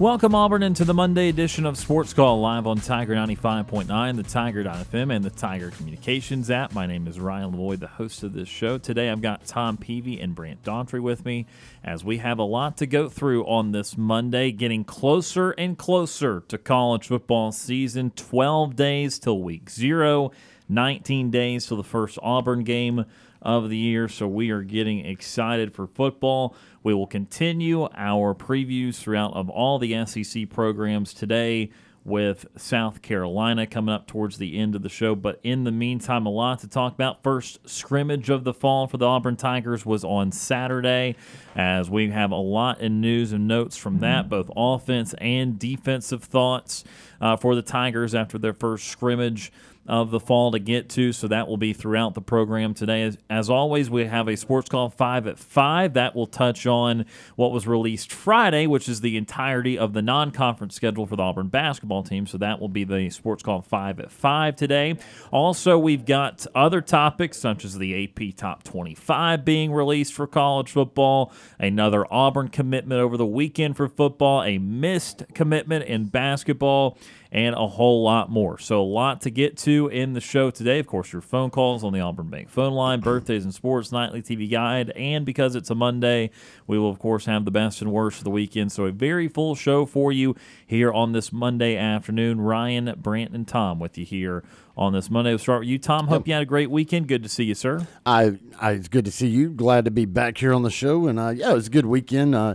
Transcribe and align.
Welcome, 0.00 0.32
Auburn, 0.32 0.62
into 0.62 0.84
the 0.84 0.94
Monday 0.94 1.28
edition 1.28 1.66
of 1.66 1.76
Sports 1.76 2.14
Call 2.14 2.40
live 2.40 2.68
on 2.68 2.78
Tiger 2.78 3.16
95.9, 3.16 4.14
the 4.14 4.22
Tiger.fm, 4.22 5.12
and 5.12 5.24
the 5.24 5.30
Tiger 5.30 5.72
Communications 5.72 6.52
app. 6.52 6.72
My 6.72 6.86
name 6.86 7.08
is 7.08 7.18
Ryan 7.18 7.50
Lavoie, 7.50 7.80
the 7.80 7.88
host 7.88 8.22
of 8.22 8.32
this 8.32 8.48
show. 8.48 8.78
Today 8.78 9.10
I've 9.10 9.20
got 9.20 9.44
Tom 9.44 9.76
Peavy 9.76 10.20
and 10.20 10.36
Brant 10.36 10.62
Daughtry 10.62 11.00
with 11.00 11.24
me 11.24 11.46
as 11.82 12.04
we 12.04 12.18
have 12.18 12.38
a 12.38 12.44
lot 12.44 12.76
to 12.76 12.86
go 12.86 13.08
through 13.08 13.44
on 13.46 13.72
this 13.72 13.98
Monday, 13.98 14.52
getting 14.52 14.84
closer 14.84 15.50
and 15.50 15.76
closer 15.76 16.44
to 16.46 16.58
college 16.58 17.08
football 17.08 17.50
season. 17.50 18.12
12 18.12 18.76
days 18.76 19.18
till 19.18 19.42
week 19.42 19.68
zero, 19.68 20.30
19 20.68 21.32
days 21.32 21.66
till 21.66 21.76
the 21.76 21.82
first 21.82 22.20
Auburn 22.22 22.62
game 22.62 23.04
of 23.42 23.68
the 23.68 23.76
year. 23.76 24.08
So 24.08 24.28
we 24.28 24.50
are 24.50 24.62
getting 24.62 25.04
excited 25.04 25.74
for 25.74 25.86
football. 25.86 26.54
We 26.88 26.94
will 26.94 27.06
continue 27.06 27.86
our 27.94 28.34
previews 28.34 28.94
throughout 28.94 29.34
of 29.34 29.50
all 29.50 29.78
the 29.78 30.06
SEC 30.06 30.48
programs 30.48 31.12
today 31.12 31.68
with 32.02 32.46
South 32.56 33.02
Carolina 33.02 33.66
coming 33.66 33.94
up 33.94 34.06
towards 34.06 34.38
the 34.38 34.56
end 34.58 34.74
of 34.74 34.80
the 34.80 34.88
show. 34.88 35.14
But 35.14 35.38
in 35.42 35.64
the 35.64 35.70
meantime, 35.70 36.24
a 36.24 36.30
lot 36.30 36.60
to 36.60 36.66
talk 36.66 36.94
about. 36.94 37.22
First 37.22 37.68
scrimmage 37.68 38.30
of 38.30 38.44
the 38.44 38.54
fall 38.54 38.86
for 38.86 38.96
the 38.96 39.04
Auburn 39.04 39.36
Tigers 39.36 39.84
was 39.84 40.02
on 40.02 40.32
Saturday, 40.32 41.16
as 41.54 41.90
we 41.90 42.08
have 42.08 42.30
a 42.30 42.36
lot 42.36 42.80
in 42.80 43.02
news 43.02 43.32
and 43.32 43.46
notes 43.46 43.76
from 43.76 43.98
that, 43.98 44.30
both 44.30 44.50
offense 44.56 45.12
and 45.18 45.58
defensive 45.58 46.24
thoughts 46.24 46.84
uh, 47.20 47.36
for 47.36 47.54
the 47.54 47.60
Tigers 47.60 48.14
after 48.14 48.38
their 48.38 48.54
first 48.54 48.88
scrimmage 48.88 49.52
of 49.88 50.10
the 50.10 50.20
fall 50.20 50.52
to 50.52 50.58
get 50.58 50.90
to, 50.90 51.12
so 51.12 51.26
that 51.26 51.48
will 51.48 51.56
be 51.56 51.72
throughout 51.72 52.12
the 52.12 52.20
program 52.20 52.74
today. 52.74 53.02
As, 53.02 53.16
as, 53.30 53.48
always, 53.48 53.88
we 53.88 54.04
have 54.04 54.28
a 54.28 54.36
sports 54.36 54.68
call 54.68 54.90
5 54.90 55.26
at 55.26 55.38
5. 55.38 55.94
That 55.94 56.14
will 56.14 56.26
touch 56.26 56.66
on 56.66 57.06
what 57.36 57.52
was 57.52 57.66
released 57.66 58.12
Friday, 58.12 58.66
which 58.66 58.86
is 58.86 59.00
the 59.00 59.16
entirety 59.16 59.78
of 59.78 59.94
the 59.94 60.02
non 60.02 60.30
conference 60.30 60.74
schedule 60.74 61.06
for 61.06 61.16
the 61.16 61.22
Auburn 61.22 61.48
basketball 61.48 62.02
team. 62.02 62.26
So 62.26 62.36
that 62.36 62.60
will 62.60 62.68
be 62.68 62.84
the 62.84 63.08
sports 63.08 63.42
call 63.42 63.62
5 63.62 64.00
at 64.00 64.12
5 64.12 64.56
today. 64.56 64.98
Also, 65.32 65.78
we've 65.78 66.04
got 66.04 66.46
other 66.54 66.82
topics 66.82 67.38
such 67.38 67.64
as 67.64 67.78
the 67.78 68.04
AP 68.04 68.36
Top 68.36 68.62
25 68.64 69.42
being 69.44 69.72
released 69.72 70.12
for 70.12 70.26
college 70.26 70.70
football, 70.70 71.32
another 71.58 72.04
Auburn 72.12 72.48
commitment 72.48 73.00
over 73.00 73.16
the 73.16 73.26
weekend 73.26 73.76
for 73.76 73.88
football, 73.88 74.42
a 74.42 74.58
missed 74.58 75.22
commitment 75.32 75.86
in 75.86 76.04
basketball 76.06 76.98
and 77.30 77.54
a 77.54 77.66
whole 77.66 78.02
lot 78.02 78.30
more. 78.30 78.58
So, 78.58 78.80
a 78.80 78.82
lot 78.82 79.20
to 79.22 79.30
get 79.30 79.56
to 79.58 79.88
in 79.88 80.14
the 80.14 80.20
show 80.20 80.50
today. 80.50 80.78
Of 80.78 80.86
course, 80.86 81.12
your 81.12 81.22
phone 81.22 81.50
calls 81.50 81.84
on 81.84 81.92
the 81.92 82.00
Auburn 82.00 82.28
Bank 82.28 82.48
phone 82.48 82.72
line, 82.72 83.00
birthdays 83.00 83.44
and 83.44 83.52
sports, 83.52 83.92
nightly 83.92 84.22
TV 84.22 84.50
guide, 84.50 84.90
and 84.90 85.26
because 85.26 85.54
it's 85.54 85.70
a 85.70 85.74
Monday, 85.74 86.30
we 86.66 86.78
will, 86.78 86.90
of 86.90 86.98
course, 86.98 87.26
have 87.26 87.44
the 87.44 87.50
best 87.50 87.82
and 87.82 87.92
worst 87.92 88.18
of 88.18 88.24
the 88.24 88.30
weekend. 88.30 88.72
So, 88.72 88.86
a 88.86 88.92
very 88.92 89.28
full 89.28 89.54
show 89.54 89.84
for 89.84 90.10
you 90.10 90.34
here 90.66 90.92
on 90.92 91.12
this 91.12 91.32
Monday 91.32 91.76
afternoon. 91.76 92.40
Ryan, 92.40 92.94
Brant, 92.96 93.32
and 93.32 93.46
Tom 93.46 93.78
with 93.78 93.98
you 93.98 94.06
here 94.06 94.42
on 94.76 94.92
this 94.92 95.10
Monday. 95.10 95.30
We'll 95.30 95.38
start 95.38 95.60
with 95.60 95.68
you, 95.68 95.78
Tom. 95.78 96.06
Hope 96.06 96.22
yep. 96.22 96.28
you 96.28 96.34
had 96.34 96.42
a 96.42 96.46
great 96.46 96.70
weekend. 96.70 97.08
Good 97.08 97.24
to 97.24 97.28
see 97.28 97.44
you, 97.44 97.54
sir. 97.54 97.86
I, 98.06 98.38
I 98.60 98.72
it's 98.72 98.88
good 98.88 99.04
to 99.04 99.12
see 99.12 99.28
you. 99.28 99.50
Glad 99.50 99.84
to 99.84 99.90
be 99.90 100.06
back 100.06 100.38
here 100.38 100.54
on 100.54 100.62
the 100.62 100.70
show, 100.70 101.06
and 101.08 101.18
uh, 101.18 101.30
yeah, 101.30 101.50
it 101.50 101.54
was 101.54 101.66
a 101.66 101.70
good 101.70 101.86
weekend. 101.86 102.34
Uh, 102.34 102.54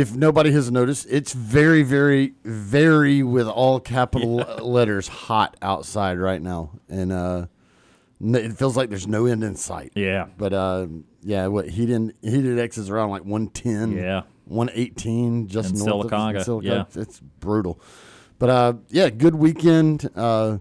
if 0.00 0.14
nobody 0.14 0.50
has 0.52 0.70
noticed, 0.70 1.06
it's 1.10 1.34
very, 1.34 1.82
very, 1.82 2.34
very 2.42 3.22
with 3.22 3.46
all 3.46 3.78
capital 3.78 4.38
yeah. 4.38 4.54
letters 4.62 5.08
hot 5.08 5.56
outside 5.60 6.18
right 6.18 6.40
now, 6.40 6.70
and 6.88 7.12
uh, 7.12 7.46
it 8.20 8.56
feels 8.56 8.76
like 8.76 8.88
there's 8.88 9.06
no 9.06 9.26
end 9.26 9.44
in 9.44 9.56
sight. 9.56 9.92
Yeah, 9.94 10.28
but 10.38 10.52
uh, 10.52 10.86
yeah, 11.22 11.46
what 11.48 11.68
heated 11.68 12.14
heat 12.22 12.46
index 12.46 12.78
is 12.78 12.88
around 12.88 13.10
like 13.10 13.24
one 13.24 13.48
ten. 13.48 13.92
Yeah, 13.92 14.22
one 14.46 14.70
eighteen 14.72 15.48
just 15.48 15.74
in 15.74 15.84
north 15.84 16.06
Sylacauga. 16.06 16.48
of. 16.48 16.64
Yeah, 16.64 16.84
it's 16.94 17.20
brutal. 17.20 17.78
But 18.38 18.50
uh, 18.50 18.72
yeah, 18.88 19.10
good 19.10 19.34
weekend. 19.34 20.08
Uh, 20.16 20.58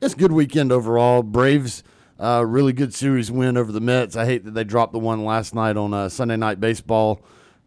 it's 0.00 0.14
good 0.14 0.32
weekend 0.32 0.70
overall. 0.70 1.22
Braves. 1.22 1.82
Uh, 2.20 2.44
really 2.46 2.72
good 2.72 2.94
series 2.94 3.32
win 3.32 3.56
over 3.56 3.72
the 3.72 3.80
Mets. 3.80 4.14
I 4.14 4.26
hate 4.26 4.44
that 4.44 4.52
they 4.52 4.62
dropped 4.62 4.92
the 4.92 4.98
one 5.00 5.24
last 5.24 5.56
night 5.56 5.76
on 5.76 5.92
uh, 5.92 6.08
Sunday 6.08 6.36
Night 6.36 6.60
Baseball. 6.60 7.20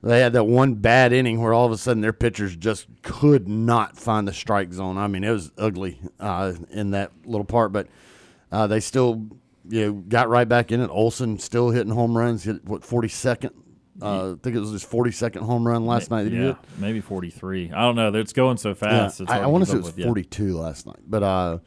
They 0.06 0.20
had 0.20 0.34
that 0.34 0.44
one 0.44 0.76
bad 0.76 1.14
inning 1.14 1.42
where 1.42 1.52
all 1.52 1.66
of 1.66 1.72
a 1.72 1.78
sudden 1.78 2.02
their 2.02 2.14
pitchers 2.14 2.56
just 2.56 2.86
could 3.02 3.48
not 3.48 3.98
find 3.98 4.28
the 4.28 4.34
strike 4.34 4.72
zone. 4.72 5.00
I 5.00 5.08
mean, 5.08 5.24
it 5.24 5.32
was 5.32 5.52
ugly 5.58 6.00
uh, 6.20 6.54
in 6.70 6.92
that 6.92 7.12
little 7.26 7.44
part, 7.44 7.72
but 7.72 7.88
uh, 8.52 8.68
they 8.68 8.80
still 8.82 9.26
you 9.68 9.86
know, 9.86 9.94
got 9.94 10.30
right 10.30 10.48
back 10.48 10.72
in 10.72 10.80
it. 10.80 10.92
Olson 10.92 11.40
still 11.40 11.72
hitting 11.72 11.92
home 11.92 12.16
runs. 12.16 12.44
Hit 12.44 12.64
what 12.66 12.84
forty 12.84 13.08
second. 13.08 13.56
Uh, 14.00 14.34
I 14.34 14.36
think 14.44 14.56
it 14.56 14.60
was 14.60 14.72
his 14.72 14.84
forty 14.84 15.12
second 15.12 15.42
home 15.42 15.66
run 15.66 15.88
last 15.88 16.12
night. 16.12 16.32
Yeah, 16.32 16.54
maybe 16.78 17.02
forty 17.02 17.32
three. 17.32 17.72
I 17.72 17.82
don't 17.82 17.96
know. 17.96 18.14
It's 18.14 18.34
going 18.34 18.58
so 18.58 18.76
fast. 18.76 19.22
Yeah, 19.22 19.26
I, 19.28 19.40
I 19.40 19.46
want 19.48 19.66
to 19.66 19.72
say 19.72 19.78
it 19.78 19.84
was 19.84 20.06
forty 20.06 20.24
two 20.24 20.56
last 20.56 20.86
night, 20.86 21.00
but 21.08 21.24
uh, 21.24 21.58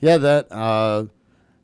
yeah, 0.00 0.16
that 0.18 0.50
uh, 0.50 1.04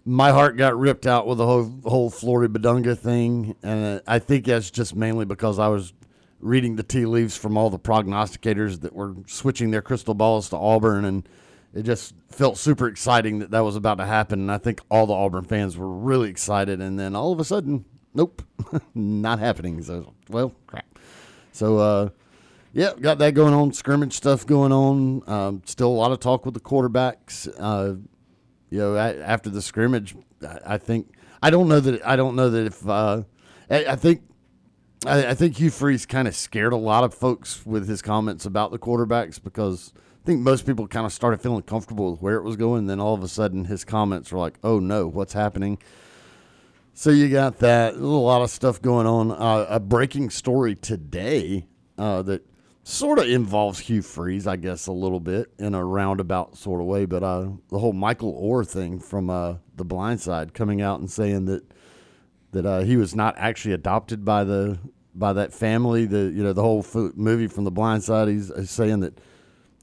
my 0.05 0.31
heart 0.31 0.57
got 0.57 0.79
ripped 0.79 1.07
out 1.07 1.27
with 1.27 1.39
the 1.39 1.47
whole 1.47 1.81
whole 1.85 2.11
Flory 2.11 2.49
Bidunga 2.49 2.97
thing, 2.97 3.57
and 3.65 4.01
I 4.07 4.21
think 4.21 4.45
that's 4.45 4.71
just 4.71 4.95
mainly 4.95 5.25
because 5.25 5.59
I 5.59 5.67
was 5.67 5.93
reading 6.43 6.77
the 6.77 6.83
tea 6.83 7.07
leaves 7.07 7.37
from 7.37 7.57
all 7.57 7.71
the 7.71 7.79
prognosticators 7.79 8.81
that 8.83 8.93
were 8.93 9.15
switching 9.27 9.71
their 9.71 9.81
crystal 9.81 10.15
balls 10.15 10.51
to 10.51 10.57
Auburn, 10.57 11.05
and 11.05 11.27
it 11.73 11.85
just 11.85 12.15
felt 12.29 12.59
super 12.59 12.89
exciting 12.89 13.39
that 13.39 13.51
that 13.53 13.61
was 13.61 13.77
about 13.77 13.97
to 13.97 14.05
happen. 14.05 14.41
And 14.41 14.53
I 14.53 14.59
think 14.59 14.81
all 14.91 15.07
the 15.07 15.15
Auburn 15.15 15.45
fans 15.45 15.77
were 15.77 15.89
really 15.89 16.29
excited. 16.29 16.81
And 16.81 16.99
then 16.99 17.17
all 17.17 17.33
of 17.33 17.41
a 17.41 17.45
sudden, 17.45 17.85
nope, 18.13 18.43
not 18.95 19.39
happening. 19.39 19.83
So, 19.83 20.13
well, 20.29 20.55
crap. 20.67 20.99
So, 21.53 21.79
uh, 21.79 22.09
yeah, 22.73 22.93
got 23.01 23.19
that 23.19 23.35
going 23.35 23.55
on. 23.55 23.73
Scrimmage 23.73 24.15
stuff 24.15 24.47
going 24.47 24.73
on. 24.73 25.23
Um, 25.27 25.63
still 25.65 25.89
a 25.89 25.93
lot 25.97 26.13
of 26.13 26.21
talk 26.21 26.45
with 26.45 26.55
the 26.55 26.61
quarterbacks. 26.61 27.49
Uh, 27.59 27.97
you 28.71 28.79
know, 28.79 28.97
after 28.97 29.51
the 29.51 29.61
scrimmage, 29.61 30.15
I 30.65 30.79
think 30.79 31.13
I 31.43 31.51
don't 31.51 31.69
know 31.69 31.81
that 31.81 32.07
I 32.07 32.17
don't 32.17 32.35
know 32.37 32.49
that 32.49 32.67
if 32.67 32.89
uh, 32.89 33.23
I, 33.71 33.85
I 33.85 33.97
think 33.97 34.23
I, 35.07 35.31
I 35.31 35.35
think 35.35 35.59
Hugh 35.59 35.71
Freeze 35.71 36.07
kind 36.07 36.29
of 36.29 36.35
scared 36.35 36.73
a 36.73 36.77
lot 36.77 37.05
of 37.05 37.15
folks 37.15 37.65
with 37.67 37.89
his 37.89 38.03
comments 38.03 38.47
about 38.47 38.71
the 38.71 38.79
quarterbacks 38.79 39.43
because 39.43 39.93
I 39.97 40.27
think 40.27 40.41
most 40.41 40.67
people 40.67 40.87
kind 40.87 41.07
of 41.07 41.13
started 41.13 41.41
feeling 41.41 41.63
comfortable 41.63 42.13
with 42.13 42.21
where 42.21 42.37
it 42.37 42.43
was 42.43 42.57
going. 42.57 42.81
And 42.81 42.91
then 42.91 43.01
all 43.01 43.15
of 43.15 43.23
a 43.23 43.29
sudden, 43.29 43.65
his 43.65 43.85
comments 43.85 44.31
were 44.31 44.39
like, 44.39 44.59
"Oh 44.63 44.79
no, 44.79 45.09
what's 45.09 45.33
happening?" 45.33 45.79
So 46.95 47.11
you 47.11 47.29
got 47.29 47.59
that. 47.59 47.95
a 47.95 47.99
lot 47.99 48.43
of 48.43 48.51
stuff 48.51 48.81
going 48.81 49.07
on. 49.07 49.33
Uh, 49.33 49.67
a 49.69 49.81
breaking 49.81 50.31
story 50.31 50.75
today 50.75 51.67
uh, 51.99 52.23
that 52.23 52.47
sort 52.85 53.19
of 53.19 53.29
involves 53.29 53.79
Hugh 53.79 54.03
Freeze, 54.03 54.47
I 54.47 54.57
guess, 54.57 54.87
a 54.87 54.93
little 54.93 55.21
bit 55.21 55.53
in 55.59 55.75
a 55.75 55.85
roundabout 55.85 56.57
sort 56.57 56.81
of 56.81 56.87
way. 56.87 57.07
But 57.07 57.23
uh, 57.23 57.49
the 57.71 57.79
whole 57.79 57.93
Michael 57.93 58.41
Oher 58.41 58.69
thing 58.69 59.01
from 59.01 59.31
uh, 59.31 59.57
The 59.77 59.85
Blind 59.85 60.21
Side 60.21 60.55
coming 60.55 60.83
out 60.83 61.01
and 61.01 61.11
saying 61.11 61.47
that 61.47 61.65
that 62.53 62.67
uh, 62.67 62.81
he 62.81 62.97
was 62.97 63.15
not 63.15 63.35
actually 63.37 63.75
adopted 63.75 64.25
by 64.25 64.45
the 64.45 64.79
by 65.15 65.33
that 65.33 65.53
family. 65.53 66.07
The 66.07 66.33
you 66.35 66.43
know 66.43 66.53
the 66.53 66.63
whole 66.63 66.85
movie 67.15 67.49
from 67.49 67.65
The 67.65 67.71
Blind 67.71 68.05
Side. 68.05 68.29
He's, 68.29 68.53
he's, 68.57 68.71
saying 68.71 69.01
that 69.01 69.19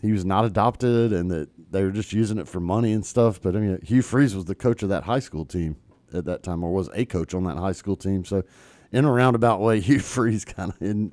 he 0.02 0.12
was 0.12 0.24
not 0.24 0.46
adopted 0.46 1.12
and 1.12 1.30
that 1.32 1.50
they 1.72 1.84
were 1.84 1.92
just 1.92 2.14
using 2.14 2.38
it 2.38 2.48
for 2.48 2.60
money 2.60 2.94
and 2.94 3.06
stuff. 3.06 3.42
But 3.42 3.56
I 3.56 3.60
mean, 3.60 3.80
Hugh 3.84 4.02
Freeze 4.02 4.36
was 4.36 4.46
the 4.46 4.56
coach 4.56 4.82
of 4.84 4.90
that 4.90 5.04
high 5.04 5.20
school 5.20 5.46
team 5.46 5.76
at 6.14 6.26
that 6.26 6.44
time, 6.44 6.64
or 6.64 6.72
was 6.72 6.90
a 6.94 7.06
coach 7.06 7.34
on 7.34 7.44
that 7.44 7.58
high 7.58 7.74
school 7.74 7.96
team. 7.96 8.24
So 8.24 8.44
in 8.92 9.06
a 9.06 9.12
roundabout 9.12 9.60
way, 9.60 9.80
Hugh 9.82 10.00
Freeze 10.00 10.46
kind 10.46 10.72
of 10.72 10.82
in 10.82 11.12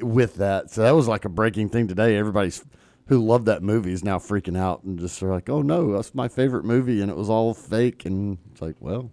with 0.00 0.36
that. 0.36 0.70
So 0.70 0.82
that 0.82 0.94
was 0.94 1.08
like 1.08 1.24
a 1.24 1.28
breaking 1.28 1.68
thing 1.70 1.88
today. 1.88 2.16
Everybody's 2.16 2.64
who 3.06 3.24
loved 3.24 3.46
that 3.46 3.62
movie 3.62 3.92
is 3.92 4.04
now 4.04 4.18
freaking 4.18 4.56
out 4.56 4.84
and 4.84 4.98
just 4.98 5.22
are 5.22 5.30
like, 5.30 5.48
"Oh 5.48 5.62
no, 5.62 5.92
that's 5.92 6.14
my 6.14 6.28
favorite 6.28 6.64
movie," 6.64 7.00
and 7.00 7.10
it 7.10 7.16
was 7.16 7.30
all 7.30 7.54
fake. 7.54 8.04
And 8.04 8.38
it's 8.52 8.62
like, 8.62 8.76
well, 8.80 9.10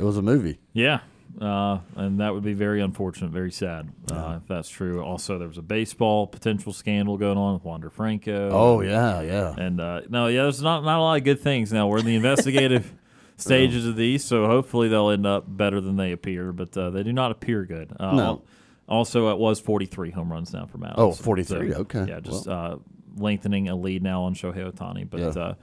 it 0.00 0.04
was 0.04 0.16
a 0.16 0.22
movie. 0.22 0.58
Yeah. 0.72 1.00
uh, 1.40 1.78
and 1.94 2.18
that 2.20 2.34
would 2.34 2.42
be 2.42 2.54
very 2.54 2.80
unfortunate, 2.80 3.30
very 3.30 3.52
sad 3.52 3.88
uh, 4.10 4.38
if 4.42 4.48
that's 4.48 4.68
true. 4.68 5.00
Also, 5.02 5.38
there 5.38 5.46
was 5.46 5.58
a 5.58 5.62
baseball 5.62 6.26
potential 6.26 6.72
scandal 6.72 7.16
going 7.18 7.38
on 7.38 7.54
with 7.54 7.64
Wander 7.64 7.88
Franco. 7.90 8.50
Oh 8.52 8.80
yeah, 8.80 9.20
yeah. 9.20 9.54
and 9.56 9.80
uh, 9.80 10.00
no, 10.08 10.26
yeah, 10.26 10.42
there's 10.42 10.60
not 10.62 10.82
not 10.82 10.98
a 10.98 11.02
lot 11.02 11.18
of 11.18 11.24
good 11.24 11.40
things 11.40 11.72
now. 11.72 11.86
We're 11.86 11.98
in 11.98 12.06
the 12.06 12.16
investigative 12.22 12.92
stages 13.36 13.86
of 13.86 13.94
these, 13.96 14.24
so 14.24 14.46
hopefully 14.46 14.88
they'll 14.88 15.10
end 15.10 15.24
up 15.26 15.44
better 15.46 15.80
than 15.80 15.96
they 15.96 16.10
appear, 16.12 16.52
but 16.52 16.76
uh, 16.76 16.90
they 16.90 17.02
do 17.04 17.12
not 17.12 17.30
appear 17.30 17.64
good. 17.64 17.92
Uh, 17.98 18.12
No. 18.16 18.42
Also, 18.88 19.28
it 19.30 19.38
was 19.38 19.60
43 19.60 20.10
home 20.10 20.32
runs 20.32 20.52
now 20.52 20.66
for 20.66 20.78
Matt. 20.78 20.94
Oh, 20.96 21.04
Olson. 21.06 21.24
43, 21.24 21.74
okay. 21.74 22.06
Yeah, 22.08 22.18
just 22.18 22.48
uh, 22.48 22.76
lengthening 23.16 23.68
a 23.68 23.76
lead 23.76 24.02
now 24.02 24.22
on 24.24 24.34
Shohei 24.34 24.68
Ohtani. 24.68 25.08
But 25.08 25.20
Yeah. 25.20 25.54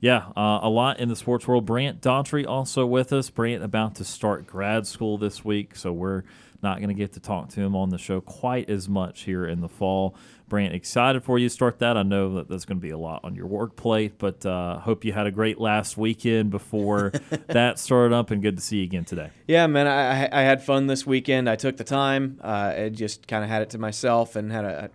Yeah, 0.00 0.26
uh, 0.36 0.60
a 0.62 0.68
lot 0.68 1.00
in 1.00 1.08
the 1.08 1.16
sports 1.16 1.48
world. 1.48 1.66
Brant 1.66 2.00
Daughtry 2.00 2.46
also 2.46 2.86
with 2.86 3.12
us. 3.12 3.30
Brant 3.30 3.64
about 3.64 3.96
to 3.96 4.04
start 4.04 4.46
grad 4.46 4.86
school 4.86 5.18
this 5.18 5.44
week, 5.44 5.74
so 5.74 5.92
we're 5.92 6.22
not 6.62 6.78
going 6.78 6.88
to 6.88 6.94
get 6.94 7.12
to 7.12 7.20
talk 7.20 7.48
to 7.50 7.60
him 7.60 7.74
on 7.74 7.90
the 7.90 7.98
show 7.98 8.20
quite 8.20 8.68
as 8.68 8.88
much 8.88 9.22
here 9.22 9.46
in 9.46 9.60
the 9.60 9.68
fall. 9.68 10.14
Brant, 10.48 10.74
excited 10.74 11.22
for 11.24 11.38
you 11.38 11.48
to 11.48 11.54
start 11.54 11.80
that. 11.80 11.96
I 11.96 12.02
know 12.02 12.34
that 12.34 12.48
that's 12.48 12.64
going 12.64 12.78
to 12.78 12.82
be 12.82 12.90
a 12.90 12.98
lot 12.98 13.20
on 13.24 13.34
your 13.34 13.46
work 13.46 13.76
plate, 13.76 14.14
but 14.18 14.46
uh, 14.46 14.78
hope 14.78 15.04
you 15.04 15.12
had 15.12 15.26
a 15.26 15.30
great 15.30 15.60
last 15.60 15.96
weekend 15.96 16.50
before 16.50 17.12
that 17.48 17.78
started 17.78 18.14
up, 18.14 18.30
and 18.30 18.40
good 18.40 18.56
to 18.56 18.62
see 18.62 18.78
you 18.78 18.84
again 18.84 19.04
today. 19.04 19.30
Yeah, 19.46 19.66
man, 19.66 19.86
I, 19.86 20.26
I 20.26 20.40
I 20.40 20.42
had 20.42 20.62
fun 20.62 20.86
this 20.86 21.06
weekend. 21.06 21.50
I 21.50 21.56
took 21.56 21.76
the 21.76 21.84
time. 21.84 22.38
Uh, 22.42 22.72
I 22.76 22.88
just 22.88 23.26
kind 23.26 23.42
of 23.42 23.50
had 23.50 23.62
it 23.62 23.70
to 23.70 23.78
myself 23.78 24.36
and 24.36 24.50
had 24.52 24.64
a, 24.64 24.90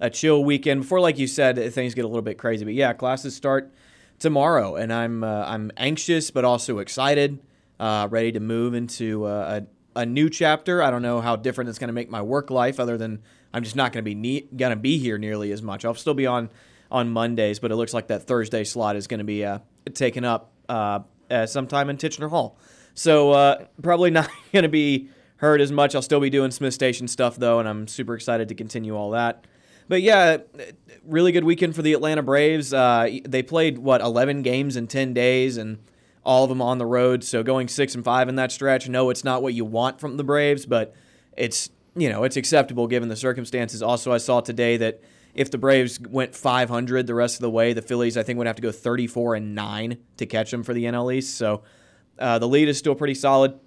a 0.00 0.10
chill 0.10 0.44
weekend. 0.44 0.82
Before, 0.82 1.00
like 1.00 1.18
you 1.18 1.26
said, 1.26 1.56
things 1.74 1.94
get 1.94 2.04
a 2.04 2.08
little 2.08 2.22
bit 2.22 2.38
crazy. 2.38 2.64
But 2.64 2.74
yeah, 2.74 2.92
classes 2.92 3.34
start 3.36 3.72
tomorrow, 4.18 4.76
and 4.76 4.92
I'm 4.92 5.24
uh, 5.24 5.44
I'm 5.46 5.70
anxious 5.76 6.30
but 6.30 6.44
also 6.44 6.78
excited, 6.78 7.40
uh, 7.78 8.08
ready 8.10 8.32
to 8.32 8.40
move 8.40 8.74
into 8.74 9.24
uh, 9.24 9.60
a 9.94 10.00
a 10.00 10.06
new 10.06 10.28
chapter. 10.28 10.82
I 10.82 10.90
don't 10.90 11.02
know 11.02 11.20
how 11.20 11.36
different 11.36 11.70
it's 11.70 11.78
going 11.78 11.88
to 11.88 11.94
make 11.94 12.10
my 12.10 12.22
work 12.22 12.50
life, 12.50 12.80
other 12.80 12.98
than 12.98 13.22
I'm 13.52 13.62
just 13.62 13.76
not 13.76 13.92
going 13.92 14.02
to 14.02 14.10
be 14.10 14.14
ne- 14.14 14.48
going 14.56 14.70
to 14.70 14.76
be 14.76 14.98
here 14.98 15.18
nearly 15.18 15.52
as 15.52 15.62
much. 15.62 15.84
I'll 15.84 15.94
still 15.94 16.14
be 16.14 16.26
on 16.26 16.50
on 16.90 17.10
Mondays, 17.10 17.58
but 17.58 17.70
it 17.70 17.76
looks 17.76 17.94
like 17.94 18.08
that 18.08 18.24
Thursday 18.24 18.64
slot 18.64 18.96
is 18.96 19.06
going 19.06 19.18
to 19.18 19.24
be 19.24 19.44
uh, 19.44 19.58
taken 19.94 20.24
up 20.24 20.52
uh, 20.68 21.00
sometime 21.46 21.90
in 21.90 21.96
Tichenor 21.96 22.30
Hall. 22.30 22.58
So 22.94 23.66
probably 23.82 24.10
not 24.12 24.30
going 24.52 24.64
to 24.64 24.68
be 24.68 25.08
heard 25.36 25.60
as 25.60 25.72
much. 25.72 25.94
I'll 25.94 26.02
still 26.02 26.20
be 26.20 26.30
doing 26.30 26.50
Smith 26.50 26.74
Station 26.74 27.08
stuff 27.08 27.36
though, 27.36 27.58
and 27.58 27.68
I'm 27.68 27.88
super 27.88 28.14
excited 28.14 28.48
to 28.48 28.54
continue 28.54 28.96
all 28.96 29.10
that. 29.10 29.46
But 29.88 30.02
yeah, 30.02 30.38
really 31.04 31.32
good 31.32 31.44
weekend 31.44 31.74
for 31.76 31.82
the 31.82 31.92
Atlanta 31.92 32.22
Braves. 32.22 32.72
Uh, 32.72 33.18
they 33.24 33.42
played 33.42 33.78
what 33.78 34.00
11 34.00 34.42
games 34.42 34.76
in 34.76 34.86
10 34.86 35.12
days, 35.12 35.56
and 35.56 35.78
all 36.24 36.44
of 36.44 36.48
them 36.48 36.62
on 36.62 36.78
the 36.78 36.86
road. 36.86 37.22
So 37.22 37.42
going 37.42 37.68
six 37.68 37.94
and 37.94 38.04
five 38.04 38.28
in 38.28 38.36
that 38.36 38.50
stretch. 38.50 38.88
No, 38.88 39.10
it's 39.10 39.24
not 39.24 39.42
what 39.42 39.54
you 39.54 39.64
want 39.64 40.00
from 40.00 40.16
the 40.16 40.24
Braves, 40.24 40.66
but 40.66 40.94
it's 41.36 41.70
you 41.96 42.08
know 42.08 42.24
it's 42.24 42.36
acceptable 42.36 42.86
given 42.86 43.08
the 43.08 43.16
circumstances. 43.16 43.82
Also, 43.82 44.12
I 44.12 44.18
saw 44.18 44.40
today 44.40 44.76
that 44.78 45.00
if 45.34 45.50
the 45.50 45.58
Braves 45.58 46.00
went 46.00 46.34
500 46.34 47.06
the 47.06 47.14
rest 47.14 47.36
of 47.36 47.40
the 47.40 47.50
way, 47.50 47.72
the 47.72 47.82
Phillies 47.82 48.16
I 48.16 48.22
think 48.22 48.38
would 48.38 48.46
have 48.46 48.56
to 48.56 48.62
go 48.62 48.72
34 48.72 49.34
and 49.34 49.54
nine 49.54 49.98
to 50.16 50.26
catch 50.26 50.50
them 50.50 50.62
for 50.62 50.72
the 50.72 50.84
NL 50.84 51.14
East. 51.14 51.36
So 51.36 51.62
uh, 52.18 52.38
the 52.38 52.48
lead 52.48 52.68
is 52.68 52.78
still 52.78 52.94
pretty 52.94 53.14
solid. 53.14 53.58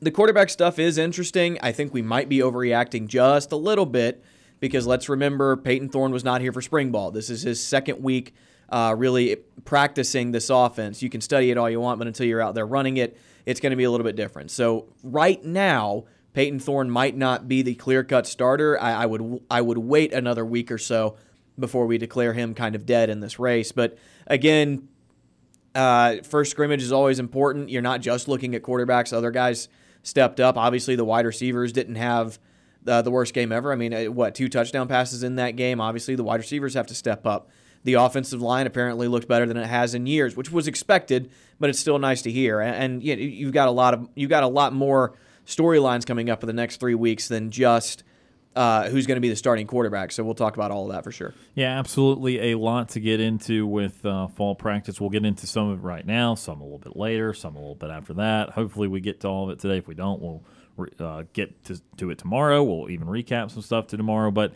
The 0.00 0.10
quarterback 0.10 0.48
stuff 0.48 0.78
is 0.78 0.96
interesting. 0.96 1.58
I 1.62 1.72
think 1.72 1.92
we 1.92 2.02
might 2.02 2.28
be 2.28 2.38
overreacting 2.38 3.06
just 3.06 3.52
a 3.52 3.56
little 3.56 3.86
bit 3.86 4.22
because 4.60 4.86
let's 4.86 5.08
remember 5.08 5.56
Payton 5.56 5.88
Thorne 5.88 6.12
was 6.12 6.22
not 6.22 6.40
here 6.40 6.52
for 6.52 6.62
spring 6.62 6.92
ball. 6.92 7.10
This 7.10 7.30
is 7.30 7.42
his 7.42 7.62
second 7.62 8.02
week 8.02 8.34
uh, 8.68 8.94
really 8.96 9.36
practicing 9.64 10.30
this 10.30 10.48
offense. 10.50 11.02
You 11.02 11.10
can 11.10 11.20
study 11.20 11.50
it 11.50 11.58
all 11.58 11.68
you 11.68 11.80
want, 11.80 11.98
but 11.98 12.06
until 12.06 12.26
you're 12.26 12.40
out 12.40 12.54
there 12.54 12.66
running 12.66 12.98
it, 12.98 13.18
it's 13.46 13.58
going 13.58 13.70
to 13.70 13.76
be 13.76 13.84
a 13.84 13.90
little 13.90 14.04
bit 14.04 14.16
different. 14.16 14.50
So 14.50 14.86
right 15.02 15.42
now, 15.44 16.04
Payton 16.34 16.60
Thorne 16.60 16.90
might 16.90 17.16
not 17.16 17.48
be 17.48 17.62
the 17.62 17.74
clear-cut 17.74 18.26
starter. 18.26 18.80
I, 18.80 19.02
I 19.02 19.06
would 19.06 19.42
I 19.50 19.60
would 19.60 19.78
wait 19.78 20.12
another 20.12 20.44
week 20.44 20.70
or 20.70 20.78
so 20.78 21.16
before 21.58 21.86
we 21.86 21.98
declare 21.98 22.32
him 22.32 22.54
kind 22.54 22.76
of 22.76 22.86
dead 22.86 23.10
in 23.10 23.20
this 23.20 23.38
race. 23.40 23.72
But 23.72 23.98
again, 24.28 24.88
uh, 25.74 26.18
first 26.22 26.52
scrimmage 26.52 26.82
is 26.82 26.92
always 26.92 27.18
important. 27.18 27.70
You're 27.70 27.82
not 27.82 28.00
just 28.00 28.28
looking 28.28 28.54
at 28.54 28.62
quarterbacks. 28.62 29.12
Other 29.12 29.32
guys 29.32 29.68
stepped 30.02 30.38
up. 30.38 30.56
Obviously, 30.56 30.94
the 30.94 31.04
wide 31.04 31.26
receivers 31.26 31.72
didn't 31.72 31.96
have 31.96 32.38
uh, 32.86 33.02
the 33.02 33.10
worst 33.10 33.34
game 33.34 33.52
ever. 33.52 33.72
I 33.72 33.76
mean, 33.76 33.92
uh, 33.92 34.04
what 34.04 34.34
two 34.34 34.48
touchdown 34.48 34.88
passes 34.88 35.22
in 35.22 35.36
that 35.36 35.56
game? 35.56 35.80
Obviously, 35.80 36.14
the 36.14 36.24
wide 36.24 36.40
receivers 36.40 36.74
have 36.74 36.86
to 36.88 36.94
step 36.94 37.26
up. 37.26 37.48
The 37.82 37.94
offensive 37.94 38.42
line 38.42 38.66
apparently 38.66 39.08
looked 39.08 39.26
better 39.26 39.46
than 39.46 39.56
it 39.56 39.66
has 39.66 39.94
in 39.94 40.06
years, 40.06 40.36
which 40.36 40.52
was 40.52 40.68
expected, 40.68 41.30
but 41.58 41.70
it's 41.70 41.78
still 41.78 41.98
nice 41.98 42.20
to 42.22 42.30
hear. 42.30 42.60
And, 42.60 42.76
and 42.76 43.02
you 43.02 43.16
know, 43.16 43.22
you've 43.22 43.52
got 43.52 43.68
a 43.68 43.70
lot 43.70 43.94
of 43.94 44.08
you've 44.14 44.30
got 44.30 44.42
a 44.42 44.48
lot 44.48 44.72
more 44.72 45.14
storylines 45.46 46.06
coming 46.06 46.30
up 46.30 46.42
in 46.42 46.46
the 46.46 46.52
next 46.52 46.78
three 46.78 46.94
weeks 46.94 47.28
than 47.28 47.50
just 47.50 48.04
uh, 48.56 48.88
who's 48.90 49.06
going 49.06 49.16
to 49.16 49.20
be 49.20 49.28
the 49.28 49.36
starting 49.36 49.66
quarterback. 49.66 50.12
So 50.12 50.24
we'll 50.24 50.34
talk 50.34 50.56
about 50.56 50.70
all 50.70 50.86
of 50.86 50.92
that 50.92 51.04
for 51.04 51.12
sure. 51.12 51.34
Yeah, 51.54 51.78
absolutely. 51.78 52.50
A 52.52 52.58
lot 52.58 52.90
to 52.90 53.00
get 53.00 53.20
into 53.20 53.66
with 53.66 54.04
uh, 54.04 54.28
fall 54.28 54.54
practice. 54.54 55.00
We'll 55.00 55.10
get 55.10 55.24
into 55.24 55.46
some 55.46 55.70
of 55.70 55.78
it 55.78 55.82
right 55.82 56.04
now, 56.04 56.34
some 56.34 56.60
a 56.60 56.64
little 56.64 56.78
bit 56.78 56.96
later, 56.96 57.32
some 57.32 57.56
a 57.56 57.58
little 57.58 57.76
bit 57.76 57.90
after 57.90 58.14
that. 58.14 58.50
Hopefully, 58.50 58.88
we 58.88 59.00
get 59.00 59.20
to 59.20 59.28
all 59.28 59.44
of 59.44 59.50
it 59.50 59.60
today. 59.60 59.78
If 59.78 59.86
we 59.86 59.94
don't, 59.94 60.20
we'll 60.20 60.42
uh, 60.98 61.24
get 61.32 61.64
to, 61.64 61.80
to 61.96 62.10
it 62.10 62.18
tomorrow. 62.18 62.62
We'll 62.62 62.90
even 62.90 63.08
recap 63.08 63.50
some 63.50 63.62
stuff 63.62 63.88
to 63.88 63.96
tomorrow. 63.96 64.30
But 64.30 64.54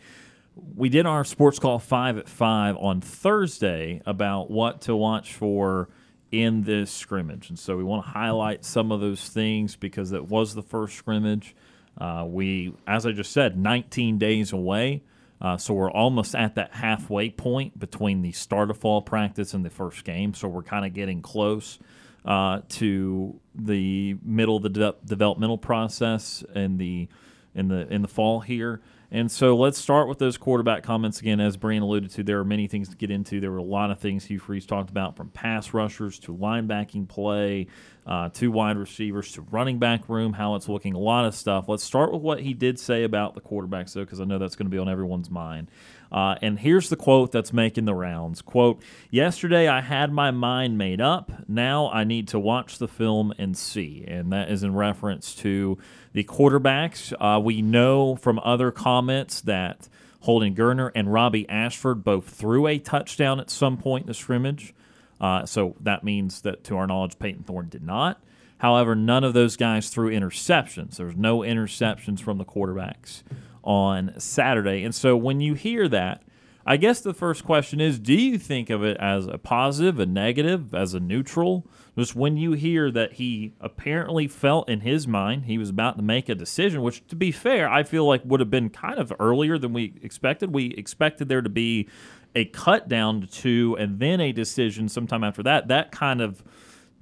we 0.75 0.89
did 0.89 1.05
our 1.05 1.23
sports 1.23 1.59
call 1.59 1.79
five 1.79 2.17
at 2.17 2.29
five 2.29 2.77
on 2.77 3.01
Thursday 3.01 4.01
about 4.05 4.49
what 4.49 4.81
to 4.81 4.95
watch 4.95 5.33
for 5.33 5.89
in 6.31 6.63
this 6.63 6.91
scrimmage. 6.91 7.49
And 7.49 7.59
so 7.59 7.77
we 7.77 7.83
want 7.83 8.05
to 8.05 8.11
highlight 8.11 8.65
some 8.65 8.91
of 8.91 8.99
those 8.99 9.27
things 9.29 9.75
because 9.75 10.11
it 10.11 10.27
was 10.27 10.55
the 10.55 10.61
first 10.61 10.95
scrimmage. 10.97 11.55
Uh, 11.97 12.25
we, 12.27 12.73
as 12.87 13.05
I 13.05 13.11
just 13.11 13.31
said, 13.31 13.57
19 13.57 14.17
days 14.17 14.51
away. 14.51 15.03
Uh, 15.39 15.57
so 15.57 15.73
we're 15.73 15.91
almost 15.91 16.33
at 16.35 16.55
that 16.55 16.73
halfway 16.73 17.29
point 17.29 17.77
between 17.77 18.21
the 18.21 18.31
start 18.31 18.69
of 18.69 18.77
fall 18.77 19.01
practice 19.01 19.53
and 19.53 19.65
the 19.65 19.69
first 19.69 20.03
game. 20.03 20.33
So 20.33 20.47
we're 20.47 20.63
kind 20.63 20.85
of 20.85 20.93
getting 20.93 21.21
close 21.21 21.79
uh, 22.25 22.61
to 22.69 23.39
the 23.53 24.17
middle 24.23 24.57
of 24.57 24.63
the 24.63 24.69
de- 24.69 24.95
developmental 25.05 25.57
process 25.57 26.43
in 26.53 26.77
the 26.77 27.07
in 27.53 27.69
the 27.69 27.87
in 27.93 28.01
the 28.01 28.07
fall 28.07 28.41
here. 28.41 28.81
And 29.11 29.31
so 29.31 29.55
let's 29.55 29.77
start 29.77 30.09
with 30.09 30.17
those 30.17 30.35
quarterback 30.35 30.83
comments 30.83 31.21
again. 31.21 31.39
As 31.39 31.55
Brian 31.55 31.83
alluded 31.83 32.11
to, 32.11 32.23
there 32.23 32.39
are 32.39 32.43
many 32.43 32.67
things 32.67 32.89
to 32.89 32.97
get 32.97 33.11
into. 33.11 33.39
There 33.39 33.51
were 33.51 33.59
a 33.59 33.63
lot 33.63 33.91
of 33.91 33.99
things 33.99 34.25
Hugh 34.25 34.39
Freeze 34.39 34.65
talked 34.65 34.89
about, 34.89 35.15
from 35.15 35.29
pass 35.29 35.73
rushers 35.73 36.19
to 36.19 36.35
linebacking 36.35 37.07
play, 37.07 37.67
uh, 38.05 38.29
to 38.29 38.51
wide 38.51 38.77
receivers 38.77 39.31
to 39.33 39.41
running 39.41 39.79
back 39.79 40.09
room, 40.09 40.33
how 40.33 40.55
it's 40.55 40.67
looking, 40.67 40.95
a 40.95 40.99
lot 40.99 41.25
of 41.25 41.35
stuff. 41.35 41.69
Let's 41.69 41.83
start 41.83 42.11
with 42.11 42.23
what 42.23 42.41
he 42.41 42.53
did 42.53 42.79
say 42.79 43.03
about 43.03 43.35
the 43.35 43.41
quarterbacks, 43.41 43.93
though, 43.93 44.03
because 44.03 44.19
I 44.19 44.25
know 44.25 44.39
that's 44.39 44.55
going 44.55 44.67
to 44.67 44.71
be 44.71 44.79
on 44.79 44.89
everyone's 44.89 45.29
mind. 45.29 45.69
Uh, 46.15 46.37
and 46.41 46.59
here's 46.59 46.87
the 46.87 46.95
quote 46.95 47.33
that's 47.33 47.51
making 47.51 47.83
the 47.83 47.93
rounds. 47.93 48.41
Quote, 48.41 48.81
yesterday 49.11 49.67
I 49.67 49.81
had 49.81 50.13
my 50.13 50.31
mind 50.31 50.77
made 50.77 51.01
up. 51.01 51.29
Now 51.45 51.91
I 51.91 52.05
need 52.05 52.29
to 52.29 52.39
watch 52.39 52.77
the 52.77 52.87
film 52.87 53.33
and 53.37 53.57
see. 53.57 54.05
And 54.07 54.31
that 54.31 54.49
is 54.49 54.63
in 54.63 54.73
reference 54.75 55.35
to 55.35 55.77
the 56.13 56.23
quarterbacks. 56.23 57.11
Uh, 57.19 57.41
we 57.41 57.61
know 57.61 58.15
from 58.15 58.39
other 58.39 58.71
comments 58.71 59.41
that 59.41 59.89
Holden 60.21 60.55
Geriner 60.55 60.89
and 60.95 61.11
Robbie 61.11 61.49
Ashford 61.49 62.05
both 62.05 62.29
threw 62.29 62.65
a 62.65 62.79
touchdown 62.79 63.41
at 63.41 63.49
some 63.49 63.75
point 63.75 64.03
in 64.03 64.07
the 64.07 64.13
scrimmage. 64.13 64.73
Uh, 65.19 65.45
so 65.45 65.75
that 65.81 66.05
means 66.05 66.43
that, 66.43 66.63
to 66.63 66.77
our 66.77 66.87
knowledge, 66.87 67.19
Payton 67.19 67.43
Thorne 67.43 67.67
did 67.67 67.83
not. 67.83 68.23
However, 68.59 68.95
none 68.95 69.25
of 69.25 69.33
those 69.33 69.57
guys 69.57 69.89
threw 69.89 70.09
interceptions. 70.09 70.95
There's 70.95 71.17
no 71.17 71.39
interceptions 71.39 72.21
from 72.21 72.37
the 72.37 72.45
quarterbacks 72.45 73.21
on 73.65 74.13
Saturday. 74.19 74.83
And 74.83 74.93
so 74.93 75.17
when 75.17 75.41
you 75.41 75.53
hear 75.53 75.87
that, 75.89 76.23
I 76.67 76.77
guess 76.77 76.99
the 76.99 77.13
first 77.13 77.43
question 77.45 77.79
is 77.79 77.99
do 77.99 78.13
you 78.13 78.39
think 78.39 78.71
of 78.71 78.83
it 78.83 78.97
as 78.97 79.27
a 79.27 79.37
positive, 79.37 79.99
a 79.99 80.05
negative, 80.05 80.73
as 80.73 80.93
a 80.95 80.99
neutral? 80.99 81.67
Just 81.95 82.15
when 82.15 82.37
you 82.37 82.53
hear 82.53 82.89
that 82.91 83.13
he 83.13 83.53
apparently 83.61 84.27
felt 84.27 84.67
in 84.67 84.81
his 84.81 85.07
mind 85.07 85.45
he 85.45 85.57
was 85.57 85.69
about 85.69 85.97
to 85.97 86.03
make 86.03 86.27
a 86.27 86.35
decision, 86.35 86.81
which 86.81 87.05
to 87.07 87.15
be 87.15 87.31
fair, 87.31 87.69
I 87.69 87.83
feel 87.83 88.05
like 88.05 88.21
would 88.25 88.39
have 88.39 88.49
been 88.49 88.69
kind 88.69 88.97
of 88.97 89.13
earlier 89.19 89.59
than 89.59 89.73
we 89.73 89.93
expected. 90.01 90.53
We 90.53 90.73
expected 90.73 91.29
there 91.29 91.41
to 91.41 91.49
be 91.49 91.87
a 92.33 92.45
cut 92.45 92.89
down 92.89 93.21
to 93.21 93.27
two 93.27 93.77
and 93.79 93.99
then 93.99 94.19
a 94.19 94.31
decision 94.31 94.89
sometime 94.89 95.23
after 95.23 95.43
that. 95.43 95.67
That 95.67 95.91
kind 95.91 96.19
of 96.19 96.43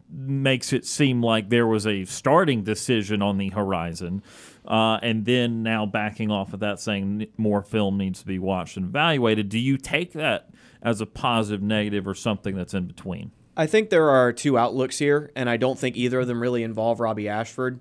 makes 0.09 0.73
it 0.73 0.85
seem 0.85 1.23
like 1.23 1.49
there 1.49 1.65
was 1.65 1.87
a 1.87 2.05
starting 2.05 2.63
decision 2.63 3.21
on 3.21 3.37
the 3.37 3.49
horizon. 3.49 4.21
Uh, 4.65 4.97
and 5.01 5.25
then 5.25 5.61
now 5.61 5.85
backing 5.85 6.31
off 6.31 6.53
of 6.53 6.61
that, 6.61 6.79
saying 6.79 7.27
more 7.37 7.61
film 7.61 7.97
needs 7.97 8.21
to 8.21 8.25
be 8.25 8.39
watched 8.39 8.77
and 8.77 8.85
evaluated. 8.85 9.49
Do 9.49 9.59
you 9.59 9.77
take 9.77 10.13
that 10.13 10.49
as 10.81 11.01
a 11.01 11.05
positive, 11.05 11.61
negative, 11.61 12.07
or 12.07 12.15
something 12.15 12.55
that's 12.55 12.73
in 12.73 12.85
between? 12.85 13.31
I 13.55 13.67
think 13.67 13.89
there 13.89 14.09
are 14.09 14.31
two 14.33 14.57
outlooks 14.57 14.99
here, 14.99 15.31
and 15.35 15.49
I 15.49 15.57
don't 15.57 15.77
think 15.77 15.95
either 15.95 16.21
of 16.21 16.27
them 16.27 16.41
really 16.41 16.63
involve 16.63 16.99
Robbie 16.99 17.29
Ashford. 17.29 17.79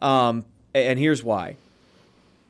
Um, 0.00 0.44
and 0.74 0.98
here's 0.98 1.22
why. 1.22 1.56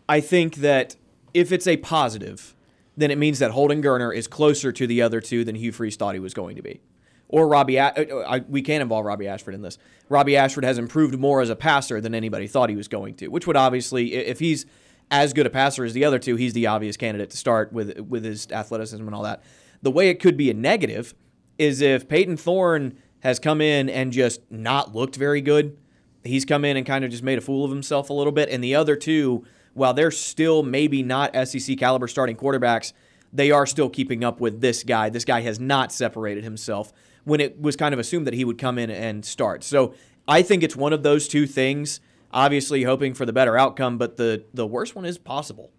I 0.09 0.21
think 0.21 0.57
that 0.57 0.97
if 1.35 1.53
it's 1.53 1.67
a 1.67 1.77
positive, 1.77 2.55
then 2.97 3.11
it 3.11 3.19
means 3.19 3.39
that 3.39 3.53
Holden 3.53 3.83
Geriner 3.83 4.15
is 4.15 4.27
closer 4.27 4.73
to 4.73 4.87
the 4.87 5.03
other 5.03 5.21
two 5.21 5.45
than 5.45 5.55
Hugh 5.55 5.73
Freeze 5.73 5.97
thought 5.97 6.15
he 6.15 6.21
was 6.21 6.35
going 6.35 6.57
to 6.57 6.63
be. 6.63 6.81
Or 7.29 7.49
Robbie. 7.49 7.77
A- 7.77 7.93
uh, 7.93 8.41
we 8.49 8.63
can 8.63 8.81
involve 8.81 9.05
Robbie 9.05 9.27
Ashford 9.29 9.55
in 9.55 9.63
this. 9.63 9.79
Robbie 10.09 10.37
Ashford 10.37 10.65
has 10.65 10.79
improved 10.79 11.19
more 11.19 11.41
as 11.41 11.51
a 11.51 11.57
passer 11.57 12.01
than 12.01 12.15
anybody 12.15 12.47
thought 12.47 12.71
he 12.71 12.77
was 12.77 12.89
going 12.89 13.15
to, 13.17 13.29
which 13.29 13.47
would 13.47 13.57
obviously, 13.57 14.15
if 14.15 14.39
he's 14.39 14.67
as 15.11 15.33
good 15.33 15.47
a 15.47 15.51
passer 15.51 15.85
as 15.85 15.93
the 15.93 16.05
other 16.05 16.19
two, 16.19 16.37
he's 16.37 16.53
the 16.53 16.67
obvious 16.67 16.97
candidate 16.97 17.31
to 17.31 17.37
start 17.37 17.73
with 17.73 17.99
with 18.01 18.25
his 18.25 18.49
athleticism 18.51 19.05
and 19.05 19.15
all 19.15 19.23
that. 19.23 19.43
The 19.83 19.91
way 19.91 20.09
it 20.09 20.21
could 20.21 20.37
be 20.37 20.51
a 20.51 20.55
negative 20.55 21.15
is 21.59 21.81
if 21.81 22.09
Payton 22.09 22.37
Thorne 22.37 22.97
has 23.21 23.39
come 23.39 23.61
in 23.61 23.89
and 23.89 24.13
just 24.13 24.41
not 24.51 24.95
looked 24.95 25.17
very 25.17 25.41
good. 25.41 25.77
He's 26.23 26.45
come 26.45 26.65
in 26.65 26.77
and 26.77 26.85
kind 26.85 27.05
of 27.05 27.11
just 27.11 27.23
made 27.23 27.39
a 27.39 27.41
fool 27.41 27.65
of 27.65 27.71
himself 27.71 28.11
a 28.11 28.13
little 28.13 28.33
bit, 28.33 28.49
and 28.51 28.63
the 28.63 28.75
other 28.75 28.97
two, 28.97 29.45
while 29.75 29.95
they're 29.95 30.11
still 30.11 30.63
maybe 30.63 31.03
not 31.03 31.35
SEC 31.47 31.79
caliber 31.79 32.09
starting 32.09 32.37
quarterbacks, 32.37 32.93
they 33.33 33.51
are 33.51 33.67
still 33.67 33.89
keeping 33.89 34.25
up 34.25 34.41
with 34.41 34.61
this 34.61 34.83
guy. 34.83 35.09
This 35.09 35.25
guy 35.25 35.43
has 35.43 35.61
not 35.61 35.93
separated 35.93 36.43
himself 36.43 36.93
when 37.27 37.41
it 37.41 37.61
was 37.61 37.75
kind 37.77 37.93
of 37.93 37.99
assumed 37.99 38.27
that 38.27 38.35
he 38.35 38.45
would 38.45 38.57
come 38.57 38.79
in 38.79 38.89
and 38.89 39.25
start. 39.25 39.65
So 39.65 39.95
I 40.29 40.43
think 40.43 40.63
it's 40.63 40.77
one 40.77 40.93
of 40.93 41.03
those 41.03 41.29
two 41.29 41.47
things. 41.47 42.01
Obviously, 42.33 42.85
hoping 42.85 43.15
for 43.15 43.27
the 43.27 43.33
better 43.33 43.59
outcome, 43.59 43.99
but 43.99 44.17
the 44.17 44.45
the 44.55 44.67
worst 44.67 44.95
one 44.95 45.05
is 45.05 45.19
possible. 45.19 45.71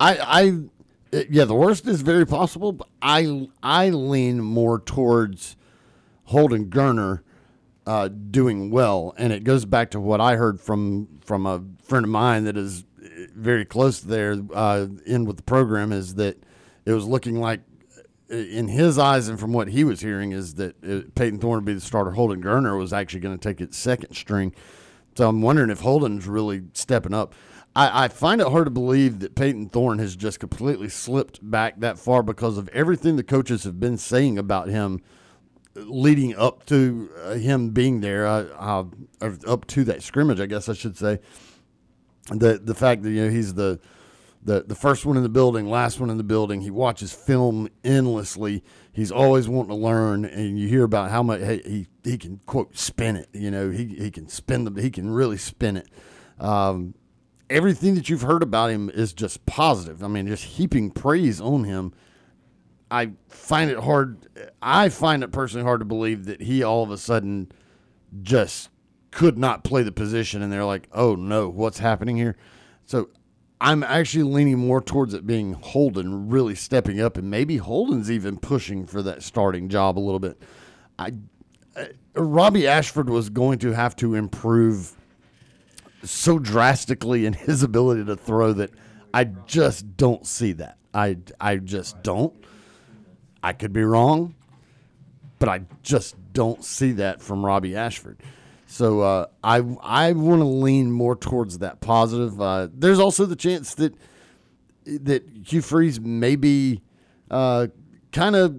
I, 0.00 0.16
I, 1.12 1.22
yeah, 1.30 1.44
the 1.44 1.54
worst 1.54 1.86
is 1.86 2.02
very 2.02 2.26
possible. 2.26 2.72
But 2.72 2.88
I, 3.00 3.48
I 3.62 3.90
lean 3.90 4.40
more 4.40 4.78
towards 4.78 5.56
Holden 6.24 6.70
Geriner 6.70 7.20
uh, 7.86 8.08
doing 8.08 8.70
well, 8.70 9.14
and 9.18 9.32
it 9.32 9.44
goes 9.44 9.64
back 9.64 9.90
to 9.90 10.00
what 10.00 10.20
I 10.20 10.36
heard 10.36 10.60
from 10.60 11.20
from 11.20 11.46
a 11.46 11.62
friend 11.82 12.04
of 12.04 12.10
mine 12.10 12.44
that 12.44 12.56
is 12.56 12.84
very 13.34 13.64
close 13.64 14.00
there 14.00 14.36
uh, 14.54 14.86
in 15.04 15.24
with 15.24 15.36
the 15.36 15.42
program 15.42 15.92
is 15.92 16.14
that 16.14 16.42
it 16.86 16.92
was 16.92 17.06
looking 17.06 17.40
like 17.40 17.60
in 18.32 18.68
his 18.68 18.98
eyes 18.98 19.28
and 19.28 19.38
from 19.38 19.52
what 19.52 19.68
he 19.68 19.84
was 19.84 20.00
hearing 20.00 20.32
is 20.32 20.54
that 20.54 20.80
Peyton 20.80 21.12
Payton 21.14 21.38
Thorne 21.38 21.56
would 21.56 21.64
be 21.64 21.74
the 21.74 21.80
starter. 21.80 22.12
Holden 22.12 22.42
Geriner 22.42 22.78
was 22.78 22.92
actually 22.92 23.20
going 23.20 23.38
to 23.38 23.48
take 23.48 23.60
it 23.60 23.74
second 23.74 24.14
string. 24.14 24.54
So 25.16 25.28
I'm 25.28 25.42
wondering 25.42 25.70
if 25.70 25.80
Holden's 25.80 26.26
really 26.26 26.62
stepping 26.72 27.12
up. 27.12 27.34
I, 27.76 28.04
I, 28.04 28.08
find 28.08 28.40
it 28.40 28.48
hard 28.48 28.66
to 28.66 28.70
believe 28.70 29.20
that 29.20 29.34
Payton 29.34 29.70
Thorne 29.70 29.98
has 29.98 30.16
just 30.16 30.40
completely 30.40 30.88
slipped 30.88 31.38
back 31.42 31.80
that 31.80 31.98
far 31.98 32.22
because 32.22 32.58
of 32.58 32.68
everything 32.68 33.16
the 33.16 33.22
coaches 33.22 33.64
have 33.64 33.80
been 33.80 33.96
saying 33.96 34.38
about 34.38 34.68
him 34.68 35.00
leading 35.74 36.36
up 36.36 36.66
to 36.66 37.10
uh, 37.24 37.32
him 37.34 37.70
being 37.70 38.00
there, 38.00 38.26
uh, 38.26 38.84
uh, 39.22 39.30
up 39.46 39.66
to 39.68 39.84
that 39.84 40.02
scrimmage, 40.02 40.40
I 40.40 40.46
guess 40.46 40.68
I 40.68 40.74
should 40.74 40.96
say. 40.98 41.18
The 42.30 42.60
the 42.62 42.74
fact 42.74 43.02
that 43.02 43.10
you 43.10 43.24
know 43.24 43.30
he's 43.30 43.54
the 43.54 43.80
the 44.44 44.64
the 44.66 44.74
first 44.74 45.06
one 45.06 45.16
in 45.16 45.22
the 45.22 45.28
building, 45.28 45.68
last 45.68 46.00
one 46.00 46.10
in 46.10 46.18
the 46.18 46.24
building. 46.24 46.62
He 46.62 46.70
watches 46.70 47.12
film 47.12 47.68
endlessly. 47.84 48.64
He's 48.92 49.12
always 49.12 49.48
wanting 49.48 49.70
to 49.70 49.76
learn, 49.76 50.24
and 50.24 50.58
you 50.58 50.68
hear 50.68 50.84
about 50.84 51.10
how 51.10 51.22
much 51.22 51.40
he 51.40 51.86
he 52.02 52.18
can 52.18 52.40
quote 52.46 52.76
spin 52.76 53.16
it. 53.16 53.28
You 53.32 53.50
know, 53.50 53.70
he 53.70 53.86
he 53.86 54.10
can 54.10 54.28
spin 54.28 54.64
the 54.64 54.82
he 54.82 54.90
can 54.90 55.10
really 55.10 55.36
spin 55.36 55.76
it. 55.76 55.88
Um, 56.40 56.94
everything 57.48 57.94
that 57.94 58.08
you've 58.08 58.22
heard 58.22 58.42
about 58.42 58.70
him 58.70 58.90
is 58.90 59.12
just 59.12 59.46
positive. 59.46 60.02
I 60.02 60.08
mean, 60.08 60.26
just 60.26 60.44
heaping 60.44 60.90
praise 60.90 61.40
on 61.40 61.64
him. 61.64 61.92
I 62.90 63.12
find 63.28 63.70
it 63.70 63.78
hard. 63.78 64.26
I 64.60 64.88
find 64.88 65.22
it 65.22 65.30
personally 65.30 65.64
hard 65.64 65.80
to 65.80 65.86
believe 65.86 66.24
that 66.26 66.42
he 66.42 66.62
all 66.62 66.82
of 66.82 66.90
a 66.90 66.98
sudden 66.98 67.50
just 68.22 68.70
could 69.12 69.38
not 69.38 69.62
play 69.62 69.82
the 69.82 69.92
position, 69.92 70.42
and 70.42 70.52
they're 70.52 70.64
like, 70.64 70.88
"Oh 70.92 71.14
no, 71.14 71.48
what's 71.48 71.78
happening 71.78 72.16
here?" 72.16 72.36
So 72.84 73.08
I'm 73.62 73.84
actually 73.84 74.24
leaning 74.24 74.58
more 74.58 74.80
towards 74.80 75.14
it 75.14 75.24
being 75.24 75.52
Holden 75.52 76.28
really 76.28 76.56
stepping 76.56 77.00
up, 77.00 77.16
and 77.16 77.30
maybe 77.30 77.58
Holden's 77.58 78.10
even 78.10 78.36
pushing 78.36 78.86
for 78.86 79.02
that 79.02 79.22
starting 79.22 79.68
job 79.68 79.96
a 79.96 80.00
little 80.00 80.18
bit. 80.18 80.42
I, 80.98 81.12
Robbie 82.14 82.66
Ashford 82.66 83.08
was 83.08 83.30
going 83.30 83.60
to 83.60 83.70
have 83.70 83.94
to 83.96 84.16
improve 84.16 84.96
so 86.02 86.40
drastically 86.40 87.24
in 87.24 87.34
his 87.34 87.62
ability 87.62 88.04
to 88.06 88.16
throw 88.16 88.52
that 88.54 88.70
I 89.14 89.24
just 89.46 89.96
don't 89.96 90.26
see 90.26 90.52
that. 90.54 90.76
I, 90.92 91.18
I 91.40 91.58
just 91.58 92.02
don't. 92.02 92.34
I 93.44 93.52
could 93.52 93.72
be 93.72 93.84
wrong, 93.84 94.34
but 95.38 95.48
I 95.48 95.60
just 95.84 96.16
don't 96.32 96.64
see 96.64 96.90
that 96.92 97.22
from 97.22 97.46
Robbie 97.46 97.76
Ashford. 97.76 98.20
So 98.72 99.00
uh, 99.00 99.26
I 99.44 99.58
I 99.82 100.12
want 100.12 100.40
to 100.40 100.46
lean 100.46 100.90
more 100.92 101.14
towards 101.14 101.58
that 101.58 101.82
positive. 101.82 102.40
Uh, 102.40 102.68
there's 102.72 102.98
also 102.98 103.26
the 103.26 103.36
chance 103.36 103.74
that 103.74 103.94
that 104.86 105.28
Hugh 105.44 105.60
Freeze 105.60 106.00
may 106.00 106.36
be 106.36 106.80
uh, 107.30 107.66
kind 108.12 108.34
of 108.34 108.56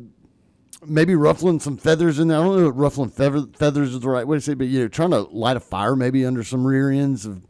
maybe 0.86 1.16
ruffling 1.16 1.60
some 1.60 1.78
feathers 1.78 2.20
in 2.20 2.28
there. 2.28 2.38
I 2.38 2.44
don't 2.44 2.62
know 2.62 2.68
if 2.68 2.76
ruffling 2.76 3.10
feather, 3.10 3.48
feathers 3.58 3.96
is 3.96 4.02
the 4.02 4.10
right 4.10 4.28
way 4.28 4.38
to 4.38 4.42
say, 4.42 4.52
it, 4.52 4.60
but 4.60 4.68
you 4.68 4.82
know, 4.82 4.88
trying 4.88 5.12
to 5.12 5.22
light 5.22 5.58
a 5.58 5.60
fire 5.60 5.96
maybe 5.96 6.28
under 6.28 6.44
some 6.44 6.66
rear 6.66 6.92
ends 6.92 7.26
of 7.26 7.48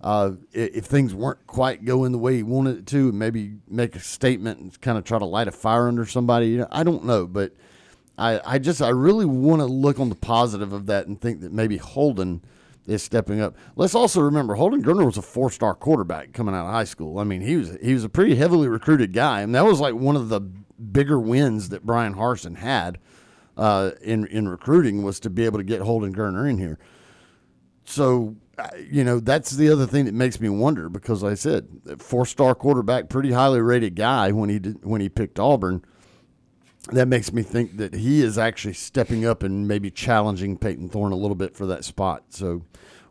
uh, 0.00 0.32
if 0.52 0.84
things 0.84 1.14
weren't 1.14 1.44
quite 1.48 1.84
going 1.84 2.12
the 2.12 2.18
way 2.18 2.36
he 2.36 2.42
wanted 2.44 2.78
it 2.78 2.86
to, 2.86 3.10
maybe 3.10 3.56
make 3.68 3.96
a 3.96 4.00
statement 4.00 4.60
and 4.60 4.80
kind 4.80 4.98
of 4.98 5.02
try 5.02 5.18
to 5.18 5.24
light 5.24 5.48
a 5.48 5.52
fire 5.52 5.88
under 5.88 6.06
somebody. 6.06 6.46
You 6.46 6.58
know, 6.58 6.68
I 6.70 6.84
don't 6.84 7.04
know, 7.06 7.26
but 7.26 7.56
I, 8.16 8.40
I 8.44 8.58
just 8.58 8.80
I 8.80 8.90
really 8.90 9.26
want 9.26 9.60
to 9.60 9.66
look 9.66 9.98
on 9.98 10.08
the 10.08 10.14
positive 10.14 10.72
of 10.72 10.86
that 10.86 11.06
and 11.06 11.20
think 11.20 11.40
that 11.40 11.52
maybe 11.52 11.76
Holden 11.76 12.42
is 12.86 13.02
stepping 13.02 13.40
up. 13.40 13.56
Let's 13.76 13.94
also 13.94 14.20
remember 14.20 14.54
Holden 14.54 14.82
Geriner 14.82 15.06
was 15.06 15.16
a 15.16 15.22
four 15.22 15.50
star 15.50 15.74
quarterback 15.74 16.32
coming 16.32 16.54
out 16.54 16.66
of 16.66 16.72
high 16.72 16.84
school. 16.84 17.18
I 17.18 17.24
mean, 17.24 17.40
he 17.40 17.56
was 17.56 17.76
he 17.82 17.94
was 17.94 18.04
a 18.04 18.08
pretty 18.08 18.36
heavily 18.36 18.68
recruited 18.68 19.12
guy, 19.12 19.40
and 19.40 19.54
that 19.54 19.64
was 19.64 19.80
like 19.80 19.94
one 19.94 20.16
of 20.16 20.28
the 20.28 20.40
bigger 20.40 21.18
wins 21.18 21.70
that 21.70 21.84
Bryan 21.84 22.14
Harsin 22.14 22.56
had 22.56 22.98
uh, 23.56 23.92
in 24.02 24.26
in 24.26 24.48
recruiting 24.48 25.02
was 25.02 25.18
to 25.20 25.30
be 25.30 25.44
able 25.44 25.58
to 25.58 25.64
get 25.64 25.80
Holden 25.80 26.14
Geriner 26.14 26.48
in 26.48 26.58
here. 26.58 26.78
So 27.84 28.36
you 28.88 29.04
know, 29.04 29.20
that's 29.20 29.50
the 29.50 29.68
other 29.70 29.86
thing 29.86 30.04
that 30.04 30.14
makes 30.14 30.40
me 30.40 30.48
wonder 30.48 30.88
because 30.88 31.22
like 31.22 31.32
I 31.32 31.36
said 31.36 31.68
four 31.98 32.26
star 32.26 32.54
quarterback, 32.54 33.08
pretty 33.08 33.32
highly 33.32 33.60
rated 33.60 33.96
guy 33.96 34.30
when 34.32 34.48
he 34.48 34.58
did, 34.58 34.84
when 34.84 35.00
he 35.00 35.08
picked 35.08 35.38
Auburn. 35.38 35.84
That 36.92 37.08
makes 37.08 37.32
me 37.32 37.42
think 37.42 37.78
that 37.78 37.94
he 37.94 38.20
is 38.20 38.36
actually 38.36 38.74
stepping 38.74 39.24
up 39.24 39.42
and 39.42 39.66
maybe 39.66 39.90
challenging 39.90 40.58
Peyton 40.58 40.88
Thorne 40.88 41.12
a 41.12 41.16
little 41.16 41.34
bit 41.34 41.56
for 41.56 41.66
that 41.66 41.84
spot. 41.84 42.24
So 42.30 42.62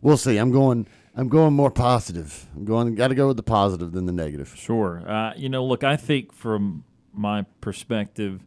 we'll 0.01 0.17
see. 0.17 0.37
I'm 0.37 0.51
going. 0.51 0.87
I'm 1.15 1.29
going 1.29 1.53
more 1.53 1.69
positive. 1.69 2.47
I'm 2.55 2.65
going. 2.65 2.95
Got 2.95 3.09
to 3.09 3.15
go 3.15 3.27
with 3.27 3.37
the 3.37 3.43
positive 3.43 3.91
than 3.91 4.05
the 4.05 4.11
negative. 4.11 4.53
Sure. 4.55 5.03
Uh, 5.07 5.33
you 5.35 5.49
know, 5.49 5.63
look, 5.63 5.83
I 5.83 5.95
think 5.95 6.33
from 6.33 6.83
my 7.13 7.43
perspective, 7.61 8.41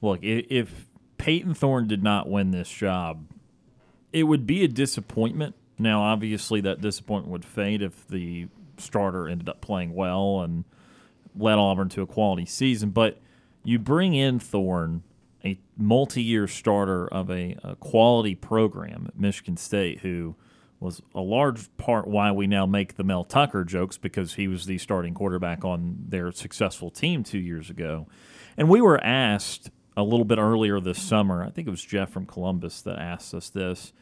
look, 0.00 0.22
if, 0.22 0.46
if 0.50 0.86
Payton 1.18 1.54
Thorne 1.54 1.86
did 1.86 2.02
not 2.02 2.28
win 2.28 2.50
this 2.50 2.68
job, 2.68 3.26
it 4.12 4.24
would 4.24 4.46
be 4.46 4.64
a 4.64 4.68
disappointment 4.68 5.54
now, 5.78 6.02
obviously, 6.02 6.60
that 6.62 6.80
disappointment 6.80 7.32
would 7.32 7.44
fade 7.44 7.82
if 7.82 8.06
the 8.08 8.48
starter 8.78 9.28
ended 9.28 9.48
up 9.48 9.60
playing 9.60 9.94
well 9.94 10.40
and 10.40 10.64
led 11.36 11.58
Auburn 11.58 11.88
to 11.90 12.02
a 12.02 12.06
quality 12.06 12.46
season. 12.46 12.90
But 12.90 13.20
you 13.66 13.78
bring 13.80 14.14
in 14.14 14.38
Thorne, 14.38 15.02
a 15.44 15.58
multi 15.76 16.22
year 16.22 16.46
starter 16.46 17.06
of 17.08 17.30
a, 17.30 17.56
a, 17.62 17.76
quality 17.76 18.34
program 18.34 19.06
at 19.08 19.18
Michigan 19.18 19.56
State, 19.56 20.00
who 20.00 20.36
was 20.78 21.02
a 21.14 21.20
large 21.20 21.74
part 21.76 22.06
why 22.06 22.30
we 22.30 22.46
now 22.46 22.64
make 22.64 22.94
the 22.94 23.04
Mel 23.04 23.24
Tucker 23.24 23.64
jokes 23.64 23.98
because 23.98 24.34
he 24.34 24.46
was 24.46 24.66
the 24.66 24.78
starting 24.78 25.14
quarterback 25.14 25.64
on 25.64 25.96
their 26.08 26.30
successful 26.30 26.90
team 26.90 27.24
two 27.24 27.38
years 27.38 27.68
ago. 27.68 28.06
And 28.56 28.68
we 28.68 28.80
were 28.80 29.02
asked 29.02 29.70
a 29.96 30.02
little 30.02 30.24
bit 30.24 30.38
earlier 30.38 30.78
this 30.78 31.02
summer, 31.02 31.42
I 31.42 31.50
think 31.50 31.66
it 31.66 31.70
was 31.70 31.84
Jeff 31.84 32.10
from 32.10 32.26
Columbus 32.26 32.82
that 32.82 32.98
asked 32.98 33.34
us 33.34 33.50
this 33.50 33.92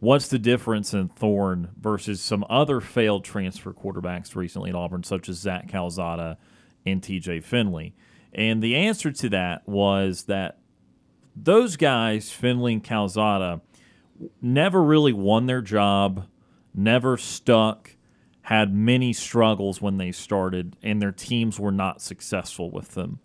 What's 0.00 0.26
the 0.26 0.38
difference 0.40 0.94
in 0.94 1.10
Thorne 1.10 1.68
versus 1.80 2.20
some 2.20 2.44
other 2.50 2.80
failed 2.80 3.24
transfer 3.24 3.72
quarterbacks 3.72 4.34
recently 4.34 4.70
at 4.70 4.76
Auburn, 4.76 5.04
such 5.04 5.28
as 5.28 5.36
Zach 5.36 5.68
Calzada 5.68 6.38
and 6.84 7.00
TJ 7.00 7.44
Finley? 7.44 7.94
And 8.32 8.62
the 8.62 8.76
answer 8.76 9.12
to 9.12 9.28
that 9.30 9.68
was 9.68 10.24
that 10.24 10.58
those 11.36 11.76
guys, 11.76 12.30
Finley 12.30 12.74
and 12.74 12.84
Calzada, 12.84 13.60
never 14.40 14.82
really 14.82 15.12
won 15.12 15.46
their 15.46 15.62
job, 15.62 16.26
never 16.74 17.16
stuck, 17.16 17.96
had 18.42 18.74
many 18.74 19.12
struggles 19.12 19.80
when 19.80 19.98
they 19.98 20.12
started, 20.12 20.76
and 20.82 21.00
their 21.00 21.12
teams 21.12 21.60
were 21.60 21.72
not 21.72 22.02
successful 22.02 22.70
with 22.70 22.92
them. 22.94 23.20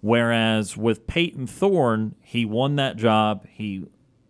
Whereas 0.00 0.76
with 0.76 1.06
Payton 1.06 1.46
Thorne, 1.46 2.14
he 2.20 2.44
won 2.44 2.76
that 2.76 2.96
job. 2.96 3.46
He 3.48 3.86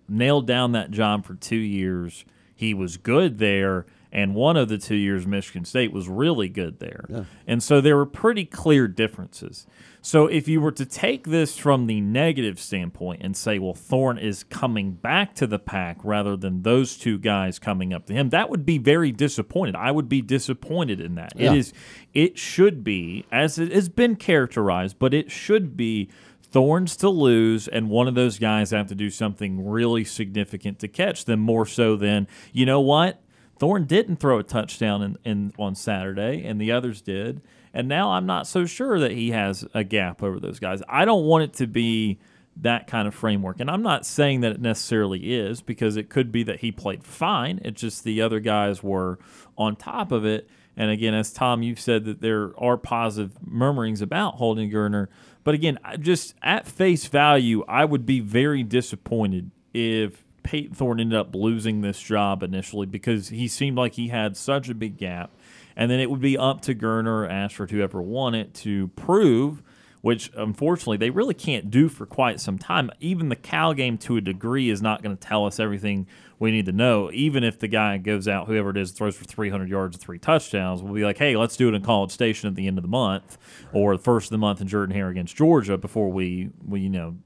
nailed 0.08 0.46
down 0.46 0.72
that 0.72 0.90
job 0.90 1.24
for 1.24 1.34
two 1.34 1.56
years. 1.56 2.24
He 2.54 2.72
was 2.72 2.96
good 2.96 3.38
there, 3.38 3.84
and 4.12 4.34
one 4.34 4.56
of 4.56 4.68
the 4.68 4.78
two 4.78 4.94
years, 4.94 5.26
Michigan 5.26 5.64
State 5.64 5.92
was 5.92 6.08
really 6.08 6.48
good 6.48 6.78
there. 6.78 7.04
Yeah. 7.08 7.24
And 7.46 7.62
so 7.62 7.80
there 7.80 7.96
were 7.96 8.06
pretty 8.06 8.44
clear 8.44 8.86
differences. 8.86 9.66
So 10.04 10.26
if 10.26 10.48
you 10.48 10.60
were 10.60 10.72
to 10.72 10.84
take 10.84 11.26
this 11.28 11.56
from 11.56 11.86
the 11.86 11.98
negative 12.02 12.60
standpoint 12.60 13.22
and 13.24 13.34
say, 13.34 13.58
well, 13.58 13.72
Thorne 13.72 14.18
is 14.18 14.44
coming 14.44 14.92
back 14.92 15.34
to 15.36 15.46
the 15.46 15.58
pack 15.58 15.96
rather 16.04 16.36
than 16.36 16.60
those 16.60 16.98
two 16.98 17.16
guys 17.18 17.58
coming 17.58 17.94
up 17.94 18.04
to 18.06 18.12
him, 18.12 18.28
that 18.28 18.50
would 18.50 18.66
be 18.66 18.76
very 18.76 19.12
disappointed. 19.12 19.74
I 19.74 19.90
would 19.90 20.10
be 20.10 20.20
disappointed 20.20 21.00
in 21.00 21.14
that. 21.14 21.32
Yeah. 21.34 21.52
It 21.52 21.56
is 21.56 21.72
it 22.12 22.36
should 22.36 22.84
be, 22.84 23.24
as 23.32 23.58
it 23.58 23.72
has 23.72 23.88
been 23.88 24.16
characterized, 24.16 24.98
but 24.98 25.14
it 25.14 25.30
should 25.30 25.74
be 25.74 26.10
Thorns 26.42 26.96
to 26.96 27.08
lose, 27.08 27.66
and 27.66 27.88
one 27.88 28.06
of 28.06 28.14
those 28.14 28.38
guys 28.38 28.72
have 28.72 28.88
to 28.88 28.94
do 28.94 29.08
something 29.08 29.66
really 29.66 30.04
significant 30.04 30.80
to 30.80 30.86
catch 30.86 31.24
them 31.24 31.40
more 31.40 31.64
so 31.64 31.96
than, 31.96 32.28
you 32.52 32.66
know 32.66 32.80
what? 32.80 33.22
Thorne 33.58 33.86
didn't 33.86 34.16
throw 34.16 34.38
a 34.38 34.42
touchdown 34.42 35.00
in, 35.00 35.16
in 35.24 35.52
on 35.58 35.74
Saturday, 35.74 36.44
and 36.44 36.60
the 36.60 36.70
others 36.70 37.00
did. 37.00 37.40
And 37.74 37.88
now 37.88 38.12
I'm 38.12 38.24
not 38.24 38.46
so 38.46 38.64
sure 38.64 39.00
that 39.00 39.10
he 39.10 39.32
has 39.32 39.66
a 39.74 39.82
gap 39.84 40.22
over 40.22 40.38
those 40.38 40.60
guys. 40.60 40.80
I 40.88 41.04
don't 41.04 41.24
want 41.24 41.44
it 41.44 41.52
to 41.54 41.66
be 41.66 42.20
that 42.56 42.86
kind 42.86 43.08
of 43.08 43.14
framework. 43.14 43.58
And 43.58 43.68
I'm 43.68 43.82
not 43.82 44.06
saying 44.06 44.42
that 44.42 44.52
it 44.52 44.60
necessarily 44.60 45.34
is 45.34 45.60
because 45.60 45.96
it 45.96 46.08
could 46.08 46.30
be 46.30 46.44
that 46.44 46.60
he 46.60 46.70
played 46.70 47.02
fine. 47.02 47.60
It's 47.64 47.80
just 47.80 48.04
the 48.04 48.22
other 48.22 48.38
guys 48.38 48.80
were 48.80 49.18
on 49.58 49.74
top 49.74 50.12
of 50.12 50.24
it. 50.24 50.48
And 50.76 50.90
again, 50.90 51.14
as 51.14 51.32
Tom, 51.32 51.62
you've 51.62 51.80
said 51.80 52.04
that 52.04 52.20
there 52.20 52.52
are 52.58 52.76
positive 52.76 53.36
murmurings 53.44 54.00
about 54.00 54.36
Holden 54.36 54.70
Geriner. 54.70 55.08
But 55.42 55.54
again, 55.54 55.78
just 55.98 56.34
at 56.42 56.66
face 56.66 57.06
value, 57.06 57.64
I 57.68 57.84
would 57.84 58.06
be 58.06 58.20
very 58.20 58.62
disappointed 58.62 59.50
if 59.72 60.24
Payton 60.44 60.74
Thorne 60.74 61.00
ended 61.00 61.18
up 61.18 61.34
losing 61.34 61.80
this 61.80 62.00
job 62.00 62.42
initially 62.42 62.86
because 62.86 63.30
he 63.30 63.48
seemed 63.48 63.76
like 63.76 63.94
he 63.94 64.08
had 64.08 64.36
such 64.36 64.68
a 64.68 64.74
big 64.74 64.96
gap. 64.96 65.30
And 65.76 65.90
then 65.90 66.00
it 66.00 66.10
would 66.10 66.20
be 66.20 66.38
up 66.38 66.60
to 66.62 66.74
Geriner, 66.74 67.06
or 67.06 67.26
Ashford, 67.26 67.70
whoever 67.70 68.00
won 68.00 68.34
it, 68.34 68.54
to 68.54 68.88
prove– 68.88 69.62
which 70.04 70.30
unfortunately 70.36 70.98
they 70.98 71.08
really 71.08 71.32
can't 71.32 71.70
do 71.70 71.88
for 71.88 72.04
quite 72.04 72.38
some 72.38 72.58
time. 72.58 72.90
Even 73.00 73.30
the 73.30 73.36
Cal 73.36 73.72
game, 73.72 73.96
to 73.96 74.18
a 74.18 74.20
degree, 74.20 74.68
is 74.68 74.82
not 74.82 75.02
going 75.02 75.16
to 75.16 75.28
tell 75.28 75.46
us 75.46 75.58
everything 75.58 76.06
we 76.38 76.50
need 76.50 76.66
to 76.66 76.72
know. 76.72 77.10
Even 77.10 77.42
if 77.42 77.58
the 77.58 77.68
guy 77.68 77.96
goes 77.96 78.28
out, 78.28 78.46
whoever 78.46 78.68
it 78.68 78.76
is, 78.76 78.90
throws 78.90 79.16
for 79.16 79.24
300 79.24 79.66
yards 79.66 79.96
and 79.96 80.02
three 80.02 80.18
touchdowns, 80.18 80.82
we'll 80.82 80.92
be 80.92 81.06
like, 81.06 81.16
hey, 81.16 81.38
let's 81.38 81.56
do 81.56 81.68
it 81.68 81.74
in 81.74 81.80
College 81.80 82.10
Station 82.10 82.50
at 82.50 82.54
the 82.54 82.66
end 82.66 82.76
of 82.76 82.82
the 82.82 82.88
month 82.88 83.38
or 83.72 83.96
the 83.96 84.02
first 84.02 84.26
of 84.26 84.32
the 84.32 84.36
month 84.36 84.60
in 84.60 84.68
Jordan 84.68 84.94
Hare 84.94 85.08
against 85.08 85.36
Georgia 85.36 85.78
before 85.78 86.10
we, 86.10 86.50
we 86.68 86.80
you 86.80 86.90
know, 86.90 87.16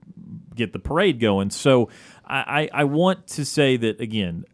get 0.54 0.72
the 0.72 0.78
parade 0.78 1.18
going. 1.18 1.50
So 1.50 1.88
I, 2.24 2.68
I, 2.72 2.82
I 2.82 2.84
want 2.84 3.26
to 3.26 3.44
say 3.44 3.76
that, 3.76 4.00
again, 4.00 4.44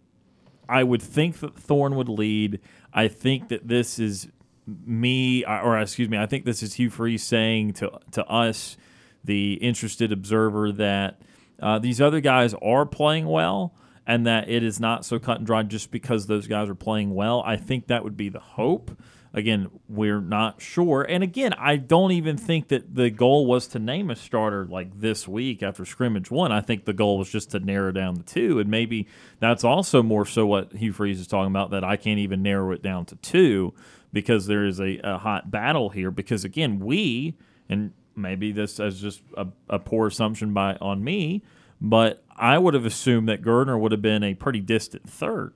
I 0.66 0.82
would 0.82 1.02
think 1.02 1.40
that 1.40 1.58
Thorne 1.58 1.94
would 1.96 2.08
lead. 2.08 2.60
I 2.94 3.08
think 3.08 3.48
that 3.48 3.66
this 3.66 3.98
is 3.98 4.28
me, 4.66 5.44
or 5.44 5.78
excuse 5.78 6.08
me, 6.08 6.16
I 6.16 6.26
think 6.26 6.44
this 6.44 6.62
is 6.62 6.74
Hugh 6.74 6.90
Freeze 6.90 7.24
saying 7.24 7.74
to 7.74 7.90
to 8.12 8.24
us, 8.26 8.76
the 9.24 9.54
interested 9.54 10.12
observer, 10.12 10.72
that 10.72 11.20
uh, 11.60 11.78
these 11.78 12.00
other 12.00 12.20
guys 12.20 12.54
are 12.62 12.86
playing 12.86 13.26
well, 13.26 13.74
and 14.06 14.26
that 14.26 14.48
it 14.48 14.62
is 14.62 14.78
not 14.80 15.04
so 15.04 15.18
cut 15.18 15.38
and 15.38 15.46
dry 15.46 15.62
just 15.64 15.90
because 15.90 16.26
those 16.26 16.46
guys 16.46 16.68
are 16.68 16.74
playing 16.74 17.14
well. 17.14 17.42
I 17.44 17.56
think 17.56 17.88
that 17.88 18.04
would 18.04 18.16
be 18.16 18.28
the 18.28 18.40
hope. 18.40 18.90
Again, 19.34 19.68
we're 19.88 20.20
not 20.20 20.62
sure. 20.62 21.02
And 21.02 21.24
again, 21.24 21.54
I 21.54 21.74
don't 21.74 22.12
even 22.12 22.36
think 22.36 22.68
that 22.68 22.94
the 22.94 23.10
goal 23.10 23.46
was 23.46 23.66
to 23.68 23.80
name 23.80 24.08
a 24.08 24.14
starter 24.14 24.64
like 24.64 25.00
this 25.00 25.26
week 25.26 25.60
after 25.60 25.84
scrimmage 25.84 26.30
one. 26.30 26.52
I 26.52 26.60
think 26.60 26.84
the 26.84 26.92
goal 26.92 27.18
was 27.18 27.28
just 27.28 27.50
to 27.50 27.58
narrow 27.58 27.90
down 27.90 28.14
the 28.14 28.22
two. 28.22 28.60
And 28.60 28.70
maybe 28.70 29.08
that's 29.40 29.64
also 29.64 30.04
more 30.04 30.24
so 30.24 30.46
what 30.46 30.72
Hugh 30.72 30.92
Freeze 30.92 31.18
is 31.18 31.26
talking 31.26 31.50
about 31.50 31.72
that 31.72 31.82
I 31.82 31.96
can't 31.96 32.20
even 32.20 32.44
narrow 32.44 32.70
it 32.70 32.80
down 32.80 33.06
to 33.06 33.16
two 33.16 33.74
because 34.12 34.46
there 34.46 34.64
is 34.64 34.80
a, 34.80 35.00
a 35.02 35.18
hot 35.18 35.50
battle 35.50 35.88
here. 35.88 36.12
Because 36.12 36.44
again, 36.44 36.78
we 36.78 37.34
and 37.68 37.92
maybe 38.14 38.52
this 38.52 38.78
is 38.78 39.00
just 39.00 39.20
a, 39.36 39.48
a 39.68 39.80
poor 39.80 40.06
assumption 40.06 40.54
by 40.54 40.76
on 40.80 41.02
me, 41.02 41.42
but 41.80 42.22
I 42.36 42.58
would 42.58 42.74
have 42.74 42.86
assumed 42.86 43.28
that 43.28 43.42
Geriner 43.42 43.78
would 43.80 43.90
have 43.90 44.02
been 44.02 44.22
a 44.22 44.34
pretty 44.34 44.60
distant 44.60 45.10
third. 45.10 45.54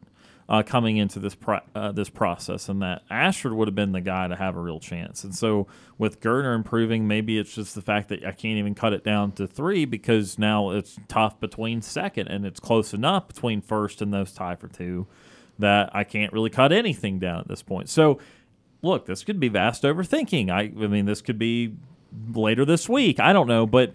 Uh, 0.50 0.62
coming 0.62 0.96
into 0.96 1.18
this 1.18 1.34
pro- 1.34 1.60
uh, 1.74 1.92
this 1.92 2.08
process, 2.08 2.70
and 2.70 2.80
that 2.80 3.02
Ashford 3.10 3.52
would 3.52 3.68
have 3.68 3.74
been 3.74 3.92
the 3.92 4.00
guy 4.00 4.28
to 4.28 4.34
have 4.34 4.56
a 4.56 4.60
real 4.60 4.80
chance. 4.80 5.22
And 5.22 5.34
so, 5.34 5.66
with 5.98 6.22
Geriner 6.22 6.54
improving, 6.54 7.06
maybe 7.06 7.38
it's 7.38 7.54
just 7.54 7.74
the 7.74 7.82
fact 7.82 8.08
that 8.08 8.24
I 8.24 8.32
can't 8.32 8.56
even 8.56 8.74
cut 8.74 8.94
it 8.94 9.04
down 9.04 9.32
to 9.32 9.46
three 9.46 9.84
because 9.84 10.38
now 10.38 10.70
it's 10.70 10.98
tough 11.06 11.38
between 11.38 11.82
second, 11.82 12.28
and 12.28 12.46
it's 12.46 12.60
close 12.60 12.94
enough 12.94 13.28
between 13.28 13.60
first 13.60 14.00
and 14.00 14.10
those 14.10 14.32
tie 14.32 14.56
for 14.56 14.68
two 14.68 15.06
that 15.58 15.90
I 15.92 16.04
can't 16.04 16.32
really 16.32 16.48
cut 16.50 16.72
anything 16.72 17.18
down 17.18 17.40
at 17.40 17.48
this 17.48 17.62
point. 17.62 17.90
So 17.90 18.18
look, 18.82 19.06
this 19.06 19.24
could 19.24 19.40
be 19.40 19.48
vast 19.48 19.82
overthinking. 19.82 20.50
I, 20.50 20.60
I 20.60 20.86
mean, 20.86 21.06
this 21.06 21.20
could 21.20 21.38
be 21.38 21.74
later 22.32 22.64
this 22.64 22.88
week. 22.88 23.20
I 23.20 23.32
don't 23.32 23.48
know, 23.48 23.66
but 23.66 23.92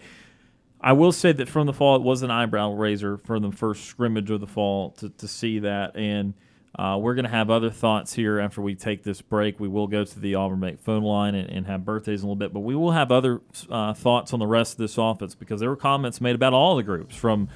I 0.84 0.92
will 0.92 1.12
say 1.12 1.32
that 1.32 1.48
from 1.48 1.66
the 1.66 1.72
fall, 1.72 1.96
it 1.96 2.02
was 2.02 2.22
an 2.22 2.30
eyebrow 2.30 2.74
raiser 2.74 3.16
for 3.16 3.40
the 3.40 3.50
first 3.50 3.86
scrimmage 3.86 4.30
of 4.30 4.42
the 4.42 4.46
fall 4.46 4.90
to, 4.98 5.08
to 5.08 5.26
see 5.26 5.60
that. 5.60 5.96
And 5.96 6.34
uh, 6.78 6.98
we're 7.00 7.14
going 7.14 7.24
to 7.24 7.30
have 7.30 7.48
other 7.48 7.70
thoughts 7.70 8.12
here 8.12 8.38
after 8.38 8.60
we 8.60 8.74
take 8.74 9.02
this 9.02 9.22
break. 9.22 9.58
We 9.58 9.66
will 9.66 9.86
go 9.86 10.04
to 10.04 10.20
the 10.20 10.34
Auburn 10.34 10.60
Bank 10.60 10.80
phone 10.80 11.02
line 11.02 11.34
and, 11.34 11.48
and, 11.48 11.66
have 11.66 11.86
birthdays 11.86 12.20
in 12.20 12.26
a 12.26 12.28
little 12.28 12.36
bit, 12.36 12.52
but 12.52 12.60
we 12.60 12.76
will 12.76 12.90
have 12.90 13.10
other 13.10 13.40
uh, 13.70 13.94
thoughts 13.94 14.34
on 14.34 14.40
the 14.40 14.46
rest 14.46 14.72
of 14.72 14.78
this 14.78 14.98
offense 14.98 15.34
because 15.34 15.58
there 15.58 15.70
were 15.70 15.76
comments 15.76 16.20
made 16.20 16.34
about 16.34 16.52
all 16.52 16.76
the 16.76 16.82
groups 16.82 17.16
from 17.16 17.48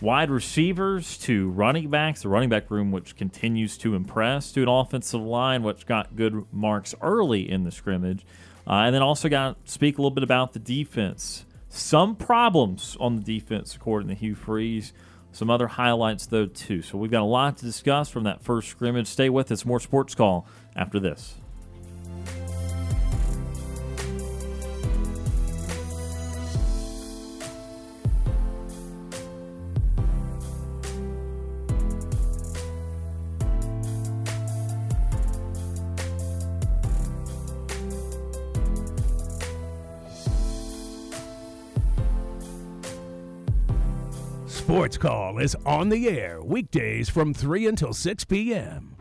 wide 0.00 0.30
receivers 0.30 1.18
to 1.18 1.48
running 1.48 1.90
backs, 1.90 2.22
the 2.22 2.28
running 2.28 2.50
back 2.50 2.70
room, 2.70 2.92
which 2.92 3.16
continues 3.16 3.76
to 3.78 3.96
impress, 3.96 4.52
to 4.52 4.62
an 4.62 4.68
offensive 4.68 5.22
line, 5.22 5.64
which 5.64 5.86
got 5.86 6.14
good 6.14 6.44
marks 6.52 6.94
early 7.02 7.50
in 7.50 7.64
the 7.64 7.72
scrimmage. 7.72 8.24
Uh, 8.64 8.82
and 8.84 8.94
then 8.94 9.02
also 9.02 9.28
got 9.28 9.64
to 9.64 9.72
speak 9.72 9.98
a 9.98 10.00
little 10.00 10.12
bit 10.12 10.22
about 10.22 10.52
the 10.52 10.60
defense. 10.60 11.45
Some 11.76 12.16
problems 12.16 12.96
on 12.98 13.16
the 13.16 13.22
defense, 13.22 13.76
according 13.76 14.08
to 14.08 14.14
Hugh 14.14 14.34
Freeze. 14.34 14.94
Some 15.30 15.50
other 15.50 15.66
highlights, 15.66 16.24
though, 16.24 16.46
too. 16.46 16.80
So 16.80 16.96
we've 16.96 17.10
got 17.10 17.20
a 17.20 17.26
lot 17.26 17.58
to 17.58 17.66
discuss 17.66 18.08
from 18.08 18.24
that 18.24 18.42
first 18.42 18.68
scrimmage. 18.68 19.06
Stay 19.06 19.28
with 19.28 19.52
us. 19.52 19.66
More 19.66 19.78
sports 19.78 20.14
call 20.14 20.46
after 20.74 20.98
this. 20.98 21.34
Sports 44.76 44.98
Call 44.98 45.38
is 45.38 45.56
on 45.64 45.88
the 45.88 46.06
air 46.06 46.42
weekdays 46.42 47.08
from 47.08 47.32
3 47.32 47.66
until 47.66 47.94
6 47.94 48.24
p.m. 48.26 48.95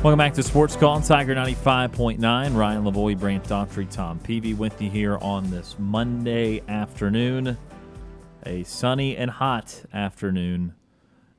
Welcome 0.00 0.18
back 0.18 0.34
to 0.34 0.44
Sports 0.44 0.76
Call 0.76 0.92
on 0.92 1.02
Tiger 1.02 1.34
95.9. 1.34 2.20
Ryan 2.56 2.84
Lavoie, 2.84 3.18
Brant 3.18 3.42
Daughtry, 3.42 3.90
Tom 3.90 4.20
Peavy 4.20 4.54
with 4.54 4.80
you 4.80 4.88
here 4.88 5.18
on 5.18 5.50
this 5.50 5.74
Monday 5.76 6.62
afternoon. 6.68 7.58
A 8.46 8.62
sunny 8.62 9.16
and 9.16 9.28
hot 9.28 9.82
afternoon 9.92 10.74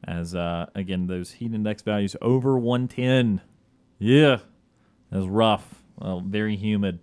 as, 0.04 0.36
uh, 0.36 0.66
again, 0.76 1.08
those 1.08 1.32
heat 1.32 1.54
index 1.54 1.84
values 1.84 2.18
over 2.22 2.60
110. 2.60 3.40
Yeah, 3.98 4.40
that 5.10 5.18
was 5.18 5.28
rough. 5.30 5.82
Well, 5.98 6.20
very 6.20 6.58
humid. 6.58 7.00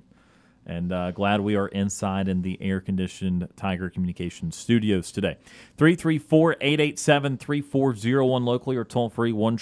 And 0.66 0.92
uh, 0.92 1.12
glad 1.12 1.40
we 1.40 1.55
are 1.55 1.68
inside 1.68 2.26
in 2.26 2.42
the 2.42 2.61
air 2.61 2.81
conditioned 2.81 3.48
Tiger 3.57 3.88
Communications 3.88 4.57
studios 4.57 5.12
today. 5.12 5.37
334 5.76 6.57
887 6.61 7.38
3401 7.38 8.44
locally 8.44 8.76
or 8.76 8.85
toll 8.85 9.09
free 9.09 9.33
1 9.33 9.57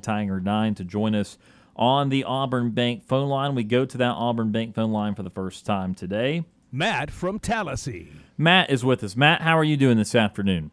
Tiger 0.00 0.40
9 0.40 0.74
to 0.74 0.84
join 0.84 1.14
us 1.14 1.36
on 1.76 2.08
the 2.08 2.24
Auburn 2.24 2.70
Bank 2.70 3.04
phone 3.04 3.28
line. 3.28 3.54
We 3.54 3.64
go 3.64 3.84
to 3.84 3.98
that 3.98 4.12
Auburn 4.12 4.50
Bank 4.50 4.74
phone 4.74 4.92
line 4.92 5.14
for 5.14 5.22
the 5.22 5.30
first 5.30 5.66
time 5.66 5.94
today. 5.94 6.44
Matt 6.72 7.10
from 7.10 7.38
Tallahassee. 7.38 8.10
Matt 8.38 8.70
is 8.70 8.82
with 8.82 9.04
us. 9.04 9.16
Matt, 9.16 9.42
how 9.42 9.58
are 9.58 9.64
you 9.64 9.76
doing 9.76 9.98
this 9.98 10.14
afternoon? 10.14 10.70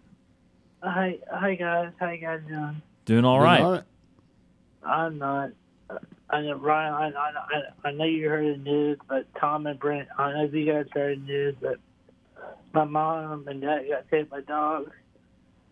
Hi, 0.81 1.17
hi 1.29 1.55
guys. 1.55 1.91
How 1.99 2.09
you 2.11 2.21
guys 2.21 2.39
doing? 2.47 2.81
Doing 3.05 3.25
all 3.25 3.41
right. 3.41 3.57
Doing 3.57 3.65
all 3.65 3.73
right. 3.73 3.83
I'm 4.85 5.17
not. 5.17 5.49
I 6.29 6.41
know 6.41 6.55
Ryan. 6.55 7.13
I, 7.15 7.31
I 7.31 7.89
I 7.89 7.91
know 7.91 8.03
you 8.03 8.29
heard 8.29 8.55
the 8.55 8.63
news, 8.63 8.97
but 9.07 9.25
Tom 9.39 9.65
and 9.67 9.79
Brent. 9.79 10.09
I 10.17 10.33
know 10.33 10.43
you 10.43 10.71
guys 10.71 10.85
heard 10.93 11.21
the 11.21 11.25
news, 11.25 11.55
but 11.61 11.77
my 12.73 12.83
mom 12.83 13.47
and 13.47 13.61
dad 13.61 13.85
got 13.89 14.05
hit 14.11 14.29
by 14.29 14.41
dogs, 14.41 14.91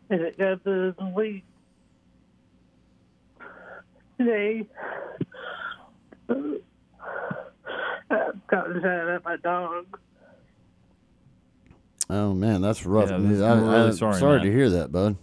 and 0.10 0.21
it 0.21 0.38
got 0.38 0.63
to 0.63 0.95
the 0.97 1.13
week 1.15 1.43
today. 4.17 4.65
I 6.30 8.32
got 8.47 8.67
shot 8.82 8.86
at 8.86 9.23
by 9.23 9.36
dog. 9.38 9.86
Oh 12.10 12.34
man, 12.34 12.62
that's 12.62 12.86
rough 12.86 13.10
yeah, 13.10 13.17
news. 13.17 13.41
I'm 13.41 13.67
really 13.67 13.89
I, 13.89 13.91
sorry, 13.91 14.19
sorry 14.19 14.38
man. 14.38 14.45
to 14.45 14.54
hear 14.54 14.69
that, 14.69 14.91
bud. 14.91 15.17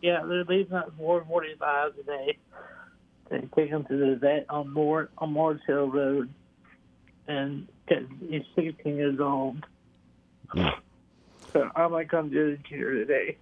Yeah, 0.00 0.24
they're 0.24 0.44
leaving 0.44 0.76
at 0.76 0.96
4:45 0.98 1.96
today. 1.96 2.38
They 3.32 3.48
take 3.56 3.70
him 3.70 3.84
to 3.86 3.96
the 3.96 4.16
vet 4.16 4.44
on 4.50 4.70
Moore 4.70 5.08
on 5.16 5.32
Moore's 5.32 5.62
Mill 5.66 5.90
Road, 5.90 6.28
and 7.26 7.66
he's 7.88 8.42
16 8.54 8.94
years 8.94 9.18
old. 9.20 9.64
So 10.54 11.70
I 11.74 11.88
might 11.88 12.10
come 12.10 12.30
to 12.30 12.56
the 12.56 12.62
cheer 12.68 12.92
today. 12.92 13.38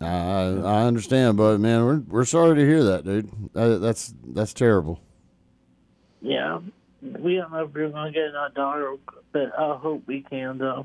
I 0.00 0.06
I 0.06 0.82
understand, 0.82 1.36
but 1.36 1.60
man, 1.60 1.84
we're 1.84 1.98
we're 2.08 2.24
sorry 2.24 2.56
to 2.56 2.66
hear 2.66 2.82
that, 2.82 3.04
dude. 3.04 3.30
That, 3.52 3.80
that's 3.80 4.12
that's 4.26 4.52
terrible. 4.52 5.00
Yeah, 6.20 6.58
we 7.00 7.36
don't 7.36 7.52
know 7.52 7.64
if 7.64 7.72
we're 7.72 7.90
gonna 7.90 8.10
get 8.10 8.24
another 8.24 8.54
daughter, 8.56 8.96
but 9.30 9.56
I 9.56 9.76
hope 9.76 10.02
we 10.08 10.22
can 10.22 10.58
though. 10.58 10.84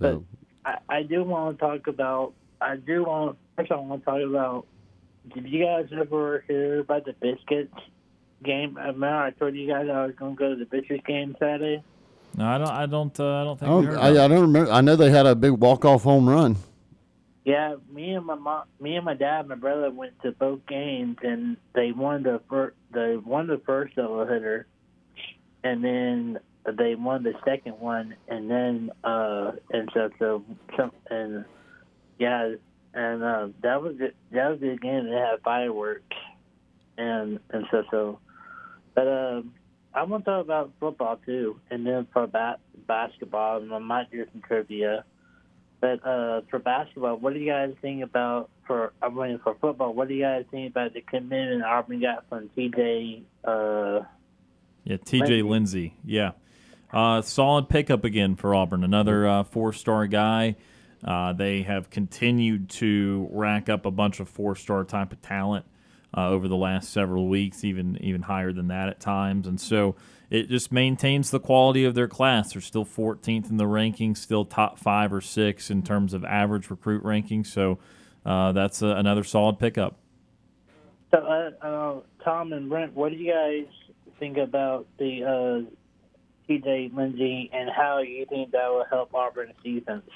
But 0.00 0.22
I, 0.64 0.78
I 0.88 1.02
do 1.04 1.22
want 1.22 1.56
to 1.56 1.64
talk 1.64 1.86
about. 1.86 2.34
I 2.60 2.76
do 2.76 3.04
want. 3.04 3.38
First, 3.56 3.70
I 3.70 3.76
want 3.76 4.02
to 4.02 4.04
talk 4.04 4.20
about. 4.28 4.66
Did 5.32 5.48
you 5.48 5.64
guys 5.64 5.88
ever 5.98 6.44
hear 6.46 6.80
about 6.80 7.06
the 7.06 7.14
Biscuits 7.14 7.74
game? 8.42 8.76
I 8.76 8.88
remember 8.88 9.16
I 9.16 9.30
told 9.30 9.54
you 9.54 9.66
guys 9.66 9.88
I 9.90 10.06
was 10.06 10.14
gonna 10.16 10.34
go 10.34 10.50
to 10.50 10.56
the 10.56 10.66
Biscuits 10.66 11.04
game 11.06 11.34
Saturday. 11.38 11.82
No, 12.36 12.46
I 12.46 12.58
don't. 12.58 12.68
I 12.68 12.86
don't. 12.86 13.20
Uh, 13.20 13.40
I 13.40 13.44
don't 13.44 13.58
think. 13.58 13.70
we 13.70 13.76
don't, 13.76 13.84
heard 13.84 13.98
I, 13.98 14.08
about 14.08 14.24
I 14.24 14.28
don't 14.28 14.40
remember. 14.40 14.72
I 14.72 14.80
know 14.80 14.96
they 14.96 15.10
had 15.10 15.26
a 15.26 15.34
big 15.34 15.52
walk 15.52 15.84
off 15.84 16.02
home 16.02 16.28
run. 16.28 16.56
Yeah, 17.44 17.76
me 17.92 18.12
and 18.12 18.26
my 18.26 18.34
mom, 18.34 18.64
me 18.80 18.96
and 18.96 19.04
my 19.04 19.14
dad, 19.14 19.40
and 19.40 19.48
my 19.48 19.54
brother 19.54 19.90
went 19.90 20.20
to 20.22 20.32
both 20.32 20.66
games, 20.66 21.18
and 21.22 21.56
they 21.74 21.92
won 21.92 22.22
the 22.22 22.40
first. 22.48 22.76
They 22.92 23.16
won 23.16 23.46
the 23.46 23.60
first 23.64 23.94
double 23.96 24.26
hitter, 24.26 24.66
and 25.62 25.84
then 25.84 26.38
they 26.76 26.94
won 26.94 27.22
the 27.22 27.34
second 27.44 27.78
one, 27.78 28.16
and 28.28 28.50
then 28.50 28.90
uh, 29.04 29.52
and 29.70 29.90
so 29.94 30.10
so 30.18 30.44
some 30.76 30.90
and 31.10 31.44
yeah, 32.18 32.54
and 32.94 33.22
uh, 33.22 33.48
that 33.62 33.82
was 33.82 33.96
it. 34.00 34.14
That 34.32 34.50
was 34.50 34.60
the 34.60 34.76
game 34.80 35.10
that 35.10 35.28
had 35.30 35.42
fireworks, 35.42 36.16
and 36.96 37.40
and 37.50 37.66
so 37.70 37.84
so, 37.90 38.18
but 38.94 39.06
um. 39.08 39.52
I 39.96 40.02
want 40.02 40.24
to 40.24 40.30
talk 40.32 40.44
about 40.44 40.72
football 40.80 41.20
too, 41.24 41.60
and 41.70 41.86
then 41.86 42.08
for 42.12 42.26
ba- 42.26 42.58
basketball, 42.88 43.62
and 43.62 43.72
I 43.72 43.78
might 43.78 44.10
do 44.10 44.26
some 44.32 44.42
trivia. 44.42 45.04
But 45.80 46.04
uh, 46.04 46.40
for 46.50 46.58
basketball, 46.58 47.16
what 47.18 47.32
do 47.32 47.38
you 47.38 47.48
guys 47.48 47.74
think 47.80 48.02
about 48.02 48.50
for? 48.66 48.92
I 49.00 49.08
mean, 49.08 49.38
for 49.44 49.54
football, 49.60 49.94
what 49.94 50.08
do 50.08 50.14
you 50.14 50.22
guys 50.22 50.46
think 50.50 50.70
about 50.72 50.94
the 50.94 51.00
commitment 51.00 51.62
Auburn 51.62 52.00
got 52.00 52.28
from 52.28 52.50
TJ? 52.56 53.22
Uh, 53.44 54.00
Yeah, 54.82 54.96
T.J. 54.96 55.42
Lindsey. 55.42 55.94
Yeah, 56.04 56.32
uh, 56.92 57.22
solid 57.22 57.68
pickup 57.68 58.02
again 58.02 58.34
for 58.34 58.52
Auburn. 58.52 58.82
Another 58.82 59.28
uh, 59.28 59.44
four-star 59.44 60.08
guy. 60.08 60.56
Uh, 61.04 61.32
they 61.32 61.62
have 61.62 61.90
continued 61.90 62.70
to 62.70 63.28
rack 63.30 63.68
up 63.68 63.84
a 63.84 63.90
bunch 63.90 64.20
of 64.20 64.28
four-star 64.28 64.84
type 64.84 65.12
of 65.12 65.20
talent 65.20 65.66
uh, 66.16 66.30
over 66.30 66.48
the 66.48 66.56
last 66.56 66.90
several 66.90 67.28
weeks, 67.28 67.64
even 67.64 68.02
even 68.02 68.22
higher 68.22 68.52
than 68.52 68.68
that 68.68 68.88
at 68.88 69.00
times. 69.00 69.46
And 69.46 69.60
so 69.60 69.96
it 70.30 70.48
just 70.48 70.72
maintains 70.72 71.30
the 71.30 71.40
quality 71.40 71.84
of 71.84 71.94
their 71.94 72.08
class. 72.08 72.52
They're 72.52 72.62
still 72.62 72.84
14th 72.84 73.50
in 73.50 73.56
the 73.56 73.64
rankings, 73.64 74.18
still 74.18 74.44
top 74.44 74.78
five 74.78 75.12
or 75.12 75.20
six 75.20 75.70
in 75.70 75.82
terms 75.82 76.14
of 76.14 76.24
average 76.24 76.70
recruit 76.70 77.02
ranking. 77.04 77.44
So 77.44 77.78
uh, 78.24 78.52
that's 78.52 78.80
a, 78.82 78.88
another 78.88 79.24
solid 79.24 79.58
pickup. 79.58 79.96
so, 81.12 81.18
uh, 81.18 81.50
uh, 81.64 82.00
Tom 82.24 82.52
and 82.52 82.68
Brent, 82.68 82.94
what 82.94 83.12
do 83.12 83.18
you 83.18 83.32
guys 83.32 83.66
think 84.18 84.38
about 84.38 84.86
the 84.98 85.24
uh, 85.24 86.50
TJ 86.50 86.94
Lindsey 86.94 87.50
and 87.52 87.68
how 87.68 87.98
you 87.98 88.24
think 88.26 88.52
that 88.52 88.68
will 88.68 88.86
help 88.88 89.14
Auburn's 89.14 89.54
defense? 89.62 90.08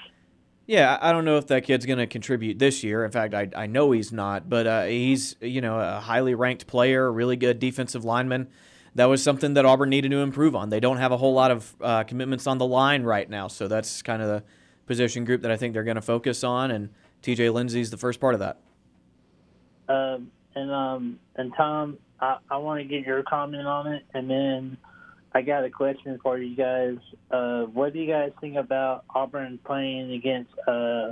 Yeah, 0.69 0.99
I 1.01 1.11
don't 1.13 1.25
know 1.25 1.37
if 1.37 1.47
that 1.47 1.63
kid's 1.63 1.87
going 1.87 1.97
to 1.97 2.05
contribute 2.05 2.59
this 2.59 2.83
year. 2.83 3.03
In 3.03 3.09
fact, 3.09 3.33
I, 3.33 3.49
I 3.55 3.65
know 3.65 3.89
he's 3.89 4.11
not, 4.11 4.47
but 4.47 4.67
uh, 4.67 4.83
he's 4.83 5.35
you 5.41 5.61
know 5.61 5.79
a 5.79 5.99
highly 5.99 6.35
ranked 6.35 6.67
player, 6.67 7.07
a 7.07 7.09
really 7.09 7.37
good 7.37 7.57
defensive 7.57 8.05
lineman. 8.05 8.49
That 8.93 9.05
was 9.05 9.23
something 9.23 9.55
that 9.55 9.65
Auburn 9.65 9.89
needed 9.89 10.11
to 10.11 10.17
improve 10.17 10.55
on. 10.55 10.69
They 10.69 10.79
don't 10.79 10.97
have 10.97 11.11
a 11.11 11.17
whole 11.17 11.33
lot 11.33 11.49
of 11.49 11.75
uh, 11.81 12.03
commitments 12.03 12.45
on 12.45 12.59
the 12.59 12.67
line 12.67 13.01
right 13.01 13.27
now, 13.27 13.47
so 13.47 13.67
that's 13.67 14.03
kind 14.03 14.21
of 14.21 14.27
the 14.27 14.43
position 14.85 15.25
group 15.25 15.41
that 15.41 15.49
I 15.49 15.57
think 15.57 15.73
they're 15.73 15.83
going 15.83 15.95
to 15.95 16.03
focus 16.03 16.43
on. 16.43 16.69
And 16.69 16.89
T.J. 17.23 17.49
Lindsey's 17.49 17.89
the 17.89 17.97
first 17.97 18.19
part 18.19 18.35
of 18.35 18.39
that. 18.41 18.59
Um, 19.91 20.29
and 20.53 20.71
um, 20.71 21.19
and 21.35 21.51
Tom, 21.57 21.97
I, 22.19 22.37
I 22.47 22.57
want 22.57 22.79
to 22.79 22.87
get 22.87 23.07
your 23.07 23.23
comment 23.23 23.65
on 23.65 23.87
it, 23.87 24.03
and 24.13 24.29
then 24.29 24.77
I 25.33 25.41
got 25.41 25.63
a 25.63 25.69
question 25.69 26.19
for 26.23 26.37
you 26.37 26.55
guys. 26.55 26.97
Uh, 27.29 27.63
what 27.65 27.93
do 27.93 27.99
you 27.99 28.11
guys 28.11 28.31
think 28.41 28.55
about 28.55 29.05
Auburn 29.13 29.59
playing 29.63 30.11
against 30.13 30.51
uh, 30.67 31.11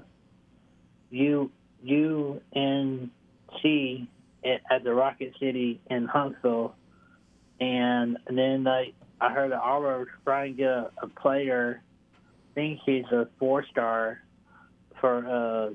U 1.11 1.51
UNC 1.83 3.11
at, 4.43 4.61
at 4.71 4.83
the 4.83 4.93
Rocket 4.93 5.33
City 5.39 5.79
in 5.89 6.05
Huntsville? 6.05 6.75
And 7.59 8.17
then 8.27 8.67
I 8.67 8.93
I 9.19 9.33
heard 9.33 9.51
that 9.51 9.59
Auburn 9.59 9.99
was 9.99 10.07
trying 10.23 10.53
to 10.53 10.57
get 10.57 10.67
a, 10.67 10.91
a 11.03 11.07
player. 11.07 11.81
I 12.51 12.53
think 12.55 12.79
he's 12.85 13.05
a 13.11 13.27
four 13.39 13.65
star 13.71 14.21
for 14.99 15.17
uh, 15.27 15.73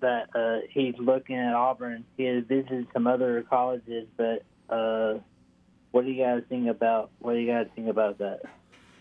that 0.00 0.28
uh, 0.34 0.66
he's 0.70 0.94
looking 0.98 1.36
at 1.36 1.54
Auburn. 1.54 2.04
He 2.16 2.24
has 2.24 2.44
visited 2.44 2.86
some 2.92 3.06
other 3.06 3.44
colleges, 3.48 4.06
but 4.16 4.44
uh, 4.68 5.18
what 5.98 6.04
do 6.04 6.12
you 6.12 6.22
guys 6.22 6.44
think 6.48 6.68
about 6.68 7.10
what 7.18 7.32
do 7.32 7.40
you 7.40 7.52
guys 7.52 7.66
think 7.74 7.88
about 7.88 8.18
that? 8.18 8.42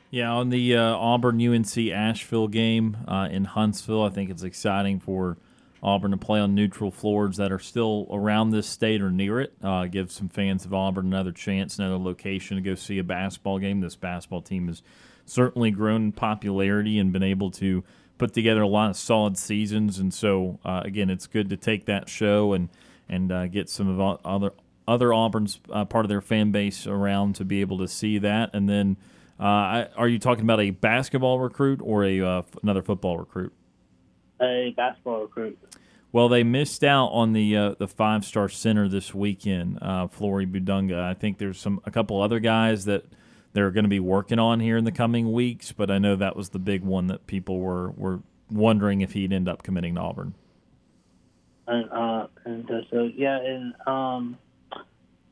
Yeah, 0.10 0.32
on 0.32 0.50
the 0.50 0.76
uh, 0.76 0.96
Auburn 0.96 1.40
UNC 1.40 1.78
Asheville 1.78 2.48
game 2.48 2.98
uh, 3.08 3.28
in 3.30 3.46
Huntsville, 3.46 4.02
I 4.02 4.10
think 4.10 4.32
it's 4.32 4.42
exciting 4.42 5.00
for 5.00 5.38
Auburn 5.84 6.10
to 6.10 6.18
play 6.18 6.40
on 6.40 6.56
neutral 6.56 6.90
floors 6.90 7.38
that 7.38 7.52
are 7.52 7.60
still 7.60 8.08
around 8.10 8.50
this 8.50 8.66
state 8.66 9.04
or 9.04 9.12
near 9.12 9.40
it. 9.40 9.54
Uh, 9.62 9.86
give 9.86 10.12
some 10.12 10.28
fans 10.28 10.66
of 10.66 10.74
Auburn 10.74 11.06
another 11.06 11.32
chance, 11.32 11.78
another 11.78 12.00
location 12.00 12.58
to 12.58 12.64
go 12.64 12.74
see 12.74 12.98
a 12.98 13.04
basketball 13.04 13.60
game. 13.60 13.80
This 13.80 13.96
basketball 13.96 14.42
team 14.42 14.68
has 14.68 14.82
certainly 15.24 15.70
grown 15.70 16.06
in 16.06 16.12
popularity 16.14 16.98
and 16.98 17.14
been 17.14 17.22
able 17.22 17.52
to 17.52 17.84
put 18.18 18.34
together 18.34 18.64
a 18.64 18.68
lot 18.68 18.90
of 18.90 18.98
solid 18.98 19.38
seasons. 19.38 20.00
And 20.00 20.12
so, 20.12 20.58
uh, 20.66 20.82
again, 20.84 21.12
it's 21.12 21.28
good 21.28 21.48
to 21.50 21.58
take 21.58 21.86
that 21.86 22.10
show 22.10 22.54
and 22.54 22.70
and 23.08 23.32
uh, 23.32 23.46
get 23.46 23.70
some 23.70 23.88
of 23.88 24.20
other 24.26 24.52
other 24.88 25.13
Auburn's 25.13 25.60
uh, 25.71 25.86
part 25.86 26.06
of 26.06 26.10
their 26.10 26.21
fan 26.21 26.52
base 26.52 26.88
around 26.88 27.36
to 27.36 27.45
be 27.45 27.62
able 27.62 27.78
to 27.80 27.88
see 27.88 28.17
that. 28.19 28.52
And 28.54 28.69
then, 28.69 28.97
uh, 29.39 29.43
I, 29.43 29.88
are 29.95 30.08
you 30.08 30.19
talking 30.19 30.43
about 30.43 30.60
a 30.60 30.71
basketball 30.71 31.39
recruit 31.39 31.80
or 31.84 32.06
a 32.06 32.21
uh, 32.21 32.41
another 32.63 32.82
football 32.82 33.17
recruit? 33.17 33.54
A 34.41 34.73
basketball 34.76 35.21
recruit. 35.21 35.60
Well, 36.12 36.30
they 36.30 36.43
missed 36.43 36.84
out 36.84 37.08
on 37.08 37.34
the 37.34 37.56
uh, 37.56 37.76
the 37.78 37.88
five 37.88 38.23
star 38.23 38.50
center 38.50 38.88
this 38.88 39.13
weekend, 39.13 39.80
uh, 39.82 40.08
Flory 40.08 40.45
Bidunga. 40.45 41.00
I 41.00 41.13
think 41.13 41.38
there's 41.38 41.60
some 41.60 41.82
a 41.86 41.91
couple 41.91 42.21
other 42.21 42.39
guys 42.39 42.86
that 42.86 43.06
they're 43.54 43.71
going 43.71 43.84
to 43.84 43.89
be 43.89 44.00
working 44.00 44.39
on 44.39 44.60
here 44.60 44.78
in 44.78 44.84
the 44.84 44.91
coming 44.91 45.32
weeks, 45.32 45.71
but 45.71 45.91
I 45.91 45.97
know 45.97 46.15
that 46.15 46.36
was 46.36 46.50
the 46.50 46.60
big 46.60 46.84
one 46.84 47.08
that 47.08 47.28
people 47.28 47.60
were 47.60 47.91
were 47.91 48.21
wondering 48.50 49.02
if 49.02 49.13
he'd 49.13 49.34
end 49.34 49.50
up 49.50 49.63
committing 49.63 49.95
to 49.95 50.02
Auburn. 50.02 50.34
And 51.67 51.91
uh, 51.91 52.28
and 52.45 52.65
so, 52.67 52.82
so 52.89 53.12
yeah, 53.13 53.39
and 53.39 53.73
um, 53.86 54.38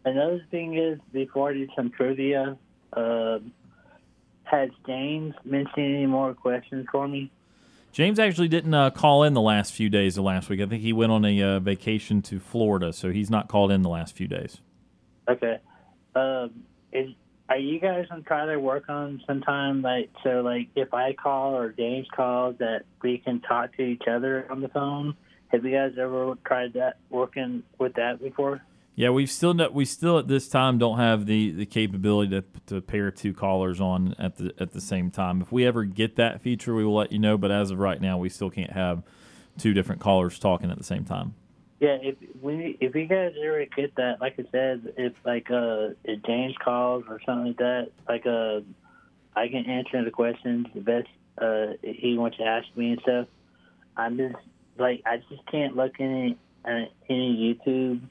another 0.06 0.46
thing 0.52 0.78
is 0.78 1.00
before 1.12 1.50
I 1.50 1.54
do 1.54 1.68
some 1.76 1.92
trivia, 1.92 2.58
uh, 2.94 3.40
has 4.44 4.70
James 4.86 5.34
mentioned 5.44 5.96
any 5.96 6.06
more 6.06 6.34
questions 6.34 6.86
for 6.92 7.08
me? 7.08 7.32
James 7.92 8.20
actually 8.20 8.50
didn't 8.50 8.74
uh, 8.74 8.90
call 8.90 9.24
in 9.24 9.34
the 9.34 9.42
last 9.42 9.74
few 9.74 9.90
days 9.90 10.18
of 10.18 10.26
last 10.26 10.50
week. 10.50 10.62
I 10.62 10.66
think 10.66 10.82
he 10.82 10.94
went 10.94 11.12
on 11.12 11.24
a 11.26 11.42
uh, 11.42 11.60
vacation 11.60 12.22
to 12.24 12.40
Florida, 12.40 12.92
so 12.94 13.12
he's 13.12 13.30
not 13.30 13.48
called 13.48 13.72
in 13.72 13.82
the 13.82 13.90
last 13.90 14.16
few 14.16 14.28
days. 14.28 14.60
Okay. 15.28 15.60
Um, 16.14 16.64
is 16.92 17.10
are 17.48 17.58
you 17.58 17.80
guys 17.80 18.06
gonna 18.10 18.24
try 18.24 18.46
to 18.46 18.60
work 18.60 18.90
on 18.90 19.22
sometime 19.26 19.82
like 19.82 20.10
so 20.24 20.42
like 20.42 20.68
if 20.76 20.94
I 20.94 21.14
call 21.14 21.56
or 21.56 21.72
James 21.72 22.08
calls 22.14 22.56
that 22.60 22.84
we 23.02 23.20
can 23.20 23.40
talk 23.42 23.76
to 23.78 23.84
each 23.84 24.04
other 24.10 24.46
on 24.52 24.62
the 24.62 24.70
phone? 24.70 25.16
Have 25.50 25.64
you 25.64 25.72
guys 25.72 25.94
ever 25.98 26.36
tried 26.46 26.74
that 26.74 26.98
working 27.10 27.64
with 27.78 27.94
that 27.94 28.22
before? 28.22 28.62
Yeah, 28.96 29.10
we've 29.10 29.30
still 29.30 29.54
we 29.74 29.84
still 29.84 30.20
at 30.20 30.28
this 30.30 30.48
time 30.48 30.78
don't 30.78 30.98
have 30.98 31.26
the, 31.26 31.52
the 31.52 31.66
capability 31.66 32.30
to, 32.30 32.44
to 32.68 32.82
pair 32.82 33.12
two 33.12 33.34
callers 33.34 33.82
on 33.82 34.16
at 34.18 34.38
the 34.38 34.54
at 34.58 34.72
the 34.72 34.80
same 34.80 35.12
time. 35.12 35.42
If 35.42 35.52
we 35.52 35.66
ever 35.66 35.84
get 35.84 36.16
that 36.16 36.42
feature, 36.42 36.74
we 36.74 36.86
will 36.86 36.96
let 36.96 37.12
you 37.12 37.20
know. 37.20 37.38
But 37.38 37.52
as 37.52 37.72
of 37.72 37.80
right 37.80 38.00
now, 38.00 38.18
we 38.18 38.30
still 38.30 38.50
can't 38.50 38.72
have 38.72 39.04
two 39.58 39.74
different 39.74 40.02
callers 40.02 40.40
talking 40.40 40.72
at 40.72 40.78
the 40.78 40.84
same 40.84 41.04
time. 41.04 41.36
Yeah, 41.82 41.98
if 42.02 42.16
we 42.42 42.78
if 42.80 42.96
you 42.96 43.06
guys 43.06 43.34
ever 43.44 43.66
get 43.76 43.96
that, 43.96 44.22
like 44.22 44.40
I 44.40 44.46
said, 44.50 44.94
if 44.96 45.14
like 45.26 45.52
uh 45.52 45.90
if 46.06 46.24
James 46.24 46.56
calls 46.64 47.04
or 47.10 47.20
something 47.26 47.48
like 47.48 47.58
that, 47.58 47.92
like 48.08 48.26
uh 48.26 48.62
I 49.36 49.50
can 49.50 49.66
answer 49.66 50.06
the 50.06 50.12
questions 50.12 50.68
the 50.74 50.80
best 50.80 51.10
uh 51.38 51.74
he 51.84 52.18
wants 52.18 52.38
to 52.38 52.44
ask 52.44 52.66
me 52.78 52.92
and 52.92 53.02
stuff. 53.02 53.28
I'm 53.98 54.16
just 54.16 54.36
like 54.78 55.02
I 55.06 55.18
just 55.18 55.46
can't 55.52 55.76
look 55.76 56.00
any 56.00 56.38
uh, 56.64 56.86
any 57.10 57.60
YouTube. 57.66 58.02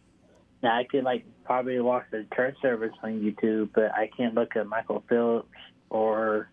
Now 0.65 0.77
I 0.77 0.85
could 0.85 1.05
like 1.05 1.25
probably 1.45 1.79
watch 1.79 2.07
the 2.11 2.27
church 2.35 2.57
service 2.61 2.93
on 3.03 3.21
YouTube, 3.21 3.71
but 3.75 3.95
I 3.95 4.11
can't 4.17 4.35
look 4.35 4.57
at 4.57 4.67
Michael 4.67 5.05
Phillips 5.09 5.47
or 5.91 6.49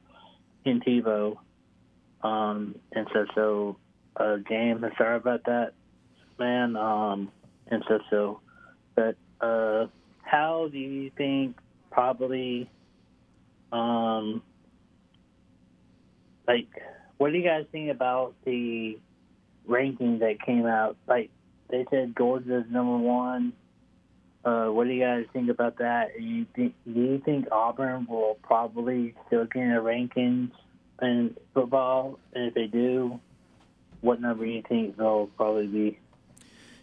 Tebow. 0.65 1.37
Um, 2.21 2.75
and 2.91 3.07
so 3.11 3.25
so 3.33 3.77
uh, 4.17 4.37
I'm 4.51 4.91
sorry 4.97 5.17
about 5.17 5.45
that 5.45 5.71
man. 6.37 6.75
Um, 6.75 7.31
and 7.67 7.83
so 7.87 7.99
so, 8.11 8.41
but 8.95 9.15
uh, 9.39 9.87
how 10.23 10.69
do 10.71 10.77
you 10.77 11.09
think 11.17 11.57
probably 11.89 12.69
um, 13.71 14.43
like, 16.47 16.67
what 17.17 17.31
do 17.31 17.37
you 17.37 17.43
guys 17.43 17.65
think 17.71 17.89
about 17.89 18.33
the 18.45 18.99
ranking 19.65 20.19
that 20.19 20.41
came 20.45 20.65
out? 20.65 20.97
Like, 21.07 21.29
they 21.69 21.85
said 21.89 22.13
Georgia's 22.17 22.65
number 22.69 22.97
one. 22.97 23.53
Uh, 24.43 24.67
what 24.67 24.87
do 24.87 24.93
you 24.93 25.03
guys 25.03 25.25
think 25.33 25.49
about 25.49 25.77
that? 25.77 26.17
Do 26.17 26.23
you 26.23 26.45
think, 26.55 26.73
do 26.85 26.99
you 26.99 27.21
think 27.23 27.47
Auburn 27.51 28.07
will 28.09 28.37
probably 28.41 29.13
still 29.27 29.45
get 29.45 29.61
in 29.61 29.69
the 29.69 29.81
rankings 29.81 30.51
in 31.01 31.35
football? 31.53 32.17
And 32.33 32.45
if 32.45 32.53
they 32.53 32.65
do, 32.67 33.19
what 34.01 34.19
number 34.19 34.45
do 34.45 34.51
you 34.51 34.63
think 34.67 34.97
they'll 34.97 35.27
probably 35.37 35.67
be? 35.67 35.99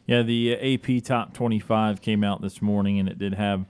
Yeah, 0.07 0.23
the 0.23 0.55
AP 0.55 1.05
Top 1.05 1.35
25 1.35 2.01
came 2.01 2.23
out 2.23 2.41
this 2.41 2.63
morning, 2.63 2.99
and 2.99 3.09
it 3.09 3.19
did 3.19 3.35
have 3.35 3.67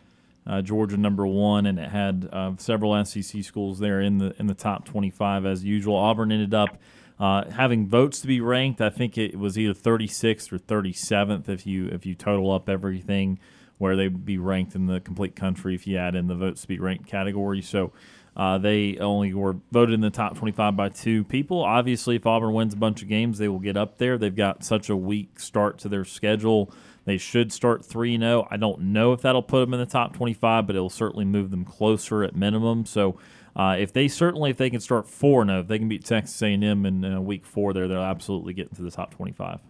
uh, 0.47 0.63
Georgia 0.63 0.97
number 0.97 1.27
one, 1.27 1.67
and 1.67 1.79
it 1.79 1.91
had 1.91 2.29
uh, 2.33 2.53
several 2.59 3.05
SEC 3.05 3.43
schools 3.43 3.79
there 3.79 4.01
in 4.01 4.19
the 4.19 4.35
in 4.39 4.47
the 4.47 4.55
top 4.55 4.85
25 4.85 5.45
as 5.45 5.65
usual. 5.65 5.97
Auburn 5.97 6.31
ended 6.31 6.55
up 6.55 6.79
uh, 7.19 7.51
having 7.51 7.87
votes 7.87 8.21
to 8.21 8.27
be 8.27 8.41
ranked. 8.41 8.81
I 8.81 8.89
think 8.89 9.19
it 9.19 9.39
was 9.39 9.59
either 9.59 9.75
36th 9.75 10.53
or 10.53 10.59
37th 10.59 11.49
if 11.49 11.67
you 11.67 11.89
if 11.89 12.07
you 12.07 12.15
total 12.15 12.53
up 12.53 12.69
everything 12.69 13.39
where 13.79 13.97
they'd 13.97 14.25
be 14.25 14.39
ranked 14.39 14.75
in 14.75 14.87
the 14.87 15.01
complete 15.01 15.35
country 15.35 15.75
if 15.75 15.87
you 15.87 15.97
add 15.97 16.15
in 16.15 16.27
the 16.27 16.35
votes 16.35 16.63
to 16.63 16.69
be 16.69 16.79
ranked 16.79 17.07
category. 17.07 17.63
So 17.63 17.93
uh, 18.37 18.59
they 18.59 18.97
only 18.99 19.35
were 19.35 19.57
voted 19.73 19.95
in 19.95 20.01
the 20.01 20.11
top 20.11 20.37
25 20.37 20.77
by 20.77 20.89
two 20.89 21.25
people. 21.25 21.65
Obviously, 21.65 22.17
if 22.17 22.27
Auburn 22.27 22.53
wins 22.53 22.75
a 22.75 22.77
bunch 22.77 23.03
of 23.03 23.09
games, 23.09 23.39
they 23.39 23.49
will 23.49 23.59
get 23.59 23.77
up 23.77 23.99
there. 23.99 24.17
They've 24.17 24.35
got 24.35 24.63
such 24.63 24.89
a 24.89 24.97
weak 24.97 25.41
start 25.41 25.79
to 25.81 25.89
their 25.89 26.05
schedule. 26.05 26.73
They 27.05 27.19
should 27.19 27.53
start 27.53 27.85
3 27.85 28.19
0. 28.19 28.47
I 28.51 28.57
don't 28.57 28.81
know 28.81 29.13
if 29.13 29.23
that'll 29.23 29.43
put 29.43 29.61
them 29.61 29.75
in 29.75 29.81
the 29.81 29.87
top 29.87 30.15
25, 30.15 30.67
but 30.67 30.77
it'll 30.77 30.91
certainly 30.91 31.25
move 31.25 31.51
them 31.51 31.65
closer 31.65 32.23
at 32.23 32.37
minimum. 32.37 32.85
So 32.85 33.19
uh, 33.57 33.77
if 33.79 33.93
they 33.93 34.07
certainly, 34.07 34.51
if 34.51 34.57
they 34.57 34.71
can 34.71 34.81
start 34.81 35.09
4 35.09 35.47
0, 35.47 35.61
if 35.61 35.67
they 35.67 35.79
can 35.79 35.89
beat 35.89 36.05
Texas 36.05 36.41
A&M 36.41 36.63
in 36.87 37.05
uh, 37.05 37.21
week 37.21 37.45
four 37.45 37.73
there, 37.73 37.89
they'll 37.89 38.03
absolutely 38.03 38.53
get 38.53 38.69
into 38.69 38.83
the 38.83 38.91
top 38.91 39.15
25. 39.15 39.61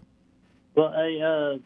Well, 0.75 0.89
uh, 0.89 1.59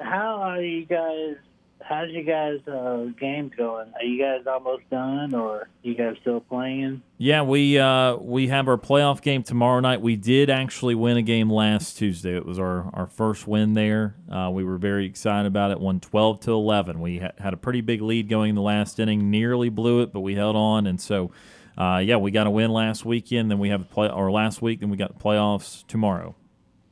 how 0.00 0.36
are 0.42 0.62
you 0.62 0.84
guys? 0.86 1.36
How's 1.82 2.10
you 2.10 2.24
guys' 2.24 2.66
uh, 2.66 3.04
games 3.20 3.52
going? 3.56 3.92
Are 3.94 4.02
you 4.04 4.20
guys 4.20 4.44
almost 4.46 4.88
done, 4.90 5.34
or 5.34 5.68
you 5.82 5.94
guys 5.94 6.16
still 6.20 6.40
playing? 6.40 7.00
Yeah, 7.18 7.42
we 7.42 7.78
uh, 7.78 8.16
we 8.16 8.48
have 8.48 8.66
our 8.66 8.78
playoff 8.78 9.22
game 9.22 9.44
tomorrow 9.44 9.78
night. 9.78 10.00
We 10.00 10.16
did 10.16 10.50
actually 10.50 10.96
win 10.96 11.16
a 11.16 11.22
game 11.22 11.48
last 11.52 11.96
Tuesday. 11.96 12.36
It 12.36 12.44
was 12.44 12.58
our, 12.58 12.90
our 12.92 13.06
first 13.06 13.46
win 13.46 13.74
there. 13.74 14.16
Uh, 14.28 14.50
we 14.52 14.64
were 14.64 14.78
very 14.78 15.06
excited 15.06 15.46
about 15.46 15.70
it. 15.70 15.78
Won 15.78 16.00
twelve 16.00 16.40
to 16.40 16.52
eleven. 16.52 17.00
We 17.00 17.18
ha- 17.18 17.32
had 17.38 17.52
a 17.52 17.56
pretty 17.56 17.82
big 17.82 18.02
lead 18.02 18.28
going 18.28 18.50
in 18.50 18.54
the 18.56 18.62
last 18.62 18.98
inning. 18.98 19.30
Nearly 19.30 19.68
blew 19.68 20.02
it, 20.02 20.12
but 20.12 20.20
we 20.20 20.34
held 20.34 20.56
on, 20.56 20.88
and 20.88 21.00
so 21.00 21.30
uh, 21.78 21.98
yeah, 22.04 22.16
we 22.16 22.32
got 22.32 22.48
a 22.48 22.50
win 22.50 22.72
last 22.72 23.04
weekend. 23.04 23.48
Then 23.50 23.60
we 23.60 23.68
have 23.68 23.82
a 23.82 23.84
play 23.84 24.08
or 24.08 24.32
last 24.32 24.60
week. 24.60 24.80
Then 24.80 24.90
we 24.90 24.96
got 24.96 25.16
the 25.16 25.22
playoffs 25.22 25.86
tomorrow. 25.86 26.34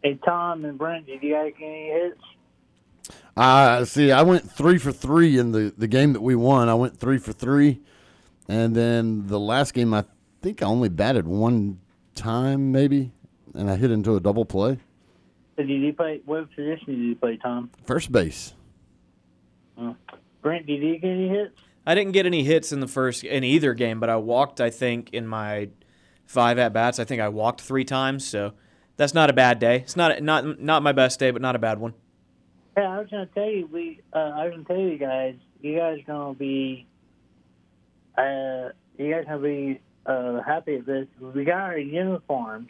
Hey, 0.04 0.20
Tom 0.24 0.64
and 0.66 0.78
Brent, 0.78 1.06
did 1.06 1.22
you 1.22 1.32
guys 1.32 1.52
get 1.58 1.66
any 1.66 1.88
hits? 1.88 2.20
Uh, 3.36 3.84
see, 3.84 4.12
I 4.12 4.22
went 4.22 4.50
three 4.50 4.78
for 4.78 4.92
three 4.92 5.38
in 5.38 5.52
the, 5.52 5.72
the 5.76 5.88
game 5.88 6.12
that 6.12 6.22
we 6.22 6.34
won. 6.34 6.68
I 6.68 6.74
went 6.74 6.98
three 6.98 7.18
for 7.18 7.32
three. 7.32 7.80
And 8.48 8.76
then 8.76 9.26
the 9.26 9.40
last 9.40 9.74
game, 9.74 9.94
I 9.94 10.04
think 10.42 10.62
I 10.62 10.66
only 10.66 10.88
batted 10.88 11.26
one 11.26 11.80
time, 12.14 12.70
maybe, 12.70 13.12
and 13.54 13.70
I 13.70 13.76
hit 13.76 13.90
into 13.90 14.14
a 14.16 14.20
double 14.20 14.44
play. 14.44 14.78
Did 15.56 15.68
you 15.68 15.92
play? 15.92 16.20
What 16.24 16.50
position 16.50 16.86
did 16.86 16.98
you 16.98 17.16
play, 17.16 17.36
Tom? 17.36 17.70
First 17.86 18.12
base. 18.12 18.54
Uh, 19.78 19.94
Brent, 20.42 20.66
did 20.66 20.82
you 20.82 20.98
get 20.98 21.10
any 21.10 21.28
hits? 21.28 21.56
I 21.86 21.94
didn't 21.94 22.12
get 22.12 22.26
any 22.26 22.44
hits 22.44 22.72
in 22.72 22.80
the 22.80 22.88
first 22.88 23.24
in 23.24 23.44
either 23.44 23.74
game, 23.74 24.00
but 24.00 24.10
I 24.10 24.16
walked. 24.16 24.60
I 24.60 24.70
think 24.70 25.10
in 25.12 25.26
my 25.26 25.68
five 26.24 26.58
at 26.58 26.72
bats, 26.72 26.98
I 26.98 27.04
think 27.04 27.20
I 27.20 27.28
walked 27.28 27.60
three 27.60 27.84
times. 27.84 28.26
So 28.26 28.52
that's 28.96 29.14
not 29.14 29.30
a 29.30 29.32
bad 29.32 29.58
day. 29.58 29.76
It's 29.76 29.96
not 29.96 30.22
not 30.22 30.60
not 30.60 30.82
my 30.82 30.92
best 30.92 31.18
day, 31.20 31.30
but 31.30 31.42
not 31.42 31.56
a 31.56 31.58
bad 31.58 31.78
one. 31.78 31.94
Yeah, 32.76 32.90
I 32.90 32.98
was 32.98 33.08
gonna 33.10 33.26
tell 33.26 33.48
you 33.48 33.68
we. 33.72 34.00
Uh, 34.12 34.18
I 34.18 34.44
was 34.44 34.52
gonna 34.52 34.64
tell 34.64 34.78
you 34.78 34.98
guys. 34.98 35.36
You 35.60 35.78
guys 35.78 35.98
gonna 36.06 36.34
be. 36.34 36.86
Uh, 38.18 38.70
you 38.98 39.12
guys 39.12 39.24
gonna 39.26 39.38
be 39.38 39.80
uh, 40.06 40.42
happy 40.42 40.76
at 40.76 40.86
this. 40.86 41.06
We 41.20 41.44
got 41.44 41.60
our 41.60 41.78
uniforms, 41.78 42.68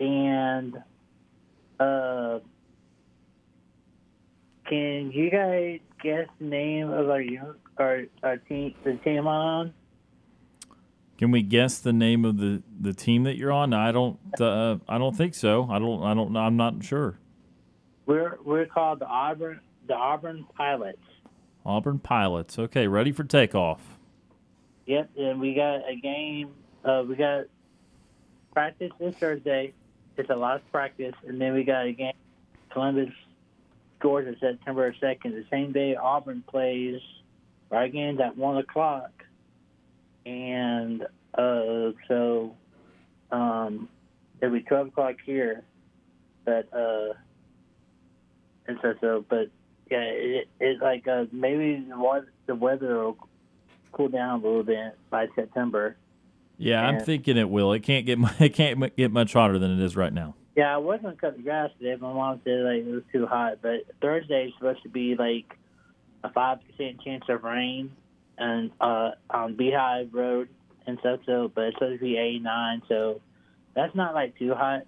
and 0.00 0.76
uh, 1.78 2.38
can 4.68 5.12
you 5.12 5.30
guys 5.30 5.80
guess 6.02 6.26
the 6.38 6.46
name 6.46 6.90
of 6.90 7.10
our 7.10 7.22
our 7.78 8.02
our 8.22 8.36
team 8.38 8.74
the 8.84 8.94
team 9.04 9.26
on? 9.26 9.74
Can 11.18 11.30
we 11.30 11.42
guess 11.42 11.78
the 11.78 11.94
name 11.94 12.26
of 12.26 12.36
the, 12.36 12.62
the 12.78 12.92
team 12.92 13.24
that 13.24 13.36
you're 13.36 13.52
on? 13.52 13.72
I 13.72 13.90
don't. 13.90 14.18
Uh, 14.38 14.76
I 14.86 14.98
don't 14.98 15.16
think 15.16 15.34
so. 15.34 15.66
I 15.70 15.78
don't. 15.78 16.02
I 16.02 16.14
don't. 16.14 16.36
I'm 16.36 16.56
not 16.56 16.84
sure. 16.84 17.18
We're 18.06 18.38
we're 18.44 18.66
called 18.66 19.00
the 19.00 19.06
Auburn 19.06 19.60
the 19.86 19.94
Auburn 19.94 20.46
Pilots. 20.56 20.98
Auburn 21.64 21.98
Pilots. 21.98 22.58
Okay, 22.58 22.86
ready 22.86 23.12
for 23.12 23.24
takeoff. 23.24 23.98
Yep, 24.86 25.10
and 25.16 25.40
we 25.40 25.54
got 25.54 25.80
a 25.88 25.96
game. 25.96 26.50
Uh, 26.84 27.02
we 27.08 27.16
got 27.16 27.46
practice 28.52 28.92
this 29.00 29.16
Thursday. 29.16 29.72
It's 30.16 30.30
a 30.30 30.36
last 30.36 30.62
practice, 30.70 31.14
and 31.26 31.40
then 31.40 31.52
we 31.52 31.64
got 31.64 31.86
a 31.86 31.92
game. 31.92 32.14
Columbus, 32.70 33.10
Georgia, 34.00 34.34
September 34.38 34.94
second. 35.00 35.34
The 35.34 35.44
same 35.50 35.72
day 35.72 35.96
Auburn 35.96 36.44
plays. 36.46 37.00
Our 37.72 37.88
game's 37.88 38.20
at 38.20 38.36
one 38.36 38.58
o'clock, 38.58 39.10
and 40.24 41.02
uh, 41.34 41.90
so 42.06 42.54
um, 43.32 43.88
it'll 44.40 44.54
be 44.54 44.60
twelve 44.60 44.88
o'clock 44.88 45.16
here. 45.24 45.64
But 46.44 46.72
uh, 46.72 47.14
and 48.68 48.78
so 48.82 48.94
so, 49.00 49.24
but 49.28 49.48
yeah, 49.90 50.02
it, 50.02 50.48
it's 50.60 50.82
like 50.82 51.06
uh, 51.06 51.24
maybe 51.32 51.84
what 51.94 52.26
the 52.46 52.54
weather 52.54 52.96
will 52.96 53.16
cool 53.92 54.08
down 54.08 54.40
a 54.40 54.42
little 54.42 54.62
bit 54.62 54.96
by 55.10 55.26
September. 55.34 55.96
Yeah, 56.58 56.82
I'm 56.82 57.00
thinking 57.00 57.36
it 57.36 57.48
will. 57.48 57.72
It 57.72 57.80
can't 57.80 58.06
get 58.06 58.18
it 58.40 58.54
can't 58.54 58.96
get 58.96 59.12
much 59.12 59.32
hotter 59.32 59.58
than 59.58 59.78
it 59.78 59.84
is 59.84 59.96
right 59.96 60.12
now. 60.12 60.34
Yeah, 60.56 60.74
I 60.74 60.78
was 60.78 61.00
gonna 61.02 61.16
cut 61.16 61.36
the 61.36 61.42
grass 61.42 61.70
today. 61.78 61.96
My 62.00 62.12
mom 62.12 62.40
said 62.44 62.60
like 62.60 62.78
it 62.78 62.86
was 62.86 63.02
too 63.12 63.26
hot, 63.26 63.58
but 63.62 63.84
Thursday 64.00 64.46
is 64.46 64.54
supposed 64.58 64.82
to 64.84 64.88
be 64.88 65.14
like 65.14 65.58
a 66.24 66.32
five 66.32 66.58
percent 66.66 67.02
chance 67.02 67.24
of 67.28 67.44
rain, 67.44 67.92
and 68.38 68.70
uh, 68.80 69.10
on 69.30 69.56
Beehive 69.56 70.12
Road 70.12 70.48
and 70.86 70.98
stuff. 71.00 71.20
So, 71.26 71.50
but 71.54 71.64
it's 71.64 71.76
supposed 71.76 72.00
to 72.00 72.04
be 72.04 72.16
eighty 72.16 72.38
nine, 72.38 72.82
so 72.88 73.20
that's 73.74 73.94
not 73.94 74.14
like 74.14 74.38
too 74.38 74.54
hot. 74.54 74.82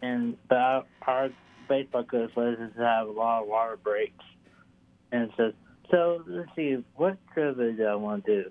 And 0.00 0.36
but 0.48 0.86
our 1.06 1.28
baseball 1.68 2.04
coach 2.04 2.30
lets 2.36 2.60
us 2.60 2.70
have 2.76 3.08
a 3.08 3.10
lot 3.10 3.42
of 3.42 3.48
water 3.48 3.76
breaks, 3.76 4.24
and 5.12 5.30
so 5.36 5.52
so 5.90 6.22
let's 6.26 6.48
see 6.56 6.82
what 6.96 7.16
trivia 7.32 7.72
do 7.72 7.84
I 7.84 7.94
want 7.94 8.24
to 8.26 8.44
do. 8.44 8.50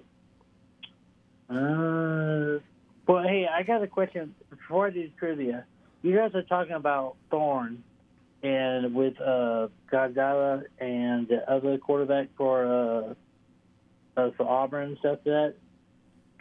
Uh, 1.49 2.59
well, 3.07 3.23
hey, 3.23 3.47
I 3.51 3.63
got 3.63 3.83
a 3.83 3.87
question 3.87 4.33
before 4.49 4.87
I 4.87 4.89
do 4.89 5.09
trivia. 5.19 5.65
You 6.01 6.15
guys 6.15 6.31
are 6.33 6.43
talking 6.43 6.75
about 6.75 7.17
Thorne 7.29 7.83
and 8.43 8.93
with 8.93 9.19
uh, 9.19 9.67
Gonzala 9.91 10.63
and 10.79 11.27
the 11.27 11.43
other 11.47 11.77
quarterback 11.77 12.29
for 12.37 12.65
uh, 12.65 13.13
uh, 14.19 14.31
for 14.37 14.47
Auburn 14.47 14.89
and 14.89 14.97
stuff 14.99 15.19
that. 15.25 15.55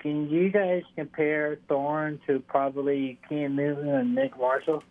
Can 0.00 0.28
you 0.28 0.50
guys 0.50 0.82
compare 0.96 1.58
Thorne 1.66 2.20
to 2.26 2.38
probably 2.40 3.18
Cam 3.26 3.56
Newton 3.56 3.88
and 3.88 4.14
Nick 4.14 4.36
Marshall? 4.36 4.82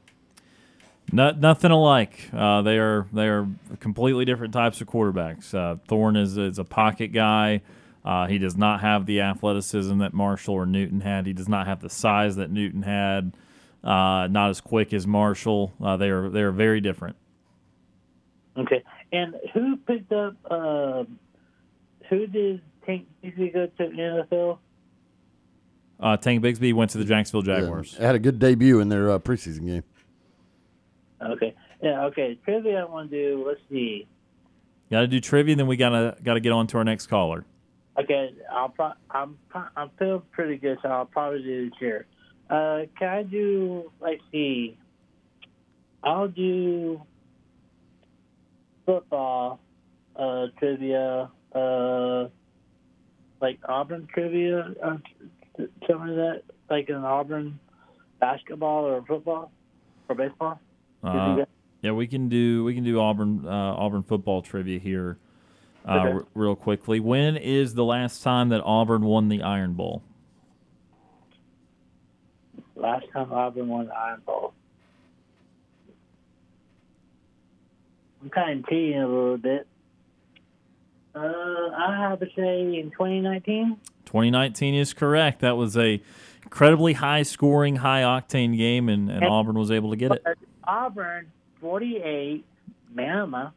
Not, 1.14 1.40
nothing 1.40 1.70
alike. 1.70 2.30
Uh, 2.34 2.64
they 2.64 2.80
are 2.80 3.06
they 3.14 3.28
are 3.28 3.48
completely 3.80 4.26
different 4.26 4.54
types 4.54 4.82
of 4.82 4.88
quarterbacks. 4.88 5.54
Uh, 5.54 5.78
Thorne 5.88 6.16
is 6.16 6.38
is 6.38 6.58
a 6.58 6.64
pocket 6.64 7.10
guy. 7.10 7.62
Uh, 8.04 8.28
he 8.28 8.38
does 8.38 8.58
not 8.58 8.82
have 8.82 9.06
the 9.06 9.22
athleticism 9.22 10.00
that 10.00 10.14
Marshall 10.14 10.56
or 10.56 10.66
Newton 10.66 11.02
had. 11.02 11.26
He 11.26 11.34
does 11.34 11.48
not 11.48 11.68
have 11.68 11.82
the 11.82 11.90
size 11.90 12.36
that 12.36 12.52
Newton 12.52 12.82
had. 12.82 13.38
Uh, 13.84 14.28
not 14.28 14.50
as 14.50 14.60
quick 14.60 14.92
as 14.92 15.06
Marshall. 15.06 15.72
Uh, 15.82 15.98
they 15.98 16.10
are 16.10 16.30
they 16.30 16.42
are 16.42 16.52
very 16.52 16.82
different. 16.82 17.16
Okay. 18.58 18.84
And 19.12 19.36
who 19.54 19.78
picked 19.78 20.12
up? 20.12 20.36
Uh, 20.50 21.04
who 22.10 22.28
did 22.28 22.62
Tank 22.86 23.08
Bigsby 23.24 23.54
go 23.54 23.68
to 23.68 23.72
the 23.78 23.84
NFL? 24.32 24.58
Uh, 26.00 26.18
Tank 26.18 26.44
Bigsby 26.44 26.74
went 26.74 26.92
to 26.92 26.98
the 26.98 27.06
Jacksonville 27.06 27.44
Jaguars. 27.44 27.96
Yeah, 28.00 28.08
had 28.08 28.16
a 28.16 28.20
good 28.20 28.40
debut 28.40 28.80
in 28.80 28.90
their 28.90 29.12
uh, 29.12 29.20
preseason 29.20 29.66
game. 29.68 29.84
Okay. 31.32 31.56
Yeah. 31.82 32.06
Okay. 32.06 32.38
Trivia 32.44 32.82
I 32.82 32.86
want 32.86 33.12
to 33.12 33.18
do. 33.18 33.46
Let's 33.48 33.62
see. 33.70 34.08
Got 34.92 35.02
to 35.02 35.08
do 35.08 35.20
trivia, 35.20 35.56
then 35.56 35.66
we 35.68 35.76
gotta 35.76 36.16
got 36.24 36.36
to 36.36 36.40
get 36.40 36.52
on 36.52 36.68
to 36.68 36.78
our 36.78 36.84
next 36.84 37.08
caller. 37.08 37.46
Okay, 38.00 38.34
I'll 38.52 38.70
pro- 38.70 38.94
I'm 39.10 39.38
pro- 39.50 39.70
I'm 39.76 39.90
feeling 39.98 40.22
pretty 40.32 40.58
good, 40.58 40.78
so 40.82 40.90
I'll 40.90 41.06
probably 41.06 41.42
do 41.44 41.70
this 41.70 41.78
here. 41.80 42.06
Uh, 42.50 42.82
can 42.98 43.08
I 43.08 43.24
do? 43.24 43.92
Let's 44.00 44.22
see. 44.32 44.78
I'll 46.04 46.28
do 46.28 47.02
football 48.86 49.60
uh, 50.16 50.48
trivia, 50.60 51.30
uh, 51.56 52.28
like 53.42 53.60
Auburn 53.68 54.08
trivia, 54.14 54.74
uh, 54.84 54.98
something 55.58 55.68
like 55.88 56.16
that. 56.16 56.42
like 56.70 56.90
an 56.90 56.96
Auburn 57.04 57.60
basketball 58.20 58.86
or 58.86 59.04
football 59.06 59.52
or 60.10 60.16
baseball? 60.16 60.60
Uh, 61.04 61.46
yeah, 61.82 61.92
we 61.92 62.08
can 62.08 62.30
do 62.30 62.64
we 62.64 62.74
can 62.74 62.84
do 62.84 63.00
Auburn 63.00 63.46
uh, 63.46 63.50
Auburn 63.50 64.04
football 64.04 64.42
trivia 64.42 64.80
here 64.80 65.18
uh, 65.88 65.96
Okay. 66.00 66.14
r- 66.14 66.26
real 66.34 66.56
quickly. 66.56 67.00
When 67.02 67.36
is 67.36 67.74
the 67.74 67.84
last 67.84 68.24
time 68.24 68.50
that 68.50 68.62
Auburn 68.64 69.02
won 69.04 69.28
the 69.28 69.42
Iron 69.42 69.74
Bowl? 69.74 70.02
Last 72.76 73.06
time 73.14 73.32
Auburn 73.32 73.68
won 73.68 73.88
the 73.88 73.94
Iron 73.96 74.22
Bowl. 74.26 74.54
I'm 78.22 78.30
kind 78.30 78.60
of 78.64 78.70
cheating 78.70 79.02
a 79.02 79.08
little 79.08 79.38
bit. 79.38 79.68
Uh, 81.16 81.20
I 81.20 81.98
have 82.10 82.20
to 82.22 82.28
say 82.36 82.80
in 82.80 82.90
2019. 82.92 83.78
2019 84.06 84.74
is 84.76 84.94
correct. 84.94 85.42
That 85.42 85.58
was 85.58 85.78
a 85.78 86.02
incredibly 86.44 86.94
high 86.94 87.24
scoring, 87.24 87.76
high 87.78 88.02
octane 88.02 88.56
game, 88.58 88.88
and 88.90 89.10
And- 89.12 89.26
Auburn 89.26 89.58
was 89.60 89.70
able 89.72 89.90
to 89.92 89.96
get 89.98 90.12
it. 90.14 90.24
Auburn 90.66 91.32
48, 91.62 92.44
Bama 92.96 93.52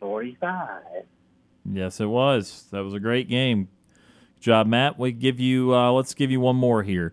45. 0.00 0.82
Yes, 1.72 2.00
it 2.00 2.06
was. 2.06 2.66
That 2.70 2.84
was 2.84 2.94
a 2.94 3.00
great 3.00 3.28
game. 3.28 3.68
Good 4.34 4.42
job, 4.42 4.66
Matt. 4.66 4.98
We 4.98 5.12
give 5.12 5.40
you. 5.40 5.74
Uh, 5.74 5.90
let's 5.92 6.14
give 6.14 6.30
you 6.30 6.40
one 6.40 6.56
more 6.56 6.82
here. 6.82 7.12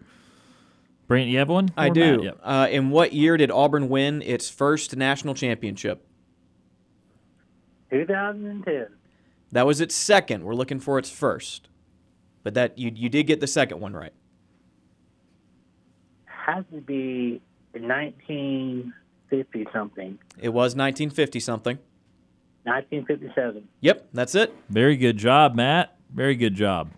Brant, 1.08 1.28
you 1.30 1.40
have 1.40 1.50
one? 1.50 1.70
I 1.76 1.90
Or 1.90 1.94
do. 1.94 2.22
Yep. 2.24 2.40
Uh, 2.44 2.68
in 2.72 2.90
what 2.90 3.14
year 3.14 3.36
did 3.38 3.52
Auburn 3.52 3.90
win 3.90 4.22
its 4.22 4.50
first 4.50 4.96
national 4.96 5.34
championship? 5.34 6.06
2010. 7.92 8.88
That 9.52 9.66
was 9.68 9.82
its 9.82 9.94
second. 9.94 10.44
We're 10.44 10.56
looking 10.56 10.80
for 10.80 10.98
its 10.98 11.10
first, 11.10 11.70
but 12.42 12.54
that 12.56 12.78
you 12.78 12.92
you 12.94 13.10
did 13.10 13.28
get 13.28 13.40
the 13.40 13.48
second 13.48 13.80
one 13.80 13.94
right. 13.94 14.14
Has 16.26 16.66
to 16.74 16.82
be 16.82 17.42
1950 19.34 19.68
something. 19.74 20.20
It 20.40 20.50
was 20.50 20.76
1950 20.76 21.40
something. 21.40 21.80
1957. 22.64 23.68
Yep, 23.82 24.08
that's 24.14 24.36
it. 24.36 24.54
Very 24.70 24.96
good 24.96 25.18
job, 25.18 25.56
Matt. 25.56 25.98
Very 26.14 26.36
good 26.36 26.56
job. 26.56 26.92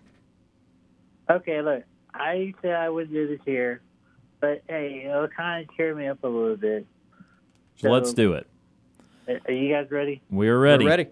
Okay, 1.28 1.60
look, 1.60 1.82
I 2.14 2.54
said 2.62 2.74
I 2.74 2.88
wouldn't 2.88 3.12
do 3.12 3.26
this 3.26 3.40
here, 3.44 3.80
but 4.40 4.62
hey, 4.68 5.06
it'll 5.08 5.26
kind 5.28 5.68
of 5.68 5.76
cheer 5.76 5.92
me 5.94 6.06
up 6.06 6.22
a 6.22 6.28
little 6.28 6.56
bit. 6.56 6.86
So 7.76 7.90
let's 7.90 8.12
do 8.12 8.34
it. 8.34 8.46
Are 9.28 9.52
you 9.52 9.74
guys 9.74 9.90
ready? 9.90 10.22
We're 10.30 10.58
ready. 10.58 10.84
We're 10.84 10.90
ready. 10.90 11.08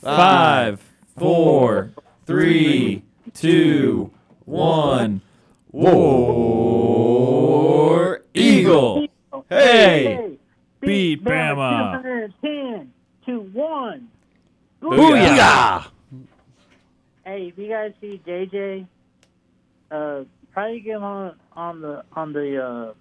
Five, 0.00 0.80
four, 1.18 1.92
three, 2.24 3.02
two, 3.34 4.10
one. 4.46 5.20
War 5.70 5.82
Eagle. 8.32 9.06
Hey, 9.50 10.25
beat 10.86 11.24
Bama. 11.24 12.02
210 12.02 12.92
to 13.26 13.40
1. 13.40 14.08
Booyah. 14.82 15.86
Hey, 17.24 17.48
if 17.48 17.58
you 17.58 17.68
guys 17.68 17.92
see 18.00 18.20
JJ, 18.24 18.86
uh, 19.90 20.24
try 20.52 20.72
to 20.72 20.80
get 20.80 20.96
him 20.96 21.02
on 21.02 21.34
on 21.52 21.80
the 21.80 22.04
on 22.12 22.32
the 22.32 22.62
uh, 22.62 22.94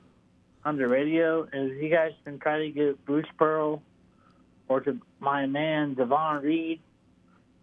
on 0.68 0.78
the 0.78 0.88
radio, 0.88 1.48
and 1.52 1.72
if 1.72 1.84
you 1.84 1.90
guys 1.90 2.12
can 2.24 2.40
try 2.40 2.60
to 2.60 2.72
get 2.72 3.06
Bruce 3.06 3.28
Pearl 3.38 3.84
or 4.68 4.82
to 4.82 5.00
my 5.20 5.46
man 5.46 5.94
Devon 5.94 6.42
Reed 6.42 6.82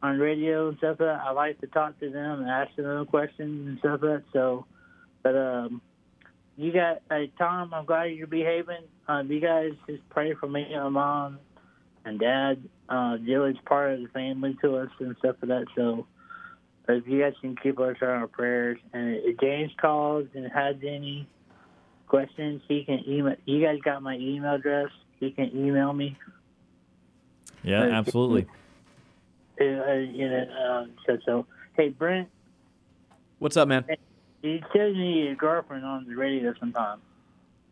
on 0.03 0.19
radio 0.19 0.69
and 0.69 0.79
stuff 0.79 0.97
like 1.01 1.09
that. 1.09 1.21
I 1.25 1.31
like 1.31 1.61
to 1.61 1.67
talk 1.67 1.99
to 2.01 2.11
them 2.11 2.41
and 2.41 2.49
ask 2.49 2.75
them 2.77 3.07
questions 3.07 3.69
and 3.69 3.79
stuff 3.79 4.01
like 4.03 4.23
that. 4.23 4.25
So, 4.33 4.67
but 5.23 5.37
um, 5.37 5.81
you 6.57 6.73
got 6.73 7.03
hey 7.11 7.33
Tom, 7.39 7.73
I'm 7.75 7.85
glad 7.85 8.05
you're 8.05 8.27
behaving. 8.27 8.85
Um, 9.09 9.31
you 9.31 9.41
guys 9.41 9.73
just 9.87 10.09
pray 10.11 10.35
for 10.35 10.49
me 10.49 10.67
and 10.73 10.85
my 10.85 10.89
mom 10.89 11.39
and 12.05 12.19
dad. 12.19 12.63
Uh, 12.89 13.17
Jilly's 13.19 13.57
part 13.65 13.93
of 13.93 14.01
the 14.01 14.09
family 14.09 14.57
to 14.63 14.77
us 14.77 14.91
and 15.01 15.17
stuff 15.19 15.37
like 15.43 15.49
that. 15.49 15.67
So. 15.77 16.07
If 16.89 17.07
you 17.07 17.21
guys 17.21 17.35
can 17.41 17.55
keep 17.57 17.79
us 17.79 17.97
on 18.03 18.09
our 18.09 18.27
prayers, 18.27 18.77
and 18.93 19.17
if 19.23 19.39
James 19.39 19.71
calls 19.81 20.27
and 20.35 20.51
has 20.51 20.75
any 20.83 21.29
questions, 22.09 22.61
he 22.69 22.85
can 22.85 23.03
email. 23.09 23.37
You 23.45 23.65
guys 23.65 23.79
got 23.85 24.03
my 24.03 24.17
email 24.17 24.55
address. 24.55 24.89
He 25.21 25.31
can 25.31 25.51
email 25.57 25.93
me. 25.93 26.19
Yeah, 27.63 27.85
absolutely. 27.85 28.47
Uh, 29.61 29.65
uh, 29.65 29.93
you 29.95 30.29
know, 30.29 30.45
um, 30.69 30.91
so, 31.07 31.19
so 31.25 31.47
hey 31.77 31.91
Brent, 31.91 32.29
What's 33.39 33.57
up, 33.57 33.69
man? 33.69 33.85
you 34.43 34.61
said 34.73 34.97
you 34.97 35.05
need 35.05 35.31
a 35.31 35.35
girlfriend 35.37 35.85
on 35.85 36.05
the 36.07 36.17
radio 36.17 36.53
sometime. 36.59 37.01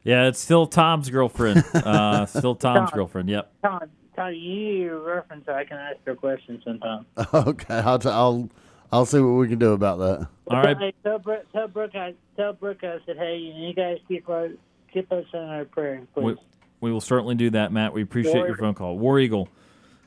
Yeah, 0.05 0.29
it's 0.29 0.39
still 0.41 0.67
Tom's 0.67 1.11
girlfriend. 1.11 1.65
Uh, 1.75 2.27
still 2.27 2.55
Tom's 2.55 2.91
Tom. 2.91 2.99
girlfriend. 2.99 3.29
Yep. 3.29 3.53
Tom, 3.63 3.81
Tom, 4.17 4.33
you 4.33 4.39
need 4.55 4.87
a 4.87 4.91
girlfriend 4.91 5.43
so 5.47 5.53
I 5.53 5.65
can 5.65 5.79
ask 5.79 5.97
her 6.07 6.15
questions 6.15 6.63
sometime. 6.65 7.07
Okay, 7.35 7.75
I'll, 7.75 7.99
t- 7.99 8.09
I'll 8.09 8.49
I'll 8.93 9.07
see 9.07 9.21
what 9.21 9.39
we 9.39 9.49
can 9.49 9.59
do 9.59 9.73
about 9.73 9.99
that. 9.99 10.29
All 10.49 10.63
right. 10.63 10.77
Hey, 10.77 10.93
tell 11.05 11.19
Brooke, 11.19 11.47
tell 11.53 11.69
Brooke, 11.69 11.95
I 11.95 12.15
tell 12.37 12.53
Brooke, 12.53 12.83
I 12.83 12.99
said, 13.07 13.17
hey, 13.17 13.37
you 13.37 13.73
guys 13.73 13.99
keep 14.09 14.29
our 14.29 14.49
keep 14.93 15.11
us 15.13 15.25
in 15.33 15.39
our 15.41 15.65
prayers, 15.65 16.07
please. 16.13 16.25
We, 16.25 16.37
we 16.81 16.93
will 16.93 17.01
certainly 17.01 17.35
do 17.37 17.51
that, 17.51 17.73
Matt. 17.73 17.93
We 17.93 18.03
appreciate 18.03 18.35
War 18.35 18.47
your 18.49 18.57
phone 18.57 18.75
call. 18.75 18.99
War 18.99 19.19
Eagle. 19.21 19.49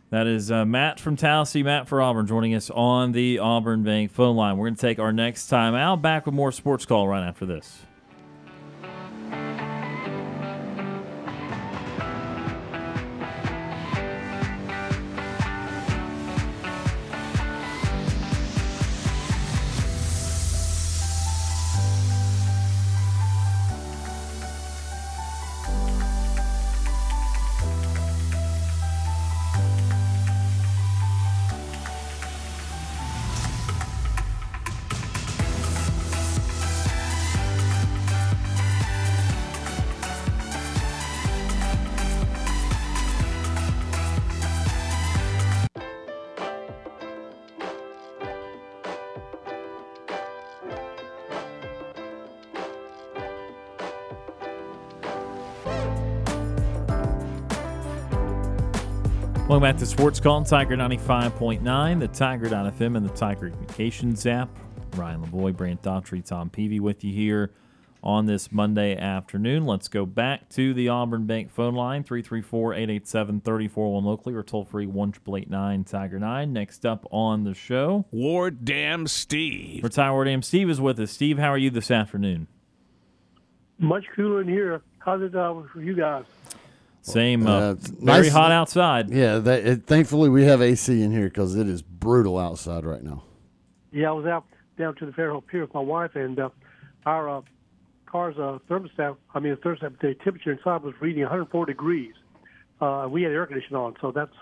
That 0.09 0.27
is 0.27 0.51
uh, 0.51 0.63
Matt 0.65 0.99
from 0.99 1.15
Tallahassee, 1.15 1.63
Matt 1.63 1.87
for 1.87 1.99
Auburn, 2.01 2.27
joining 2.27 2.53
us 2.53 2.69
on 2.69 3.13
the 3.13 3.39
Auburn 3.39 3.83
Bank 3.83 4.11
phone 4.11 4.35
line. 4.35 4.57
We're 4.57 4.67
going 4.67 4.75
to 4.75 4.81
take 4.81 4.99
our 4.99 5.11
next 5.11 5.47
time 5.47 5.73
out. 5.73 6.03
Back 6.03 6.25
with 6.27 6.35
more 6.35 6.51
sports 6.51 6.85
call 6.85 7.07
right 7.07 7.25
after 7.25 7.45
this. 7.47 7.79
Welcome 59.63 59.77
back 59.77 59.79
to 59.79 59.85
Sports 59.85 60.19
Call 60.19 60.35
on 60.35 60.43
Tiger 60.43 60.75
95.9, 60.75 61.99
the 62.01 62.09
Tiger.fm, 62.09 62.97
and 62.97 63.05
the 63.05 63.13
Tiger 63.13 63.49
Communications 63.49 64.25
app. 64.25 64.49
Ryan 64.97 65.25
Lavoie, 65.25 65.55
Brant 65.55 65.81
Daughtry, 65.81 66.21
Tom 66.21 66.49
Peavy 66.49 66.81
with 66.81 67.05
you 67.05 67.13
here 67.13 67.53
on 68.03 68.25
this 68.25 68.51
Monday 68.51 68.97
afternoon. 68.97 69.65
Let's 69.65 69.87
go 69.87 70.05
back 70.05 70.49
to 70.49 70.73
the 70.73 70.89
Auburn 70.89 71.27
Bank 71.27 71.49
phone 71.49 71.75
line, 71.75 72.03
334-887-3401 72.03 74.03
locally, 74.03 74.35
or 74.35 74.43
toll-free 74.43 74.85
1 74.85 75.13
Tiger 75.85 76.19
9. 76.19 76.51
Next 76.51 76.85
up 76.85 77.07
on 77.09 77.45
the 77.45 77.53
show, 77.53 78.03
Ward 78.11 78.65
Dam 78.65 79.07
Steve. 79.07 79.81
Retire 79.81 80.11
Ward 80.11 80.27
AM 80.27 80.41
Steve 80.41 80.69
is 80.69 80.81
with 80.81 80.99
us. 80.99 81.11
Steve, 81.11 81.37
how 81.37 81.47
are 81.47 81.57
you 81.57 81.69
this 81.69 81.89
afternoon? 81.89 82.47
Much 83.79 84.03
cooler 84.13 84.41
in 84.41 84.49
here. 84.49 84.81
How's 84.99 85.21
it 85.21 85.33
uh, 85.33 85.61
for 85.71 85.81
you 85.81 85.95
guys? 85.95 86.25
Same, 87.03 87.45
uh, 87.45 87.59
Uh, 87.59 87.71
it's 87.73 87.89
very 87.89 88.21
nice- 88.23 88.31
hot 88.31 88.51
outside. 88.51 89.09
Yeah, 89.09 89.37
that, 89.39 89.65
it, 89.67 89.83
thankfully 89.83 90.29
we 90.29 90.45
have 90.45 90.61
AC 90.61 91.03
in 91.03 91.11
here 91.11 91.25
because 91.25 91.55
it 91.55 91.67
is 91.67 91.81
brutal 91.81 92.39
outside 92.39 92.85
right 92.85 93.03
now. 93.03 93.23
Yeah, 93.91 94.09
I 94.09 94.11
was 94.13 94.25
out 94.25 94.45
down 94.77 94.95
to 94.95 95.05
the 95.05 95.11
Fairhope 95.11 95.45
Pier 95.47 95.61
with 95.61 95.73
my 95.73 95.81
wife, 95.81 96.15
and 96.15 96.39
uh, 96.39 96.49
our 97.05 97.29
uh, 97.29 97.41
car's 98.05 98.37
uh, 98.37 98.57
thermostat, 98.69 99.17
I 99.35 99.39
mean, 99.39 99.51
the 99.51 99.57
thermostat, 99.57 99.99
the 99.99 100.15
temperature 100.23 100.51
inside 100.53 100.81
was 100.81 100.93
reading 101.01 101.21
104 101.23 101.65
degrees. 101.65 102.13
Uh, 102.81 103.07
we 103.09 103.21
had 103.23 103.31
air 103.33 103.45
conditioning 103.45 103.75
on, 103.75 103.95
so 104.01 104.11
that's 104.11 104.33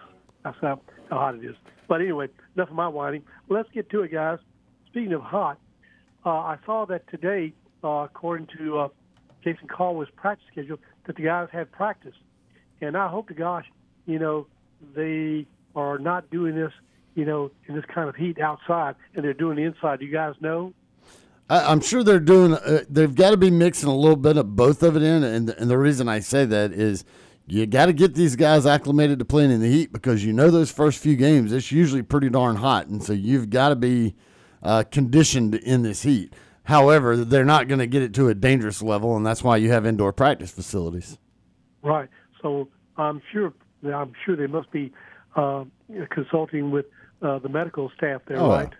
that's 0.43 0.57
how, 0.61 0.79
how 1.09 1.17
hot 1.17 1.35
it 1.35 1.43
is. 1.43 1.55
But 1.87 2.01
anyway, 2.01 2.27
enough 2.55 2.69
of 2.69 2.75
my 2.75 2.87
whining. 2.87 3.23
Let's 3.49 3.69
get 3.73 3.89
to 3.89 4.03
it, 4.03 4.11
guys. 4.11 4.37
Speaking 4.87 5.13
of 5.13 5.21
hot, 5.21 5.57
uh, 6.25 6.29
I 6.29 6.57
saw 6.65 6.85
that 6.85 7.07
today, 7.09 7.53
uh, 7.83 8.05
according 8.05 8.47
to 8.57 8.77
uh, 8.79 8.87
Jason 9.43 9.67
Caldwell's 9.67 10.09
practice 10.15 10.45
schedule, 10.51 10.77
that 11.07 11.15
the 11.15 11.23
guys 11.23 11.49
had 11.51 11.71
practice. 11.71 12.13
And 12.81 12.97
I 12.97 13.07
hope 13.07 13.27
to 13.27 13.33
gosh, 13.33 13.65
you 14.05 14.19
know, 14.19 14.47
they 14.95 15.45
are 15.75 15.99
not 15.99 16.29
doing 16.31 16.55
this, 16.55 16.73
you 17.15 17.25
know, 17.25 17.51
in 17.67 17.75
this 17.75 17.85
kind 17.93 18.09
of 18.09 18.15
heat 18.15 18.39
outside, 18.39 18.95
and 19.15 19.23
they're 19.23 19.33
doing 19.33 19.57
the 19.57 19.63
inside. 19.63 19.99
Do 19.99 20.05
you 20.05 20.11
guys 20.11 20.35
know? 20.41 20.73
I, 21.49 21.71
am 21.71 21.81
sure 21.81 22.03
they're 22.03 22.19
doing. 22.19 22.53
Uh, 22.53 22.83
they've 22.89 23.13
got 23.13 23.31
to 23.31 23.37
be 23.37 23.51
mixing 23.51 23.89
a 23.89 23.95
little 23.95 24.15
bit 24.15 24.37
of 24.37 24.55
both 24.55 24.83
of 24.83 24.95
it 24.95 25.03
in, 25.03 25.23
and 25.23 25.49
and 25.49 25.69
the 25.69 25.77
reason 25.77 26.07
I 26.07 26.19
say 26.19 26.45
that 26.45 26.71
is 26.71 27.03
you 27.45 27.65
got 27.65 27.87
to 27.87 27.93
get 27.93 28.15
these 28.15 28.35
guys 28.35 28.65
acclimated 28.65 29.19
to 29.19 29.25
playing 29.25 29.51
in 29.51 29.61
the 29.61 29.67
heat 29.67 29.91
because 29.91 30.23
you 30.23 30.31
know 30.31 30.49
those 30.49 30.71
first 30.71 30.99
few 30.99 31.15
games 31.15 31.51
it's 31.51 31.71
usually 31.71 32.01
pretty 32.01 32.29
darn 32.29 32.55
hot, 32.55 32.87
and 32.87 33.03
so 33.03 33.13
you've 33.13 33.49
got 33.49 33.69
to 33.69 33.75
be 33.75 34.15
uh, 34.63 34.83
conditioned 34.89 35.55
in 35.55 35.81
this 35.81 36.03
heat. 36.03 36.33
However, 36.63 37.17
they're 37.17 37.43
not 37.43 37.67
going 37.67 37.79
to 37.79 37.87
get 37.87 38.01
it 38.01 38.13
to 38.13 38.29
a 38.29 38.35
dangerous 38.35 38.81
level, 38.81 39.17
and 39.17 39.25
that's 39.25 39.43
why 39.43 39.57
you 39.57 39.71
have 39.71 39.85
indoor 39.85 40.13
practice 40.13 40.51
facilities. 40.51 41.17
Right. 41.81 42.07
So 42.41 42.67
I'm 42.97 43.21
sure 43.31 43.53
I'm 43.83 44.13
sure 44.25 44.35
they 44.35 44.47
must 44.47 44.71
be 44.71 44.91
uh, 45.35 45.65
consulting 46.09 46.71
with 46.71 46.85
uh, 47.21 47.39
the 47.39 47.49
medical 47.49 47.91
staff 47.97 48.21
there, 48.27 48.39
oh, 48.39 48.49
right? 48.49 48.73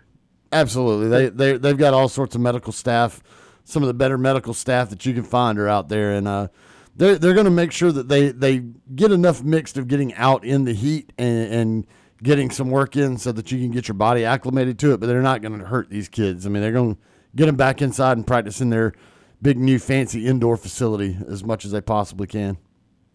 Absolutely. 0.52 1.08
They 1.08 1.28
they 1.28 1.58
they've 1.58 1.78
got 1.78 1.94
all 1.94 2.08
sorts 2.08 2.34
of 2.34 2.40
medical 2.40 2.72
staff. 2.72 3.22
Some 3.64 3.82
of 3.82 3.86
the 3.86 3.94
better 3.94 4.18
medical 4.18 4.54
staff 4.54 4.90
that 4.90 5.06
you 5.06 5.14
can 5.14 5.22
find 5.22 5.58
are 5.58 5.68
out 5.68 5.88
there, 5.88 6.12
and 6.12 6.28
uh, 6.28 6.48
they're 6.96 7.18
they're 7.18 7.34
going 7.34 7.46
to 7.46 7.50
make 7.50 7.72
sure 7.72 7.92
that 7.92 8.08
they 8.08 8.32
they 8.32 8.58
get 8.94 9.12
enough 9.12 9.42
mixed 9.42 9.78
of 9.78 9.88
getting 9.88 10.12
out 10.14 10.44
in 10.44 10.64
the 10.64 10.74
heat 10.74 11.12
and, 11.16 11.52
and 11.52 11.86
getting 12.22 12.50
some 12.50 12.70
work 12.70 12.96
in 12.96 13.18
so 13.18 13.32
that 13.32 13.50
you 13.50 13.58
can 13.58 13.70
get 13.70 13.88
your 13.88 13.94
body 13.94 14.24
acclimated 14.24 14.78
to 14.80 14.92
it. 14.92 15.00
But 15.00 15.06
they're 15.06 15.22
not 15.22 15.42
going 15.42 15.58
to 15.58 15.66
hurt 15.66 15.90
these 15.90 16.08
kids. 16.08 16.46
I 16.46 16.50
mean, 16.50 16.62
they're 16.62 16.72
going 16.72 16.96
to 16.96 17.00
get 17.34 17.46
them 17.46 17.56
back 17.56 17.80
inside 17.80 18.16
and 18.16 18.26
practice 18.26 18.60
in 18.60 18.70
their 18.70 18.92
big 19.40 19.58
new 19.58 19.78
fancy 19.78 20.26
indoor 20.26 20.56
facility 20.56 21.18
as 21.28 21.42
much 21.42 21.64
as 21.64 21.72
they 21.72 21.80
possibly 21.80 22.26
can. 22.26 22.58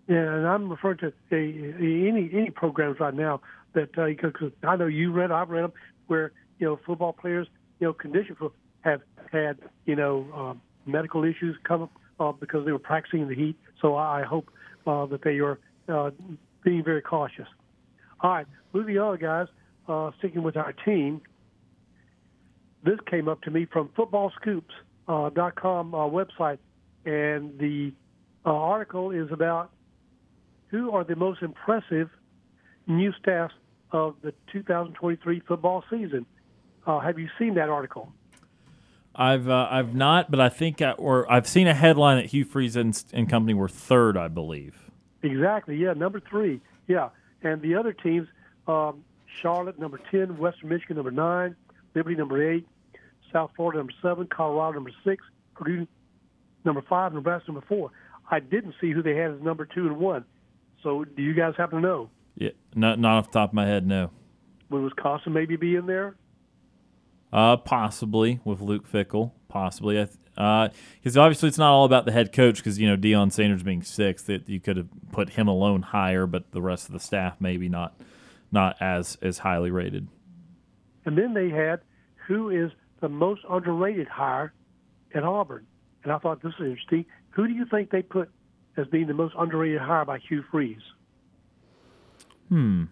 Yeah, 0.08 0.36
and 0.36 0.48
I'm 0.48 0.70
referring 0.70 1.00
to 1.00 1.08
a, 1.32 1.36
a, 1.36 2.08
any 2.08 2.30
any 2.34 2.50
programs 2.50 3.00
right 3.00 3.14
now 3.14 3.42
that 3.74 3.92
because 3.94 4.52
uh, 4.64 4.68
I 4.68 4.76
know 4.78 4.88
you 4.88 5.12
read, 5.12 5.32
I've 5.32 5.50
read 5.50 5.64
them 5.66 5.74
where 6.08 6.32
you 6.60 6.68
know 6.68 6.80
football 6.86 7.14
players, 7.14 7.48
you 7.80 7.88
know, 7.88 7.94
condition 7.94 8.36
for 8.38 8.52
have 8.82 9.02
had 9.32 9.58
you 9.86 9.96
know 9.96 10.26
um, 10.34 10.62
medical 10.86 11.24
issues 11.24 11.58
come 11.64 11.84
up 11.84 11.92
uh, 12.20 12.32
because 12.32 12.66
they 12.66 12.72
were 12.72 12.80
practicing 12.80 13.22
in 13.22 13.28
the 13.28 13.36
heat. 13.36 13.58
So 13.82 13.96
I 13.96 14.24
hope 14.24 14.50
uh, 14.86 15.06
that 15.08 15.24
they 15.24 15.40
are 15.40 15.60
uh, 15.90 16.12
being 16.64 16.84
very 16.84 17.02
cautious. 17.02 17.48
All 18.22 18.32
right, 18.32 18.48
moving 18.74 18.98
on, 18.98 19.18
guys. 19.20 19.48
Uh, 19.88 20.12
sticking 20.20 20.44
with 20.44 20.58
our 20.58 20.74
team, 20.74 21.22
this 22.84 22.98
came 23.10 23.28
up 23.30 23.42
to 23.44 23.52
me 23.52 23.66
from 23.72 23.90
FootballScoops.com 23.98 25.96
uh, 25.96 25.98
uh, 25.98 26.10
website, 26.10 26.58
and 27.06 27.58
the 27.60 27.94
uh, 28.46 28.50
article 28.50 29.12
is 29.12 29.32
about 29.32 29.72
who 30.68 30.92
are 30.92 31.04
the 31.04 31.16
most 31.16 31.42
impressive 31.42 32.10
new 32.88 33.12
staffs 33.14 33.54
of 33.92 34.16
the 34.22 34.34
2023 34.52 35.40
football 35.42 35.84
season. 35.90 36.26
Uh, 36.86 37.00
have 37.00 37.20
you 37.20 37.28
seen 37.38 37.56
that 37.56 37.70
article? 37.70 38.12
I've 39.16 39.50
uh, 39.50 39.68
I've 39.70 39.96
not, 39.96 40.30
but 40.30 40.40
I 40.40 40.50
think 40.50 40.82
I, 40.82 40.92
or 40.92 41.30
I've 41.32 41.48
seen 41.48 41.68
a 41.68 41.74
headline 41.74 42.18
that 42.18 42.28
Hugh 42.28 42.46
Freeze 42.46 42.76
and, 42.76 43.04
and 43.14 43.28
company 43.28 43.56
were 43.56 43.68
third, 43.68 44.16
I 44.16 44.28
believe. 44.28 44.76
Exactly. 45.24 45.76
Yeah, 45.76 45.94
number 45.94 46.20
three. 46.20 46.62
Yeah, 46.88 47.10
and 47.42 47.62
the 47.62 47.76
other 47.76 47.94
teams: 47.94 48.28
um, 48.68 49.04
Charlotte, 49.42 49.80
number 49.80 50.00
ten; 50.12 50.38
Western 50.38 50.70
Michigan, 50.70 50.98
number 50.98 51.12
nine; 51.12 51.56
Liberty, 51.96 52.16
number 52.16 52.52
eight; 52.52 52.68
South 53.34 53.50
Florida, 53.56 53.80
number 53.80 53.94
seven; 54.04 54.28
Colorado, 54.28 54.76
number 54.76 54.94
six; 55.04 55.24
Purdue, 55.56 55.88
number 56.64 56.84
five; 56.88 57.12
Nebraska, 57.12 57.52
number 57.52 57.66
four. 57.68 57.90
I 58.30 58.40
didn't 58.40 58.76
see 58.80 58.92
who 58.92 59.02
they 59.02 59.16
had 59.16 59.32
as 59.32 59.42
number 59.42 59.66
two 59.66 59.88
and 59.88 59.98
one. 59.98 60.26
So, 60.84 61.04
do 61.04 61.22
you 61.22 61.34
guys 61.34 61.54
happen 61.58 61.82
to 61.82 61.88
know? 61.88 62.10
Yeah, 62.36 62.52
not 62.76 63.00
not 63.00 63.18
off 63.18 63.32
the 63.32 63.40
top 63.40 63.50
of 63.50 63.54
my 63.54 63.66
head, 63.66 63.86
no. 63.86 64.12
Would 64.70 64.84
Wisconsin 64.84 65.34
maybe 65.34 65.56
be 65.56 65.76
in 65.76 65.86
there? 65.86 66.16
Uh, 67.32 67.58
possibly 67.58 68.40
with 68.46 68.62
Luke 68.62 68.90
Fickell, 68.90 69.32
possibly. 69.50 69.96
Because 69.96 71.18
uh, 71.18 71.22
obviously 71.22 71.50
it's 71.50 71.58
not 71.58 71.72
all 71.72 71.86
about 71.86 72.06
the 72.06 72.12
head 72.12 72.32
coach. 72.32 72.58
Because 72.58 72.80
you 72.80 72.88
know 72.88 72.98
Deion 72.98 73.32
Sanders 73.32 73.64
being 73.64 73.82
sixth, 73.82 74.28
that 74.28 74.48
you 74.48 74.60
could 74.60 74.78
have 74.78 74.88
put 75.12 75.32
him 75.32 75.48
alone 75.48 75.82
higher, 75.82 76.26
but 76.26 76.52
the 76.52 76.62
rest 76.62 76.88
of 76.88 76.94
the 76.94 77.00
staff 77.00 77.38
maybe 77.40 77.68
not 77.70 78.00
not 78.52 78.78
as 78.82 79.18
as 79.22 79.40
highly 79.40 79.72
rated. 79.72 80.08
And 81.06 81.18
then 81.18 81.34
they 81.34 81.50
had 81.50 81.82
who 82.28 82.50
is 82.50 82.72
the 83.02 83.10
most 83.10 83.42
underrated 83.50 84.08
hire 84.08 84.54
at 85.14 85.24
Auburn, 85.24 85.66
and 86.04 86.12
I 86.12 86.18
thought 86.20 86.42
this 86.42 86.54
is 86.60 86.66
interesting. 86.66 87.06
Who 87.32 87.48
do 87.48 87.54
you 87.54 87.66
think 87.66 87.92
they 87.92 88.02
put 88.02 88.30
as 88.78 88.88
being 88.88 89.08
the 89.08 89.14
most 89.14 89.36
underrated 89.38 89.82
hire 89.82 90.06
by 90.06 90.20
Hugh 90.20 90.44
Freeze? 90.50 90.82
Hmm, 92.50 92.86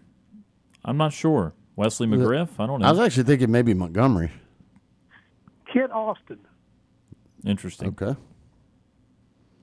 I'm 0.84 0.96
not 0.96 1.12
sure. 1.12 1.54
Wesley 1.76 2.06
McGriff? 2.06 2.48
I 2.58 2.66
don't 2.66 2.80
know. 2.80 2.86
I 2.86 2.90
was 2.90 3.00
actually 3.00 3.24
thinking 3.24 3.50
maybe 3.50 3.74
Montgomery. 3.74 4.32
Kent 5.72 5.92
Austin. 5.92 6.38
Interesting. 7.44 7.88
Okay. 7.88 8.16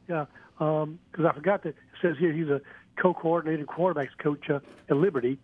Yeah, 0.07 0.25
because 0.57 0.83
um, 0.83 0.99
I 1.27 1.33
forgot 1.33 1.63
that 1.63 1.69
it 1.69 1.75
says 2.01 2.15
here 2.19 2.31
he's 2.31 2.49
a 2.49 2.61
co-coordinated 3.01 3.67
quarterbacks 3.67 4.17
coach 4.21 4.49
uh, 4.49 4.59
at 4.89 4.97
Liberty, 4.97 5.39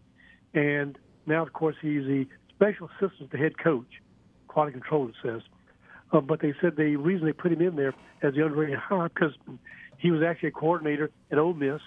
and 0.54 0.98
now 1.26 1.42
of 1.42 1.54
course 1.54 1.76
he's 1.82 2.04
the 2.04 2.28
special 2.54 2.90
assistant 3.00 3.32
to 3.32 3.38
head 3.38 3.58
coach, 3.58 3.88
quality 4.48 4.74
control. 4.74 5.08
It 5.08 5.16
says, 5.24 5.42
uh, 6.12 6.20
but 6.22 6.42
they 6.42 6.54
said 6.62 6.76
the 6.76 6.96
reason 6.98 7.26
they 7.26 7.34
put 7.34 7.52
him 7.52 7.62
in 7.62 7.76
there 7.76 7.94
as 8.22 8.34
the 8.36 8.46
underrated 8.46 8.78
hire 8.78 9.10
because 9.10 9.34
he 10.00 10.12
was 10.12 10.24
actually 10.24 10.50
a 10.50 10.54
coordinator 10.54 11.12
at 11.30 11.38
Ole 11.38 11.54
Miss, 11.54 11.82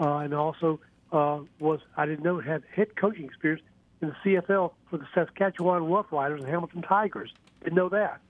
uh, 0.00 0.16
and 0.16 0.34
also 0.34 0.80
uh, 1.12 1.40
was 1.58 1.80
I 1.96 2.06
didn't 2.06 2.24
know 2.24 2.40
had 2.40 2.62
head 2.74 2.96
coaching 2.96 3.24
experience 3.26 3.62
in 4.00 4.08
the 4.08 4.14
CFL 4.24 4.72
for 4.88 4.96
the 4.96 5.06
Saskatchewan 5.14 5.82
Roughriders 5.82 6.38
and 6.38 6.46
Hamilton 6.46 6.82
Tigers. 6.82 7.32
Didn't 7.62 7.76
know 7.76 7.90
that. 7.90 8.20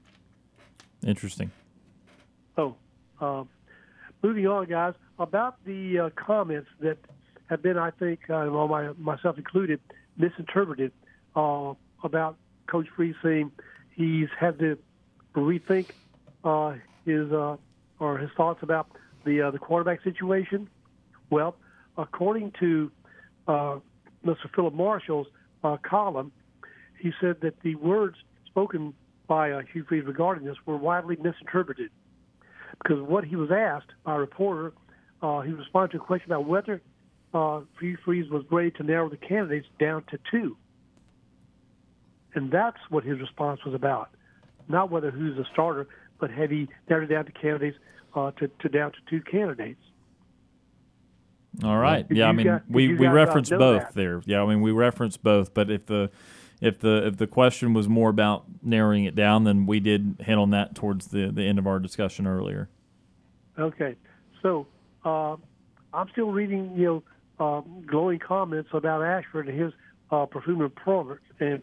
Interesting. 1.07 1.51
Oh, 2.59 2.75
uh, 3.21 3.45
moving 4.23 4.47
on, 4.47 4.67
guys. 4.67 4.95
About 5.19 5.65
the 5.65 5.99
uh, 5.99 6.11
comments 6.17 6.69
that 6.81 6.99
have 7.49 7.63
been, 7.63 7.79
I 7.79 7.91
think, 7.91 8.21
uh, 8.29 8.49
all 8.49 8.69
my, 8.69 8.91
myself 8.99 9.39
included, 9.39 9.81
misinterpreted 10.17 10.93
uh, 11.37 11.75
about 12.03 12.37
Coach 12.67 12.87
Freeze 12.97 13.15
saying 13.23 13.53
he's 13.93 14.29
had 14.39 14.59
to 14.59 14.79
rethink 15.35 15.91
uh, 16.45 16.75
his 17.05 17.31
uh, 17.33 17.57
or 18.01 18.19
his 18.19 18.31
thoughts 18.37 18.61
about 18.63 18.89
the 19.25 19.43
uh, 19.43 19.51
the 19.51 19.59
quarterback 19.59 20.03
situation. 20.03 20.69
Well, 21.31 21.57
according 21.97 22.53
to 22.61 22.91
uh, 23.47 23.79
Mr. 24.25 24.53
Phillip 24.55 24.75
Marshall's 24.75 25.29
uh, 25.63 25.77
column, 25.83 26.33
he 26.99 27.13
said 27.21 27.37
that 27.43 27.55
the 27.63 27.77
words 27.77 28.17
spoken 28.47 28.95
by 29.29 29.53
uh, 29.53 29.61
Hugh 29.73 29.85
Freeze 29.89 30.05
regarding 30.05 30.45
this 30.45 30.57
were 30.67 30.77
widely 30.77 31.17
misinterpreted. 31.17 31.91
Because 32.83 33.01
what 33.03 33.25
he 33.25 33.37
was 33.37 33.51
asked 33.51 33.93
by 34.05 34.17
a 34.17 34.19
reporter, 34.19 34.73
uh, 35.23 35.41
he 35.41 35.53
responded 35.53 35.93
to 35.93 36.03
a 36.03 36.05
question 36.05 36.33
about 36.33 36.47
whether 36.47 36.81
uh, 37.33 37.61
Hugh 37.79 37.99
Freeze 38.05 38.29
was 38.31 38.45
ready 38.51 38.71
to 38.73 38.83
narrow 38.83 39.09
the 39.09 39.17
candidates 39.17 39.69
down 39.79 40.03
to 40.11 40.19
two. 40.31 40.57
And 42.35 42.51
that's 42.51 42.79
what 42.89 43.05
his 43.05 43.21
response 43.21 43.61
was 43.65 43.75
about. 43.75 44.11
Not 44.69 44.91
whether 44.91 45.11
who's 45.11 45.37
a 45.39 45.45
starter, 45.53 45.89
but 46.21 46.31
had 46.31 46.51
he 46.51 46.69
narrowed 46.89 47.09
down 47.09 47.25
to 47.25 47.33
candidates 47.33 47.79
uh, 48.15 48.31
to, 48.33 48.49
to 48.49 48.69
down 48.69 48.93
to 48.93 48.99
two 49.09 49.21
candidates. 49.23 49.81
All 51.65 51.79
right. 51.79 52.07
yeah, 52.11 52.27
I 52.27 52.33
mean, 52.33 52.47
got, 52.47 52.63
we, 52.69 52.95
we 52.95 53.09
reference 53.09 53.51
both 53.51 53.83
that. 53.83 53.95
there. 53.95 54.23
Yeah, 54.25 54.43
I 54.43 54.47
mean, 54.47 54.61
we 54.61 54.71
reference 54.71 55.17
both. 55.17 55.53
But 55.53 55.71
if 55.71 55.87
the 55.87 56.11
if 56.61 56.79
the 56.79 57.07
if 57.09 57.17
the 57.17 57.27
question 57.27 57.75
was 57.75 57.89
more 57.89 58.09
about 58.11 58.45
narrowing 58.63 59.05
it 59.05 59.15
down, 59.15 59.45
then 59.45 59.67
we 59.67 59.81
did 59.81 60.17
hit 60.21 60.39
on 60.39 60.51
that 60.51 60.75
towards 60.75 61.09
the 61.09 61.31
the 61.33 61.43
end 61.43 61.59
of 61.59 61.67
our 61.67 61.81
discussion 61.81 62.27
earlier. 62.27 62.69
Okay, 63.59 63.97
so 64.43 64.67
uh, 65.05 65.37
I'm 65.93 66.09
still 66.13 66.31
reading, 66.31 66.73
you 66.77 67.03
know, 67.39 67.45
uh, 67.45 67.63
glowing 67.87 68.21
comments 68.21 68.71
about 68.73 69.03
Ashford 69.03 69.49
and 69.49 69.61
his 69.61 69.73
uh, 70.11 70.27
performance 70.27 70.73
and 71.41 71.63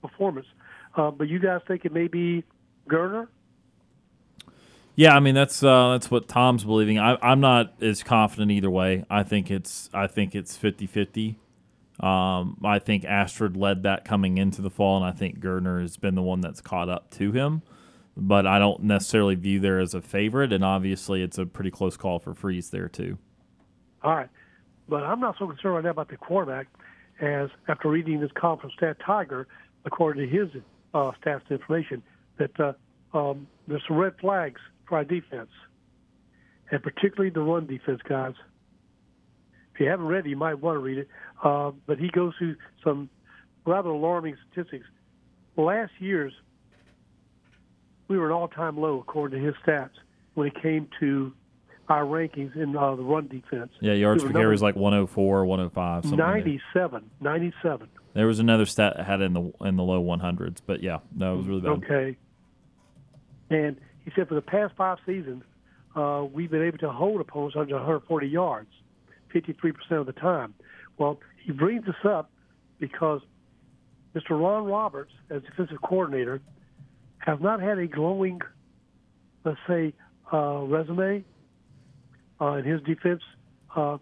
performance. 0.00 0.46
Uh, 0.96 1.10
but 1.10 1.28
you 1.28 1.38
guys 1.38 1.60
think 1.66 1.84
it 1.84 1.92
may 1.92 2.08
be 2.08 2.44
Geriner? 2.88 3.28
Yeah, 4.94 5.16
I 5.16 5.20
mean 5.20 5.34
that's 5.34 5.62
uh, 5.62 5.92
that's 5.92 6.10
what 6.10 6.28
Tom's 6.28 6.64
believing. 6.64 6.98
I, 6.98 7.16
am 7.22 7.40
not 7.40 7.74
as 7.80 8.02
confident 8.02 8.50
either 8.50 8.70
way. 8.70 9.04
I 9.08 9.22
think 9.22 9.50
it's 9.50 9.88
I 9.94 10.06
think 10.06 10.34
it's 10.34 10.56
50-50. 10.56 11.36
Um, 12.00 12.58
I 12.64 12.78
think 12.78 13.04
Ashford 13.04 13.56
led 13.56 13.84
that 13.84 14.04
coming 14.04 14.38
into 14.38 14.60
the 14.60 14.70
fall, 14.70 14.96
and 14.96 15.06
I 15.06 15.12
think 15.12 15.38
Geriner 15.38 15.80
has 15.80 15.96
been 15.96 16.14
the 16.14 16.22
one 16.22 16.40
that's 16.40 16.60
caught 16.60 16.88
up 16.88 17.10
to 17.12 17.32
him. 17.32 17.62
But 18.16 18.46
I 18.46 18.58
don't 18.58 18.82
necessarily 18.82 19.34
view 19.34 19.60
there 19.60 19.78
as 19.78 19.94
a 19.94 20.02
favorite, 20.02 20.52
and 20.52 20.62
obviously 20.62 21.22
it's 21.22 21.38
a 21.38 21.46
pretty 21.46 21.70
close 21.70 21.96
call 21.96 22.18
for 22.18 22.34
Freeze 22.34 22.68
there 22.68 22.88
too. 22.88 23.16
All 24.02 24.14
right, 24.14 24.28
but 24.88 25.04
I'm 25.04 25.20
not 25.20 25.36
so 25.38 25.46
concerned 25.46 25.76
right 25.76 25.84
now 25.84 25.90
about 25.90 26.08
the 26.08 26.18
quarterback, 26.18 26.66
as 27.20 27.48
after 27.68 27.88
reading 27.88 28.20
this 28.20 28.32
column 28.34 28.58
from 28.58 28.70
Stat 28.76 28.98
Tiger, 29.04 29.46
according 29.86 30.28
to 30.28 30.36
his 30.36 30.48
uh, 30.92 31.12
stats 31.22 31.48
information, 31.50 32.02
that 32.36 32.60
uh, 32.60 32.72
um, 33.16 33.46
there's 33.66 33.82
some 33.86 33.96
red 33.96 34.12
flags 34.20 34.60
for 34.92 34.98
our 34.98 35.04
defense, 35.04 35.48
and 36.70 36.82
particularly 36.82 37.30
the 37.30 37.40
run 37.40 37.66
defense, 37.66 38.02
guys. 38.06 38.34
If 39.72 39.80
you 39.80 39.88
haven't 39.88 40.04
read 40.04 40.26
it, 40.26 40.28
you 40.28 40.36
might 40.36 40.60
want 40.60 40.76
to 40.76 40.80
read 40.80 40.98
it. 40.98 41.08
Uh, 41.42 41.70
but 41.86 41.98
he 41.98 42.10
goes 42.10 42.34
through 42.36 42.56
some 42.84 43.08
rather 43.64 43.88
alarming 43.88 44.36
statistics. 44.50 44.84
Last 45.56 45.92
year's 45.98 46.34
we 48.08 48.18
were 48.18 48.26
an 48.26 48.32
all-time 48.32 48.78
low 48.78 49.00
according 49.00 49.40
to 49.40 49.46
his 49.46 49.54
stats 49.66 49.92
when 50.34 50.48
it 50.48 50.60
came 50.60 50.86
to 51.00 51.32
our 51.88 52.04
rankings 52.04 52.54
in 52.54 52.76
uh, 52.76 52.94
the 52.94 53.02
run 53.02 53.28
defense. 53.28 53.72
Yeah, 53.80 53.94
yards 53.94 54.22
We 54.22 54.30
per 54.30 54.40
carry 54.40 54.52
was 54.52 54.60
like 54.60 54.76
104, 54.76 55.46
105. 55.46 56.02
Something 56.02 56.18
like 56.18 56.44
97, 56.44 57.10
97. 57.18 57.88
There 58.12 58.26
was 58.26 58.40
another 58.40 58.66
stat 58.66 58.98
that 58.98 59.06
had 59.06 59.22
it 59.22 59.24
in 59.24 59.32
the 59.32 59.52
in 59.62 59.76
the 59.76 59.84
low 59.84 60.04
100s, 60.04 60.58
but 60.66 60.82
yeah, 60.82 60.98
no, 61.16 61.32
it 61.32 61.36
was 61.38 61.46
really 61.46 61.60
bad. 61.62 61.70
Okay. 61.70 62.16
And 63.48 63.80
he 64.04 64.12
said 64.16 64.28
for 64.28 64.34
the 64.34 64.42
past 64.42 64.74
five 64.76 64.98
seasons, 65.06 65.42
uh, 65.94 66.24
we've 66.32 66.50
been 66.50 66.62
able 66.62 66.78
to 66.78 66.90
hold 66.90 67.20
opponents 67.20 67.56
under 67.58 67.74
140 67.74 68.26
yards, 68.26 68.70
53% 69.34 69.74
of 69.92 70.06
the 70.06 70.12
time. 70.12 70.54
Well, 70.98 71.20
he 71.44 71.52
brings 71.52 71.84
this 71.84 71.94
up 72.04 72.30
because 72.78 73.20
Mr. 74.14 74.30
Ron 74.30 74.64
Roberts, 74.64 75.12
as 75.30 75.42
defensive 75.42 75.80
coordinator, 75.82 76.40
has 77.18 77.38
not 77.40 77.60
had 77.60 77.78
a 77.78 77.86
glowing, 77.86 78.40
let's 79.44 79.58
say, 79.68 79.94
uh, 80.32 80.60
resume 80.62 81.24
uh, 82.40 82.54
in 82.54 82.64
his 82.64 82.82
defense. 82.82 83.22
Uh, 83.74 83.98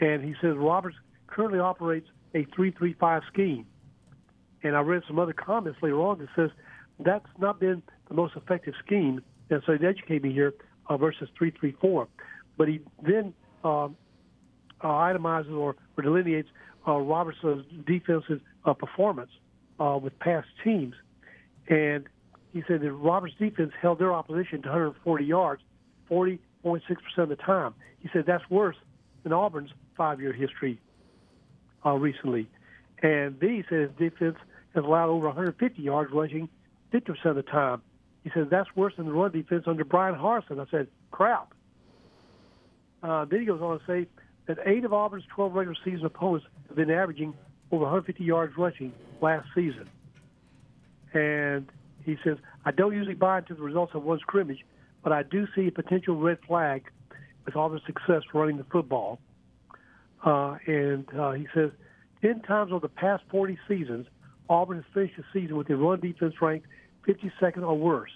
and 0.00 0.22
he 0.24 0.34
says 0.40 0.56
Roberts 0.56 0.96
currently 1.26 1.58
operates 1.58 2.08
a 2.34 2.44
3-3-5 2.56 3.22
scheme. 3.32 3.66
And 4.62 4.76
I 4.76 4.80
read 4.80 5.02
some 5.06 5.18
other 5.18 5.32
comments 5.32 5.78
later 5.82 6.00
on 6.00 6.18
that 6.18 6.28
says 6.36 6.50
that's 6.98 7.26
not 7.38 7.58
been 7.58 7.82
the 8.08 8.14
most 8.14 8.36
effective 8.36 8.74
scheme. 8.84 9.22
And 9.50 9.62
so 9.66 9.76
he 9.76 9.86
educated 9.86 10.22
me 10.22 10.32
here 10.32 10.54
uh, 10.88 10.96
versus 10.96 11.28
3-3-4. 11.40 12.06
But 12.56 12.68
he 12.68 12.80
then 13.02 13.34
uh, 13.64 13.84
uh, 13.84 13.88
itemizes 14.82 15.52
or, 15.52 15.76
or 15.96 16.02
delineates 16.02 16.48
uh, 16.86 16.96
Roberts' 16.98 17.38
defensive 17.86 18.40
uh, 18.64 18.74
performance 18.74 19.30
uh, 19.78 19.98
with 20.02 20.18
past 20.18 20.48
teams. 20.64 20.94
And 21.68 22.06
he 22.52 22.62
said 22.66 22.80
that 22.80 22.92
Roberts' 22.92 23.34
defense 23.38 23.72
held 23.80 23.98
their 23.98 24.12
opposition 24.12 24.62
to 24.62 24.68
140 24.68 25.24
yards 25.24 25.62
40.6% 26.10 26.38
of 27.18 27.28
the 27.28 27.36
time. 27.36 27.74
He 28.00 28.08
said 28.12 28.24
that's 28.26 28.48
worse 28.50 28.76
than 29.22 29.32
Auburn's 29.32 29.70
five-year 29.96 30.32
history 30.32 30.80
uh, 31.86 31.92
recently. 31.92 32.48
And 33.02 33.38
then 33.40 33.50
he 33.50 33.64
said 33.68 33.78
his 33.78 34.10
defense 34.10 34.36
has 34.74 34.84
allowed 34.84 35.08
over 35.08 35.26
150 35.26 35.80
yards 35.80 36.12
rushing 36.12 36.48
50% 36.92 37.24
of 37.24 37.36
the 37.36 37.42
time. 37.42 37.82
He 38.24 38.30
said 38.34 38.50
that's 38.50 38.68
worse 38.76 38.94
than 38.96 39.06
the 39.06 39.12
run 39.12 39.32
defense 39.32 39.64
under 39.66 39.84
Bryan 39.84 40.14
Harsin. 40.14 40.60
I 40.60 40.70
said, 40.70 40.88
crap. 41.10 41.54
Uh, 43.02 43.24
then 43.24 43.40
he 43.40 43.46
goes 43.46 43.62
on 43.62 43.78
to 43.78 43.84
say 43.86 44.06
that 44.46 44.58
eight 44.66 44.84
of 44.84 44.92
Auburn's 44.92 45.24
12 45.34 45.54
regular 45.54 45.76
season 45.84 46.04
opponents 46.04 46.46
have 46.68 46.76
been 46.76 46.90
averaging 46.90 47.34
over 47.72 47.84
150 47.84 48.22
yards 48.22 48.56
rushing 48.58 48.92
last 49.20 49.46
season. 49.54 49.88
And 51.14 51.68
he 52.04 52.18
says, 52.22 52.36
I 52.64 52.72
don't 52.72 52.94
usually 52.94 53.14
buy 53.14 53.38
into 53.38 53.54
the 53.54 53.62
results 53.62 53.94
of 53.94 54.02
one 54.02 54.18
scrimmage, 54.20 54.64
but 55.02 55.12
I 55.12 55.22
do 55.22 55.46
see 55.54 55.68
a 55.68 55.72
potential 55.72 56.16
red 56.16 56.38
flag 56.46 56.90
with 57.46 57.56
Auburn's 57.56 57.84
success 57.86 58.22
running 58.34 58.58
the 58.58 58.64
football. 58.64 59.18
Uh, 60.24 60.56
and 60.66 61.06
uh, 61.18 61.32
he 61.32 61.46
says, 61.54 61.70
10 62.20 62.42
times 62.42 62.70
over 62.70 62.80
the 62.80 62.88
past 62.88 63.22
40 63.30 63.58
seasons, 63.66 64.06
Auburn 64.48 64.76
has 64.76 64.84
finished 64.92 65.14
the 65.16 65.24
season 65.32 65.56
with 65.56 65.70
a 65.70 65.76
run 65.76 66.00
defense 66.00 66.34
ranked 66.42 66.66
52nd 67.06 67.62
or 67.62 67.76
worse. 67.76 68.10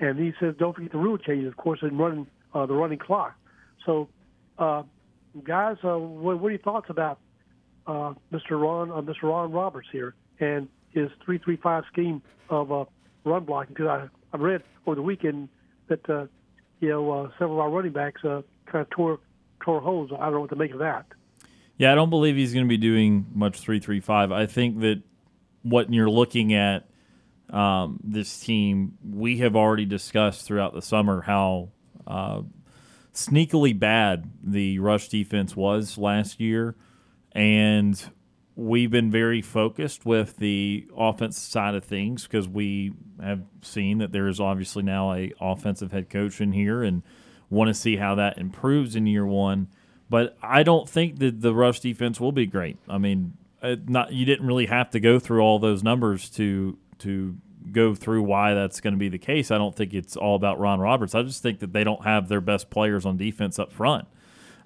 And 0.00 0.18
he 0.18 0.32
says, 0.38 0.54
don't 0.58 0.74
forget 0.74 0.92
the 0.92 0.98
rule 0.98 1.18
changes, 1.18 1.48
of 1.48 1.56
course, 1.56 1.80
in 1.82 1.96
running 1.98 2.26
uh, 2.54 2.66
the 2.66 2.74
running 2.74 2.98
clock. 2.98 3.34
So, 3.84 4.08
uh, 4.58 4.82
guys, 5.44 5.76
uh, 5.84 5.98
what, 5.98 6.38
what 6.38 6.48
are 6.48 6.50
your 6.50 6.60
thoughts 6.60 6.86
about 6.88 7.18
uh, 7.86 8.14
Mr. 8.32 8.60
Ron, 8.60 8.90
uh, 8.90 9.00
Mr. 9.00 9.24
Ron 9.24 9.50
Roberts 9.50 9.88
here 9.90 10.14
and 10.40 10.68
his 10.90 11.10
three-three-five 11.24 11.84
scheme 11.92 12.22
of 12.48 12.70
uh, 12.70 12.84
run 13.24 13.44
blocking? 13.44 13.74
Because 13.74 14.08
I, 14.32 14.36
I 14.36 14.40
read 14.40 14.62
over 14.86 14.94
the 14.94 15.02
weekend 15.02 15.48
that 15.88 16.28
you 16.80 16.88
know 16.88 17.30
several 17.38 17.54
of 17.54 17.60
our 17.60 17.70
running 17.70 17.92
backs 17.92 18.22
kind 18.22 18.44
of 18.74 18.90
tore 18.90 19.18
tore 19.60 19.80
holes. 19.80 20.10
I 20.12 20.24
don't 20.24 20.34
know 20.34 20.40
what 20.40 20.50
to 20.50 20.56
make 20.56 20.72
of 20.72 20.78
that. 20.78 21.06
Yeah, 21.76 21.92
I 21.92 21.94
don't 21.94 22.10
believe 22.10 22.36
he's 22.36 22.52
going 22.52 22.66
to 22.66 22.68
be 22.68 22.76
doing 22.76 23.26
much 23.34 23.60
three 23.60 23.80
three 23.80 24.00
five. 24.00 24.32
I 24.32 24.46
think 24.46 24.80
that 24.80 25.02
what 25.62 25.92
you're 25.92 26.10
looking 26.10 26.52
at 26.54 26.88
um, 27.50 28.00
this 28.02 28.40
team, 28.40 28.98
we 29.08 29.38
have 29.38 29.56
already 29.56 29.86
discussed 29.86 30.46
throughout 30.46 30.74
the 30.74 30.82
summer 30.82 31.22
how 31.22 31.70
uh, 32.06 32.42
sneakily 33.14 33.78
bad 33.78 34.30
the 34.42 34.78
rush 34.78 35.08
defense 35.08 35.56
was 35.56 35.96
last 35.96 36.40
year, 36.40 36.76
and 37.32 38.10
we've 38.54 38.90
been 38.90 39.10
very 39.10 39.40
focused 39.40 40.04
with 40.04 40.36
the 40.38 40.86
offense 40.96 41.38
side 41.38 41.74
of 41.74 41.84
things 41.84 42.24
because 42.24 42.48
we 42.48 42.92
have 43.22 43.42
seen 43.62 43.98
that 43.98 44.12
there 44.12 44.26
is 44.26 44.40
obviously 44.40 44.82
now 44.82 45.12
a 45.12 45.32
offensive 45.40 45.92
head 45.92 46.10
coach 46.10 46.40
in 46.40 46.52
here 46.52 46.82
and 46.82 47.02
want 47.50 47.68
to 47.68 47.74
see 47.74 47.96
how 47.96 48.16
that 48.16 48.36
improves 48.36 48.96
in 48.96 49.06
year 49.06 49.24
one. 49.24 49.68
But 50.10 50.36
I 50.42 50.62
don't 50.62 50.88
think 50.88 51.18
that 51.20 51.40
the 51.40 51.54
rush 51.54 51.80
defense 51.80 52.18
will 52.18 52.32
be 52.32 52.46
great. 52.46 52.78
I 52.88 52.98
mean, 52.98 53.34
uh, 53.62 53.76
not 53.86 54.12
you 54.12 54.24
didn't 54.24 54.46
really 54.46 54.66
have 54.66 54.90
to 54.90 55.00
go 55.00 55.18
through 55.18 55.40
all 55.40 55.58
those 55.58 55.82
numbers 55.82 56.28
to 56.30 56.78
to 57.00 57.36
go 57.72 57.94
through 57.94 58.22
why 58.22 58.54
that's 58.54 58.80
going 58.80 58.94
to 58.94 58.98
be 58.98 59.08
the 59.08 59.18
case. 59.18 59.50
I 59.50 59.58
don't 59.58 59.74
think 59.74 59.94
it's 59.94 60.16
all 60.16 60.36
about 60.36 60.58
Ron 60.58 60.80
Roberts. 60.80 61.14
I 61.14 61.22
just 61.22 61.42
think 61.42 61.60
that 61.60 61.72
they 61.72 61.84
don't 61.84 62.04
have 62.04 62.28
their 62.28 62.40
best 62.40 62.70
players 62.70 63.04
on 63.04 63.16
defense 63.16 63.58
up 63.58 63.72
front. 63.72 64.06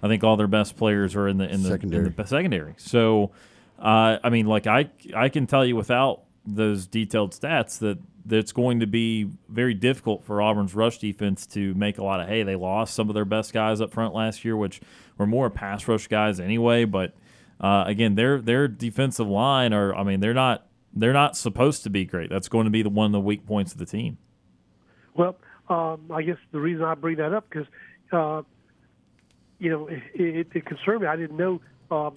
I 0.01 0.07
think 0.07 0.23
all 0.23 0.35
their 0.35 0.47
best 0.47 0.75
players 0.75 1.15
are 1.15 1.27
in 1.27 1.37
the 1.37 1.49
in 1.49 1.63
the 1.63 1.69
Secondary. 1.69 2.07
In 2.07 2.13
the 2.15 2.25
secondary. 2.25 2.73
So, 2.77 3.31
uh, 3.79 4.17
I 4.23 4.29
mean, 4.29 4.45
like 4.47 4.67
I 4.67 4.89
I 5.15 5.29
can 5.29 5.47
tell 5.47 5.65
you 5.65 5.75
without 5.75 6.23
those 6.45 6.87
detailed 6.87 7.31
stats 7.31 7.79
that 7.79 7.99
that 8.25 8.37
it's 8.37 8.51
going 8.51 8.79
to 8.79 8.87
be 8.87 9.29
very 9.49 9.73
difficult 9.73 10.23
for 10.23 10.41
Auburn's 10.41 10.73
rush 10.73 10.97
defense 10.97 11.45
to 11.47 11.73
make 11.73 11.97
a 11.97 12.03
lot 12.03 12.21
of 12.21 12.27
hay. 12.27 12.43
They 12.43 12.55
lost 12.55 12.93
some 12.93 13.09
of 13.09 13.15
their 13.15 13.25
best 13.25 13.53
guys 13.53 13.81
up 13.81 13.91
front 13.91 14.13
last 14.13 14.45
year, 14.45 14.55
which 14.55 14.81
were 15.17 15.27
more 15.27 15.49
pass 15.49 15.87
rush 15.87 16.07
guys 16.07 16.39
anyway. 16.39 16.85
But 16.85 17.13
uh, 17.59 17.83
again, 17.87 18.15
their 18.15 18.41
their 18.41 18.67
defensive 18.67 19.27
line 19.27 19.73
are 19.73 19.95
I 19.95 20.03
mean 20.03 20.19
they're 20.19 20.33
not 20.33 20.65
they're 20.95 21.13
not 21.13 21.35
supposed 21.35 21.83
to 21.83 21.89
be 21.89 22.05
great. 22.05 22.29
That's 22.29 22.47
going 22.47 22.65
to 22.65 22.71
be 22.71 22.81
the 22.81 22.89
one 22.89 23.07
of 23.07 23.11
the 23.11 23.19
weak 23.19 23.45
points 23.45 23.71
of 23.71 23.79
the 23.79 23.85
team. 23.85 24.17
Well, 25.15 25.35
um, 25.69 26.11
I 26.11 26.21
guess 26.23 26.37
the 26.51 26.59
reason 26.59 26.83
I 26.83 26.95
bring 26.95 27.17
that 27.17 27.33
up 27.33 27.49
because, 27.49 27.67
uh, 28.11 28.43
you 29.59 29.69
know, 29.69 29.87
it, 29.87 30.03
it, 30.13 30.47
it 30.53 30.65
concerned 30.65 31.01
me. 31.01 31.07
I 31.07 31.15
didn't 31.15 31.37
know 31.37 31.61
uh, 31.89 32.11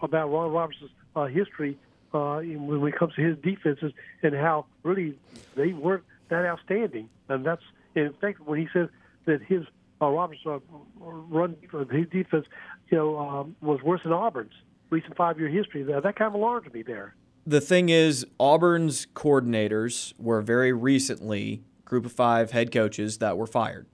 about 0.00 0.30
Ron 0.30 0.52
Roberts' 0.52 0.78
uh, 1.16 1.26
history 1.26 1.78
uh, 2.14 2.38
when 2.38 2.88
it 2.88 2.96
comes 2.96 3.14
to 3.14 3.22
his 3.22 3.38
defenses 3.38 3.92
and 4.22 4.34
how 4.34 4.66
really 4.82 5.18
they 5.56 5.72
weren't 5.72 6.04
that 6.28 6.44
outstanding. 6.44 7.08
And 7.28 7.44
that's, 7.44 7.62
in 7.94 8.12
fact, 8.20 8.40
when 8.40 8.60
he 8.60 8.68
said 8.72 8.88
that 9.26 9.42
his 9.42 9.64
uh, 10.00 10.08
Roberts' 10.08 10.40
uh, 10.46 10.58
run, 11.00 11.56
his 11.90 12.08
defense, 12.08 12.46
you 12.90 12.98
know, 12.98 13.18
um, 13.18 13.56
was 13.60 13.82
worse 13.82 14.02
than 14.02 14.12
Auburn's 14.12 14.52
recent 14.90 15.16
five-year 15.16 15.48
history. 15.48 15.82
That, 15.84 16.02
that 16.02 16.16
kind 16.16 16.28
of 16.28 16.34
alarmed 16.34 16.72
me 16.72 16.82
there. 16.82 17.14
The 17.46 17.60
thing 17.60 17.88
is, 17.88 18.24
Auburn's 18.38 19.06
coordinators 19.14 20.12
were 20.18 20.40
very 20.40 20.72
recently 20.72 21.62
group 21.84 22.06
of 22.06 22.12
five 22.12 22.52
head 22.52 22.70
coaches 22.72 23.18
that 23.18 23.36
were 23.36 23.46
fired. 23.46 23.86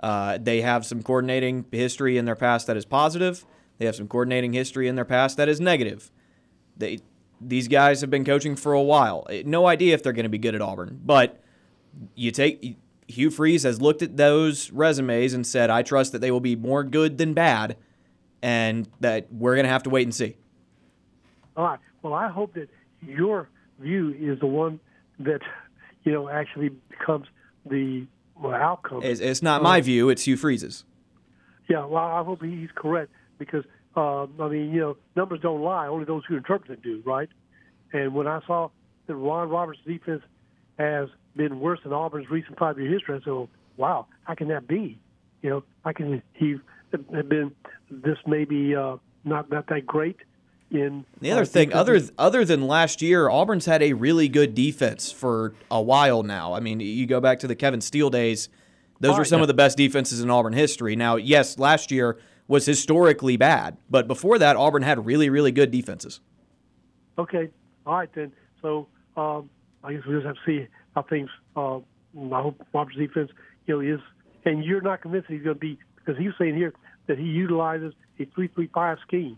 Uh, 0.00 0.38
they 0.40 0.62
have 0.62 0.86
some 0.86 1.02
coordinating 1.02 1.66
history 1.70 2.16
in 2.16 2.24
their 2.24 2.36
past 2.36 2.66
that 2.66 2.76
is 2.76 2.84
positive. 2.84 3.44
They 3.78 3.86
have 3.86 3.96
some 3.96 4.08
coordinating 4.08 4.52
history 4.52 4.88
in 4.88 4.94
their 4.94 5.04
past 5.04 5.36
that 5.36 5.48
is 5.48 5.60
negative. 5.60 6.10
They, 6.76 7.00
these 7.40 7.68
guys 7.68 8.00
have 8.00 8.10
been 8.10 8.24
coaching 8.24 8.56
for 8.56 8.72
a 8.72 8.82
while. 8.82 9.26
Eh, 9.28 9.42
No 9.44 9.66
idea 9.66 9.94
if 9.94 10.02
they're 10.02 10.12
going 10.12 10.24
to 10.24 10.30
be 10.30 10.38
good 10.38 10.54
at 10.54 10.62
Auburn, 10.62 11.00
but 11.04 11.40
you 12.14 12.30
take 12.30 12.76
Hugh 13.06 13.30
Freeze 13.30 13.62
has 13.62 13.80
looked 13.80 14.02
at 14.02 14.16
those 14.16 14.70
resumes 14.70 15.32
and 15.32 15.46
said, 15.46 15.70
"I 15.70 15.82
trust 15.82 16.12
that 16.12 16.20
they 16.20 16.30
will 16.30 16.40
be 16.40 16.56
more 16.56 16.84
good 16.84 17.18
than 17.18 17.34
bad," 17.34 17.76
and 18.42 18.88
that 19.00 19.32
we're 19.32 19.54
going 19.54 19.64
to 19.64 19.70
have 19.70 19.82
to 19.84 19.90
wait 19.90 20.02
and 20.06 20.14
see. 20.14 20.36
All 21.56 21.64
right. 21.64 21.78
Well, 22.02 22.14
I 22.14 22.28
hope 22.28 22.54
that 22.54 22.68
your 23.02 23.48
view 23.78 24.14
is 24.18 24.38
the 24.40 24.46
one 24.46 24.80
that 25.20 25.40
you 26.04 26.12
know 26.12 26.28
actually 26.28 26.70
becomes 26.88 27.26
the 27.66 28.06
well, 28.40 28.54
outcome. 28.54 29.02
It's, 29.02 29.20
it's 29.20 29.42
not 29.42 29.62
my 29.62 29.80
view; 29.80 30.08
it's 30.08 30.22
Hugh 30.22 30.36
Freeze's. 30.36 30.84
yeah. 31.68 31.84
Well, 31.84 32.04
I 32.04 32.22
hope 32.22 32.42
he's 32.42 32.70
correct 32.74 33.10
because 33.38 33.64
uh, 33.96 34.26
I 34.40 34.48
mean, 34.48 34.72
you 34.72 34.80
know, 34.80 34.96
numbers 35.16 35.40
don't 35.42 35.62
lie. 35.62 35.86
Only 35.86 36.04
those 36.04 36.22
who 36.28 36.36
interpret 36.36 36.68
them 36.68 36.78
do, 36.82 37.02
right? 37.04 37.28
And 37.92 38.14
when 38.14 38.26
I 38.26 38.40
saw 38.46 38.70
that 39.06 39.14
Ron 39.14 39.48
Roberts' 39.48 39.80
defense 39.86 40.22
has 40.78 41.08
been 41.34 41.60
worse 41.60 41.80
than 41.82 41.92
Auburn's 41.92 42.30
recent 42.30 42.58
five-year 42.58 42.90
history, 42.90 43.16
I 43.16 43.18
said, 43.18 43.32
well, 43.32 43.48
"Wow, 43.76 44.06
how 44.24 44.34
can 44.34 44.48
that 44.48 44.68
be?" 44.68 45.00
You 45.42 45.50
know, 45.50 45.64
how 45.84 45.92
can 45.92 46.22
he 46.34 46.56
have 46.92 47.28
been 47.28 47.52
this 47.90 48.18
maybe 48.26 48.74
uh, 48.74 48.96
not 49.24 49.50
not 49.50 49.66
that 49.68 49.86
great 49.86 50.16
in 50.70 51.04
The 51.20 51.30
other 51.30 51.42
uh, 51.42 51.46
thing, 51.46 51.72
other 51.72 52.00
other 52.18 52.44
than 52.44 52.66
last 52.66 53.00
year, 53.02 53.28
Auburn's 53.28 53.66
had 53.66 53.82
a 53.82 53.92
really 53.94 54.28
good 54.28 54.54
defense 54.54 55.10
for 55.10 55.54
a 55.70 55.80
while 55.80 56.22
now. 56.22 56.54
I 56.54 56.60
mean, 56.60 56.80
you 56.80 57.06
go 57.06 57.20
back 57.20 57.38
to 57.40 57.46
the 57.46 57.54
Kevin 57.54 57.80
Steele 57.80 58.10
days; 58.10 58.48
those 59.00 59.16
were 59.16 59.24
some 59.24 59.40
of 59.40 59.48
the 59.48 59.54
best 59.54 59.76
defenses 59.76 60.20
in 60.20 60.30
Auburn 60.30 60.52
history. 60.52 60.96
Now, 60.96 61.16
yes, 61.16 61.58
last 61.58 61.90
year 61.90 62.18
was 62.46 62.66
historically 62.66 63.36
bad, 63.36 63.76
but 63.90 64.06
before 64.06 64.38
that, 64.38 64.56
Auburn 64.56 64.82
had 64.82 65.04
really, 65.04 65.28
really 65.28 65.52
good 65.52 65.70
defenses. 65.70 66.20
Okay. 67.18 67.50
All 67.86 67.96
right 67.96 68.10
then. 68.14 68.32
So 68.62 68.86
um, 69.16 69.50
I 69.84 69.92
guess 69.92 70.02
we 70.06 70.14
just 70.14 70.26
have 70.26 70.36
to 70.36 70.40
see 70.46 70.66
how 70.94 71.02
things 71.02 71.28
uh, 71.56 71.76
I 71.76 72.42
hope 72.42 72.60
Auburn's 72.74 72.98
defense, 72.98 73.30
you 73.66 73.74
know, 73.74 73.94
is. 73.94 74.00
And 74.44 74.64
you're 74.64 74.80
not 74.80 75.02
convinced 75.02 75.28
he's 75.28 75.42
going 75.42 75.56
to 75.56 75.60
be 75.60 75.78
because 75.96 76.16
he's 76.16 76.30
saying 76.38 76.54
here 76.56 76.72
that 77.06 77.18
he 77.18 77.24
utilizes 77.24 77.92
a 78.18 78.24
three-three-five 78.34 78.98
scheme, 79.06 79.36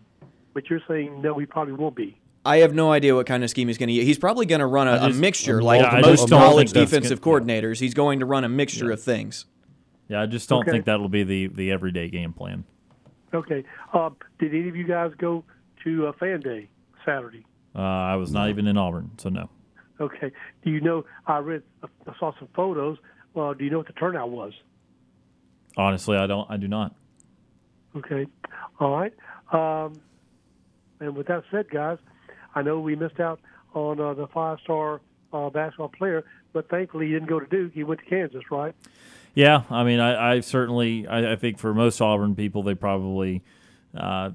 but 0.54 0.68
you're 0.70 0.80
saying 0.88 1.20
no, 1.22 1.38
he 1.38 1.46
probably 1.46 1.74
won't 1.74 1.94
be. 1.96 2.16
I 2.44 2.58
have 2.58 2.72
no 2.74 2.90
idea 2.90 3.14
what 3.14 3.26
kind 3.26 3.44
of 3.44 3.50
scheme 3.50 3.68
he's 3.68 3.76
going 3.76 3.88
to 3.88 3.92
use. 3.92 4.06
He's 4.06 4.18
probably 4.18 4.46
going 4.46 4.60
to 4.60 4.66
run 4.66 4.88
a, 4.88 4.98
just- 4.98 5.18
a 5.18 5.20
mixture, 5.20 5.62
like 5.62 5.82
yeah, 5.82 6.00
most 6.00 6.28
college 6.30 6.68
think 6.72 6.74
that's 6.74 6.90
defensive 6.90 7.20
good- 7.20 7.42
coordinators. 7.44 7.78
He's 7.80 7.92
going 7.94 8.20
to 8.20 8.26
run 8.26 8.44
a 8.44 8.48
mixture 8.48 8.90
of 8.90 9.02
things. 9.02 9.44
Yeah, 10.08 10.22
I 10.22 10.26
just 10.26 10.48
don't 10.48 10.60
Okay. 10.62 10.70
think 10.72 10.86
that'll 10.86 11.08
be 11.08 11.22
the 11.22 11.48
the 11.48 11.70
everyday 11.70 12.08
game 12.08 12.32
plan. 12.32 12.64
Okay. 13.32 13.62
Uh, 13.92 14.10
did 14.40 14.54
any 14.54 14.68
of 14.68 14.74
you 14.74 14.84
guys 14.84 15.12
go 15.18 15.44
to 15.84 16.08
uh, 16.08 16.12
Fan 16.18 16.40
Day 16.40 16.68
Saturday? 17.04 17.44
Uh, 17.76 17.80
I 17.80 18.16
was 18.16 18.32
not 18.32 18.48
even 18.48 18.66
in 18.66 18.76
Auburn, 18.76 19.10
so 19.18 19.28
no. 19.28 19.48
Okay. 20.00 20.32
Do 20.64 20.70
you 20.72 20.80
know? 20.80 21.04
I 21.26 21.38
read, 21.38 21.62
I 21.84 22.12
saw 22.18 22.32
some 22.40 22.48
photos. 22.56 22.98
Uh, 23.36 23.52
do 23.54 23.62
you 23.64 23.70
know 23.70 23.78
what 23.78 23.86
the 23.86 23.92
turnout 23.92 24.30
was? 24.30 24.52
Honestly, 25.76 26.16
I 26.16 26.26
don't. 26.26 26.50
I 26.50 26.56
do 26.56 26.66
not. 26.66 26.94
Okay. 27.96 28.26
All 28.80 28.96
right. 28.98 29.12
Um, 29.52 30.00
and 31.00 31.16
with 31.16 31.26
that 31.28 31.44
said, 31.50 31.70
guys, 31.70 31.98
I 32.54 32.62
know 32.62 32.80
we 32.80 32.94
missed 32.94 33.20
out 33.20 33.40
on 33.74 34.00
uh, 34.00 34.14
the 34.14 34.26
five-star 34.28 35.00
uh, 35.32 35.50
basketball 35.50 35.88
player, 35.88 36.24
but 36.52 36.68
thankfully 36.68 37.06
he 37.06 37.12
didn't 37.12 37.28
go 37.28 37.40
to 37.40 37.46
Duke. 37.46 37.72
He 37.72 37.84
went 37.84 38.00
to 38.00 38.06
Kansas, 38.06 38.42
right? 38.50 38.74
Yeah, 39.34 39.62
I 39.70 39.84
mean, 39.84 40.00
I, 40.00 40.34
I 40.34 40.40
certainly, 40.40 41.06
I, 41.06 41.32
I 41.32 41.36
think 41.36 41.58
for 41.58 41.72
most 41.72 42.00
Auburn 42.00 42.34
people, 42.34 42.62
they 42.62 42.74
probably 42.74 43.42
uh, 43.96 44.30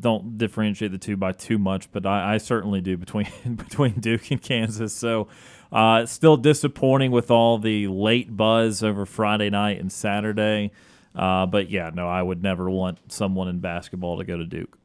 don't 0.00 0.38
differentiate 0.38 0.92
the 0.92 0.98
two 0.98 1.16
by 1.16 1.32
too 1.32 1.58
much, 1.58 1.90
but 1.90 2.06
I, 2.06 2.34
I 2.34 2.38
certainly 2.38 2.80
do 2.80 2.96
between 2.96 3.28
between 3.56 3.94
Duke 3.94 4.30
and 4.30 4.40
Kansas. 4.40 4.94
So, 4.94 5.28
uh, 5.72 6.06
still 6.06 6.36
disappointing 6.36 7.10
with 7.10 7.30
all 7.30 7.58
the 7.58 7.88
late 7.88 8.36
buzz 8.36 8.82
over 8.82 9.04
Friday 9.06 9.50
night 9.50 9.80
and 9.80 9.90
Saturday. 9.90 10.70
Uh, 11.14 11.46
but 11.46 11.70
yeah, 11.70 11.90
no, 11.92 12.08
I 12.08 12.22
would 12.22 12.42
never 12.42 12.70
want 12.70 13.10
someone 13.10 13.48
in 13.48 13.58
basketball 13.58 14.18
to 14.18 14.24
go 14.24 14.36
to 14.36 14.44
Duke. 14.44 14.78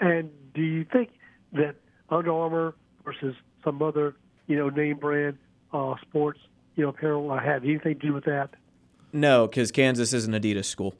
And 0.00 0.30
do 0.54 0.62
you 0.62 0.84
think 0.84 1.10
that 1.52 1.76
Under 2.10 2.32
Armour 2.32 2.74
versus 3.04 3.34
some 3.64 3.82
other, 3.82 4.16
you 4.46 4.56
know, 4.56 4.68
name 4.68 4.98
brand 4.98 5.38
uh, 5.72 5.94
sports, 6.02 6.40
you 6.74 6.82
know, 6.82 6.90
apparel 6.90 7.30
uh, 7.30 7.40
have 7.40 7.64
anything 7.64 7.98
to 7.98 8.06
do 8.06 8.12
with 8.12 8.24
that? 8.24 8.50
No, 9.12 9.46
because 9.46 9.70
Kansas 9.70 10.12
is 10.12 10.26
an 10.26 10.34
Adidas 10.34 10.66
school. 10.66 10.94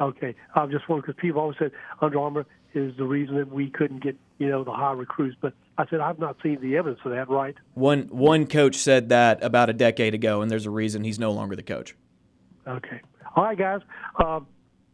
Okay, 0.00 0.34
I'm 0.54 0.70
just 0.70 0.88
wondering 0.88 1.06
because 1.06 1.20
people 1.20 1.40
always 1.40 1.56
said 1.58 1.72
Under 2.00 2.20
Armour 2.20 2.46
is 2.74 2.96
the 2.96 3.04
reason 3.04 3.36
that 3.36 3.50
we 3.50 3.70
couldn't 3.70 4.02
get, 4.02 4.16
you 4.38 4.48
know, 4.48 4.62
the 4.62 4.72
high 4.72 4.92
recruits. 4.92 5.36
But 5.40 5.54
I 5.78 5.86
said 5.88 6.00
I've 6.00 6.18
not 6.18 6.36
seen 6.42 6.60
the 6.60 6.76
evidence 6.76 7.00
of 7.04 7.12
that. 7.12 7.28
Right? 7.30 7.54
One 7.74 8.02
one 8.08 8.46
coach 8.46 8.76
said 8.76 9.08
that 9.08 9.42
about 9.42 9.70
a 9.70 9.72
decade 9.72 10.14
ago, 10.14 10.42
and 10.42 10.50
there's 10.50 10.66
a 10.66 10.70
reason 10.70 11.04
he's 11.04 11.18
no 11.18 11.32
longer 11.32 11.56
the 11.56 11.62
coach. 11.62 11.94
Okay. 12.66 13.00
All 13.34 13.44
right, 13.44 13.56
guys. 13.56 13.80
Um, 14.22 14.46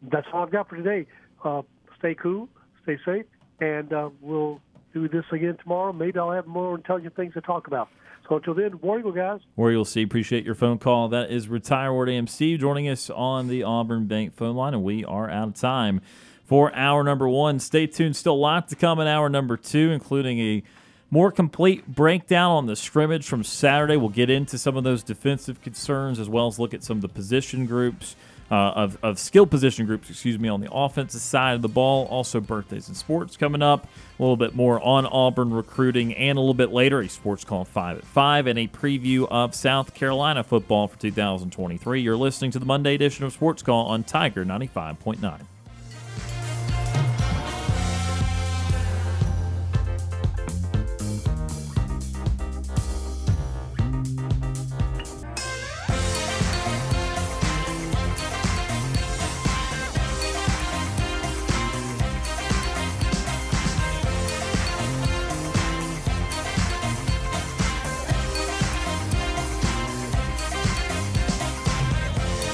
that's 0.02 0.26
all 0.32 0.44
I've 0.44 0.52
got 0.52 0.68
for 0.68 0.76
today. 0.76 1.06
Uh, 1.44 1.62
stay 1.98 2.14
cool, 2.14 2.48
stay 2.82 2.98
safe, 3.04 3.26
and 3.60 3.92
uh, 3.92 4.10
we'll 4.20 4.60
do 4.92 5.08
this 5.08 5.24
again 5.32 5.56
tomorrow. 5.62 5.92
Maybe 5.92 6.18
I'll 6.18 6.32
have 6.32 6.46
more 6.46 6.74
intelligent 6.74 7.16
things 7.16 7.34
to 7.34 7.40
talk 7.40 7.66
about. 7.66 7.88
So 8.28 8.36
until 8.36 8.54
then, 8.54 8.78
War 8.80 8.98
Eagle, 8.98 9.12
guys. 9.12 9.40
Where 9.56 9.72
you'll 9.72 9.84
see, 9.84 10.02
appreciate 10.02 10.44
your 10.44 10.54
phone 10.54 10.78
call. 10.78 11.08
That 11.08 11.30
is 11.30 11.48
Retire 11.48 11.92
Ward 11.92 12.08
AMC 12.08 12.58
joining 12.58 12.88
us 12.88 13.10
on 13.10 13.48
the 13.48 13.62
Auburn 13.62 14.06
Bank 14.06 14.34
phone 14.34 14.56
line, 14.56 14.74
and 14.74 14.84
we 14.84 15.04
are 15.04 15.28
out 15.28 15.48
of 15.48 15.54
time 15.54 16.00
for 16.44 16.74
hour 16.74 17.02
number 17.02 17.28
one. 17.28 17.58
Stay 17.58 17.86
tuned, 17.86 18.16
still 18.16 18.34
a 18.34 18.36
lot 18.36 18.68
to 18.68 18.76
come 18.76 19.00
in 19.00 19.08
hour 19.08 19.28
number 19.28 19.56
two, 19.56 19.90
including 19.90 20.38
a 20.38 20.62
more 21.10 21.30
complete 21.30 21.86
breakdown 21.86 22.52
on 22.52 22.66
the 22.66 22.76
scrimmage 22.76 23.26
from 23.26 23.44
Saturday. 23.44 23.96
We'll 23.96 24.08
get 24.08 24.30
into 24.30 24.56
some 24.56 24.76
of 24.76 24.84
those 24.84 25.02
defensive 25.02 25.60
concerns 25.60 26.18
as 26.18 26.28
well 26.28 26.46
as 26.46 26.58
look 26.58 26.72
at 26.72 26.82
some 26.82 26.96
of 26.98 27.02
the 27.02 27.08
position 27.08 27.66
groups. 27.66 28.16
Uh, 28.52 28.70
of, 28.76 28.98
of 29.02 29.18
skill 29.18 29.46
position 29.46 29.86
groups, 29.86 30.10
excuse 30.10 30.38
me, 30.38 30.46
on 30.46 30.60
the 30.60 30.70
offensive 30.70 31.22
side 31.22 31.54
of 31.54 31.62
the 31.62 31.68
ball. 31.68 32.04
Also, 32.08 32.38
birthdays 32.38 32.86
and 32.86 32.94
sports 32.94 33.34
coming 33.34 33.62
up. 33.62 33.84
A 34.18 34.22
little 34.22 34.36
bit 34.36 34.54
more 34.54 34.78
on 34.84 35.06
Auburn 35.06 35.54
recruiting, 35.54 36.12
and 36.12 36.36
a 36.36 36.40
little 36.42 36.52
bit 36.52 36.70
later, 36.70 37.00
a 37.00 37.08
sports 37.08 37.44
call 37.44 37.64
five 37.64 37.96
at 37.96 38.04
five, 38.04 38.46
and 38.46 38.58
a 38.58 38.68
preview 38.68 39.26
of 39.30 39.54
South 39.54 39.94
Carolina 39.94 40.44
football 40.44 40.86
for 40.86 40.98
2023. 40.98 42.02
You're 42.02 42.14
listening 42.14 42.50
to 42.50 42.58
the 42.58 42.66
Monday 42.66 42.94
edition 42.94 43.24
of 43.24 43.32
Sports 43.32 43.62
Call 43.62 43.86
on 43.86 44.04
Tiger 44.04 44.44
95.9. 44.44 45.46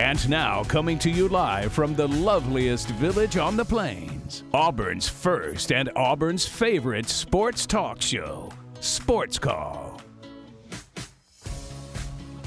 And 0.00 0.28
now, 0.28 0.64
coming 0.64 0.98
to 0.98 1.10
you 1.10 1.28
live 1.28 1.72
from 1.72 1.94
the 1.94 2.08
loveliest 2.08 2.88
village 2.88 3.36
on 3.36 3.56
the 3.56 3.64
plains, 3.64 4.42
Auburn's 4.52 5.08
first 5.08 5.70
and 5.70 5.88
Auburn's 5.94 6.44
favorite 6.44 7.08
sports 7.08 7.64
talk 7.64 8.02
show, 8.02 8.50
Sports 8.80 9.38
Call. 9.38 10.00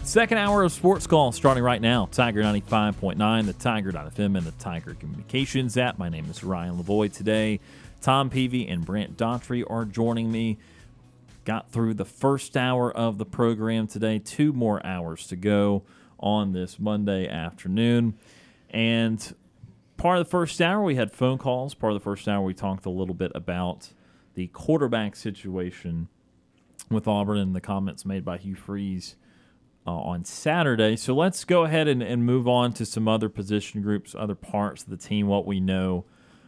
Second 0.04 0.40
hour 0.40 0.64
of 0.64 0.74
Sports 0.74 1.08
Call 1.08 1.32
starting 1.32 1.64
right 1.64 1.82
now. 1.82 2.10
Tiger 2.12 2.44
95.9, 2.44 3.46
the 3.46 3.54
Tiger.fm, 3.54 4.38
and 4.38 4.46
the 4.46 4.52
Tiger 4.60 4.96
Communications 4.96 5.78
app. 5.78 5.98
My 5.98 6.10
name 6.10 6.30
is 6.30 6.44
Ryan 6.44 6.78
Lavoie. 6.78 7.12
Today, 7.14 7.62
Tom 8.02 8.30
Peavy 8.30 8.68
and 8.68 8.86
Brant 8.86 9.16
Daughtry 9.16 9.64
are 9.70 9.86
joining 9.86 10.30
me. 10.30 10.58
Got 11.46 11.72
through 11.72 11.94
the 11.94 12.04
first 12.04 12.58
hour 12.58 12.92
of 12.92 13.18
the 13.18 13.26
program 13.26 13.88
today, 13.88 14.20
two 14.20 14.52
more 14.52 14.86
hours 14.86 15.28
to 15.28 15.38
go 15.38 15.84
on 16.20 16.54
this 16.54 16.80
Monday 16.80 17.28
afternoon. 17.28 18.16
And 18.70 19.36
part 19.98 20.20
of 20.20 20.26
the 20.26 20.30
first 20.30 20.62
hour, 20.62 20.82
we 20.84 20.96
had 20.96 21.12
phone 21.12 21.38
calls. 21.38 21.74
Part 21.74 21.94
of 21.94 22.00
the 22.00 22.04
first 22.04 22.28
hour, 22.28 22.44
we 22.44 22.54
talked 22.54 22.86
a 22.86 22.90
little 22.90 23.16
bit 23.16 23.32
about 23.36 23.90
the 24.36 24.48
quarterback 24.48 25.16
situation 25.16 26.10
with 26.90 27.08
Auburn 27.08 27.38
and 27.38 27.56
the 27.56 27.62
comments 27.62 28.06
made 28.06 28.24
by 28.24 28.38
Hugh 28.38 28.56
Freeze 28.56 29.16
uh, 29.86 29.92
on 29.92 30.26
Saturday. 30.26 30.96
So 30.96 31.16
let's 31.16 31.44
go 31.44 31.64
ahead 31.64 31.88
and, 31.88 32.04
and 32.04 32.26
move 32.26 32.48
on 32.48 32.74
to 32.74 32.86
some 32.86 33.08
other 33.08 33.30
position 33.30 33.82
groups, 33.82 34.16
other 34.18 34.36
parts 34.36 34.84
of 34.84 34.90
the 34.90 34.98
team, 34.98 35.28
what 35.28 35.46
we 35.46 35.60
know 35.60 36.06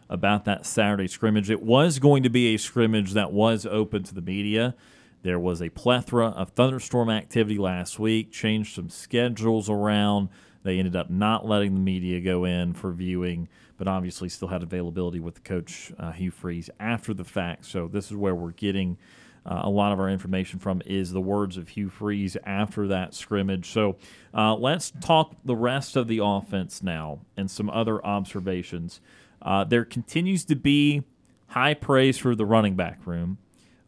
about 0.08 0.44
that 0.44 0.66
Saturday 0.66 1.08
scrimmage. 1.08 1.50
It 1.50 1.62
was 1.62 1.98
going 1.98 2.22
to 2.22 2.30
be 2.30 2.54
a 2.54 2.58
scrimmage 2.58 3.12
that 3.12 3.32
was 3.32 3.64
open 3.64 4.02
to 4.04 4.14
the 4.14 4.20
media. 4.20 4.74
There 5.22 5.38
was 5.38 5.60
a 5.60 5.68
plethora 5.68 6.28
of 6.28 6.50
thunderstorm 6.50 7.10
activity 7.10 7.58
last 7.58 7.98
week, 7.98 8.32
changed 8.32 8.74
some 8.74 8.88
schedules 8.88 9.68
around. 9.68 10.28
They 10.62 10.78
ended 10.78 10.96
up 10.96 11.10
not 11.10 11.46
letting 11.46 11.74
the 11.74 11.80
media 11.80 12.20
go 12.20 12.44
in 12.44 12.74
for 12.74 12.92
viewing, 12.92 13.48
but 13.76 13.88
obviously 13.88 14.28
still 14.28 14.48
had 14.48 14.62
availability 14.62 15.20
with 15.20 15.44
coach 15.44 15.92
uh, 15.98 16.12
Hugh 16.12 16.30
Freeze 16.30 16.70
after 16.78 17.14
the 17.14 17.24
fact. 17.24 17.66
So 17.66 17.88
this 17.88 18.06
is 18.06 18.16
where 18.16 18.34
we're 18.34 18.52
getting 18.52 18.98
uh, 19.44 19.62
a 19.64 19.70
lot 19.70 19.92
of 19.92 20.00
our 20.00 20.08
information 20.08 20.58
from 20.58 20.82
is 20.84 21.12
the 21.12 21.20
words 21.20 21.56
of 21.56 21.68
Hugh 21.68 21.88
Freeze 21.88 22.36
after 22.44 22.86
that 22.88 23.14
scrimmage. 23.14 23.70
So 23.70 23.96
uh, 24.34 24.54
let's 24.54 24.92
talk 25.00 25.34
the 25.44 25.56
rest 25.56 25.96
of 25.96 26.08
the 26.08 26.20
offense 26.22 26.82
now 26.82 27.20
and 27.36 27.50
some 27.50 27.70
other 27.70 28.04
observations. 28.04 29.00
Uh, 29.40 29.64
there 29.64 29.84
continues 29.84 30.44
to 30.46 30.56
be 30.56 31.02
high 31.48 31.74
praise 31.74 32.18
for 32.18 32.34
the 32.34 32.44
running 32.44 32.76
back 32.76 33.06
room. 33.06 33.38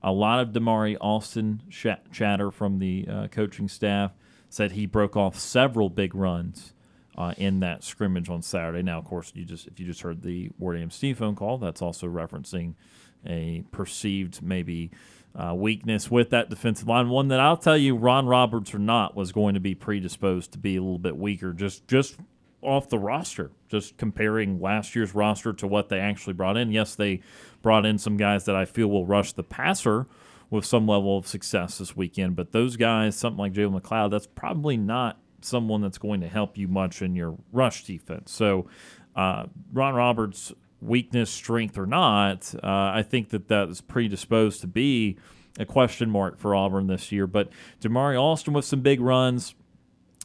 A 0.03 0.13
lot 0.13 0.41
of 0.41 0.51
Damari 0.51 0.97
Alston 1.01 1.63
sh- 1.69 1.87
chatter 2.13 2.51
from 2.51 2.79
the 2.79 3.07
uh, 3.09 3.29
coaching 3.29 3.69
staff 3.69 4.13
said 4.49 4.73
he 4.73 4.87
broke 4.87 5.17
off 5.17 5.39
several 5.39 5.89
big 5.89 6.15
runs 6.15 6.75
uh, 7.17 7.35
in 7.37 7.61
that 7.61 7.85
scrimmage 7.85 8.29
on 8.29 8.43
Saturday. 8.43 8.83
Now, 8.83 8.99
of 8.99 9.05
course, 9.05 9.33
you 9.35 9.45
just 9.45 9.67
if 9.67 9.79
you 9.79 9.87
just 9.87 10.03
heard 10.03 10.23
the 10.23 10.51
Ward 10.59 10.79
AMC 10.79 11.17
phone 11.17 11.37
call, 11.37 11.59
that's 11.59 11.83
also 11.83 12.07
referencing 12.07 12.75
a 13.27 13.65
perceived 13.71 14.43
maybe 14.43 14.91
uh, 15.35 15.55
weakness 15.55 16.11
with 16.11 16.31
that 16.31 16.51
defensive 16.51 16.89
line. 16.89 17.09
One 17.09 17.29
that 17.29 17.41
I'll 17.41 17.57
tell 17.57 17.77
you, 17.77 17.97
Ron 17.97 18.27
Roberts 18.27 18.75
or 18.75 18.79
not, 18.79 19.15
was 19.15 19.33
going 19.33 19.55
to 19.55 19.61
be 19.61 19.75
predisposed 19.75 20.53
to 20.53 20.59
be 20.59 20.77
a 20.77 20.83
little 20.83 20.99
bit 20.99 21.17
weaker, 21.17 21.53
just 21.53 21.87
just 21.89 22.17
off 22.63 22.89
the 22.89 22.99
roster. 22.99 23.51
Just 23.69 23.97
comparing 23.97 24.61
last 24.61 24.95
year's 24.95 25.15
roster 25.15 25.53
to 25.53 25.67
what 25.67 25.89
they 25.89 25.99
actually 25.99 26.33
brought 26.33 26.57
in. 26.57 26.71
Yes, 26.71 26.95
they 26.95 27.21
brought 27.61 27.85
in 27.85 27.99
some 27.99 28.17
guys 28.17 28.45
that 28.45 28.57
I 28.57 28.65
feel 28.65 28.89
will 28.89 29.07
rush 29.07 29.33
the 29.33 29.43
passer 29.43 30.07
with 30.51 30.65
some 30.65 30.87
level 30.87 31.19
of 31.19 31.27
success 31.27 31.79
this 31.79 31.97
weekend. 31.97 32.37
But 32.37 32.53
those 32.53 32.77
guys, 32.77 33.17
something 33.17 33.39
like 33.39 33.53
Jalen 33.53 33.81
McLeod, 33.81 34.11
that's 34.11 34.27
probably 34.27 34.77
not 34.77 35.19
someone 35.41 35.81
that's 35.81 35.99
going 35.99 36.21
to 36.21 36.29
help 36.29 36.57
you 36.57 36.69
much 36.69 37.03
in 37.03 37.17
your 37.17 37.37
rush 37.53 37.85
defense. 37.85 38.31
So, 38.33 38.69
uh, 39.17 39.47
Ron 39.73 39.95
Roberts, 39.95 40.53
weakness, 40.81 41.31
strength, 41.31 41.79
or 41.79 41.87
not, 41.87 42.55
uh, 42.63 42.67
I 42.95 43.03
think 43.03 43.31
that 43.31 43.49
that 43.49 43.69
is 43.69 43.81
predisposed 43.81 44.61
to 44.61 44.67
be 44.67 45.17
a 45.59 45.65
question 45.65 46.11
mark 46.11 46.39
for 46.39 46.55
Auburn 46.55 46.87
this 46.87 47.13
year. 47.13 47.27
But 47.27 47.51
Damari 47.81 48.21
Alston 48.21 48.55
with 48.55 48.65
some 48.65 48.81
big 48.81 49.01
runs. 49.01 49.55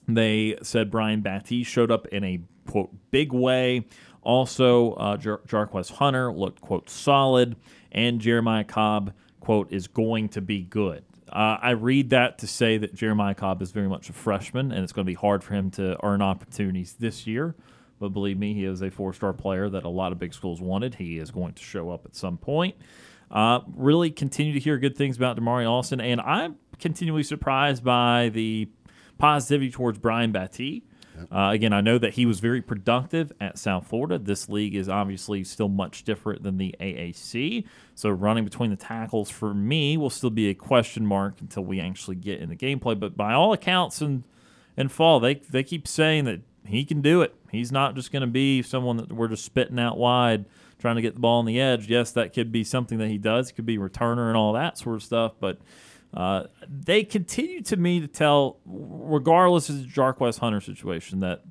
They 0.08 0.58
said 0.62 0.90
Brian 0.90 1.22
Battie 1.22 1.66
showed 1.66 1.92
up 1.92 2.08
in 2.08 2.24
a 2.24 2.42
quote 2.66 2.92
big 3.12 3.34
way. 3.34 3.86
Also, 4.22 4.94
uh, 4.94 5.18
Jar- 5.18 5.42
Jarquez 5.48 5.92
Hunter 5.92 6.32
looked 6.32 6.62
quote 6.62 6.90
solid, 6.90 7.56
and 7.92 8.20
Jeremiah 8.20 8.64
Cobb 8.64 9.14
quote 9.40 9.72
is 9.72 9.88
going 9.88 10.30
to 10.30 10.42
be 10.42 10.64
good. 10.64 11.04
Uh, 11.30 11.58
I 11.62 11.72
read 11.72 12.12
that 12.12 12.38
to 12.40 12.48
say 12.48 12.78
that 12.78 12.96
Jeremiah 12.96 13.36
Cobb 13.36 13.62
is 13.62 13.72
very 13.72 13.90
much 13.90 14.10
a 14.10 14.14
freshman, 14.14 14.72
and 14.72 14.84
it's 14.84 14.94
going 14.94 15.06
to 15.06 15.10
be 15.10 15.16
hard 15.16 15.44
for 15.44 15.54
him 15.54 15.70
to 15.72 15.98
earn 16.06 16.22
opportunities 16.22 16.96
this 17.00 17.28
year. 17.28 17.56
But 18.00 18.10
believe 18.10 18.38
me, 18.38 18.54
he 18.54 18.64
is 18.64 18.82
a 18.82 18.90
four 18.90 19.14
star 19.14 19.34
player 19.34 19.70
that 19.70 19.84
a 19.84 19.90
lot 19.90 20.12
of 20.12 20.20
big 20.20 20.34
schools 20.34 20.62
wanted. 20.62 20.96
He 20.96 21.18
is 21.18 21.32
going 21.32 21.54
to 21.54 21.64
show 21.64 21.90
up 21.90 22.06
at 22.06 22.16
some 22.16 22.38
point. 22.38 22.76
Uh, 23.30 23.60
really 23.76 24.10
continue 24.10 24.54
to 24.54 24.60
hear 24.60 24.78
good 24.78 24.96
things 24.96 25.18
about 25.18 25.38
Damari 25.38 25.70
Alston, 25.70 26.00
and 26.00 26.22
I'm 26.22 26.56
continually 26.80 27.24
surprised 27.24 27.84
by 27.84 28.30
the 28.30 28.70
positivity 29.18 29.72
towards 29.72 30.00
Brian 30.00 30.32
Battie. 30.32 30.84
Uh, 31.32 31.50
again, 31.52 31.74
I 31.74 31.82
know 31.82 31.98
that 31.98 32.14
he 32.14 32.26
was 32.26 32.40
very 32.40 32.62
productive 32.62 33.32
at 33.42 33.58
South 33.58 33.88
Florida. 33.88 34.20
This 34.20 34.50
league 34.50 34.76
is 34.76 34.88
obviously 34.88 35.44
still 35.44 35.68
much 35.68 36.04
different 36.04 36.44
than 36.44 36.58
the 36.58 36.76
AAC. 36.80 37.66
So 37.96 38.10
running 38.10 38.44
between 38.44 38.70
the 38.70 38.76
tackles 38.76 39.30
for 39.30 39.54
me 39.54 39.98
will 39.98 40.10
still 40.10 40.30
be 40.30 40.50
a 40.50 40.54
question 40.54 41.06
mark 41.06 41.42
until 41.42 41.64
we 41.64 41.80
actually 41.80 42.18
get 42.18 42.40
in 42.40 42.50
the 42.50 42.56
gameplay. 42.56 43.00
But 43.00 43.18
by 43.18 43.34
all 43.34 43.54
accounts 43.54 44.02
and 44.02 44.24
and 44.76 44.92
fall, 44.92 45.20
they 45.20 45.36
they 45.36 45.64
keep 45.64 45.88
saying 45.88 46.26
that 46.26 46.42
he 46.66 46.86
can 46.86 47.02
do 47.02 47.22
it. 47.22 47.34
He's 47.52 47.72
not 47.72 47.96
just 47.96 48.12
going 48.12 48.22
to 48.22 48.28
be 48.28 48.62
someone 48.62 48.98
that 48.98 49.12
we're 49.12 49.30
just 49.30 49.46
spitting 49.46 49.80
out 49.80 49.98
wide 49.98 50.46
trying 50.80 50.96
to 50.96 51.02
get 51.02 51.16
the 51.16 51.20
ball 51.20 51.40
on 51.40 51.46
the 51.46 51.60
edge. 51.60 51.88
Yes, 51.88 52.12
that 52.12 52.34
could 52.34 52.52
be 52.52 52.64
something 52.64 53.00
that 53.00 53.08
he 53.08 53.18
does. 53.18 53.50
It 53.50 53.54
could 53.54 53.66
be 53.66 53.78
returner 53.78 54.28
and 54.28 54.38
all 54.38 54.54
that 54.54 54.78
sort 54.78 54.98
of 54.98 55.04
stuff, 55.04 55.34
but 55.40 55.60
uh, 56.18 56.48
they 56.68 57.04
continue 57.04 57.62
to 57.62 57.78
me 57.78 58.00
to 58.00 58.08
tell, 58.08 58.58
regardless 58.66 59.70
of 59.70 59.84
the 59.84 59.88
Jarquez 59.88 60.40
Hunter 60.40 60.60
situation, 60.60 61.20
that 61.20 61.44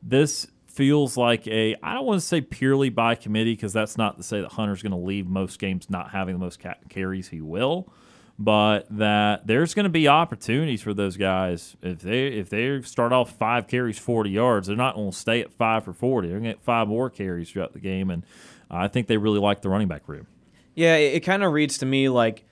this 0.00 0.46
feels 0.68 1.16
like 1.16 1.48
a 1.48 1.74
I 1.82 1.92
don't 1.92 2.06
want 2.06 2.20
to 2.20 2.26
say 2.26 2.40
purely 2.40 2.88
by 2.88 3.16
committee 3.16 3.54
because 3.54 3.72
that's 3.72 3.98
not 3.98 4.16
to 4.16 4.22
say 4.22 4.40
that 4.40 4.52
Hunter's 4.52 4.80
going 4.80 4.92
to 4.92 4.96
leave 4.96 5.26
most 5.26 5.58
games 5.58 5.90
not 5.90 6.12
having 6.12 6.36
the 6.36 6.38
most 6.38 6.60
carries. 6.88 7.26
He 7.30 7.40
will, 7.40 7.92
but 8.38 8.86
that 8.96 9.48
there's 9.48 9.74
going 9.74 9.84
to 9.84 9.90
be 9.90 10.06
opportunities 10.06 10.82
for 10.82 10.94
those 10.94 11.16
guys 11.16 11.76
if 11.82 11.98
they 11.98 12.28
if 12.28 12.48
they 12.48 12.80
start 12.82 13.12
off 13.12 13.32
five 13.32 13.66
carries, 13.66 13.98
forty 13.98 14.30
yards, 14.30 14.68
they're 14.68 14.76
not 14.76 14.94
going 14.94 15.10
to 15.10 15.16
stay 15.16 15.40
at 15.40 15.52
five 15.52 15.84
for 15.84 15.92
forty. 15.92 16.28
They're 16.28 16.38
going 16.38 16.52
to 16.52 16.56
get 16.58 16.62
five 16.62 16.86
more 16.86 17.10
carries 17.10 17.50
throughout 17.50 17.72
the 17.72 17.80
game, 17.80 18.10
and 18.10 18.24
I 18.70 18.86
think 18.86 19.08
they 19.08 19.16
really 19.16 19.40
like 19.40 19.62
the 19.62 19.68
running 19.68 19.88
back 19.88 20.06
room. 20.06 20.28
Yeah, 20.76 20.94
it, 20.94 21.16
it 21.16 21.20
kind 21.24 21.42
of 21.42 21.52
reads 21.52 21.78
to 21.78 21.86
me 21.86 22.08
like 22.08 22.44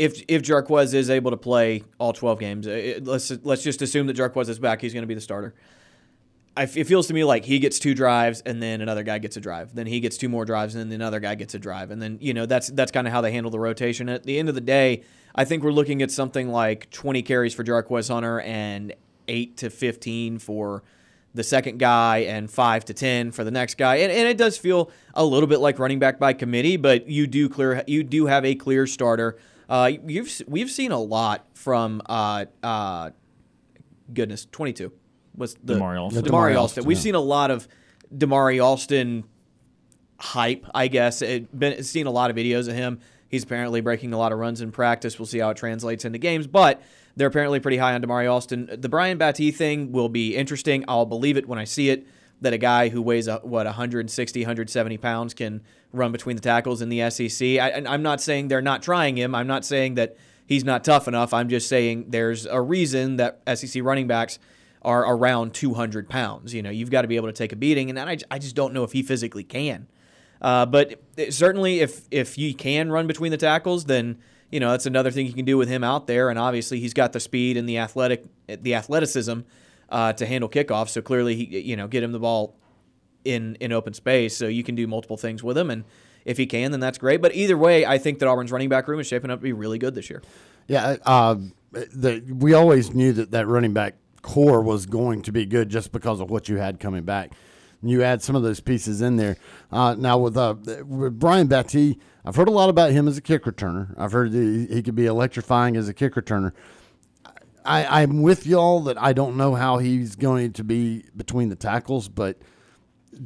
if 0.00 0.22
if 0.28 0.42
Jarquez 0.42 0.94
is 0.94 1.10
able 1.10 1.30
to 1.30 1.36
play 1.36 1.84
all 1.98 2.14
12 2.14 2.40
games, 2.40 2.66
uh, 2.66 2.70
it, 2.70 3.06
let's 3.06 3.30
let's 3.42 3.62
just 3.62 3.82
assume 3.82 4.06
that 4.06 4.16
Jarquez 4.16 4.48
is 4.48 4.58
back. 4.58 4.80
He's 4.80 4.94
going 4.94 5.02
to 5.02 5.06
be 5.06 5.14
the 5.14 5.20
starter. 5.20 5.54
I, 6.56 6.62
it 6.62 6.86
feels 6.86 7.06
to 7.08 7.14
me 7.14 7.22
like 7.22 7.44
he 7.44 7.58
gets 7.58 7.78
two 7.78 7.94
drives 7.94 8.40
and 8.40 8.62
then 8.62 8.80
another 8.80 9.02
guy 9.02 9.18
gets 9.18 9.36
a 9.36 9.40
drive. 9.40 9.74
Then 9.74 9.86
he 9.86 10.00
gets 10.00 10.16
two 10.16 10.28
more 10.28 10.44
drives 10.46 10.74
and 10.74 10.90
then 10.90 11.00
another 11.00 11.20
guy 11.20 11.34
gets 11.34 11.54
a 11.54 11.58
drive. 11.58 11.90
And 11.90 12.00
then 12.00 12.16
you 12.22 12.32
know 12.32 12.46
that's 12.46 12.68
that's 12.68 12.90
kind 12.90 13.06
of 13.06 13.12
how 13.12 13.20
they 13.20 13.30
handle 13.30 13.50
the 13.50 13.60
rotation. 13.60 14.08
At 14.08 14.22
the 14.22 14.38
end 14.38 14.48
of 14.48 14.54
the 14.54 14.62
day, 14.62 15.02
I 15.34 15.44
think 15.44 15.62
we're 15.62 15.70
looking 15.70 16.00
at 16.00 16.10
something 16.10 16.48
like 16.48 16.90
20 16.90 17.20
carries 17.20 17.52
for 17.52 17.62
Jarquez 17.62 18.08
Hunter 18.08 18.40
and 18.40 18.94
eight 19.28 19.58
to 19.58 19.68
15 19.68 20.38
for 20.38 20.82
the 21.34 21.44
second 21.44 21.78
guy 21.78 22.18
and 22.20 22.50
five 22.50 22.86
to 22.86 22.94
10 22.94 23.32
for 23.32 23.44
the 23.44 23.50
next 23.50 23.76
guy. 23.76 23.96
And, 23.96 24.10
and 24.10 24.26
it 24.26 24.38
does 24.38 24.56
feel 24.56 24.90
a 25.14 25.24
little 25.24 25.46
bit 25.46 25.60
like 25.60 25.78
running 25.78 25.98
back 25.98 26.18
by 26.18 26.32
committee, 26.32 26.78
but 26.78 27.06
you 27.06 27.26
do 27.26 27.50
clear 27.50 27.84
you 27.86 28.02
do 28.02 28.26
have 28.26 28.46
a 28.46 28.54
clear 28.54 28.86
starter 28.86 29.36
uh, 29.70 29.90
you've 30.06 30.42
we've 30.46 30.70
seen 30.70 30.92
a 30.92 30.98
lot 30.98 31.46
from 31.54 32.02
uh, 32.06 32.44
uh, 32.62 33.10
goodness 34.12 34.46
twenty 34.50 34.72
two 34.72 34.92
was 35.34 35.54
the 35.62 35.76
Damari 35.76 35.98
Alston. 35.98 36.24
Damari 36.24 36.56
Alston. 36.56 36.84
We've 36.84 36.98
yeah. 36.98 37.02
seen 37.02 37.14
a 37.14 37.20
lot 37.20 37.50
of 37.50 37.68
Damari 38.14 38.62
Alston 38.62 39.24
hype. 40.18 40.66
I 40.74 40.88
guess 40.88 41.22
it 41.22 41.56
been 41.56 41.82
seen 41.84 42.06
a 42.06 42.10
lot 42.10 42.30
of 42.30 42.36
videos 42.36 42.68
of 42.68 42.74
him. 42.74 43.00
He's 43.28 43.44
apparently 43.44 43.80
breaking 43.80 44.12
a 44.12 44.18
lot 44.18 44.32
of 44.32 44.38
runs 44.38 44.60
in 44.60 44.72
practice. 44.72 45.18
We'll 45.18 45.26
see 45.26 45.38
how 45.38 45.50
it 45.50 45.56
translates 45.56 46.04
into 46.04 46.18
games, 46.18 46.48
but 46.48 46.82
they're 47.14 47.28
apparently 47.28 47.60
pretty 47.60 47.76
high 47.76 47.94
on 47.94 48.02
Damari 48.02 48.28
Alston. 48.28 48.68
The 48.72 48.88
Brian 48.88 49.18
Battie 49.18 49.54
thing 49.54 49.92
will 49.92 50.08
be 50.08 50.34
interesting. 50.34 50.84
I'll 50.88 51.06
believe 51.06 51.36
it 51.36 51.46
when 51.46 51.58
I 51.58 51.64
see 51.64 51.90
it 51.90 52.06
that 52.40 52.52
a 52.52 52.58
guy 52.58 52.88
who 52.88 53.02
weighs 53.02 53.28
a, 53.28 53.36
what 53.38 53.66
160, 53.66 54.40
170 54.40 54.98
pounds 54.98 55.34
can 55.34 55.62
run 55.92 56.12
between 56.12 56.36
the 56.36 56.42
tackles 56.42 56.80
in 56.80 56.88
the 56.88 57.10
SEC. 57.10 57.58
I, 57.58 57.82
I'm 57.86 58.02
not 58.02 58.20
saying 58.20 58.48
they're 58.48 58.62
not 58.62 58.82
trying 58.82 59.16
him. 59.16 59.34
I'm 59.34 59.46
not 59.46 59.64
saying 59.64 59.94
that 59.94 60.16
he's 60.46 60.64
not 60.64 60.84
tough 60.84 61.06
enough. 61.08 61.32
I'm 61.34 61.48
just 61.48 61.68
saying 61.68 62.06
there's 62.08 62.46
a 62.46 62.60
reason 62.60 63.16
that 63.16 63.40
SEC 63.54 63.82
running 63.82 64.06
backs 64.06 64.38
are 64.82 65.02
around 65.02 65.52
200 65.54 66.08
pounds. 66.08 66.54
You 66.54 66.62
know, 66.62 66.70
you've 66.70 66.90
got 66.90 67.02
to 67.02 67.08
be 67.08 67.16
able 67.16 67.28
to 67.28 67.32
take 67.32 67.52
a 67.52 67.56
beating, 67.56 67.90
and 67.90 67.98
I, 67.98 68.18
I 68.30 68.38
just 68.38 68.54
don't 68.54 68.72
know 68.72 68.84
if 68.84 68.92
he 68.92 69.02
physically 69.02 69.44
can. 69.44 69.86
Uh, 70.40 70.64
but 70.64 71.00
certainly, 71.28 71.80
if 71.80 72.06
if 72.10 72.38
you 72.38 72.54
can 72.54 72.90
run 72.90 73.06
between 73.06 73.30
the 73.30 73.36
tackles, 73.36 73.84
then 73.84 74.18
you 74.50 74.58
know 74.58 74.70
that's 74.70 74.86
another 74.86 75.10
thing 75.10 75.26
you 75.26 75.34
can 75.34 75.44
do 75.44 75.58
with 75.58 75.68
him 75.68 75.84
out 75.84 76.06
there. 76.06 76.30
And 76.30 76.38
obviously, 76.38 76.80
he's 76.80 76.94
got 76.94 77.12
the 77.12 77.20
speed 77.20 77.58
and 77.58 77.68
the 77.68 77.76
athletic 77.76 78.24
the 78.48 78.74
athleticism 78.74 79.40
uh, 79.90 80.12
to 80.14 80.26
handle 80.26 80.48
kickoffs. 80.48 80.90
So 80.90 81.02
clearly, 81.02 81.36
he, 81.36 81.60
you 81.60 81.76
know, 81.76 81.88
get 81.88 82.02
him 82.02 82.12
the 82.12 82.20
ball 82.20 82.56
in 83.24 83.56
in 83.56 83.72
open 83.72 83.92
space, 83.92 84.36
so 84.36 84.46
you 84.46 84.62
can 84.62 84.74
do 84.74 84.86
multiple 84.86 85.16
things 85.16 85.42
with 85.42 85.58
him. 85.58 85.70
And 85.70 85.84
if 86.24 86.36
he 86.36 86.46
can, 86.46 86.70
then 86.70 86.80
that's 86.80 86.98
great. 86.98 87.20
But 87.20 87.34
either 87.34 87.56
way, 87.56 87.84
I 87.86 87.98
think 87.98 88.18
that 88.18 88.28
Auburn's 88.28 88.52
running 88.52 88.68
back 88.68 88.88
room 88.88 89.00
is 89.00 89.06
shaping 89.06 89.30
up 89.30 89.40
to 89.40 89.42
be 89.42 89.52
really 89.52 89.78
good 89.78 89.94
this 89.94 90.10
year. 90.10 90.22
Yeah, 90.68 90.96
uh, 91.04 91.36
the, 91.72 92.22
we 92.28 92.54
always 92.54 92.94
knew 92.94 93.12
that 93.14 93.30
that 93.32 93.46
running 93.46 93.72
back 93.72 93.96
core 94.22 94.62
was 94.62 94.86
going 94.86 95.22
to 95.22 95.32
be 95.32 95.46
good 95.46 95.68
just 95.68 95.92
because 95.92 96.20
of 96.20 96.30
what 96.30 96.48
you 96.48 96.56
had 96.56 96.78
coming 96.78 97.04
back. 97.04 97.32
You 97.82 98.02
add 98.02 98.22
some 98.22 98.36
of 98.36 98.42
those 98.42 98.60
pieces 98.60 99.00
in 99.00 99.16
there. 99.16 99.36
Uh, 99.72 99.94
now 99.98 100.18
with, 100.18 100.36
uh, 100.36 100.54
with 100.84 101.18
Brian 101.18 101.48
Battie, 101.48 101.98
I've 102.26 102.36
heard 102.36 102.48
a 102.48 102.52
lot 102.52 102.68
about 102.68 102.90
him 102.90 103.08
as 103.08 103.16
a 103.16 103.22
kick 103.22 103.44
returner. 103.44 103.94
I've 103.96 104.12
heard 104.12 104.34
he, 104.34 104.66
he 104.66 104.82
could 104.82 104.94
be 104.94 105.06
electrifying 105.06 105.76
as 105.76 105.88
a 105.88 105.94
kick 105.94 106.14
returner. 106.14 106.52
I, 107.64 108.02
I'm 108.02 108.22
with 108.22 108.46
y'all 108.46 108.80
that 108.80 109.00
I 109.00 109.12
don't 109.12 109.36
know 109.36 109.54
how 109.54 109.78
he's 109.78 110.16
going 110.16 110.52
to 110.54 110.64
be 110.64 111.04
between 111.16 111.48
the 111.48 111.56
tackles, 111.56 112.08
but 112.08 112.38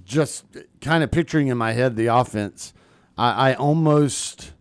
just 0.05 0.45
kind 0.81 1.05
of 1.05 1.11
picturing 1.11 1.49
in 1.49 1.59
my 1.59 1.73
head 1.73 1.97
the 1.97 2.07
offense, 2.07 2.73
I, 3.17 3.51
I 3.51 3.55
almost, 3.55 4.53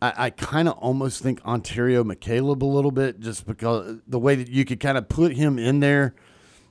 I, 0.00 0.12
I 0.16 0.30
kind 0.30 0.68
of 0.68 0.78
almost 0.78 1.22
think 1.22 1.44
Onterio 1.44 2.04
McCalebb 2.04 2.62
a 2.62 2.66
little 2.66 2.90
bit, 2.90 3.20
just 3.20 3.46
because 3.46 3.98
the 4.06 4.18
way 4.18 4.34
that 4.34 4.48
you 4.48 4.64
could 4.64 4.80
kind 4.80 4.98
of 4.98 5.08
put 5.08 5.32
him 5.32 5.58
in 5.58 5.80
there, 5.80 6.14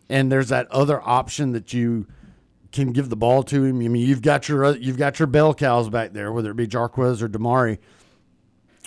and 0.09 0.31
there's 0.31 0.49
that 0.49 0.69
other 0.71 1.01
option 1.07 1.53
that 1.53 1.73
you 1.73 2.07
can 2.71 2.91
give 2.91 3.09
the 3.09 3.15
ball 3.15 3.43
to 3.43 3.63
him. 3.63 3.77
I 3.77 3.87
mean, 3.87 4.07
you've 4.07 4.21
got 4.21 4.47
your 4.47 4.75
you've 4.75 4.97
got 4.97 5.19
your 5.19 5.27
bell 5.27 5.53
cows 5.53 5.89
back 5.89 6.13
there, 6.13 6.31
whether 6.31 6.51
it 6.51 6.55
be 6.55 6.67
Jarquez 6.67 7.21
or 7.21 7.27
Damari. 7.27 7.77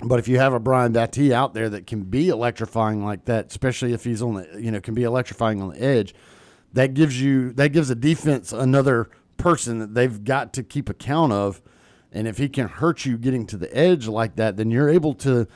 But 0.03 0.19
if 0.19 0.27
you 0.27 0.39
have 0.39 0.53
a 0.53 0.61
Brian 0.61 0.93
Battie 0.93 1.33
out 1.33 1.55
there 1.55 1.69
that 1.69 1.87
can 1.87 2.03
be 2.03 2.29
electrifying 2.29 3.05
like 3.05 3.27
that, 3.27 3.47
especially 3.47 3.93
if 3.93 4.05
he's 4.05 4.23
on 4.23 4.35
the, 4.35 4.61
you 4.61 4.71
know, 4.71 4.81
can 4.81 4.95
be 4.95 5.05
electrifying 5.05 5.63
on 5.63 5.71
the 5.71 5.81
edge, 5.81 6.15
that 6.73 6.95
gives 6.95 7.21
you 7.21 7.53
that 7.53 7.69
gives 7.69 7.91
a 7.91 7.95
defense 7.95 8.53
another 8.53 9.09
person 9.37 9.79
that 9.79 9.95
they've 9.95 10.25
got 10.25 10.53
to 10.55 10.63
keep 10.63 10.89
account 10.89 11.33
of. 11.33 11.63
And 12.11 12.27
if 12.27 12.39
he 12.39 12.49
can 12.49 12.69
hurt 12.69 13.05
you 13.05 13.17
getting 13.17 13.47
to 13.47 13.57
the 13.57 13.75
edge 13.77 14.07
like 14.07 14.37
that, 14.37 14.57
then 14.57 14.71
you're 14.71 14.89
able 14.89 15.15
to 15.15 15.47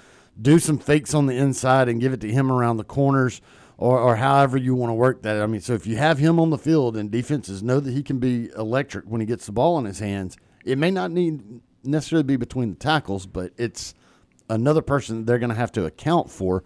do 0.40 0.58
some 0.58 0.78
fakes 0.78 1.14
on 1.14 1.26
the 1.26 1.36
inside 1.36 1.88
and 1.88 2.00
give 2.00 2.12
it 2.12 2.20
to 2.20 2.30
him 2.30 2.50
around 2.50 2.76
the 2.76 2.84
corners 2.84 3.40
or, 3.76 3.98
or 3.98 4.16
however 4.16 4.56
you 4.56 4.74
want 4.74 4.90
to 4.90 4.94
work 4.94 5.22
that. 5.22 5.40
I 5.40 5.46
mean, 5.46 5.60
so 5.60 5.74
if 5.74 5.86
you 5.86 5.96
have 5.96 6.18
him 6.18 6.38
on 6.38 6.50
the 6.50 6.58
field 6.58 6.96
and 6.96 7.10
defenses 7.10 7.62
know 7.62 7.80
that 7.80 7.92
he 7.92 8.02
can 8.02 8.18
be 8.18 8.50
electric 8.56 9.04
when 9.06 9.20
he 9.20 9.26
gets 9.26 9.46
the 9.46 9.52
ball 9.52 9.78
in 9.78 9.84
his 9.84 10.00
hands, 10.00 10.36
it 10.64 10.78
may 10.78 10.90
not 10.90 11.10
need 11.10 11.60
necessarily 11.84 12.24
be 12.24 12.36
between 12.36 12.70
the 12.70 12.76
tackles, 12.76 13.26
but 13.26 13.52
it's 13.56 13.94
another 14.48 14.82
person 14.82 15.24
they're 15.24 15.38
going 15.38 15.50
to 15.50 15.56
have 15.56 15.72
to 15.72 15.84
account 15.84 16.30
for. 16.30 16.64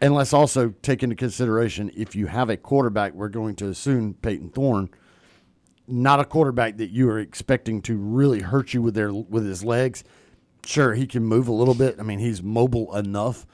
And 0.00 0.14
let's 0.14 0.32
also 0.32 0.74
take 0.82 1.02
into 1.02 1.16
consideration 1.16 1.90
if 1.96 2.14
you 2.14 2.26
have 2.26 2.50
a 2.50 2.56
quarterback, 2.56 3.14
we're 3.14 3.28
going 3.28 3.56
to 3.56 3.68
assume 3.68 4.14
Payton 4.14 4.50
Thorne, 4.50 4.90
not 5.88 6.20
a 6.20 6.24
quarterback 6.24 6.76
that 6.76 6.90
you 6.90 7.10
are 7.10 7.18
expecting 7.18 7.82
to 7.82 7.96
really 7.96 8.40
hurt 8.40 8.74
you 8.74 8.82
with 8.82 8.94
their 8.94 9.12
with 9.12 9.44
his 9.44 9.64
legs. 9.64 10.04
Sure, 10.64 10.94
he 10.94 11.06
can 11.06 11.24
move 11.24 11.48
a 11.48 11.52
little 11.52 11.74
bit. 11.74 11.96
I 11.98 12.02
mean, 12.02 12.18
he's 12.18 12.42
mobile 12.42 12.94
enough, 12.94 13.46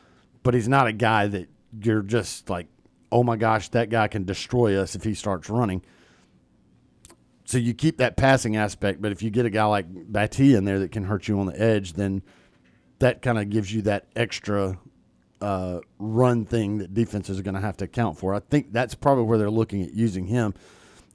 but 0.42 0.52
he's 0.52 0.68
not 0.68 0.86
a 0.86 0.92
guy 0.92 1.28
that 1.28 1.48
you're 1.80 2.02
just 2.02 2.50
like, 2.50 2.66
oh 3.10 3.22
my 3.22 3.36
gosh, 3.36 3.68
that 3.70 3.88
guy 3.88 4.08
can 4.08 4.24
destroy 4.24 4.78
us 4.78 4.94
if 4.94 5.04
he 5.04 5.14
starts 5.14 5.48
running. 5.48 5.82
So 7.46 7.58
you 7.58 7.74
keep 7.74 7.98
that 7.98 8.16
passing 8.16 8.56
aspect, 8.56 9.00
but 9.00 9.12
if 9.12 9.22
you 9.22 9.30
get 9.30 9.46
a 9.46 9.50
guy 9.50 9.64
like 9.64 9.92
Battie 9.92 10.56
in 10.56 10.64
there 10.64 10.78
that 10.80 10.92
can 10.92 11.04
hurt 11.04 11.28
you 11.28 11.38
on 11.38 11.46
the 11.46 11.60
edge, 11.60 11.92
then 11.92 12.22
that 12.98 13.22
kind 13.22 13.38
of 13.38 13.50
gives 13.50 13.72
you 13.72 13.82
that 13.82 14.06
extra 14.16 14.78
uh, 15.40 15.80
run 15.98 16.44
thing 16.44 16.78
that 16.78 16.94
defenses 16.94 17.38
are 17.38 17.42
going 17.42 17.54
to 17.54 17.60
have 17.60 17.76
to 17.78 17.84
account 17.84 18.18
for. 18.18 18.34
I 18.34 18.40
think 18.40 18.72
that's 18.72 18.94
probably 18.94 19.24
where 19.24 19.38
they're 19.38 19.50
looking 19.50 19.82
at 19.82 19.92
using 19.92 20.26
him. 20.26 20.54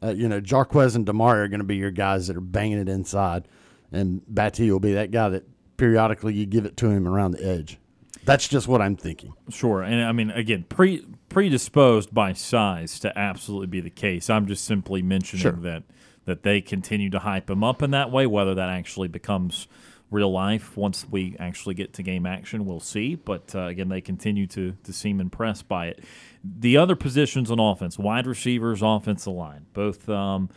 Uh, 0.02 0.10
you 0.12 0.30
know, 0.30 0.40
Jarquez 0.40 0.96
and 0.96 1.06
Damari 1.06 1.38
are 1.38 1.48
going 1.48 1.60
to 1.60 1.66
be 1.66 1.76
your 1.76 1.92
guys 1.92 2.28
that 2.28 2.38
are 2.38 2.42
banging 2.42 2.78
it 2.78 2.88
inside, 2.88 3.48
and 3.92 4.22
Battie 4.32 4.70
will 4.72 4.80
be 4.80 4.94
that 4.94 5.12
guy 5.12 5.30
that 5.30 5.44
periodically 5.78 6.34
you 6.34 6.46
give 6.46 6.66
it 6.66 6.78
to 6.78 6.90
him 6.90 7.08
around 7.08 7.32
the 7.32 7.46
edge. 7.46 7.78
That's 8.24 8.48
just 8.48 8.68
what 8.68 8.82
I'm 8.82 8.96
thinking. 8.96 9.34
Sure, 9.50 9.82
and 9.82 10.02
I 10.04 10.12
mean, 10.12 10.30
again, 10.30 10.66
pre 10.70 11.06
predisposed 11.30 12.14
by 12.14 12.34
size 12.34 13.00
to 13.00 13.18
absolutely 13.18 13.68
be 13.68 13.82
the 13.82 13.90
case. 13.90 14.30
I'm 14.30 14.46
just 14.46 14.64
simply 14.66 15.02
mentioning 15.02 15.42
Sure. 15.42 15.52
that 15.54 15.84
that 16.26 16.44
they 16.44 16.62
continue 16.62 17.10
to 17.10 17.20
hype 17.20 17.50
him 17.50 17.64
up 17.64 17.82
in 17.82 17.92
that 17.92 18.12
way. 18.12 18.28
Whether 18.28 18.56
that 18.56 18.70
actually 18.70 19.08
becomes 19.08 19.68
real 20.12 20.32
life 20.32 20.76
once 20.76 21.06
we 21.10 21.36
actually 21.40 21.76
get 21.76 21.94
to 21.94 22.04
game 22.04 22.26
action, 22.26 22.66
we'll 22.66 22.80
see. 22.80 23.16
But 23.16 23.54
uh, 23.56 23.68
again, 23.68 23.90
they 23.90 24.02
continue 24.02 24.48
to 24.48 24.74
to 24.84 24.94
seem 24.94 25.20
impressed 25.20 25.68
by 25.68 25.88
it. 25.88 26.04
The 26.44 26.78
other 26.78 26.96
positions 26.96 27.52
on 27.52 27.60
offense, 27.60 27.98
wide 27.98 28.28
receivers, 28.28 28.82
offensive 28.82 29.34
line, 29.34 29.66
both. 29.74 30.10
Um, 30.10 30.50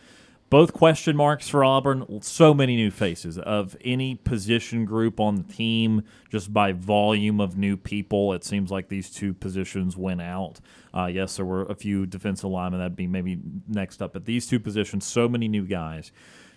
both 0.49 0.71
question 0.71 1.17
marks 1.17 1.49
for 1.49 1.63
Auburn. 1.65 2.21
So 2.21 2.53
many 2.53 2.75
new 2.75 2.91
faces 2.91 3.39
of 3.39 3.75
any 3.83 4.13
position 4.13 4.85
group 4.85 5.19
on 5.19 5.35
the 5.35 5.41
team, 5.51 6.03
just 6.29 6.53
by 6.53 6.73
volume 6.73 7.41
of 7.41 7.57
new 7.57 7.75
people. 7.75 8.33
It 8.33 8.43
seems 8.43 8.69
like 8.69 8.87
these 8.87 9.09
two 9.09 9.33
positions 9.33 9.97
went 9.97 10.21
out. 10.21 10.59
Uh, 10.93 11.07
yes, 11.07 11.37
there 11.37 11.45
were 11.45 11.63
a 11.63 11.73
few 11.73 12.05
defensive 12.05 12.51
linemen 12.51 12.81
that'd 12.81 12.95
be 12.95 13.07
maybe 13.07 13.39
next 13.67 13.99
up, 13.99 14.13
but 14.13 14.25
these 14.25 14.45
two 14.45 14.59
positions, 14.59 15.07
so 15.07 15.27
many 15.27 15.47
new 15.47 15.63
guys. 15.65 16.11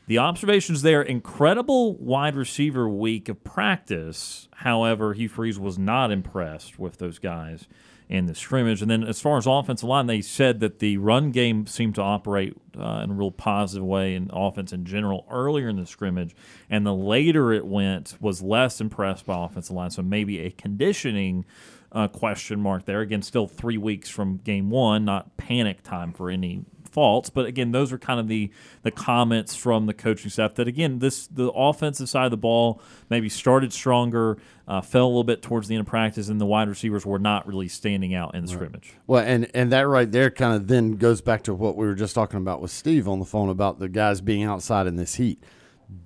The 0.06 0.18
observations 0.18 0.82
there, 0.82 1.02
incredible 1.02 1.96
wide 1.96 2.36
receiver 2.36 2.88
week 2.88 3.28
of 3.28 3.42
practice. 3.42 4.48
However, 4.56 5.14
Hugh 5.14 5.28
Freeze 5.28 5.58
was 5.58 5.78
not 5.78 6.12
impressed 6.12 6.78
with 6.78 6.98
those 6.98 7.18
guys 7.18 7.66
in 8.08 8.26
the 8.26 8.34
scrimmage. 8.36 8.82
And 8.82 8.88
then 8.88 9.02
as 9.02 9.20
far 9.20 9.36
as 9.36 9.46
offensive 9.48 9.88
line, 9.88 10.06
they 10.06 10.20
said 10.20 10.60
that 10.60 10.78
the 10.78 10.96
run 10.98 11.32
game 11.32 11.66
seemed 11.66 11.96
to 11.96 12.02
operate 12.02 12.56
uh, 12.78 13.00
in 13.02 13.10
a 13.10 13.14
real 13.14 13.32
positive 13.32 13.84
way 13.84 14.14
in 14.14 14.30
offense 14.32 14.72
in 14.72 14.84
general 14.84 15.26
earlier 15.28 15.68
in 15.68 15.74
the 15.74 15.86
scrimmage. 15.86 16.36
And 16.70 16.86
the 16.86 16.94
later 16.94 17.52
it 17.52 17.66
went, 17.66 18.16
was 18.20 18.42
less 18.42 18.80
impressed 18.80 19.26
by 19.26 19.44
offensive 19.44 19.74
line. 19.74 19.90
So 19.90 20.02
maybe 20.02 20.38
a 20.38 20.52
conditioning 20.52 21.44
uh, 21.90 22.06
question 22.06 22.60
mark 22.60 22.84
there. 22.84 23.00
Again, 23.00 23.22
still 23.22 23.48
three 23.48 23.78
weeks 23.78 24.08
from 24.08 24.36
game 24.36 24.70
one, 24.70 25.04
not 25.04 25.36
panic 25.36 25.82
time 25.82 26.12
for 26.12 26.30
any 26.30 26.64
faults. 26.96 27.28
But 27.28 27.44
again, 27.44 27.72
those 27.72 27.92
are 27.92 27.98
kind 27.98 28.18
of 28.18 28.26
the 28.26 28.50
the 28.82 28.90
comments 28.90 29.54
from 29.54 29.84
the 29.84 29.92
coaching 29.92 30.30
staff 30.30 30.54
that 30.54 30.66
again, 30.66 30.98
this 30.98 31.26
the 31.26 31.52
offensive 31.52 32.08
side 32.08 32.24
of 32.24 32.30
the 32.30 32.38
ball 32.38 32.80
maybe 33.10 33.28
started 33.28 33.70
stronger, 33.70 34.38
uh, 34.66 34.80
fell 34.80 35.04
a 35.04 35.06
little 35.08 35.22
bit 35.22 35.42
towards 35.42 35.68
the 35.68 35.74
end 35.74 35.82
of 35.82 35.86
practice, 35.86 36.30
and 36.30 36.40
the 36.40 36.46
wide 36.46 36.70
receivers 36.70 37.04
were 37.04 37.18
not 37.18 37.46
really 37.46 37.68
standing 37.68 38.14
out 38.14 38.34
in 38.34 38.46
the 38.46 38.50
scrimmage. 38.50 38.94
Well, 39.06 39.22
and 39.22 39.50
and 39.54 39.70
that 39.72 39.86
right 39.86 40.10
there 40.10 40.30
kind 40.30 40.56
of 40.56 40.68
then 40.68 40.92
goes 40.92 41.20
back 41.20 41.42
to 41.42 41.54
what 41.54 41.76
we 41.76 41.86
were 41.86 41.94
just 41.94 42.14
talking 42.14 42.38
about 42.38 42.62
with 42.62 42.70
Steve 42.70 43.06
on 43.06 43.18
the 43.18 43.26
phone 43.26 43.50
about 43.50 43.78
the 43.78 43.90
guys 43.90 44.22
being 44.22 44.44
outside 44.44 44.86
in 44.86 44.96
this 44.96 45.16
heat. 45.16 45.44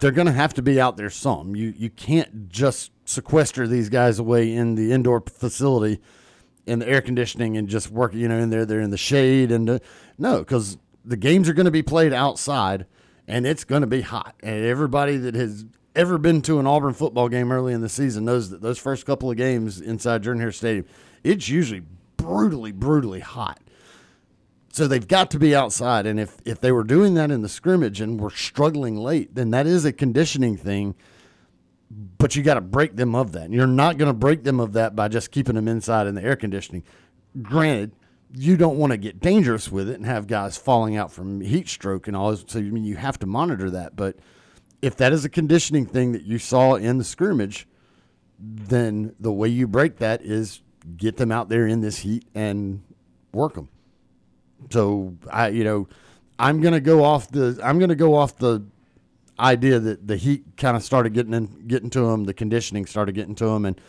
They're 0.00 0.10
going 0.10 0.26
to 0.26 0.32
have 0.32 0.52
to 0.54 0.62
be 0.62 0.80
out 0.80 0.96
there 0.96 1.08
some. 1.08 1.54
You 1.54 1.72
you 1.76 1.90
can't 1.90 2.48
just 2.48 2.90
sequester 3.04 3.68
these 3.68 3.88
guys 3.88 4.18
away 4.18 4.52
in 4.52 4.74
the 4.74 4.90
indoor 4.90 5.20
facility 5.20 6.00
in 6.66 6.78
the 6.78 6.88
air 6.88 7.00
conditioning 7.00 7.56
and 7.56 7.68
just 7.68 7.90
work. 7.90 8.14
You 8.14 8.28
know, 8.28 8.38
in 8.38 8.50
there 8.50 8.64
they're 8.64 8.80
in 8.80 8.90
the 8.90 8.96
shade 8.96 9.50
and 9.50 9.70
uh, 9.70 9.78
no, 10.20 10.40
because 10.40 10.78
the 11.04 11.16
games 11.16 11.48
are 11.48 11.54
going 11.54 11.64
to 11.64 11.70
be 11.70 11.82
played 11.82 12.12
outside 12.12 12.86
and 13.26 13.46
it's 13.46 13.64
going 13.64 13.80
to 13.80 13.86
be 13.86 14.02
hot. 14.02 14.34
And 14.42 14.64
everybody 14.64 15.16
that 15.16 15.34
has 15.34 15.64
ever 15.96 16.18
been 16.18 16.42
to 16.42 16.58
an 16.58 16.66
Auburn 16.66 16.94
football 16.94 17.28
game 17.28 17.50
early 17.50 17.72
in 17.72 17.80
the 17.80 17.88
season 17.88 18.24
knows 18.24 18.50
that 18.50 18.60
those 18.60 18.78
first 18.78 19.06
couple 19.06 19.30
of 19.30 19.36
games 19.36 19.80
inside 19.80 20.22
Jordan 20.22 20.40
Hare 20.40 20.52
Stadium, 20.52 20.84
it's 21.24 21.48
usually 21.48 21.82
brutally, 22.16 22.72
brutally 22.72 23.20
hot. 23.20 23.60
So 24.72 24.86
they've 24.86 25.06
got 25.06 25.30
to 25.32 25.38
be 25.38 25.54
outside. 25.54 26.06
And 26.06 26.20
if, 26.20 26.36
if 26.44 26.60
they 26.60 26.70
were 26.70 26.84
doing 26.84 27.14
that 27.14 27.30
in 27.30 27.42
the 27.42 27.48
scrimmage 27.48 28.00
and 28.00 28.20
were 28.20 28.30
struggling 28.30 28.96
late, 28.96 29.34
then 29.34 29.50
that 29.50 29.66
is 29.66 29.84
a 29.84 29.92
conditioning 29.92 30.56
thing. 30.56 30.94
But 31.90 32.36
you 32.36 32.42
got 32.42 32.54
to 32.54 32.60
break 32.60 32.94
them 32.94 33.16
of 33.16 33.32
that. 33.32 33.50
You're 33.50 33.66
not 33.66 33.98
going 33.98 34.08
to 34.08 34.14
break 34.14 34.44
them 34.44 34.60
of 34.60 34.74
that 34.74 34.94
by 34.94 35.08
just 35.08 35.32
keeping 35.32 35.56
them 35.56 35.66
inside 35.66 36.06
in 36.06 36.14
the 36.14 36.22
air 36.22 36.36
conditioning. 36.36 36.84
Granted, 37.42 37.92
you 38.32 38.56
don't 38.56 38.78
want 38.78 38.92
to 38.92 38.96
get 38.96 39.20
dangerous 39.20 39.70
with 39.70 39.88
it 39.88 39.96
and 39.96 40.06
have 40.06 40.26
guys 40.26 40.56
falling 40.56 40.96
out 40.96 41.12
from 41.12 41.40
heat 41.40 41.68
stroke 41.68 42.06
and 42.06 42.16
all. 42.16 42.36
So 42.36 42.58
I 42.58 42.62
mean, 42.62 42.84
you 42.84 42.96
have 42.96 43.18
to 43.20 43.26
monitor 43.26 43.70
that. 43.70 43.96
But 43.96 44.16
if 44.82 44.96
that 44.96 45.12
is 45.12 45.24
a 45.24 45.28
conditioning 45.28 45.86
thing 45.86 46.12
that 46.12 46.22
you 46.22 46.38
saw 46.38 46.74
in 46.74 46.98
the 46.98 47.04
scrimmage, 47.04 47.66
then 48.38 49.14
the 49.18 49.32
way 49.32 49.48
you 49.48 49.66
break 49.66 49.98
that 49.98 50.22
is 50.22 50.62
get 50.96 51.16
them 51.16 51.30
out 51.30 51.48
there 51.48 51.66
in 51.66 51.80
this 51.80 51.98
heat 51.98 52.24
and 52.34 52.82
work 53.32 53.54
them. 53.54 53.68
So 54.70 55.16
I, 55.30 55.48
you 55.48 55.64
know, 55.64 55.88
I'm 56.38 56.60
gonna 56.60 56.80
go 56.80 57.04
off 57.04 57.30
the 57.30 57.60
I'm 57.62 57.78
gonna 57.78 57.94
go 57.94 58.14
off 58.14 58.36
the 58.36 58.64
idea 59.38 59.78
that 59.78 60.06
the 60.06 60.16
heat 60.16 60.44
kind 60.56 60.76
of 60.76 60.82
started 60.82 61.14
getting 61.14 61.34
in, 61.34 61.66
getting 61.66 61.90
to 61.90 62.00
them, 62.00 62.24
the 62.24 62.34
conditioning 62.34 62.86
started 62.86 63.14
getting 63.14 63.34
to 63.36 63.46
them, 63.46 63.64
and 63.64 63.80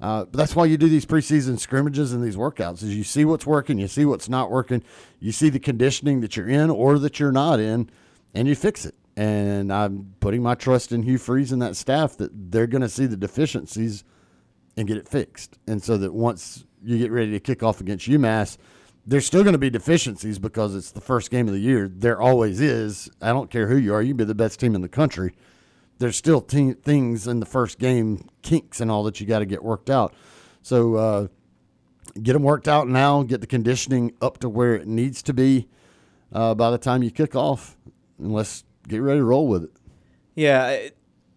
uh, 0.00 0.24
but 0.24 0.36
that's 0.36 0.54
why 0.54 0.66
you 0.66 0.76
do 0.76 0.88
these 0.88 1.06
preseason 1.06 1.58
scrimmages 1.58 2.12
and 2.12 2.22
these 2.22 2.36
workouts 2.36 2.82
is 2.82 2.94
you 2.94 3.04
see 3.04 3.24
what's 3.24 3.46
working, 3.46 3.78
you 3.78 3.88
see 3.88 4.04
what's 4.04 4.28
not 4.28 4.50
working, 4.50 4.82
you 5.20 5.32
see 5.32 5.48
the 5.48 5.58
conditioning 5.58 6.20
that 6.20 6.36
you're 6.36 6.48
in 6.48 6.70
or 6.70 6.98
that 6.98 7.18
you're 7.18 7.32
not 7.32 7.60
in, 7.60 7.88
and 8.34 8.46
you 8.46 8.54
fix 8.54 8.84
it. 8.84 8.94
And 9.16 9.72
I'm 9.72 10.14
putting 10.20 10.42
my 10.42 10.54
trust 10.54 10.92
in 10.92 11.02
Hugh 11.02 11.16
Freeze 11.16 11.50
and 11.50 11.62
that 11.62 11.76
staff 11.76 12.18
that 12.18 12.30
they're 12.52 12.66
going 12.66 12.82
to 12.82 12.88
see 12.88 13.06
the 13.06 13.16
deficiencies 13.16 14.04
and 14.76 14.86
get 14.86 14.98
it 14.98 15.08
fixed. 15.08 15.58
And 15.66 15.82
so 15.82 15.96
that 15.96 16.12
once 16.12 16.66
you 16.84 16.98
get 16.98 17.10
ready 17.10 17.30
to 17.30 17.40
kick 17.40 17.62
off 17.62 17.80
against 17.80 18.06
UMass, 18.06 18.58
there's 19.06 19.24
still 19.24 19.42
going 19.42 19.54
to 19.54 19.58
be 19.58 19.70
deficiencies 19.70 20.38
because 20.38 20.74
it's 20.74 20.90
the 20.90 21.00
first 21.00 21.30
game 21.30 21.48
of 21.48 21.54
the 21.54 21.60
year. 21.60 21.88
There 21.88 22.20
always 22.20 22.60
is. 22.60 23.08
I 23.22 23.28
don't 23.28 23.50
care 23.50 23.68
who 23.68 23.76
you 23.76 23.94
are. 23.94 24.02
You 24.02 24.10
can 24.10 24.18
be 24.18 24.24
the 24.24 24.34
best 24.34 24.60
team 24.60 24.74
in 24.74 24.82
the 24.82 24.88
country. 24.88 25.32
There's 25.98 26.16
still 26.16 26.40
things 26.40 27.26
in 27.26 27.40
the 27.40 27.46
first 27.46 27.78
game, 27.78 28.28
kinks 28.42 28.80
and 28.80 28.90
all 28.90 29.02
that 29.04 29.20
you 29.20 29.26
got 29.26 29.38
to 29.38 29.46
get 29.46 29.64
worked 29.64 29.88
out. 29.88 30.14
So 30.62 30.94
uh, 30.96 31.28
get 32.22 32.34
them 32.34 32.42
worked 32.42 32.68
out 32.68 32.88
now. 32.88 33.22
Get 33.22 33.40
the 33.40 33.46
conditioning 33.46 34.12
up 34.20 34.38
to 34.38 34.48
where 34.48 34.74
it 34.74 34.86
needs 34.86 35.22
to 35.22 35.32
be 35.32 35.68
uh, 36.32 36.54
by 36.54 36.70
the 36.70 36.78
time 36.78 37.02
you 37.02 37.10
kick 37.10 37.34
off. 37.34 37.76
And 38.18 38.32
let's 38.32 38.64
get 38.88 38.98
ready 38.98 39.20
to 39.20 39.24
roll 39.24 39.48
with 39.48 39.64
it. 39.64 39.70
Yeah, 40.34 40.88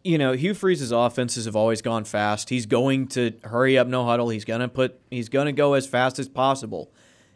you 0.03 0.17
know, 0.17 0.33
Hugh 0.33 0.53
Freeze's 0.53 0.91
offenses 0.91 1.45
have 1.45 1.55
always 1.55 1.81
gone 1.81 2.03
fast. 2.03 2.49
He's 2.49 2.65
going 2.65 3.07
to 3.09 3.33
hurry 3.43 3.77
up, 3.77 3.87
no 3.87 4.05
huddle. 4.05 4.29
He's 4.29 4.45
gonna 4.45 4.67
put. 4.67 4.99
He's 5.09 5.29
gonna 5.29 5.51
go 5.51 5.73
as 5.73 5.87
fast 5.87 6.19
as 6.19 6.27
possible. 6.27 6.91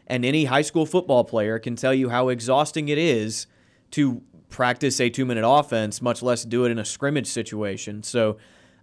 And 0.06 0.24
any 0.24 0.44
high 0.44 0.62
school 0.62 0.84
football 0.84 1.24
player 1.24 1.58
can 1.58 1.76
tell 1.76 1.94
you 1.94 2.10
how 2.10 2.28
exhausting 2.28 2.88
it 2.88 2.98
is 2.98 3.46
to 3.92 4.22
practice 4.54 5.00
a 5.00 5.10
two-minute 5.10 5.44
offense, 5.44 6.00
much 6.00 6.22
less 6.22 6.44
do 6.44 6.64
it 6.64 6.70
in 6.70 6.78
a 6.78 6.84
scrimmage 6.84 7.26
situation. 7.26 8.04
So, 8.04 8.36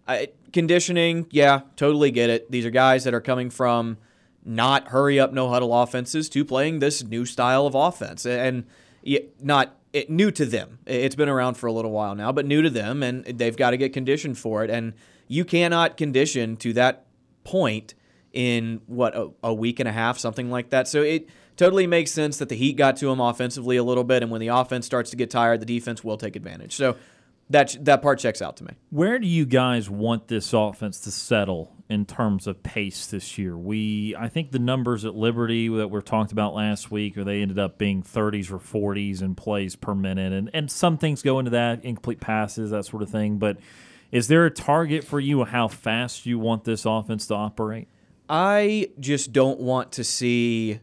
I, 0.05 0.30
conditioning, 0.51 1.28
yeah, 1.32 1.61
totally 1.78 2.11
get 2.11 2.30
it. 2.30 2.51
These 2.51 2.65
are 2.65 2.72
guys 2.72 3.05
that 3.05 3.13
are 3.13 3.22
coming 3.22 3.49
from 3.49 3.97
not 4.43 4.89
hurry 4.89 5.17
up, 5.17 5.32
no 5.32 5.47
huddle 5.47 5.74
offenses 5.82 6.28
to 6.30 6.43
playing 6.43 6.80
this 6.80 7.03
new 7.03 7.26
style 7.26 7.65
of 7.65 7.74
offense, 7.74 8.26
and 8.26 8.65
not 9.41 9.78
it, 9.93 10.09
new 10.09 10.32
to 10.32 10.45
them. 10.45 10.80
It's 10.86 11.15
been 11.15 11.30
around 11.30 11.55
for 11.55 11.67
a 11.67 11.72
little 11.72 11.91
while 11.91 12.15
now, 12.15 12.32
but 12.32 12.45
new 12.45 12.61
to 12.61 12.69
them, 12.69 13.01
and 13.01 13.24
they've 13.24 13.55
got 13.55 13.72
to 13.72 13.78
get 13.78 13.93
conditioned 13.93 14.38
for 14.38 14.63
it. 14.63 14.69
And 14.69 14.93
you 15.28 15.45
cannot 15.45 15.95
condition 15.95 16.57
to 16.57 16.74
that 16.74 17.05
point 17.43 17.93
in 18.34 18.82
what 18.88 19.15
a, 19.15 19.30
a 19.43 19.53
week 19.53 19.80
and 19.80 19.88
a 19.88 19.91
half, 19.91 20.17
something 20.17 20.49
like 20.49 20.72
that. 20.72 20.88
So 20.88 21.01
it 21.01 21.30
totally 21.62 21.86
makes 21.86 22.12
sense 22.12 22.38
that 22.39 22.49
the 22.49 22.55
Heat 22.55 22.76
got 22.76 22.97
to 22.97 23.12
him 23.12 23.20
offensively 23.20 23.78
a 23.78 23.84
little 23.84 24.03
bit, 24.03 24.24
and 24.24 24.32
when 24.32 24.41
the 24.41 24.47
offense 24.47 24.86
starts 24.86 25.12
to 25.12 25.16
get 25.16 25.30
tired, 25.30 25.59
the 25.59 25.66
defense 25.66 26.03
will 26.03 26.18
take 26.18 26.36
advantage. 26.36 26.74
So 26.76 26.97
that 27.51 27.76
that 27.82 28.01
part 28.01 28.18
checks 28.20 28.41
out 28.41 28.57
to 28.57 28.64
me. 28.64 28.72
Where 28.89 29.20
do 29.20 29.28
you 29.28 29.45
guys 29.45 29.89
want 29.89 30.28
this 30.28 30.53
offense 30.53 30.99
to 31.01 31.12
settle 31.12 31.76
in 31.89 32.05
terms 32.05 32.47
of 32.47 32.64
pace 32.64 33.05
this 33.05 33.38
year? 33.38 33.57
We, 33.57 34.16
I 34.18 34.28
think 34.30 34.51
the 34.51 34.59
numbers 34.59 35.03
at 35.05 35.14
Liberty 35.14 35.68
that 35.68 35.89
were 35.89 36.01
talked 36.01 36.32
about 36.32 36.53
last 36.55 36.89
week, 36.89 37.18
or 37.18 37.24
they 37.24 37.41
ended 37.41 37.59
up 37.59 37.78
being 37.78 38.01
30s 38.01 38.49
or 38.51 38.57
40s 38.57 39.22
in 39.22 39.36
plays 39.36 39.76
per 39.76 39.93
minute, 39.93 40.34
and 40.34 40.49
and 40.53 40.72
some 40.72 40.97
things 40.97 41.22
go 41.22 41.38
into 41.39 41.51
that, 41.51 41.86
incomplete 41.86 42.22
passes, 42.22 42.72
that 42.72 42.86
sort 42.86 43.03
of 43.03 43.09
thing. 43.09 43.38
But 43.38 43.57
Is 44.12 44.28
there 44.30 44.45
a 44.45 44.51
target 44.51 45.03
for 45.03 45.20
you 45.20 45.43
how 45.43 45.68
fast 45.68 46.26
you 46.26 46.39
want 46.39 46.64
this 46.64 46.86
offense 46.86 47.28
to 47.28 47.36
operate? 47.36 47.88
I 48.30 48.89
just 48.99 49.32
don't 49.32 49.59
want 49.59 49.91
to 49.93 50.03
see. 50.03 50.80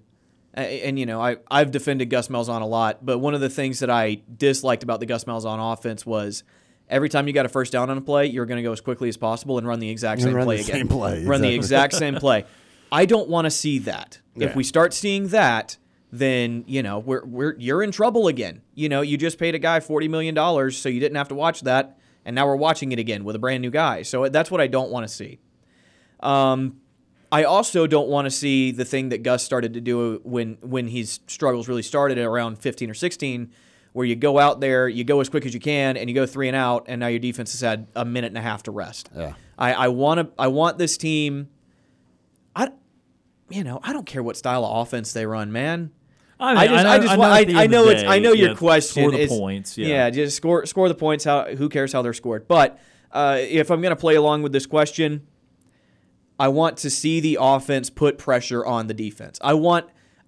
And 0.62 0.98
you 0.98 1.06
know, 1.06 1.20
I 1.20 1.36
I've 1.50 1.70
defended 1.70 2.10
Gus 2.10 2.28
Malzahn 2.28 2.62
a 2.62 2.66
lot, 2.66 3.04
but 3.04 3.18
one 3.18 3.34
of 3.34 3.40
the 3.40 3.48
things 3.48 3.80
that 3.80 3.90
I 3.90 4.22
disliked 4.34 4.82
about 4.82 5.00
the 5.00 5.06
Gus 5.06 5.24
Malzahn 5.24 5.72
offense 5.72 6.04
was 6.04 6.42
every 6.88 7.08
time 7.08 7.26
you 7.26 7.32
got 7.32 7.46
a 7.46 7.48
first 7.48 7.72
down 7.72 7.90
on 7.90 7.98
a 7.98 8.00
play, 8.00 8.26
you're 8.26 8.46
going 8.46 8.56
to 8.56 8.62
go 8.62 8.72
as 8.72 8.80
quickly 8.80 9.08
as 9.08 9.16
possible 9.16 9.58
and 9.58 9.66
run 9.66 9.78
the 9.78 9.90
exact 9.90 10.22
same 10.22 10.34
play 10.40 10.56
again. 10.56 10.76
same 10.76 10.88
play, 10.88 11.24
Run 11.24 11.40
the 11.40 11.54
exact 11.54 11.94
same 11.94 12.14
play. 12.20 12.44
I 12.90 13.04
don't 13.04 13.28
want 13.28 13.44
to 13.44 13.50
see 13.50 13.78
that. 13.80 14.18
If 14.34 14.54
we 14.56 14.64
start 14.64 14.94
seeing 14.94 15.28
that, 15.28 15.76
then 16.10 16.64
you 16.66 16.82
know 16.82 17.00
we're 17.00 17.24
we're 17.24 17.54
you're 17.58 17.82
in 17.82 17.92
trouble 17.92 18.28
again. 18.28 18.62
You 18.74 18.88
know, 18.88 19.02
you 19.02 19.16
just 19.16 19.38
paid 19.38 19.54
a 19.54 19.58
guy 19.58 19.80
forty 19.80 20.08
million 20.08 20.34
dollars, 20.34 20.76
so 20.78 20.88
you 20.88 21.00
didn't 21.00 21.16
have 21.16 21.28
to 21.28 21.34
watch 21.34 21.62
that, 21.62 21.98
and 22.24 22.34
now 22.34 22.46
we're 22.46 22.56
watching 22.56 22.92
it 22.92 22.98
again 22.98 23.24
with 23.24 23.36
a 23.36 23.38
brand 23.38 23.62
new 23.62 23.70
guy. 23.70 24.02
So 24.02 24.28
that's 24.28 24.50
what 24.50 24.60
I 24.60 24.66
don't 24.68 24.90
want 24.90 25.06
to 25.06 25.12
see. 25.12 25.38
Um, 26.20 26.80
I 27.30 27.44
also 27.44 27.86
don't 27.86 28.08
want 28.08 28.26
to 28.26 28.30
see 28.30 28.70
the 28.70 28.84
thing 28.84 29.10
that 29.10 29.22
Gus 29.22 29.42
started 29.42 29.74
to 29.74 29.80
do 29.80 30.20
when 30.24 30.58
when 30.60 30.88
his 30.88 31.20
struggles 31.26 31.68
really 31.68 31.82
started 31.82 32.18
at 32.18 32.24
around 32.24 32.58
15 32.58 32.90
or 32.90 32.94
16, 32.94 33.50
where 33.92 34.06
you 34.06 34.16
go 34.16 34.38
out 34.38 34.60
there, 34.60 34.88
you 34.88 35.04
go 35.04 35.20
as 35.20 35.28
quick 35.28 35.44
as 35.44 35.52
you 35.52 35.60
can, 35.60 35.96
and 35.96 36.08
you 36.08 36.14
go 36.14 36.26
three 36.26 36.48
and 36.48 36.56
out, 36.56 36.86
and 36.88 37.00
now 37.00 37.08
your 37.08 37.18
defense 37.18 37.52
has 37.52 37.60
had 37.60 37.86
a 37.94 38.04
minute 38.04 38.28
and 38.28 38.38
a 38.38 38.42
half 38.42 38.62
to 38.64 38.70
rest. 38.70 39.10
Yeah. 39.14 39.34
I, 39.58 39.74
I 39.74 39.88
want 39.88 40.20
to 40.20 40.30
I 40.38 40.48
want 40.48 40.78
this 40.78 40.96
team. 40.96 41.48
I, 42.56 42.70
you 43.50 43.62
know, 43.62 43.80
I 43.82 43.92
don't 43.92 44.06
care 44.06 44.22
what 44.22 44.36
style 44.36 44.64
of 44.64 44.86
offense 44.86 45.12
they 45.12 45.26
run, 45.26 45.52
man. 45.52 45.90
I 46.40 46.68
just, 46.68 46.86
I, 46.86 46.98
just, 46.98 47.18
want, 47.18 47.40
at 47.40 47.46
the 47.48 47.54
I, 47.54 47.60
I 47.60 47.64
end 47.64 47.74
of 47.74 47.80
know 47.80 47.84
the 47.86 47.90
it's, 47.92 48.02
day, 48.02 48.08
I 48.08 48.18
know 48.20 48.32
your 48.32 48.50
yeah, 48.50 48.54
question 48.54 49.02
Score 49.02 49.10
the 49.10 49.20
is 49.20 49.30
points. 49.30 49.76
Yeah. 49.76 50.08
just 50.10 50.36
score, 50.36 50.66
score 50.66 50.88
the 50.88 50.94
points. 50.94 51.24
How, 51.24 51.46
who 51.46 51.68
cares 51.68 51.92
how 51.92 52.02
they're 52.02 52.14
scored? 52.14 52.46
But 52.46 52.78
uh, 53.10 53.38
if 53.40 53.70
I'm 53.70 53.80
going 53.80 53.90
to 53.90 54.00
play 54.00 54.14
along 54.14 54.42
with 54.42 54.52
this 54.52 54.66
question, 54.66 55.26
I 56.38 56.48
want 56.48 56.76
to 56.78 56.90
see 56.90 57.20
the 57.20 57.38
offense 57.40 57.90
put 57.90 58.18
pressure 58.18 58.64
on 58.64 58.86
the 58.86 58.94
defense. 58.94 59.38
I 59.42 59.54
want, 59.54 59.86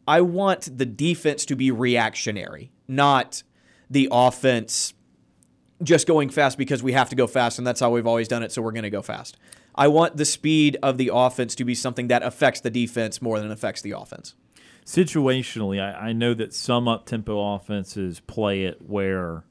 I 0.08 0.20
want 0.22 0.76
the 0.76 0.86
defense 0.86 1.44
to 1.46 1.56
be 1.56 1.70
reactionary, 1.70 2.72
not 2.88 3.42
the 3.88 4.08
offense 4.10 4.94
just 5.82 6.06
going 6.06 6.28
fast 6.30 6.58
because 6.58 6.82
we 6.82 6.92
have 6.92 7.08
to 7.10 7.16
go 7.16 7.26
fast 7.26 7.58
and 7.58 7.66
that's 7.66 7.80
how 7.80 7.90
we've 7.90 8.06
always 8.06 8.28
done 8.28 8.42
it. 8.42 8.52
So 8.52 8.60
we're 8.62 8.72
going 8.72 8.82
to 8.82 8.90
go 8.90 9.02
fast. 9.02 9.36
I 9.74 9.88
want 9.88 10.16
the 10.16 10.24
speed 10.24 10.76
of 10.82 10.98
the 10.98 11.10
offense 11.12 11.54
to 11.54 11.64
be 11.64 11.74
something 11.74 12.08
that 12.08 12.22
affects 12.22 12.60
the 12.60 12.70
defense 12.70 13.22
more 13.22 13.38
than 13.38 13.50
affects 13.50 13.82
the 13.82 13.92
offense. 13.92 14.34
situationally, 14.84 15.80
I, 15.80 16.08
I 16.08 16.12
know 16.12 16.34
that 16.34 16.52
some 16.52 16.88
up 16.88 17.06
tempo 17.06 17.54
offenses 17.54 18.20
play 18.20 18.64
it 18.64 18.82
where 18.82 19.44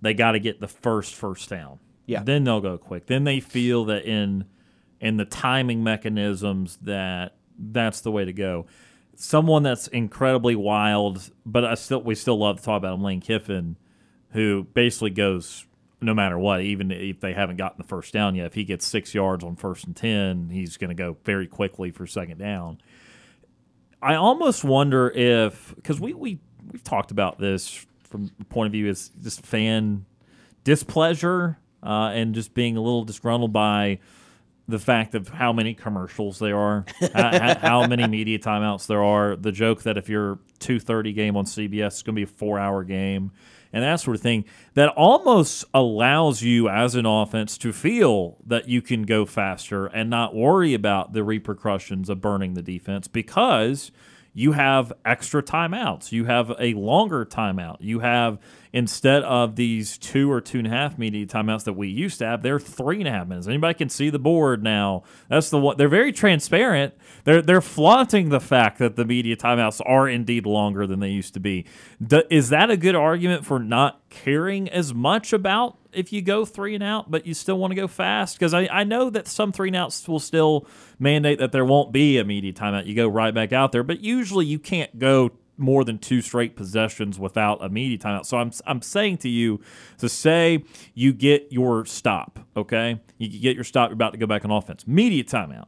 they 0.00 0.14
got 0.14 0.32
to 0.32 0.38
get 0.38 0.60
the 0.60 0.68
first 0.68 1.14
first 1.14 1.50
down. 1.50 1.78
Yeah. 2.06 2.22
Then 2.22 2.44
they'll 2.44 2.60
go 2.60 2.78
quick. 2.78 3.06
Then 3.06 3.24
they 3.24 3.40
feel 3.40 3.84
that 3.86 4.04
in 4.04 4.44
in 5.00 5.16
the 5.16 5.24
timing 5.24 5.82
mechanisms 5.82 6.78
that 6.82 7.36
that's 7.58 8.00
the 8.00 8.10
way 8.10 8.24
to 8.24 8.32
go. 8.32 8.66
Someone 9.14 9.62
that's 9.62 9.88
incredibly 9.88 10.54
wild, 10.54 11.30
but 11.44 11.64
I 11.64 11.74
still 11.74 12.02
we 12.02 12.14
still 12.14 12.38
love 12.38 12.58
to 12.58 12.62
talk 12.62 12.78
about 12.78 12.94
him, 12.94 13.02
Lane 13.02 13.20
Kiffin, 13.20 13.76
who 14.30 14.64
basically 14.74 15.10
goes 15.10 15.66
no 16.00 16.12
matter 16.12 16.38
what, 16.38 16.60
even 16.60 16.90
if 16.90 17.20
they 17.20 17.32
haven't 17.32 17.56
gotten 17.56 17.78
the 17.78 17.88
first 17.88 18.12
down 18.12 18.34
yet. 18.34 18.46
If 18.46 18.54
he 18.54 18.64
gets 18.64 18.86
six 18.86 19.14
yards 19.14 19.42
on 19.42 19.56
first 19.56 19.86
and 19.86 19.96
ten, 19.96 20.50
he's 20.50 20.76
going 20.76 20.90
to 20.90 20.94
go 20.94 21.16
very 21.24 21.46
quickly 21.46 21.90
for 21.90 22.06
second 22.06 22.38
down. 22.38 22.78
I 24.02 24.14
almost 24.14 24.62
wonder 24.62 25.10
if 25.10 25.74
because 25.74 25.98
we 25.98 26.12
we 26.12 26.38
we've 26.70 26.84
talked 26.84 27.10
about 27.10 27.38
this 27.38 27.86
from 28.04 28.30
the 28.38 28.44
point 28.44 28.66
of 28.66 28.72
view 28.72 28.88
as 28.88 29.10
just 29.22 29.44
fan 29.44 30.04
displeasure 30.64 31.58
uh, 31.82 32.10
and 32.12 32.34
just 32.34 32.54
being 32.54 32.76
a 32.76 32.80
little 32.80 33.04
disgruntled 33.04 33.52
by 33.52 33.98
the 34.68 34.78
fact 34.78 35.14
of 35.14 35.28
how 35.28 35.52
many 35.52 35.74
commercials 35.74 36.38
there 36.38 36.58
are, 36.58 36.84
how, 37.14 37.58
how 37.58 37.86
many 37.86 38.06
media 38.08 38.38
timeouts 38.38 38.86
there 38.86 39.02
are. 39.02 39.36
The 39.36 39.52
joke 39.52 39.82
that 39.84 39.96
if 39.96 40.08
your 40.08 40.38
two 40.58 40.80
thirty 40.80 41.12
game 41.12 41.36
on 41.36 41.44
CBS, 41.44 41.86
it's 41.86 42.02
going 42.02 42.14
to 42.16 42.18
be 42.18 42.24
a 42.24 42.26
four 42.26 42.58
hour 42.58 42.82
game, 42.82 43.30
and 43.72 43.84
that 43.84 44.00
sort 44.00 44.16
of 44.16 44.22
thing. 44.22 44.44
That 44.74 44.88
almost 44.90 45.64
allows 45.72 46.42
you 46.42 46.68
as 46.68 46.94
an 46.94 47.06
offense 47.06 47.56
to 47.58 47.72
feel 47.72 48.38
that 48.46 48.68
you 48.68 48.82
can 48.82 49.04
go 49.04 49.24
faster 49.24 49.86
and 49.86 50.10
not 50.10 50.34
worry 50.34 50.74
about 50.74 51.12
the 51.12 51.22
repercussions 51.22 52.08
of 52.08 52.20
burning 52.20 52.54
the 52.54 52.62
defense 52.62 53.06
because 53.08 53.92
you 54.38 54.52
have 54.52 54.92
extra 55.02 55.42
timeouts. 55.42 56.12
You 56.12 56.26
have 56.26 56.52
a 56.60 56.74
longer 56.74 57.24
timeout. 57.24 57.78
You 57.80 58.00
have 58.00 58.38
instead 58.70 59.22
of 59.22 59.56
these 59.56 59.96
two 59.96 60.30
or 60.30 60.42
two 60.42 60.58
and 60.58 60.66
a 60.66 60.70
half 60.70 60.98
media 60.98 61.24
timeouts 61.24 61.64
that 61.64 61.72
we 61.72 61.88
used 61.88 62.18
to 62.18 62.26
have, 62.26 62.42
they're 62.42 62.60
three 62.60 62.98
and 62.98 63.08
a 63.08 63.10
half 63.10 63.26
minutes. 63.26 63.48
Anybody 63.48 63.72
can 63.72 63.88
see 63.88 64.10
the 64.10 64.18
board 64.18 64.62
now. 64.62 65.04
That's 65.30 65.48
the 65.48 65.58
one. 65.58 65.78
They're 65.78 65.88
very 65.88 66.12
transparent. 66.12 66.92
They're 67.24 67.40
they're 67.40 67.62
flaunting 67.62 68.28
the 68.28 68.38
fact 68.38 68.78
that 68.78 68.96
the 68.96 69.06
media 69.06 69.36
timeouts 69.36 69.80
are 69.86 70.06
indeed 70.06 70.44
longer 70.44 70.86
than 70.86 71.00
they 71.00 71.08
used 71.08 71.32
to 71.32 71.40
be. 71.40 71.64
D- 72.06 72.24
is 72.28 72.50
that 72.50 72.68
a 72.68 72.76
good 72.76 72.94
argument 72.94 73.46
for 73.46 73.58
not 73.58 74.02
caring 74.10 74.68
as 74.68 74.92
much 74.92 75.32
about 75.32 75.78
if 75.96 76.12
you 76.12 76.22
go 76.22 76.44
three 76.44 76.74
and 76.74 76.82
out, 76.82 77.10
but 77.10 77.26
you 77.26 77.34
still 77.34 77.58
want 77.58 77.70
to 77.72 77.74
go 77.74 77.88
fast? 77.88 78.38
Because 78.38 78.54
I, 78.54 78.68
I 78.70 78.84
know 78.84 79.10
that 79.10 79.26
some 79.26 79.52
three 79.52 79.68
and 79.68 79.76
outs 79.76 80.06
will 80.06 80.20
still 80.20 80.66
mandate 80.98 81.38
that 81.38 81.52
there 81.52 81.64
won't 81.64 81.92
be 81.92 82.18
a 82.18 82.24
media 82.24 82.52
timeout. 82.52 82.86
You 82.86 82.94
go 82.94 83.08
right 83.08 83.34
back 83.34 83.52
out 83.52 83.72
there, 83.72 83.82
but 83.82 84.00
usually 84.00 84.46
you 84.46 84.58
can't 84.58 84.98
go 84.98 85.30
more 85.58 85.84
than 85.84 85.98
two 85.98 86.20
straight 86.20 86.54
possessions 86.54 87.18
without 87.18 87.64
a 87.64 87.68
media 87.68 87.98
timeout. 87.98 88.26
So 88.26 88.36
I'm 88.36 88.52
I'm 88.66 88.82
saying 88.82 89.18
to 89.18 89.28
you 89.28 89.60
to 89.98 90.08
say 90.08 90.64
you 90.94 91.12
get 91.12 91.48
your 91.50 91.86
stop, 91.86 92.38
okay? 92.56 93.00
You 93.18 93.40
get 93.40 93.54
your 93.54 93.64
stop, 93.64 93.90
you're 93.90 93.94
about 93.94 94.12
to 94.12 94.18
go 94.18 94.26
back 94.26 94.44
on 94.44 94.50
offense. 94.50 94.86
Media 94.86 95.24
timeout. 95.24 95.66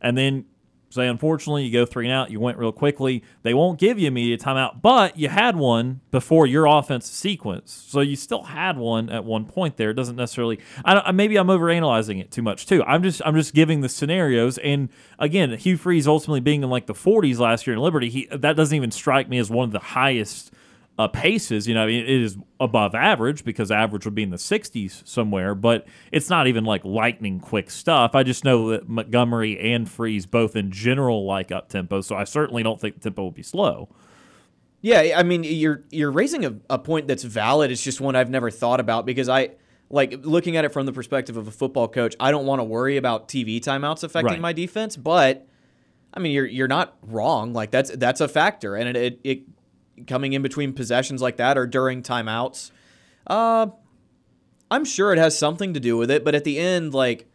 And 0.00 0.16
then 0.16 0.46
say 0.90 1.06
unfortunately 1.06 1.64
you 1.64 1.72
go 1.72 1.86
three 1.86 2.06
and 2.06 2.12
out, 2.12 2.30
you 2.30 2.40
went 2.40 2.58
real 2.58 2.72
quickly. 2.72 3.22
They 3.42 3.54
won't 3.54 3.78
give 3.78 3.98
you 3.98 4.08
a 4.08 4.10
media 4.10 4.36
timeout, 4.36 4.82
but 4.82 5.16
you 5.16 5.28
had 5.28 5.56
one 5.56 6.00
before 6.10 6.46
your 6.46 6.66
offense 6.66 7.08
sequence. 7.10 7.86
So 7.88 8.00
you 8.00 8.16
still 8.16 8.42
had 8.42 8.76
one 8.76 9.08
at 9.08 9.24
one 9.24 9.46
point 9.46 9.76
there. 9.76 9.90
It 9.90 9.94
doesn't 9.94 10.16
necessarily 10.16 10.58
I 10.84 10.94
don't, 10.94 11.14
maybe 11.14 11.36
I'm 11.36 11.46
overanalyzing 11.46 12.20
it 12.20 12.30
too 12.30 12.42
much 12.42 12.66
too. 12.66 12.82
I'm 12.84 13.02
just 13.02 13.22
I'm 13.24 13.34
just 13.34 13.54
giving 13.54 13.80
the 13.80 13.88
scenarios 13.88 14.58
and 14.58 14.88
again, 15.18 15.50
Hugh 15.56 15.76
Freeze 15.76 16.06
ultimately 16.06 16.40
being 16.40 16.62
in 16.62 16.70
like 16.70 16.86
the 16.86 16.94
40s 16.94 17.38
last 17.38 17.66
year 17.66 17.74
in 17.74 17.80
Liberty, 17.80 18.10
he 18.10 18.26
that 18.32 18.56
doesn't 18.56 18.74
even 18.76 18.90
strike 18.90 19.28
me 19.28 19.38
as 19.38 19.50
one 19.50 19.64
of 19.64 19.72
the 19.72 19.78
highest 19.78 20.52
uh, 21.00 21.08
paces. 21.08 21.66
You 21.66 21.74
know, 21.74 21.84
I 21.84 21.86
mean, 21.86 22.04
it 22.04 22.10
is 22.10 22.36
above 22.58 22.94
average 22.94 23.44
because 23.44 23.70
average 23.70 24.04
would 24.04 24.14
be 24.14 24.22
in 24.22 24.30
the 24.30 24.36
60s 24.36 25.06
somewhere, 25.08 25.54
but 25.54 25.86
it's 26.12 26.28
not 26.28 26.46
even 26.46 26.64
like 26.64 26.84
lightning 26.84 27.40
quick 27.40 27.70
stuff. 27.70 28.14
I 28.14 28.22
just 28.22 28.44
know 28.44 28.70
that 28.70 28.88
Montgomery 28.88 29.58
and 29.58 29.88
Freeze 29.90 30.26
both 30.26 30.56
in 30.56 30.70
general 30.70 31.24
like 31.24 31.50
up 31.50 31.68
tempo, 31.68 32.00
so 32.02 32.16
I 32.16 32.24
certainly 32.24 32.62
don't 32.62 32.80
think 32.80 32.94
the 32.96 33.00
tempo 33.00 33.22
will 33.22 33.30
be 33.30 33.42
slow. 33.42 33.88
Yeah, 34.82 35.14
I 35.16 35.22
mean, 35.22 35.44
you're 35.44 35.84
you're 35.90 36.10
raising 36.10 36.44
a, 36.44 36.54
a 36.70 36.78
point 36.78 37.06
that's 37.06 37.22
valid. 37.24 37.70
It's 37.70 37.82
just 37.82 38.00
one 38.00 38.16
I've 38.16 38.30
never 38.30 38.50
thought 38.50 38.80
about 38.80 39.04
because 39.04 39.28
I 39.28 39.50
like 39.90 40.24
looking 40.24 40.56
at 40.56 40.64
it 40.64 40.72
from 40.72 40.86
the 40.86 40.92
perspective 40.92 41.36
of 41.36 41.46
a 41.48 41.50
football 41.50 41.86
coach. 41.88 42.14
I 42.18 42.30
don't 42.30 42.46
want 42.46 42.60
to 42.60 42.64
worry 42.64 42.96
about 42.96 43.28
TV 43.28 43.60
timeouts 43.60 44.04
affecting 44.04 44.32
Right. 44.34 44.40
my 44.40 44.52
defense, 44.54 44.96
but 44.96 45.46
I 46.14 46.20
mean, 46.20 46.32
you're 46.32 46.46
you're 46.46 46.68
not 46.68 46.96
wrong. 47.02 47.52
Like 47.52 47.70
that's 47.70 47.90
that's 47.90 48.20
a 48.22 48.28
factor, 48.28 48.74
and 48.74 48.88
it 48.88 48.96
it, 48.96 49.20
it 49.24 49.42
coming 50.06 50.32
in 50.32 50.42
between 50.42 50.72
possessions 50.72 51.22
like 51.22 51.36
that 51.36 51.58
or 51.58 51.66
during 51.66 52.02
timeouts. 52.02 52.70
Uh, 53.26 53.68
I'm 54.70 54.84
sure 54.84 55.12
it 55.12 55.18
has 55.18 55.38
something 55.38 55.74
to 55.74 55.80
do 55.80 55.96
with 55.96 56.10
it, 56.10 56.24
but 56.24 56.34
at 56.34 56.44
the 56.44 56.58
end, 56.58 56.94
like, 56.94 57.26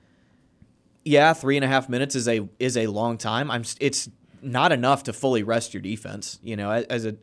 yeah, 1.04 1.34
three 1.34 1.58
and 1.58 1.66
a 1.66 1.68
half 1.68 1.90
minutes 1.90 2.16
is 2.16 2.28
a 2.28 2.48
is 2.60 2.78
a 2.78 2.88
long 2.88 3.18
time. 3.18 3.52
I'm 3.52 3.64
it's 3.80 4.10
not 4.42 4.72
enough 4.72 5.04
to 5.04 5.14
fully 5.14 5.44
rest 5.44 5.74
your 5.74 5.82
defense. 5.82 6.40
You 6.42 6.56
know, 6.56 6.72
as, 6.72 6.86
as 6.86 7.06
a 7.06 7.16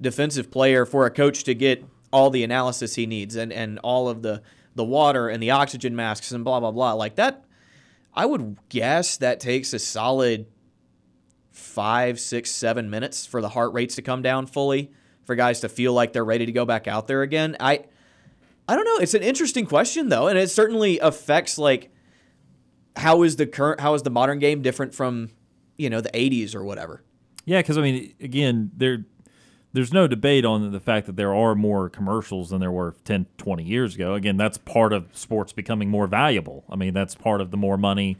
defensive 0.00 0.50
player, 0.50 0.86
for 0.86 1.06
a 1.06 1.10
coach 1.10 1.44
to 1.44 1.54
get 1.54 1.84
all 2.12 2.30
the 2.30 2.42
analysis 2.42 2.94
he 2.94 3.06
needs 3.06 3.36
and 3.36 3.52
and 3.52 3.78
all 3.80 4.08
of 4.08 4.22
the 4.22 4.42
the 4.74 4.84
water 4.84 5.28
and 5.28 5.42
the 5.42 5.50
oxygen 5.50 5.94
masks 5.94 6.32
and 6.32 6.44
blah 6.44 6.60
blah 6.60 6.70
blah 6.70 6.92
like 6.94 7.16
that. 7.16 7.44
I 8.14 8.26
would 8.26 8.56
guess 8.68 9.16
that 9.18 9.38
takes 9.38 9.72
a 9.72 9.78
solid 9.78 10.46
five, 11.58 12.20
six, 12.20 12.50
seven 12.50 12.88
minutes 12.88 13.26
for 13.26 13.42
the 13.42 13.48
heart 13.50 13.72
rates 13.72 13.96
to 13.96 14.02
come 14.02 14.22
down 14.22 14.46
fully, 14.46 14.90
for 15.24 15.34
guys 15.34 15.60
to 15.60 15.68
feel 15.68 15.92
like 15.92 16.12
they're 16.12 16.24
ready 16.24 16.46
to 16.46 16.52
go 16.52 16.64
back 16.64 16.86
out 16.86 17.06
there 17.06 17.22
again. 17.22 17.56
I 17.60 17.84
I 18.68 18.76
don't 18.76 18.84
know. 18.84 18.98
It's 18.98 19.14
an 19.14 19.22
interesting 19.22 19.66
question 19.66 20.08
though, 20.08 20.28
and 20.28 20.38
it 20.38 20.50
certainly 20.50 20.98
affects 20.98 21.58
like 21.58 21.90
how 22.96 23.22
is 23.22 23.36
the 23.36 23.46
current 23.46 23.80
how 23.80 23.94
is 23.94 24.02
the 24.02 24.10
modern 24.10 24.38
game 24.38 24.62
different 24.62 24.94
from 24.94 25.30
you 25.76 25.90
know 25.90 26.00
the 26.00 26.10
80s 26.10 26.54
or 26.54 26.64
whatever. 26.64 27.02
Yeah, 27.44 27.60
because 27.60 27.78
I 27.78 27.82
mean, 27.82 28.14
again, 28.20 28.70
there 28.76 29.04
there's 29.72 29.92
no 29.92 30.06
debate 30.06 30.44
on 30.44 30.70
the 30.70 30.80
fact 30.80 31.06
that 31.06 31.16
there 31.16 31.34
are 31.34 31.54
more 31.54 31.88
commercials 31.88 32.50
than 32.50 32.60
there 32.60 32.72
were 32.72 32.96
10, 33.04 33.26
20 33.36 33.62
years 33.62 33.94
ago. 33.94 34.14
Again, 34.14 34.36
that's 34.36 34.58
part 34.58 34.92
of 34.92 35.08
sports 35.12 35.52
becoming 35.52 35.90
more 35.90 36.06
valuable. 36.06 36.64
I 36.70 36.76
mean, 36.76 36.94
that's 36.94 37.14
part 37.14 37.40
of 37.40 37.50
the 37.50 37.56
more 37.56 37.76
money 37.76 38.16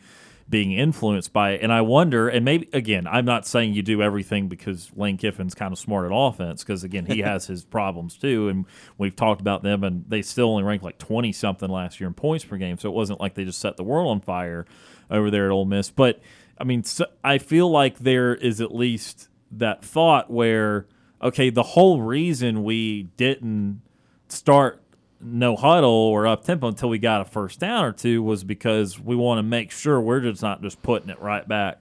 being 0.48 0.72
influenced 0.72 1.32
by 1.32 1.50
it. 1.50 1.62
And 1.62 1.72
I 1.72 1.82
wonder, 1.82 2.28
and 2.28 2.44
maybe 2.44 2.68
again, 2.72 3.06
I'm 3.06 3.24
not 3.24 3.46
saying 3.46 3.74
you 3.74 3.82
do 3.82 4.02
everything 4.02 4.48
because 4.48 4.90
Lane 4.96 5.18
Kiffin's 5.18 5.54
kind 5.54 5.72
of 5.72 5.78
smart 5.78 6.06
at 6.06 6.12
offense, 6.14 6.64
because 6.64 6.84
again, 6.84 7.04
he 7.04 7.20
has 7.20 7.46
his 7.46 7.64
problems 7.66 8.16
too, 8.16 8.48
and 8.48 8.64
we've 8.96 9.14
talked 9.14 9.40
about 9.40 9.62
them, 9.62 9.84
and 9.84 10.04
they 10.08 10.22
still 10.22 10.50
only 10.50 10.62
ranked 10.62 10.84
like 10.84 10.98
20 10.98 11.32
something 11.32 11.68
last 11.68 12.00
year 12.00 12.08
in 12.08 12.14
points 12.14 12.44
per 12.44 12.56
game, 12.56 12.78
so 12.78 12.88
it 12.88 12.94
wasn't 12.94 13.20
like 13.20 13.34
they 13.34 13.44
just 13.44 13.60
set 13.60 13.76
the 13.76 13.84
world 13.84 14.08
on 14.08 14.20
fire 14.20 14.64
over 15.10 15.30
there 15.30 15.46
at 15.46 15.50
Ole 15.52 15.66
Miss. 15.66 15.90
But 15.90 16.20
I 16.58 16.64
mean, 16.64 16.82
so 16.82 17.06
I 17.22 17.38
feel 17.38 17.70
like 17.70 17.98
there 17.98 18.34
is 18.34 18.60
at 18.60 18.74
least 18.74 19.28
that 19.52 19.84
thought 19.84 20.30
where 20.30 20.86
okay, 21.20 21.50
the 21.50 21.62
whole 21.62 22.00
reason 22.00 22.62
we 22.62 23.04
didn't 23.16 23.82
start 24.28 24.80
no 25.20 25.56
huddle 25.56 25.90
or 25.90 26.26
up 26.26 26.44
tempo 26.44 26.68
until 26.68 26.88
we 26.88 26.98
got 26.98 27.20
a 27.20 27.24
first 27.24 27.58
down 27.58 27.84
or 27.84 27.92
two 27.92 28.22
was 28.22 28.44
because 28.44 28.98
we 28.98 29.16
want 29.16 29.38
to 29.38 29.42
make 29.42 29.70
sure 29.70 30.00
we're 30.00 30.20
just 30.20 30.42
not 30.42 30.62
just 30.62 30.82
putting 30.82 31.08
it 31.08 31.20
right 31.20 31.46
back 31.46 31.80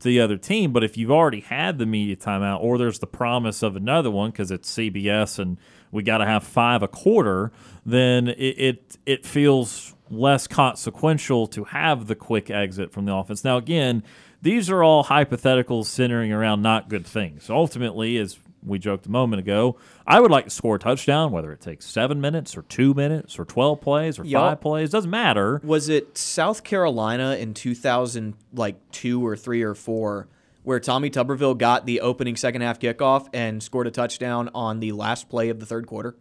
to 0.00 0.08
the 0.08 0.20
other 0.20 0.36
team. 0.36 0.72
But 0.72 0.84
if 0.84 0.96
you've 0.96 1.10
already 1.10 1.40
had 1.40 1.78
the 1.78 1.86
media 1.86 2.16
timeout 2.16 2.62
or 2.62 2.78
there's 2.78 2.98
the 2.98 3.06
promise 3.06 3.62
of 3.62 3.76
another 3.76 4.10
one 4.10 4.30
because 4.30 4.50
it's 4.50 4.70
CBS 4.72 5.38
and 5.38 5.58
we 5.90 6.02
got 6.02 6.18
to 6.18 6.26
have 6.26 6.44
five 6.44 6.82
a 6.82 6.88
quarter, 6.88 7.52
then 7.84 8.28
it, 8.28 8.34
it 8.34 8.98
it 9.06 9.26
feels 9.26 9.94
less 10.10 10.46
consequential 10.46 11.46
to 11.48 11.64
have 11.64 12.06
the 12.06 12.14
quick 12.14 12.50
exit 12.50 12.92
from 12.92 13.04
the 13.04 13.14
offense. 13.14 13.44
Now 13.44 13.56
again, 13.58 14.02
these 14.40 14.70
are 14.70 14.82
all 14.82 15.04
hypotheticals 15.04 15.86
centering 15.86 16.32
around 16.32 16.62
not 16.62 16.88
good 16.88 17.06
things. 17.06 17.50
Ultimately, 17.50 18.16
as 18.18 18.38
we 18.66 18.78
joked 18.78 19.06
a 19.06 19.10
moment 19.10 19.40
ago, 19.40 19.76
I 20.06 20.20
would 20.20 20.30
like 20.30 20.44
to 20.44 20.50
score 20.50 20.76
a 20.76 20.78
touchdown, 20.78 21.30
whether 21.32 21.52
it 21.52 21.60
takes 21.60 21.86
seven 21.86 22.20
minutes 22.20 22.56
or 22.56 22.62
two 22.62 22.92
minutes 22.94 23.38
or 23.38 23.44
12 23.44 23.80
plays 23.80 24.18
or 24.18 24.24
Y'all- 24.24 24.48
five 24.50 24.60
plays, 24.60 24.90
doesn't 24.90 25.10
matter. 25.10 25.60
Was 25.64 25.88
it 25.88 26.18
South 26.18 26.64
Carolina 26.64 27.36
in 27.36 27.54
2000, 27.54 28.34
like 28.52 28.76
two 28.90 29.24
or 29.26 29.36
three 29.36 29.62
or 29.62 29.74
four, 29.74 30.28
where 30.64 30.80
Tommy 30.80 31.08
Tuberville 31.08 31.56
got 31.56 31.86
the 31.86 32.00
opening 32.00 32.36
second 32.36 32.60
half 32.62 32.78
kickoff 32.78 33.28
and 33.32 33.62
scored 33.62 33.86
a 33.86 33.90
touchdown 33.90 34.50
on 34.54 34.80
the 34.80 34.92
last 34.92 35.28
play 35.28 35.48
of 35.48 35.60
the 35.60 35.66
third 35.66 35.86
quarter? 35.86 36.16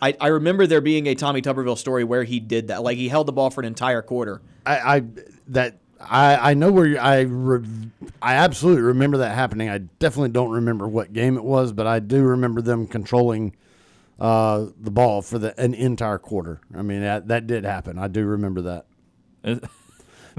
I, 0.00 0.14
I 0.20 0.28
remember 0.28 0.66
there 0.66 0.80
being 0.80 1.06
a 1.06 1.14
Tommy 1.14 1.42
Tuberville 1.42 1.78
story 1.78 2.04
where 2.04 2.22
he 2.24 2.38
did 2.40 2.68
that. 2.68 2.82
Like 2.82 2.98
he 2.98 3.08
held 3.08 3.26
the 3.26 3.32
ball 3.32 3.50
for 3.50 3.60
an 3.60 3.66
entire 3.66 4.02
quarter. 4.02 4.40
I, 4.64 4.96
I 4.96 5.02
that 5.48 5.78
I 6.00 6.50
I 6.50 6.54
know 6.54 6.70
where 6.70 7.00
I 7.00 7.20
re, 7.20 7.64
I 8.22 8.34
absolutely 8.34 8.82
remember 8.82 9.18
that 9.18 9.34
happening. 9.34 9.68
I 9.68 9.78
definitely 9.78 10.30
don't 10.30 10.50
remember 10.50 10.86
what 10.86 11.12
game 11.12 11.36
it 11.36 11.44
was, 11.44 11.72
but 11.72 11.86
I 11.86 11.98
do 11.98 12.22
remember 12.22 12.60
them 12.62 12.86
controlling 12.86 13.54
uh, 14.20 14.66
the 14.80 14.90
ball 14.90 15.22
for 15.22 15.38
the 15.38 15.58
an 15.60 15.74
entire 15.74 16.18
quarter. 16.18 16.60
I 16.76 16.82
mean 16.82 17.00
that 17.02 17.28
that 17.28 17.46
did 17.46 17.64
happen. 17.64 17.98
I 17.98 18.08
do 18.08 18.24
remember 18.24 18.62
that. 18.62 18.86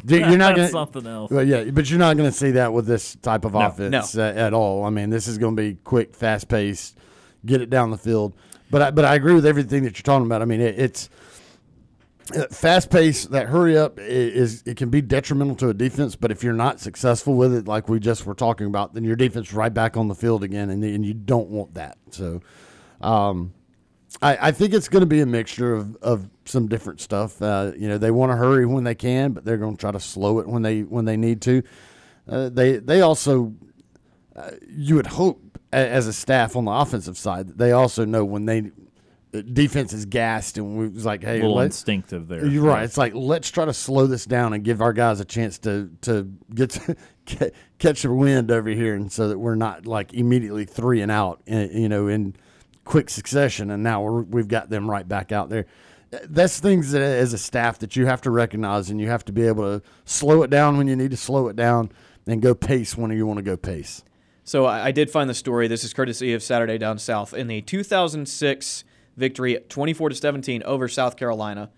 Dude, 0.06 0.22
You're 0.28 0.38
not 0.38 0.56
gonna, 0.56 0.70
something 0.70 1.06
else. 1.06 1.30
Well, 1.30 1.44
yeah, 1.46 1.66
but 1.72 1.90
you're 1.90 2.00
not 2.00 2.16
going 2.16 2.30
to 2.30 2.36
see 2.38 2.52
that 2.52 2.72
with 2.72 2.86
this 2.86 3.16
type 3.16 3.44
of 3.44 3.52
No, 3.54 3.60
offense 3.68 4.18
Uh, 4.18 4.34
at 4.34 4.54
all. 4.54 4.86
I 4.86 4.90
mean, 4.90 5.10
this 5.10 5.28
is 5.28 5.38
going 5.38 5.58
to 5.58 5.62
be 5.62 5.76
quick, 5.84 6.16
fast 6.16 6.48
paced, 6.48 6.98
get 7.46 7.62
it 7.62 7.70
down 7.70 7.92
the 7.92 7.98
field. 7.98 8.34
But 8.72 8.82
I, 8.82 8.92
but 8.92 9.04
I 9.04 9.16
agree 9.16 9.34
with 9.34 9.46
everything 9.46 9.84
that 9.84 9.98
you're 9.98 10.04
talking 10.04 10.26
about. 10.26 10.42
I 10.42 10.46
mean, 10.46 10.62
it, 10.62 10.80
it's 10.80 11.10
fast 12.52 12.90
pace. 12.90 13.26
That 13.26 13.48
hurry 13.48 13.78
up 13.78 14.00
is 14.00 14.64
it 14.66 14.78
can 14.78 14.90
be 14.90 15.02
detrimental 15.02 15.56
to 15.58 15.70
a 15.70 15.74
defense. 15.74 16.16
But 16.16 16.32
if 16.32 16.44
you're 16.44 16.54
not 16.54 16.80
successful 16.80 17.36
with 17.36 17.54
it, 17.54 17.68
like 17.68 17.90
we 17.90 18.00
just 18.00 18.26
were 18.26 18.36
talking 18.36 18.68
about, 18.68 18.94
then 18.94 19.04
your 19.04 19.16
defense 19.16 19.54
right 19.54 19.74
back 19.74 19.98
on 19.98 20.08
the 20.08 20.16
field 20.16 20.44
again, 20.44 20.70
and, 20.70 20.84
and 20.84 21.06
you 21.06 21.14
don't 21.14 21.50
want 21.50 21.74
that. 21.76 21.98
So. 22.12 22.42
Um, 23.02 23.54
I, 24.22 24.48
I 24.48 24.52
think 24.52 24.74
it's 24.74 24.90
going 24.90 25.02
to 25.02 25.08
be 25.08 25.22
a 25.22 25.26
mixture 25.26 25.74
of, 25.74 25.96
of 25.98 26.30
some 26.46 26.68
different 26.68 27.00
stuff. 27.00 27.42
Uh, 27.42 27.74
you 27.78 27.88
know, 27.88 27.98
they 27.98 28.12
want 28.12 28.32
to 28.32 28.36
hurry 28.36 28.66
when 28.66 28.84
they 28.84 28.96
can, 28.96 29.34
but 29.34 29.46
they're 29.46 29.58
going 29.58 29.76
to 29.76 29.80
try 29.80 29.92
to 29.92 30.00
slow 30.00 30.40
it 30.40 30.48
when 30.48 30.64
they 30.64 30.82
when 30.82 31.06
they 31.06 31.16
need 31.16 31.42
to. 31.44 31.62
Uh, 32.28 32.50
they 32.50 32.78
they 32.78 33.02
also, 33.02 33.54
uh, 34.36 34.52
you 34.68 34.96
would 34.96 35.08
hope 35.08 35.60
as 35.72 36.08
a 36.08 36.14
staff 36.14 36.56
on 36.56 36.66
the 36.66 36.72
offensive 36.72 37.18
side, 37.18 37.58
they 37.58 37.72
also 37.72 38.06
know 38.06 38.26
when 38.26 38.46
they 38.46 38.60
uh, 38.60 38.70
defense 39.32 39.94
is 39.94 40.06
gassed 40.06 40.58
and 40.58 40.78
we 40.78 40.88
was 40.88 41.06
like, 41.06 41.22
"Hey, 41.22 41.28
A 41.28 41.34
hey, 41.34 41.42
little 41.42 41.56
let's, 41.56 41.78
instinctive 41.78 42.28
there. 42.28 42.46
you're 42.46 42.64
right. 42.64 42.84
It's 42.84 42.98
like 42.98 43.14
let's 43.14 43.50
try 43.52 43.66
to 43.66 43.74
slow 43.74 44.08
this 44.08 44.26
down 44.26 44.54
and 44.54 44.64
give 44.64 44.82
our 44.82 44.94
guys 44.94 45.20
a 45.20 45.26
chance 45.26 45.60
to 45.60 45.92
to 46.02 46.32
get 46.54 46.72
to, 46.72 46.96
ca- 47.28 47.52
catch 47.78 48.02
the 48.02 48.12
wind 48.12 48.50
over 48.52 48.70
here, 48.70 48.96
and 48.96 49.12
so 49.12 49.28
that 49.30 49.38
we're 49.38 49.56
not 49.56 49.86
like 49.86 50.14
immediately 50.14 50.66
three 50.66 51.02
and 51.02 51.12
out, 51.12 51.42
in, 51.46 51.70
you 51.80 51.90
know, 51.90 52.08
in 52.08 52.36
quick 52.86 53.10
succession. 53.10 53.70
And 53.70 53.84
now 53.84 54.02
we're, 54.02 54.24
we've 54.24 54.48
got 54.48 54.70
them 54.70 54.90
right 54.90 55.08
back 55.08 55.32
out 55.32 55.50
there. 55.50 55.68
That's 56.24 56.60
things 56.60 56.92
that 56.94 57.04
as 57.04 57.34
a 57.34 57.38
staff 57.38 57.78
that 57.80 57.96
you 57.96 58.08
have 58.08 58.22
to 58.22 58.32
recognize, 58.32 58.90
and 58.90 59.00
you 59.00 59.10
have 59.10 59.24
to 59.26 59.32
be 59.32 59.44
able 59.46 59.80
to 59.80 59.86
slow 60.06 60.42
it 60.42 60.50
down 60.50 60.76
when 60.78 60.88
you 60.88 60.96
need 60.96 61.12
to 61.12 61.18
slow 61.18 61.50
it 61.50 61.56
down, 61.56 61.92
and 62.26 62.42
go 62.42 62.56
pace 62.56 62.98
when 62.98 63.12
you 63.12 63.28
want 63.28 63.38
to 63.38 63.44
go 63.44 63.56
pace. 63.56 64.04
So 64.44 64.66
I, 64.66 64.88
I 64.88 64.92
did 64.92 65.12
find 65.12 65.30
the 65.30 65.36
story. 65.36 65.68
This 65.68 65.84
is 65.84 65.94
courtesy 65.94 66.34
of 66.34 66.42
Saturday 66.42 66.80
Down 66.80 66.98
South. 66.98 67.36
In 67.36 67.46
the 67.46 67.62
2006 67.62 68.84
victory, 69.20 69.60
24 69.70 70.10
to 70.10 70.16
17 70.16 70.64
over 70.64 70.88
South 70.88 71.16
Carolina, 71.18 71.70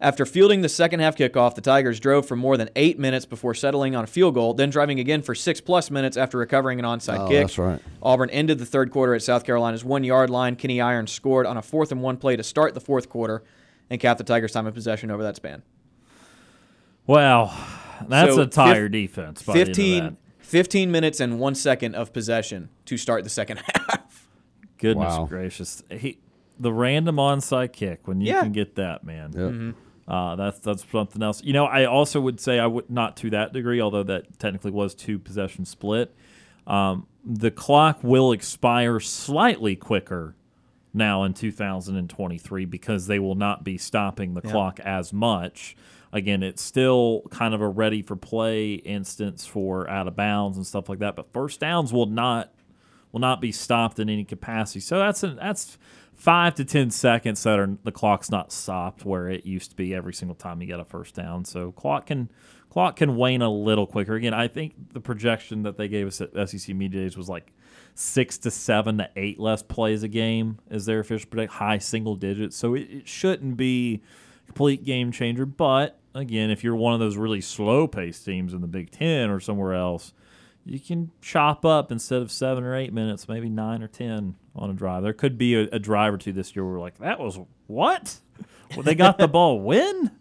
after 0.00 0.24
fielding 0.24 0.62
the 0.62 0.68
second 0.68 1.00
half 1.00 1.16
kickoff, 1.16 1.56
the 1.56 1.60
Tigers 1.60 1.98
drove 1.98 2.24
for 2.24 2.36
more 2.36 2.56
than 2.56 2.70
eight 2.76 3.00
minutes 3.00 3.26
before 3.26 3.52
settling 3.52 3.96
on 3.96 4.04
a 4.04 4.06
field 4.06 4.34
goal, 4.34 4.54
then 4.54 4.70
driving 4.70 5.00
again 5.00 5.22
for 5.22 5.34
six 5.34 5.60
plus 5.60 5.90
minutes 5.90 6.16
after 6.16 6.38
recovering 6.38 6.78
an 6.78 6.84
onside 6.84 7.18
Oh, 7.18 7.28
kick. 7.28 7.42
that's 7.46 7.58
right. 7.58 7.80
Auburn 8.00 8.30
ended 8.30 8.60
the 8.60 8.64
third 8.64 8.92
quarter 8.92 9.16
at 9.16 9.22
South 9.22 9.44
Carolina's 9.44 9.84
one 9.84 10.04
yard 10.04 10.30
line. 10.30 10.54
Kenny 10.54 10.80
Irons 10.80 11.10
scored 11.10 11.46
on 11.46 11.56
a 11.56 11.62
fourth 11.62 11.90
and 11.90 12.00
one 12.00 12.16
play 12.16 12.36
to 12.36 12.44
start 12.44 12.74
the 12.74 12.80
fourth 12.80 13.08
quarter 13.08 13.42
and 13.90 14.00
capped 14.00 14.18
the 14.18 14.24
Tigers' 14.24 14.52
time 14.52 14.68
of 14.68 14.74
possession 14.74 15.10
over 15.10 15.24
that 15.24 15.34
span. 15.34 15.62
Wow, 17.06 17.52
that's 18.06 18.34
So 18.36 18.42
a 18.42 18.46
tire 18.46 18.84
fif- 18.84 18.92
defense. 18.92 19.42
By 19.42 19.52
the 19.54 19.60
end 19.60 19.68
15, 19.68 20.16
15 20.38 20.90
minutes 20.92 21.20
and 21.20 21.40
one 21.40 21.54
second 21.56 21.94
of 21.94 22.12
possession 22.12 22.68
to 22.84 22.96
start 22.96 23.24
the 23.24 23.30
second 23.30 23.60
half. 23.88 24.28
Goodness 24.78 25.16
Wow. 25.18 25.26
gracious, 25.26 25.82
he, 25.90 26.18
the 26.58 26.72
random 26.72 27.16
onside 27.16 27.72
kick 27.72 28.06
when 28.08 28.20
you 28.20 28.28
Yeah. 28.28 28.42
can 28.42 28.52
get 28.52 28.74
that, 28.76 29.04
man. 29.04 29.32
Yep. 29.34 29.74
Uh, 30.08 30.36
that's 30.36 30.58
that's 30.60 30.84
something 30.90 31.22
else. 31.22 31.42
You 31.44 31.52
know, 31.52 31.66
I 31.66 31.84
also 31.84 32.20
would 32.20 32.40
say 32.40 32.58
I 32.58 32.66
would 32.66 32.88
not 32.90 33.16
to 33.18 33.30
that 33.30 33.52
degree, 33.52 33.80
although 33.80 34.02
that 34.04 34.38
technically 34.38 34.70
was 34.70 34.94
two 34.94 35.18
possession 35.18 35.64
split. 35.66 36.14
Um, 36.66 37.06
the 37.24 37.50
clock 37.50 37.98
will 38.02 38.32
expire 38.32 39.00
slightly 39.00 39.76
quicker 39.76 40.34
now 40.94 41.24
in 41.24 41.34
2023 41.34 42.64
because 42.64 43.06
they 43.06 43.18
will 43.18 43.34
not 43.34 43.64
be 43.64 43.76
stopping 43.76 44.34
the 44.34 44.40
clock 44.40 44.80
as 44.80 45.12
much. 45.12 45.76
Again, 46.10 46.42
it's 46.42 46.62
still 46.62 47.22
kind 47.30 47.52
of 47.52 47.60
a 47.60 47.68
ready 47.68 48.00
for 48.00 48.16
play 48.16 48.74
instance 48.74 49.44
for 49.46 49.88
out 49.90 50.08
of 50.08 50.16
bounds 50.16 50.56
and 50.56 50.66
stuff 50.66 50.88
like 50.88 51.00
that, 51.00 51.16
but 51.16 51.30
first 51.34 51.60
downs 51.60 51.92
will 51.92 52.06
not 52.06 52.52
will 53.12 53.20
not 53.20 53.40
be 53.42 53.52
stopped 53.52 53.98
in 53.98 54.08
any 54.10 54.24
capacity. 54.24 54.80
So 54.80 54.98
that's 54.98 55.22
a, 55.22 55.28
that's 55.28 55.78
five 56.18 56.52
to 56.56 56.64
ten 56.64 56.90
seconds 56.90 57.42
that 57.44 57.58
are 57.58 57.78
the 57.84 57.92
clock's 57.92 58.30
not 58.30 58.52
stopped 58.52 59.04
where 59.04 59.30
it 59.30 59.46
used 59.46 59.70
to 59.70 59.76
be 59.76 59.94
every 59.94 60.12
single 60.12 60.34
time 60.34 60.60
you 60.60 60.66
get 60.66 60.80
a 60.80 60.84
first 60.84 61.14
down. 61.14 61.44
So 61.44 61.72
clock 61.72 62.06
can 62.06 62.28
clock 62.68 62.96
can 62.96 63.16
wane 63.16 63.40
a 63.40 63.48
little 63.48 63.86
quicker. 63.86 64.16
Again, 64.16 64.34
I 64.34 64.48
think 64.48 64.92
the 64.92 65.00
projection 65.00 65.62
that 65.62 65.78
they 65.78 65.88
gave 65.88 66.08
us 66.08 66.20
at 66.20 66.50
SEC 66.50 66.74
Media 66.74 67.02
Days 67.02 67.16
was 67.16 67.28
like 67.28 67.52
six 67.94 68.36
to 68.38 68.50
seven 68.50 68.98
to 68.98 69.08
eight 69.16 69.38
less 69.38 69.62
plays 69.62 70.02
a 70.02 70.08
game 70.08 70.58
is 70.70 70.86
their 70.86 71.00
official 71.00 71.30
predict 71.30 71.54
high 71.54 71.78
single 71.78 72.16
digits. 72.16 72.56
So 72.56 72.74
it, 72.74 72.88
it 72.90 73.08
shouldn't 73.08 73.56
be 73.56 74.02
a 74.42 74.46
complete 74.46 74.84
game 74.84 75.12
changer. 75.12 75.46
But 75.46 76.00
again, 76.16 76.50
if 76.50 76.64
you're 76.64 76.76
one 76.76 76.94
of 76.94 77.00
those 77.00 77.16
really 77.16 77.40
slow 77.40 77.86
paced 77.86 78.24
teams 78.24 78.52
in 78.52 78.60
the 78.60 78.66
Big 78.66 78.90
Ten 78.90 79.30
or 79.30 79.38
somewhere 79.38 79.74
else, 79.74 80.12
you 80.64 80.80
can 80.80 81.12
chop 81.22 81.64
up 81.64 81.92
instead 81.92 82.22
of 82.22 82.32
seven 82.32 82.64
or 82.64 82.74
eight 82.74 82.92
minutes, 82.92 83.28
maybe 83.28 83.48
nine 83.48 83.82
or 83.84 83.88
ten 83.88 84.34
on 84.58 84.70
a 84.70 84.74
drive. 84.74 85.02
There 85.02 85.12
could 85.12 85.38
be 85.38 85.54
a, 85.54 85.68
a 85.72 85.78
drive 85.78 86.14
or 86.14 86.18
two 86.18 86.32
this 86.32 86.54
year 86.54 86.64
where 86.64 86.74
we're 86.74 86.80
like, 86.80 86.98
that 86.98 87.18
was 87.18 87.38
what? 87.66 88.18
Well, 88.74 88.82
they 88.82 88.94
got 88.94 89.18
the 89.18 89.28
ball 89.28 89.60
when? 89.60 90.12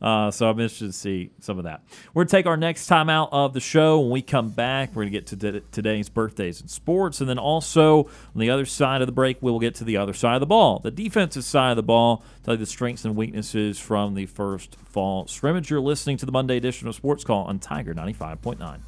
Uh, 0.00 0.30
so 0.30 0.48
I'm 0.48 0.60
interested 0.60 0.86
to 0.86 0.92
see 0.92 1.30
some 1.40 1.58
of 1.58 1.64
that. 1.64 1.82
We're 2.12 2.20
going 2.20 2.28
to 2.28 2.36
take 2.36 2.46
our 2.46 2.56
next 2.56 2.86
time 2.86 3.08
out 3.08 3.30
of 3.32 3.54
the 3.54 3.60
show. 3.60 4.00
When 4.00 4.10
we 4.10 4.20
come 4.22 4.50
back, 4.50 4.90
we're 4.90 5.04
going 5.04 5.12
to 5.12 5.18
get 5.18 5.26
to 5.28 5.52
t- 5.52 5.62
today's 5.72 6.08
birthdays 6.10 6.60
in 6.60 6.68
sports. 6.68 7.20
And 7.20 7.28
then 7.28 7.38
also 7.38 8.04
on 8.04 8.40
the 8.40 8.50
other 8.50 8.66
side 8.66 9.00
of 9.00 9.06
the 9.06 9.12
break, 9.12 9.38
we 9.40 9.50
will 9.50 9.58
get 9.58 9.74
to 9.76 9.84
the 9.84 9.96
other 9.96 10.12
side 10.12 10.34
of 10.34 10.40
the 10.40 10.46
ball, 10.46 10.80
the 10.80 10.90
defensive 10.90 11.44
side 11.44 11.70
of 11.70 11.76
the 11.76 11.82
ball, 11.82 12.22
tell 12.44 12.54
you 12.54 12.58
the 12.58 12.66
strengths 12.66 13.04
and 13.04 13.16
weaknesses 13.16 13.78
from 13.78 14.14
the 14.14 14.26
first 14.26 14.76
fall 14.84 15.26
scrimmage. 15.28 15.70
You're 15.70 15.80
listening 15.80 16.18
to 16.18 16.26
the 16.26 16.32
Monday 16.32 16.58
edition 16.58 16.88
of 16.88 16.94
Sports 16.94 17.24
Call 17.24 17.44
on 17.44 17.58
Tiger 17.58 17.94
95.9. 17.94 18.80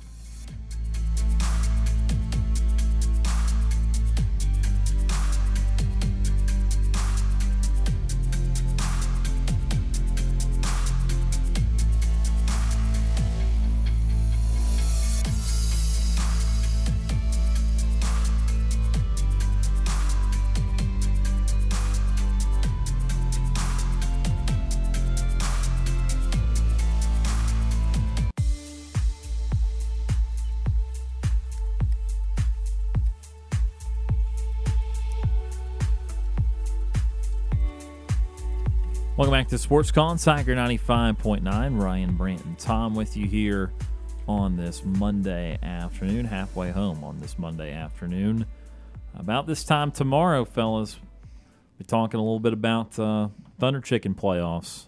Welcome 39.70 39.82
back 39.82 39.88
Sports 39.88 39.90
Call 39.90 40.08
on 40.08 40.16
Tiger 40.16 40.54
95.9. 40.54 41.78
Ryan 41.78 42.16
Branton 42.16 42.56
Tom 42.56 42.94
with 42.94 43.18
you 43.18 43.26
here 43.26 43.70
on 44.26 44.56
this 44.56 44.82
Monday 44.82 45.58
afternoon, 45.62 46.24
halfway 46.24 46.70
home 46.70 47.04
on 47.04 47.20
this 47.20 47.38
Monday 47.38 47.74
afternoon. 47.74 48.46
About 49.14 49.46
this 49.46 49.64
time 49.64 49.90
tomorrow, 49.92 50.46
fellas, 50.46 50.96
we're 51.78 51.86
talking 51.86 52.18
a 52.18 52.22
little 52.22 52.40
bit 52.40 52.54
about 52.54 52.98
uh, 52.98 53.28
Thunder 53.58 53.82
Chicken 53.82 54.14
playoffs. 54.14 54.86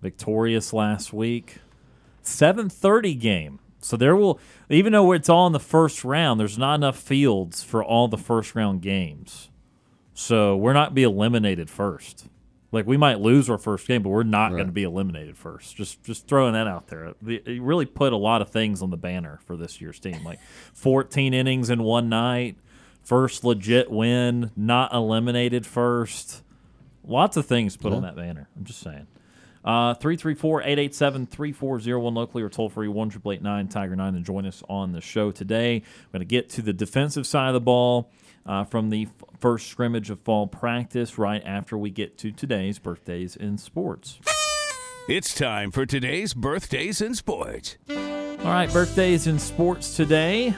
Victorious 0.00 0.72
last 0.72 1.12
week. 1.12 1.56
7:30 2.22 3.18
game. 3.18 3.58
So 3.80 3.96
there 3.96 4.14
will 4.14 4.38
even 4.70 4.92
though 4.92 5.10
it's 5.10 5.28
all 5.28 5.48
in 5.48 5.52
the 5.52 5.58
first 5.58 6.04
round, 6.04 6.38
there's 6.38 6.58
not 6.58 6.76
enough 6.76 6.96
fields 6.96 7.64
for 7.64 7.82
all 7.82 8.06
the 8.06 8.18
first 8.18 8.54
round 8.54 8.82
games. 8.82 9.50
So 10.14 10.56
we're 10.56 10.74
not 10.74 10.94
be 10.94 11.02
eliminated 11.02 11.68
first. 11.68 12.28
Like 12.72 12.86
we 12.86 12.96
might 12.96 13.20
lose 13.20 13.50
our 13.50 13.58
first 13.58 13.86
game, 13.86 14.02
but 14.02 14.08
we're 14.08 14.22
not 14.22 14.52
going 14.52 14.66
to 14.66 14.72
be 14.72 14.82
eliminated 14.82 15.36
first. 15.36 15.76
Just 15.76 16.02
just 16.02 16.26
throwing 16.26 16.54
that 16.54 16.66
out 16.66 16.88
there. 16.88 17.12
It 17.26 17.62
really 17.62 17.84
put 17.84 18.14
a 18.14 18.16
lot 18.16 18.40
of 18.40 18.48
things 18.48 18.80
on 18.82 18.90
the 18.90 18.96
banner 18.96 19.40
for 19.44 19.56
this 19.56 19.80
year's 19.80 20.00
team, 20.00 20.24
like 20.24 20.40
14 20.72 21.34
innings 21.34 21.68
in 21.68 21.82
one 21.82 22.08
night, 22.08 22.56
first 23.02 23.44
legit 23.44 23.90
win, 23.90 24.50
not 24.56 24.94
eliminated 24.94 25.66
first. 25.66 26.42
Lots 27.04 27.36
of 27.36 27.44
things 27.46 27.76
put 27.76 27.92
on 27.92 28.02
that 28.02 28.14
banner. 28.16 28.48
I'm 28.56 28.64
just 28.64 28.80
saying. 28.80 29.06
Uh, 29.64 29.94
334-887-3401 29.94 32.14
locally 32.14 32.42
or 32.42 32.48
toll 32.48 32.68
free 32.68 32.88
1 32.88 33.10
Tiger 33.10 33.96
9 33.96 34.14
and 34.16 34.24
join 34.24 34.44
us 34.46 34.64
on 34.68 34.90
the 34.90 35.00
show 35.00 35.30
today. 35.30 35.84
We're 36.06 36.18
going 36.18 36.26
to 36.26 36.26
get 36.26 36.48
to 36.50 36.62
the 36.62 36.72
defensive 36.72 37.28
side 37.28 37.46
of 37.48 37.54
the 37.54 37.60
ball 37.60 38.10
uh, 38.46 38.64
from 38.64 38.90
the 38.90 39.02
f- 39.02 39.38
first 39.38 39.68
scrimmage 39.68 40.10
of 40.10 40.20
fall 40.20 40.46
practice 40.46 41.18
right 41.18 41.42
after 41.44 41.76
we 41.76 41.90
get 41.90 42.18
to 42.18 42.30
today's 42.32 42.78
birthdays 42.78 43.36
in 43.36 43.58
sports. 43.58 44.18
It's 45.08 45.34
time 45.34 45.70
for 45.70 45.84
today's 45.84 46.32
birthdays 46.34 47.00
in 47.00 47.14
sports. 47.14 47.76
All 47.90 47.96
right, 48.44 48.72
birthdays 48.72 49.26
in 49.26 49.38
sports 49.38 49.96
today. 49.96 50.54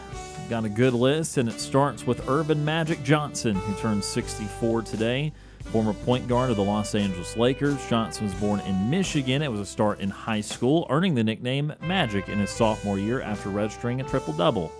Got 0.50 0.64
a 0.66 0.68
good 0.68 0.92
list, 0.92 1.38
and 1.38 1.48
it 1.48 1.58
starts 1.58 2.06
with 2.06 2.28
Earvin 2.28 2.64
Magic 2.64 3.02
Johnson, 3.02 3.54
who 3.56 3.74
turns 3.80 4.04
64 4.04 4.82
today. 4.82 5.32
Former 5.74 5.92
point 5.92 6.28
guard 6.28 6.50
of 6.50 6.56
the 6.56 6.62
Los 6.62 6.94
Angeles 6.94 7.36
Lakers, 7.36 7.84
Johnson 7.88 8.26
was 8.26 8.34
born 8.34 8.60
in 8.60 8.90
Michigan. 8.90 9.42
It 9.42 9.50
was 9.50 9.58
a 9.58 9.66
start 9.66 9.98
in 9.98 10.08
high 10.08 10.40
school, 10.40 10.86
earning 10.88 11.16
the 11.16 11.24
nickname 11.24 11.72
Magic 11.82 12.28
in 12.28 12.38
his 12.38 12.50
sophomore 12.50 12.96
year 12.96 13.20
after 13.20 13.48
registering 13.48 14.00
a 14.00 14.04
triple 14.04 14.34
double. 14.34 14.70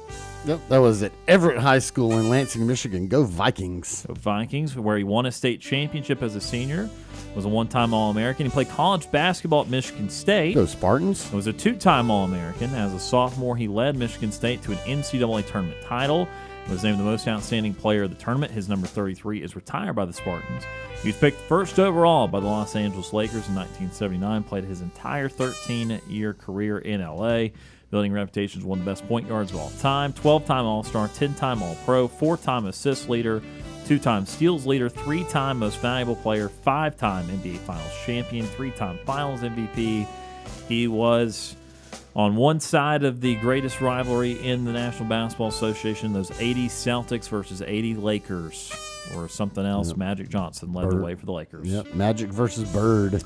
Yep, 0.46 0.60
that 0.68 0.78
was 0.78 1.02
at 1.02 1.10
Everett 1.26 1.58
High 1.58 1.80
School 1.80 2.16
in 2.16 2.28
Lansing, 2.28 2.64
Michigan. 2.64 3.08
Go 3.08 3.24
Vikings. 3.24 3.88
So 3.88 4.14
Vikings, 4.14 4.76
where 4.76 4.96
he 4.96 5.02
won 5.02 5.26
a 5.26 5.32
state 5.32 5.60
championship 5.60 6.22
as 6.22 6.36
a 6.36 6.40
senior, 6.40 6.88
was 7.34 7.44
a 7.44 7.48
one-time 7.48 7.92
All-American. 7.92 8.46
He 8.46 8.52
played 8.52 8.68
college 8.68 9.10
basketball 9.10 9.62
at 9.62 9.68
Michigan 9.68 10.08
State. 10.08 10.54
Go 10.54 10.64
Spartans. 10.64 11.28
was 11.32 11.48
a 11.48 11.52
two-time 11.52 12.08
All-American. 12.08 12.72
As 12.72 12.94
a 12.94 13.00
sophomore, 13.00 13.56
he 13.56 13.66
led 13.66 13.96
Michigan 13.96 14.30
State 14.30 14.62
to 14.62 14.70
an 14.70 14.78
NCAA 14.78 15.44
tournament 15.44 15.80
title. 15.82 16.28
Was 16.68 16.82
named 16.82 16.98
the 16.98 17.04
most 17.04 17.28
outstanding 17.28 17.74
player 17.74 18.04
of 18.04 18.10
the 18.10 18.16
tournament. 18.16 18.50
His 18.50 18.68
number 18.68 18.86
33 18.86 19.42
is 19.42 19.54
retired 19.54 19.94
by 19.94 20.06
the 20.06 20.12
Spartans. 20.12 20.64
He 21.02 21.08
was 21.08 21.16
picked 21.16 21.38
first 21.42 21.78
overall 21.78 22.26
by 22.26 22.40
the 22.40 22.46
Los 22.46 22.74
Angeles 22.74 23.12
Lakers 23.12 23.46
in 23.48 23.54
1979. 23.54 24.42
Played 24.44 24.64
his 24.64 24.80
entire 24.80 25.28
13-year 25.28 26.32
career 26.34 26.78
in 26.78 27.02
LA. 27.02 27.48
Building 27.90 28.12
reputations 28.12 28.64
one 28.64 28.78
of 28.78 28.84
the 28.84 28.90
best 28.90 29.06
point 29.06 29.28
guards 29.28 29.52
of 29.52 29.58
all 29.58 29.70
time. 29.80 30.12
12-time 30.14 30.64
All-Star, 30.64 31.08
10-time 31.08 31.62
All-Pro, 31.62 32.08
four-time 32.08 32.66
assist 32.66 33.08
leader, 33.10 33.42
two-time 33.86 34.24
steals 34.24 34.66
leader, 34.66 34.88
three-time 34.88 35.58
most 35.58 35.78
valuable 35.80 36.16
player, 36.16 36.48
five-time 36.48 37.26
NBA 37.26 37.58
Finals 37.58 37.92
champion, 38.06 38.46
three-time 38.46 38.98
Finals 39.04 39.42
MVP. 39.42 40.08
He 40.66 40.88
was 40.88 41.54
on 42.16 42.36
one 42.36 42.60
side 42.60 43.04
of 43.04 43.20
the 43.20 43.34
greatest 43.36 43.80
rivalry 43.80 44.32
in 44.32 44.64
the 44.64 44.72
National 44.72 45.08
Basketball 45.08 45.48
Association, 45.48 46.12
those 46.12 46.30
80 46.40 46.68
Celtics 46.68 47.28
versus 47.28 47.60
80 47.60 47.94
Lakers, 47.96 48.72
or 49.14 49.28
something 49.28 49.64
else. 49.64 49.96
Magic 49.96 50.28
Johnson 50.28 50.72
led 50.72 50.90
the 50.90 50.96
way 50.96 51.14
for 51.14 51.26
the 51.26 51.32
Lakers. 51.32 51.66
Yep, 51.66 51.94
Magic 51.94 52.30
versus 52.30 52.70
Bird. 52.72 53.22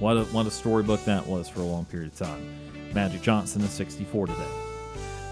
What 0.00 0.16
a, 0.16 0.24
what 0.24 0.46
a 0.46 0.50
storybook 0.50 1.04
that 1.04 1.26
was 1.26 1.48
for 1.48 1.60
a 1.60 1.64
long 1.64 1.84
period 1.84 2.12
of 2.12 2.18
time. 2.18 2.44
Magic 2.92 3.22
Johnson 3.22 3.62
is 3.62 3.70
64 3.70 4.26
today. 4.26 4.63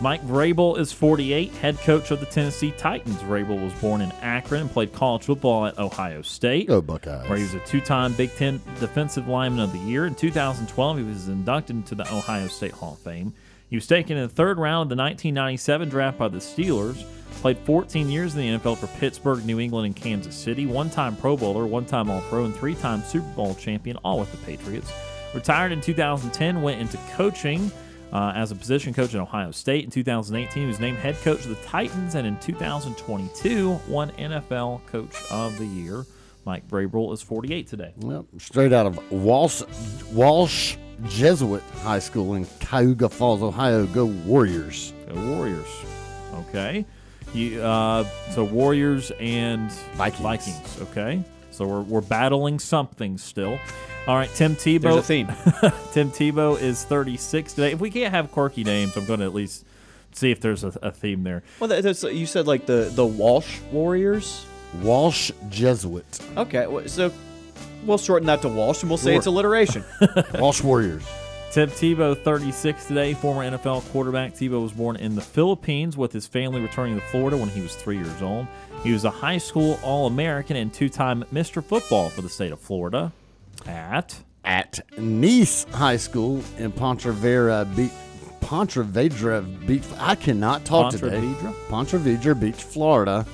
Mike 0.02 0.26
Vrabel 0.26 0.76
is 0.80 0.92
48, 0.92 1.52
head 1.52 1.78
coach 1.78 2.10
of 2.10 2.18
the 2.18 2.26
Tennessee 2.26 2.72
Titans. 2.72 3.22
Vrabel 3.22 3.62
was 3.62 3.72
born 3.74 4.00
in 4.00 4.10
Akron 4.20 4.62
and 4.62 4.70
played 4.70 4.92
college 4.92 5.22
football 5.22 5.64
at 5.64 5.78
Ohio 5.78 6.22
State, 6.22 6.66
Go 6.66 6.82
Buckeyes. 6.82 7.28
where 7.28 7.38
he 7.38 7.44
was 7.44 7.54
a 7.54 7.60
two-time 7.60 8.12
Big 8.14 8.34
Ten 8.34 8.60
Defensive 8.80 9.28
Lineman 9.28 9.60
of 9.60 9.72
the 9.72 9.78
Year. 9.78 10.06
In 10.06 10.16
2012, 10.16 10.98
he 10.98 11.04
was 11.04 11.28
inducted 11.28 11.76
into 11.76 11.94
the 11.94 12.02
Ohio 12.12 12.48
State 12.48 12.72
Hall 12.72 12.94
of 12.94 12.98
Fame. 12.98 13.32
He 13.70 13.76
was 13.76 13.86
taken 13.86 14.16
in 14.16 14.24
the 14.24 14.28
third 14.28 14.58
round 14.58 14.90
of 14.90 14.96
the 14.96 15.00
1997 15.00 15.88
draft 15.88 16.18
by 16.18 16.26
the 16.26 16.38
Steelers. 16.38 17.04
Played 17.40 17.58
14 17.58 18.10
years 18.10 18.34
in 18.34 18.40
the 18.40 18.58
NFL 18.58 18.78
for 18.78 18.88
Pittsburgh, 18.98 19.46
New 19.46 19.60
England, 19.60 19.86
and 19.86 19.94
Kansas 19.94 20.34
City. 20.34 20.66
One-time 20.66 21.14
Pro 21.14 21.36
Bowler, 21.36 21.64
one-time 21.64 22.10
All-Pro, 22.10 22.46
and 22.46 22.54
three-time 22.56 23.04
Super 23.04 23.30
Bowl 23.36 23.54
champion, 23.54 23.96
all 23.98 24.18
with 24.18 24.32
the 24.32 24.38
Patriots. 24.38 24.92
Retired 25.32 25.70
in 25.70 25.80
2010, 25.80 26.60
went 26.60 26.80
into 26.80 26.96
coaching 27.14 27.70
uh, 28.12 28.32
as 28.34 28.52
a 28.52 28.54
position 28.54 28.92
coach 28.92 29.14
at 29.14 29.20
Ohio 29.20 29.50
State. 29.50 29.84
In 29.84 29.90
2018, 29.90 30.62
he 30.62 30.66
was 30.66 30.80
named 30.80 30.98
head 30.98 31.16
coach 31.22 31.44
of 31.44 31.48
the 31.48 31.62
Titans, 31.66 32.14
and 32.14 32.26
in 32.26 32.38
2022, 32.40 33.80
won 33.88 34.10
NFL 34.12 34.84
Coach 34.86 35.16
of 35.30 35.58
the 35.58 35.66
Year. 35.66 36.04
Mike 36.44 36.66
Vrabel 36.68 37.12
is 37.12 37.22
48 37.22 37.66
today. 37.68 37.94
Yep, 37.98 38.24
straight 38.38 38.72
out 38.72 38.86
of 38.86 39.12
Walsh, 39.12 39.62
Walsh 40.12 40.76
Jesuit 41.08 41.62
High 41.82 42.00
School 42.00 42.34
in 42.34 42.46
Cuyahoga 42.60 43.08
Falls, 43.08 43.42
Ohio. 43.42 43.86
Go 43.86 44.06
Warriors. 44.06 44.92
Go 45.08 45.14
Warriors. 45.36 45.68
Okay. 46.48 46.84
You, 47.32 47.62
uh, 47.62 48.04
so 48.30 48.44
Warriors 48.44 49.10
and 49.18 49.70
Vikings. 49.94 50.22
Vikings. 50.22 50.80
Okay. 50.82 51.24
So 51.52 51.66
we're, 51.66 51.82
we're 51.82 52.00
battling 52.00 52.58
something 52.58 53.18
still. 53.18 53.58
All 54.08 54.16
right, 54.16 54.28
Tim 54.34 54.54
There's 54.54 54.66
a 54.66 54.78
Tebow. 54.80 55.02
theme. 55.04 55.26
Tim 55.92 56.10
Tebow 56.10 56.60
is 56.60 56.82
36 56.84 57.52
today. 57.52 57.72
If 57.72 57.80
we 57.80 57.90
can't 57.90 58.12
have 58.12 58.32
quirky 58.32 58.64
names, 58.64 58.96
I'm 58.96 59.04
going 59.04 59.20
to 59.20 59.26
at 59.26 59.34
least 59.34 59.64
see 60.12 60.30
if 60.30 60.40
there's 60.40 60.64
a, 60.64 60.72
a 60.82 60.90
theme 60.90 61.22
there. 61.22 61.42
Well, 61.60 61.68
that- 61.68 61.82
that's, 61.84 62.02
you 62.02 62.26
said 62.26 62.46
like 62.46 62.66
the 62.66 62.90
the 62.92 63.06
Walsh 63.06 63.60
Warriors. 63.70 64.44
Walsh 64.82 65.30
Jesuit. 65.50 66.18
Okay, 66.36 66.66
so 66.86 67.12
we'll 67.84 67.98
shorten 67.98 68.26
that 68.26 68.40
to 68.42 68.48
Walsh, 68.48 68.82
and 68.82 68.90
we'll 68.90 68.96
say 68.96 69.10
Sure. 69.10 69.18
it's 69.18 69.26
alliteration. 69.26 69.84
Walsh 70.34 70.62
Warriors. 70.62 71.04
Tim 71.52 71.68
Tebow, 71.68 72.16
36 72.16 72.86
today, 72.86 73.12
former 73.12 73.42
NFL 73.42 73.82
quarterback. 73.92 74.32
Tebow 74.32 74.62
was 74.62 74.72
born 74.72 74.96
in 74.96 75.14
the 75.14 75.20
Philippines 75.20 75.98
with 75.98 76.10
his 76.10 76.26
family 76.26 76.62
returning 76.62 76.94
to 76.98 77.06
Florida 77.08 77.36
when 77.36 77.50
he 77.50 77.60
was 77.60 77.74
three 77.76 77.98
years 77.98 78.22
old. 78.22 78.46
He 78.82 78.92
was 78.92 79.04
a 79.04 79.10
high 79.10 79.38
school 79.38 79.78
All 79.82 80.06
American 80.06 80.56
and 80.56 80.72
two 80.72 80.88
time 80.88 81.24
Mr. 81.32 81.62
Football 81.64 82.08
for 82.10 82.22
the 82.22 82.28
state 82.28 82.52
of 82.52 82.60
Florida. 82.60 83.12
At 83.66 84.18
At 84.44 84.80
Nease 84.96 85.68
High 85.70 85.96
School 85.98 86.42
in 86.58 86.72
Ponte 86.72 87.02
Vedra 87.02 87.64
Beach. 87.76 87.92
Ponte 88.40 88.70
Vedra 88.70 89.42
Beach. 89.66 89.84
I 89.98 90.16
cannot 90.16 90.64
talk 90.64 90.92
today. 90.92 91.20
Ponte 91.20 91.36
Vedra? 91.38 91.68
Pontevedra 91.68 92.34
Beach, 92.34 92.62
Florida. 92.62 93.24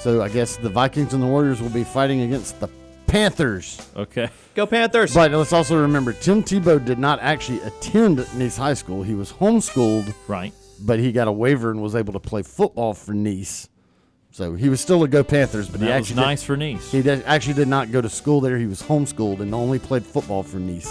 So 0.00 0.20
I 0.22 0.28
guess 0.28 0.56
the 0.56 0.68
Vikings 0.68 1.14
and 1.14 1.22
the 1.22 1.26
Warriors 1.28 1.60
will 1.60 1.68
be 1.70 1.84
fighting 1.84 2.22
against 2.22 2.58
the 2.58 2.68
Panthers. 3.06 3.88
Okay. 3.96 4.30
Go 4.54 4.66
Panthers! 4.66 5.14
But 5.14 5.30
let's 5.32 5.52
also 5.52 5.80
remember 5.80 6.12
Tim 6.12 6.42
Tebow 6.42 6.84
did 6.84 6.98
not 6.98 7.20
actually 7.20 7.60
attend 7.60 8.18
Nease 8.18 8.56
High 8.56 8.74
School. 8.74 9.02
He 9.02 9.14
was 9.14 9.32
homeschooled, 9.32 10.12
Right. 10.26 10.52
but 10.80 10.98
he 10.98 11.12
got 11.12 11.28
a 11.28 11.32
waiver 11.32 11.70
and 11.70 11.80
was 11.82 11.94
able 11.94 12.12
to 12.14 12.20
play 12.20 12.42
football 12.42 12.94
for 12.94 13.12
Nease. 13.12 13.68
So 14.32 14.54
he 14.54 14.68
was 14.68 14.80
still 14.80 15.02
a 15.02 15.08
Go 15.08 15.24
Panthers, 15.24 15.68
but 15.68 15.80
he 15.80 15.86
That 15.86 15.98
was 15.98 16.08
actually 16.10 16.22
nice 16.22 16.42
for 16.42 16.56
Nease. 16.56 16.90
he 16.90 17.02
did, 17.02 17.22
actually 17.26 17.54
did 17.54 17.68
not 17.68 17.90
go 17.90 18.00
to 18.00 18.08
school 18.08 18.40
there. 18.40 18.58
He 18.58 18.66
was 18.66 18.82
homeschooled 18.82 19.40
and 19.40 19.54
only 19.54 19.78
played 19.78 20.04
football 20.04 20.42
for 20.42 20.58
Nease. 20.58 20.90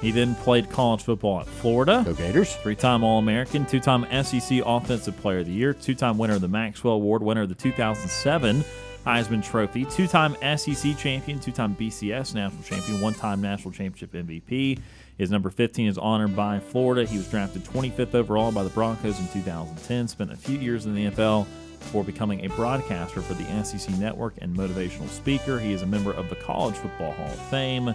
He 0.00 0.10
then 0.10 0.34
played 0.36 0.70
college 0.70 1.02
football 1.02 1.40
at 1.40 1.46
Florida. 1.46 2.02
Go 2.06 2.14
Gators. 2.14 2.54
Three 2.56 2.74
time 2.74 3.04
All 3.04 3.18
American, 3.18 3.66
two 3.66 3.80
time 3.80 4.06
SEC 4.24 4.62
Offensive 4.64 5.16
Player 5.18 5.40
of 5.40 5.46
the 5.46 5.52
Year, 5.52 5.74
two 5.74 5.94
time 5.94 6.16
winner 6.16 6.34
of 6.34 6.40
the 6.40 6.48
Maxwell 6.48 6.94
Award, 6.94 7.22
winner 7.22 7.42
of 7.42 7.50
the 7.50 7.54
2007 7.54 8.64
Heisman 9.04 9.44
Trophy, 9.44 9.84
two 9.84 10.06
time 10.06 10.34
SEC 10.56 10.96
champion, 10.96 11.38
two 11.38 11.52
time 11.52 11.76
BCS 11.76 12.34
national 12.34 12.62
champion, 12.62 13.00
one 13.02 13.12
time 13.12 13.42
national 13.42 13.72
championship 13.72 14.12
MVP. 14.12 14.78
His 15.18 15.30
number 15.30 15.50
15 15.50 15.86
is 15.86 15.98
honored 15.98 16.34
by 16.34 16.60
Florida. 16.60 17.04
He 17.06 17.18
was 17.18 17.28
drafted 17.28 17.62
25th 17.64 18.14
overall 18.14 18.52
by 18.52 18.62
the 18.62 18.70
Broncos 18.70 19.18
in 19.20 19.28
2010, 19.28 20.08
spent 20.08 20.32
a 20.32 20.36
few 20.36 20.58
years 20.58 20.86
in 20.86 20.94
the 20.94 21.10
NFL 21.10 21.46
before 21.80 22.04
becoming 22.04 22.44
a 22.44 22.48
broadcaster 22.50 23.20
for 23.20 23.34
the 23.34 23.64
SEC 23.64 23.92
Network 23.98 24.34
and 24.38 24.56
motivational 24.56 25.08
speaker. 25.08 25.58
He 25.58 25.72
is 25.72 25.82
a 25.82 25.86
member 25.86 26.12
of 26.12 26.28
the 26.28 26.36
College 26.36 26.76
Football 26.76 27.12
Hall 27.12 27.26
of 27.26 27.38
Fame. 27.48 27.94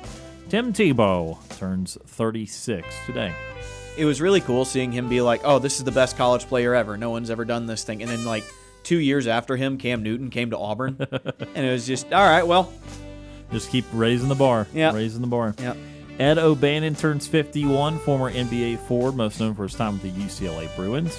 Tim 0.49 0.73
Tebow 0.73 1.37
turns 1.57 1.97
36 2.05 2.85
today. 3.05 3.33
it 3.97 4.05
was 4.05 4.19
really 4.21 4.41
cool 4.41 4.65
seeing 4.65 4.91
him 4.91 5.07
be 5.09 5.21
like, 5.21 5.41
"Oh, 5.45 5.57
this 5.59 5.77
is 5.79 5.85
the 5.85 5.91
best 5.91 6.17
college 6.17 6.45
player 6.47 6.75
ever. 6.75 6.97
No 6.97 7.09
one's 7.11 7.29
ever 7.29 7.45
done 7.45 7.65
this 7.65 7.83
thing." 7.83 8.01
And 8.01 8.11
then 8.11 8.25
like 8.25 8.43
two 8.83 8.97
years 8.99 9.25
after 9.25 9.55
him, 9.55 9.77
Cam 9.77 10.03
Newton 10.03 10.29
came 10.29 10.49
to 10.51 10.57
Auburn, 10.57 10.97
and 11.55 11.65
it 11.65 11.71
was 11.71 11.87
just, 11.87 12.11
"All 12.13 12.23
right, 12.27 12.45
well, 12.45 12.71
Just 13.51 13.69
keep 13.71 13.85
raising 13.93 14.27
the 14.27 14.35
bar. 14.35 14.67
Yeah. 14.73 14.93
Raising 14.93 15.21
the 15.21 15.27
bar. 15.27 15.55
Yep. 15.59 15.77
Ed 16.19 16.37
O'Bannon 16.37 16.95
turns 16.95 17.27
51, 17.27 17.99
former 17.99 18.31
NBA 18.31 18.77
forward, 18.87 19.15
most 19.15 19.39
known 19.39 19.53
for 19.53 19.63
his 19.63 19.73
time 19.75 19.93
with 19.93 20.01
the 20.03 20.09
UCLA 20.11 20.73
Bruins. 20.75 21.17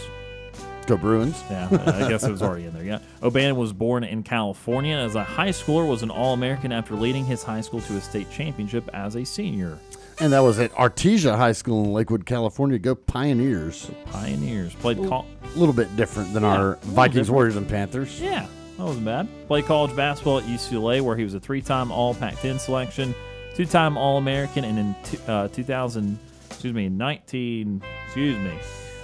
Go 0.87 0.97
Bruins. 0.97 1.43
Yeah, 1.51 1.69
I 1.71 2.09
guess 2.09 2.23
it 2.25 2.31
was 2.31 2.43
already 2.43 2.65
in 2.67 2.73
there. 2.75 2.85
Yeah. 2.85 2.99
O'Bannon 3.23 3.57
was 3.57 3.73
born 3.73 4.05
in 4.05 4.23
California. 4.23 4.97
As 4.97 5.15
a 5.15 5.25
high 5.25 5.49
schooler, 5.51 5.89
was 5.89 6.03
an 6.03 6.11
All-American 6.11 6.71
after 6.73 6.95
leading 6.95 7.25
his 7.25 7.43
high 7.43 7.61
school 7.61 7.81
to 7.83 7.97
a 7.97 8.01
state 8.01 8.31
championship 8.31 8.89
as 8.95 9.17
a 9.17 9.25
senior. 9.25 9.79
And 10.21 10.33
that 10.33 10.41
was 10.41 10.59
at 10.59 10.73
Artesia 10.73 11.37
High 11.37 11.53
School 11.53 11.85
in 11.85 11.93
Lakewood, 11.93 12.25
California. 12.25 12.79
Go 12.79 12.95
Pioneers. 12.95 13.91
Pioneers 14.07 14.75
played. 14.77 14.97
Col- 14.99 15.27
A 15.55 15.59
little 15.59 15.75
bit 15.75 15.95
different 15.97 16.33
than 16.33 16.43
Yeah, 16.43 16.55
a 16.55 16.59
our 16.59 16.69
little 16.69 16.91
Vikings, 16.93 17.15
different. 17.17 17.35
Warriors, 17.35 17.57
and 17.57 17.69
Panthers. 17.69 18.21
Yeah, 18.21 18.47
that 18.79 18.83
wasn't 18.85 19.05
bad. 19.05 19.29
Played 19.49 19.67
college 19.67 19.95
basketball 19.95 20.39
at 20.39 20.45
UCLA, 20.45 21.01
where 21.03 21.17
he 21.17 21.25
was 21.25 21.35
a 21.35 21.41
three-time 21.41 21.91
All 21.91 22.15
Pac-10 22.15 22.59
selection, 22.61 23.15
two-time 23.55 23.99
All-American, 23.99 24.65
and 24.65 24.79
in 24.79 24.95
t- 25.05 25.19
uh, 25.29 25.49
2000, 25.49 26.19
excuse 26.49 26.73
me, 26.73 26.89
19, 26.89 27.83
excuse 28.07 28.39
me, 28.39 28.53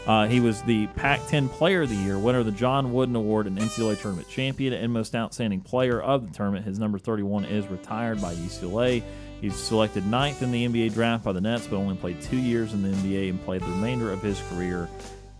uh, 0.07 0.27
he 0.27 0.41
was 0.41 0.63
the 0.63 0.87
Pac-10 0.89 1.49
Player 1.51 1.83
of 1.83 1.89
the 1.89 1.97
Year, 1.97 2.19
winner 2.19 2.41
of 2.41 2.47
the 2.47 2.53
John 2.53 2.93
Wooden 2.93 3.15
Award, 3.15 3.47
and 3.47 3.57
NCAA 3.57 4.01
tournament 4.01 4.29
champion, 4.29 4.73
and 4.73 4.93
most 4.93 5.15
outstanding 5.15 5.61
player 5.61 6.01
of 6.01 6.27
the 6.27 6.35
tournament. 6.35 6.65
His 6.65 6.79
number 6.79 6.99
31 6.99 7.45
is 7.45 7.67
retired 7.69 8.21
by 8.21 8.35
UCLA. 8.35 9.03
He's 9.41 9.57
selected 9.57 10.07
ninth 10.07 10.43
in 10.43 10.53
the 10.53 10.67
NBA 10.67 10.95
draft 10.95 11.25
by 11.25 11.33
the 11.33 11.41
Nets, 11.41 11.67
but 11.67 11.77
only 11.77 11.97
played 11.97 12.21
two 12.23 12.37
years 12.37 12.73
in 12.73 12.83
the 12.83 12.89
NBA 12.89 13.31
and 13.31 13.45
played 13.45 13.63
the 13.63 13.67
remainder 13.67 14.13
of 14.13 14.23
his 14.23 14.41
career 14.51 14.89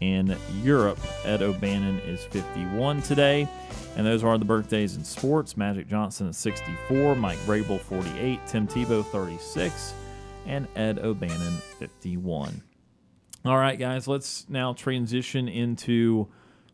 in 0.01 0.37
Europe. 0.63 0.99
Ed 1.25 1.43
O'Bannon 1.43 2.01
is 2.01 2.25
51 2.25 3.03
today. 3.03 3.49
And 3.97 4.07
those 4.07 4.25
are 4.25 4.39
the 4.39 4.45
birthdays 4.45 4.97
in 4.97 5.05
sports. 5.05 5.57
Magic 5.57 5.89
Johnson 5.89 6.27
is 6.29 6.37
64, 6.39 7.15
Mike 7.15 7.39
Vrabel 7.41 7.79
48, 7.79 8.41
Tim 8.47 8.67
Tebow 8.67 9.05
36, 9.05 9.95
and 10.47 10.67
Ed 10.77 10.99
O'Bannon 10.99 11.59
51. 11.79 12.63
All 13.45 13.59
right, 13.59 13.77
guys, 13.77 14.07
let's 14.07 14.47
now 14.49 14.73
transition 14.73 15.49
into 15.49 16.29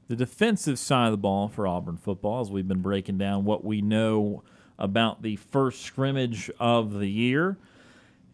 the 0.06 0.14
defensive 0.14 0.78
side 0.78 1.06
of 1.06 1.12
the 1.12 1.16
ball 1.16 1.48
for 1.48 1.66
Auburn 1.66 1.96
football 1.96 2.42
as 2.42 2.50
we've 2.50 2.68
been 2.68 2.82
breaking 2.82 3.16
down 3.16 3.46
what 3.46 3.64
we 3.64 3.80
know 3.80 4.42
about 4.78 5.22
the 5.22 5.36
first 5.36 5.80
scrimmage 5.80 6.50
of 6.60 6.98
the 6.98 7.08
year. 7.08 7.56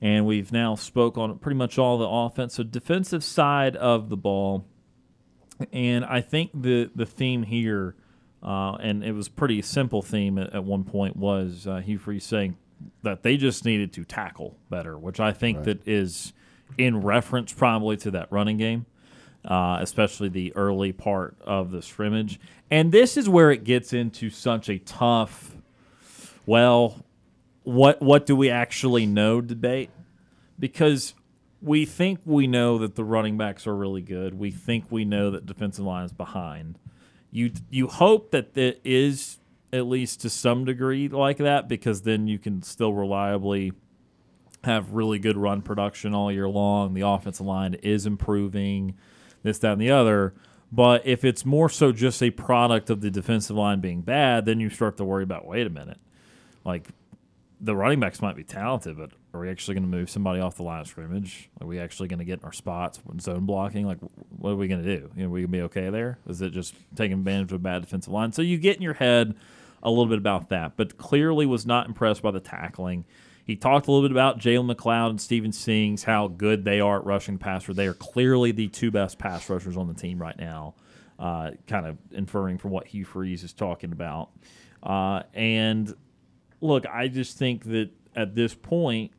And 0.01 0.27
we've 0.27 0.51
now 0.51 0.75
spoke 0.75 1.17
on 1.17 1.39
pretty 1.39 1.57
much 1.57 1.79
all 1.79 1.97
the 1.97 2.09
offense. 2.09 2.55
So 2.55 2.65
defensive 2.65 3.23
side 3.23 3.77
of 3.77 4.09
the 4.09 4.17
ball, 4.17 4.67
and 5.73 6.05
I 6.05 6.21
think 6.21 6.51
the 6.53 6.91
the 6.93 7.07
theme 7.07 7.45
here, 7.45 7.95
uh, 8.43 8.73
and 8.81 9.05
it 9.05 9.13
was 9.13 9.29
pretty 9.29 9.63
simple 9.63 10.03
theme 10.03 10.39
at, 10.39 10.53
at 10.53 10.65
one 10.65 10.83
point 10.83 11.17
was 11.17 11.69
uh, 11.69 11.77
Hugh 11.77 11.99
Freeze 11.99 12.25
saying 12.25 12.57
that 13.05 13.23
they 13.23 13.37
just 13.37 13.65
needed 13.65 13.93
to 13.93 14.05
tackle 14.05 14.59
better, 14.69 14.99
which 14.99 15.21
I 15.21 15.33
think 15.33 15.63
that 15.63 15.87
is 15.87 16.33
in 16.79 17.01
reference 17.03 17.53
probably 17.53 17.97
to 17.99 18.11
that 18.13 18.31
running 18.31 18.57
game. 18.57 18.87
Uh, 19.45 19.77
especially 19.83 20.31
the 20.31 20.57
early 20.57 20.91
part 20.91 21.37
of 21.45 21.71
the 21.71 21.83
scrimmage. 21.83 22.41
And 22.71 22.91
this 22.91 23.19
is 23.19 23.29
where 23.29 23.51
it 23.51 23.63
gets 23.63 23.93
into 23.93 24.31
such 24.31 24.71
a 24.71 24.79
tough, 24.79 25.55
well, 26.47 27.05
what 27.65 28.01
what 28.01 28.25
do 28.25 28.37
we 28.37 28.49
actually 28.49 29.05
know 29.05 29.43
debate 29.43 29.91
because 30.59 31.15
we 31.61 31.87
think 31.87 32.21
we 32.25 32.47
know 32.47 32.79
that 32.79 32.95
the 32.95 33.05
running 33.05 33.39
backs 33.39 33.67
are 33.67 33.75
really 33.75 34.03
good. 34.03 34.39
We 34.39 34.51
think 34.51 34.85
we 34.91 35.05
know 35.05 35.31
that 35.31 35.47
defensive 35.47 35.85
line 35.85 36.05
is 36.05 36.13
behind. 36.13 36.79
You 37.31 37.53
you 37.71 37.89
hope 37.89 38.31
that 38.31 38.57
it 38.57 38.81
is 38.85 39.39
at 39.73 39.87
least 39.87 40.21
to 40.21 40.31
some 40.31 40.65
degree 40.65 41.09
like 41.09 41.39
that 41.39 41.69
because 41.69 42.03
then 42.03 42.29
you 42.29 42.39
can 42.39 42.63
still 42.63 42.93
reliably 42.93 43.73
have 44.65 44.93
really 44.93 45.19
good 45.19 45.37
run 45.37 45.63
production 45.63 46.15
all 46.15 46.31
year 46.31 46.49
long. 46.49 46.95
The 46.95 47.07
offensive 47.07 47.47
line 47.47 47.75
is 47.75 48.07
improving, 48.07 48.97
this, 49.43 49.59
that, 49.59 49.73
and 49.73 49.81
the 49.81 49.91
other. 49.91 50.35
But 50.73 51.07
if 51.07 51.25
it's 51.25 51.45
more 51.45 51.69
so 51.69 51.93
just 51.93 52.23
a 52.23 52.31
product 52.31 52.91
of 52.91 53.01
the 53.01 53.11
defensive 53.11 53.57
line 53.57 53.81
being 53.81 54.01
bad, 54.01 54.45
then 54.45 54.59
you 54.61 54.71
start 54.71 54.97
to 54.97 55.05
worry 55.05 55.23
about 55.23 55.47
wait 55.47 55.67
a 55.67 55.71
minute. 55.71 55.99
Like 56.65 56.89
the 57.61 57.77
running 57.77 58.01
backs 58.01 58.21
might 58.21 58.37
be 58.37 58.45
talented, 58.45 58.99
but 58.99 59.11
are 59.33 59.41
we 59.41 59.49
actually 59.49 59.75
going 59.75 59.91
to 59.91 59.97
move 59.97 60.11
somebody 60.11 60.41
off 60.41 60.57
the 60.57 60.63
line 60.63 60.81
of 60.81 60.87
scrimmage? 60.87 61.49
Are 61.61 61.67
we 61.67 61.79
actually 61.79 62.09
going 62.09 62.19
to 62.19 62.25
get 62.25 62.41
in 62.41 62.45
our 62.45 62.53
spots 62.53 63.01
zone 63.21 63.47
blocking? 63.47 63.87
Like, 63.87 63.99
what 64.37 64.51
are 64.51 64.57
we 64.57 64.69
going 64.69 64.83
to 64.83 64.97
do? 64.97 65.11
You 65.17 65.25
know, 65.25 65.29
we 65.31 65.41
going 65.41 65.53
to 65.53 65.59
be 65.59 65.63
okay 65.63 65.91
there? 65.91 66.19
Is 66.29 66.43
it 66.43 66.51
just 66.51 66.75
taking 66.95 67.19
advantage 67.19 67.53
of 67.53 67.57
a 67.57 67.59
bad 67.59 67.83
defensive 67.83 68.13
line? 68.13 68.33
So 68.33 68.43
you 68.43 68.59
get 68.59 68.77
in 68.77 68.83
your 68.83 68.95
head 68.95 69.35
a 69.83 69.91
little 69.91 70.07
bit 70.07 70.19
about 70.19 70.49
that, 70.49 70.77
but 70.77 70.99
clearly 70.99 71.47
was 71.47 71.65
not 71.65 71.87
impressed 71.87 72.23
by 72.23 72.31
the 72.31 72.41
tackling. 72.41 73.05
He 73.45 73.57
talked 73.57 73.87
a 73.87 73.93
little 73.93 74.09
bit 74.09 74.13
about 74.13 74.39
Jalen 74.39 74.75
McLeod 74.75 75.11
and 75.11 75.21
Steven 75.21 75.53
Sings, 75.53 76.05
how 76.05 76.29
good 76.29 76.65
they 76.65 76.81
are 76.81 76.99
at 76.99 77.05
rushing 77.05 77.35
the 77.35 77.41
passer. 77.41 77.75
They 77.75 77.87
are 77.87 77.95
clearly 77.95 78.53
the 78.53 78.69
two 78.69 78.91
best 78.91 79.19
pass 79.19 79.49
rushers 79.51 79.77
on 79.77 79.87
the 79.87 79.95
team 79.95 80.19
right 80.19 80.39
now, 80.39 80.75
uh, 81.19 81.51
kind 81.67 81.87
of 81.87 81.99
inferring 82.11 82.57
from 82.57 82.71
what 82.71 82.87
Hugh 82.87 83.05
Freeze 83.05 83.45
is 83.45 83.53
talking 83.53 83.93
about. 83.93 84.31
Uh, 84.83 85.25
and 85.35 85.95
look, 86.63 86.87
I 86.87 87.09
just 87.09 87.37
think 87.37 87.65
that 87.65 87.91
at 88.17 88.35
this 88.35 88.55
point, 88.55 89.13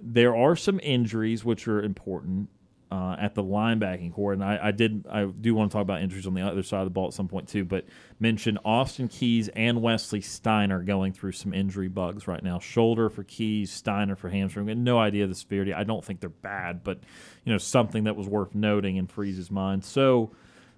there 0.00 0.34
are 0.34 0.56
some 0.56 0.80
injuries 0.82 1.44
which 1.44 1.68
are 1.68 1.80
important 1.80 2.48
uh, 2.90 3.16
at 3.18 3.34
the 3.34 3.42
linebacking 3.42 4.14
core, 4.14 4.32
and 4.32 4.44
I, 4.44 4.58
I 4.62 4.70
did 4.70 5.06
I 5.10 5.24
do 5.24 5.54
want 5.54 5.70
to 5.70 5.74
talk 5.74 5.82
about 5.82 6.02
injuries 6.02 6.26
on 6.26 6.34
the 6.34 6.42
other 6.42 6.62
side 6.62 6.80
of 6.80 6.86
the 6.86 6.90
ball 6.90 7.08
at 7.08 7.14
some 7.14 7.26
point 7.26 7.48
too. 7.48 7.64
But 7.64 7.84
mention 8.20 8.58
Austin 8.64 9.08
Keys 9.08 9.48
and 9.48 9.82
Wesley 9.82 10.20
Steiner 10.20 10.82
going 10.82 11.12
through 11.12 11.32
some 11.32 11.52
injury 11.52 11.88
bugs 11.88 12.28
right 12.28 12.42
now. 12.42 12.60
Shoulder 12.60 13.10
for 13.10 13.24
Keys, 13.24 13.72
Steiner 13.72 14.14
for 14.14 14.30
hamstring. 14.30 14.68
Had 14.68 14.78
no 14.78 14.98
idea 14.98 15.26
the 15.26 15.34
severity. 15.34 15.74
I 15.74 15.82
don't 15.82 16.04
think 16.04 16.20
they're 16.20 16.28
bad, 16.28 16.84
but 16.84 17.00
you 17.44 17.52
know 17.52 17.58
something 17.58 18.04
that 18.04 18.14
was 18.14 18.28
worth 18.28 18.54
noting 18.54 18.96
in 18.96 19.08
Freeze's 19.08 19.50
mind. 19.50 19.84
So 19.84 20.30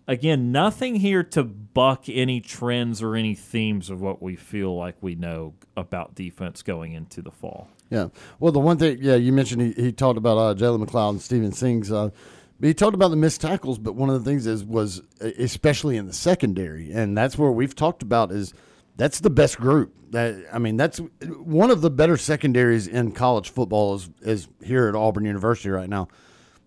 again, 0.06 0.50
nothing 0.50 0.96
here 0.96 1.22
to 1.22 1.44
buck 1.44 2.08
any 2.08 2.40
trends 2.40 3.02
or 3.02 3.16
any 3.16 3.34
themes 3.34 3.90
of 3.90 4.00
what 4.00 4.22
we 4.22 4.34
feel 4.34 4.74
like 4.74 4.96
we 5.02 5.14
know 5.14 5.54
about 5.76 6.14
defense 6.14 6.62
going 6.62 6.94
into 6.94 7.20
the 7.20 7.30
fall. 7.30 7.68
Yeah. 7.90 8.08
Well, 8.38 8.52
the 8.52 8.60
one 8.60 8.76
thing, 8.76 8.98
yeah, 9.00 9.14
you 9.14 9.32
mentioned 9.32 9.62
he, 9.62 9.72
he 9.72 9.92
talked 9.92 10.18
about 10.18 10.36
uh, 10.36 10.54
Jalen 10.54 10.84
McLeod 10.84 11.10
and 11.10 11.22
Steven 11.22 11.52
Sings. 11.52 11.90
Uh, 11.90 12.10
he 12.60 12.74
talked 12.74 12.94
about 12.94 13.08
the 13.08 13.16
missed 13.16 13.40
tackles, 13.40 13.78
but 13.78 13.94
one 13.94 14.10
of 14.10 14.22
the 14.22 14.28
things 14.28 14.46
is 14.46 14.64
was 14.64 15.00
especially 15.20 15.96
in 15.96 16.06
the 16.06 16.12
secondary, 16.12 16.90
and 16.92 17.16
that's 17.16 17.38
where 17.38 17.50
we've 17.50 17.74
talked 17.74 18.02
about 18.02 18.32
is 18.32 18.52
that's 18.96 19.20
the 19.20 19.30
best 19.30 19.58
group. 19.58 19.94
That 20.10 20.44
I 20.52 20.58
mean, 20.58 20.76
that's 20.76 20.98
one 21.22 21.70
of 21.70 21.82
the 21.82 21.90
better 21.90 22.16
secondaries 22.16 22.88
in 22.88 23.12
college 23.12 23.50
football 23.50 23.94
is 23.94 24.10
is 24.22 24.48
here 24.62 24.88
at 24.88 24.96
Auburn 24.96 25.24
University 25.24 25.70
right 25.70 25.88
now. 25.88 26.08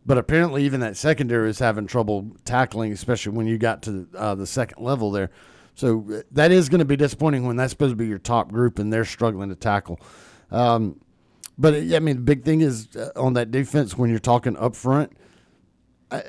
But 0.06 0.18
apparently, 0.18 0.64
even 0.64 0.80
that 0.80 0.98
secondary 0.98 1.50
is 1.50 1.60
having 1.60 1.88
trouble 1.88 2.32
tackling, 2.46 2.92
especially 2.92 3.34
when 3.34 3.46
you 3.46 3.58
got 3.58 3.84
to 3.84 4.08
uh, 4.18 4.34
the 4.34 4.48
second 4.48 4.84
level 4.84 5.12
there. 5.12 5.30
So 5.76 6.06
uh, 6.12 6.22
that 6.32 6.52
is 6.52 6.70
going 6.70 6.80
to 6.80 6.86
be 6.86 6.96
disappointing 6.96 7.46
when 7.46 7.56
that's 7.56 7.72
supposed 7.72 7.92
to 7.92 7.96
be 7.96 8.08
your 8.08 8.18
top 8.18 8.52
group 8.52 8.80
and 8.80 8.92
they're 8.92 9.06
struggling 9.06 9.50
to 9.50 9.56
tackle. 9.56 10.00
Um, 10.50 11.00
but 11.58 11.82
yeah, 11.84 11.98
I 11.98 12.00
mean, 12.00 12.18
the 12.18 12.22
big 12.22 12.44
thing 12.44 12.62
is 12.62 12.88
uh, 12.96 13.12
on 13.16 13.34
that 13.34 13.52
defense 13.52 13.98
when 13.98 14.10
you're 14.10 14.20
talking 14.20 14.58
up 14.58 14.76
front. 14.76 15.12
I, 16.10 16.24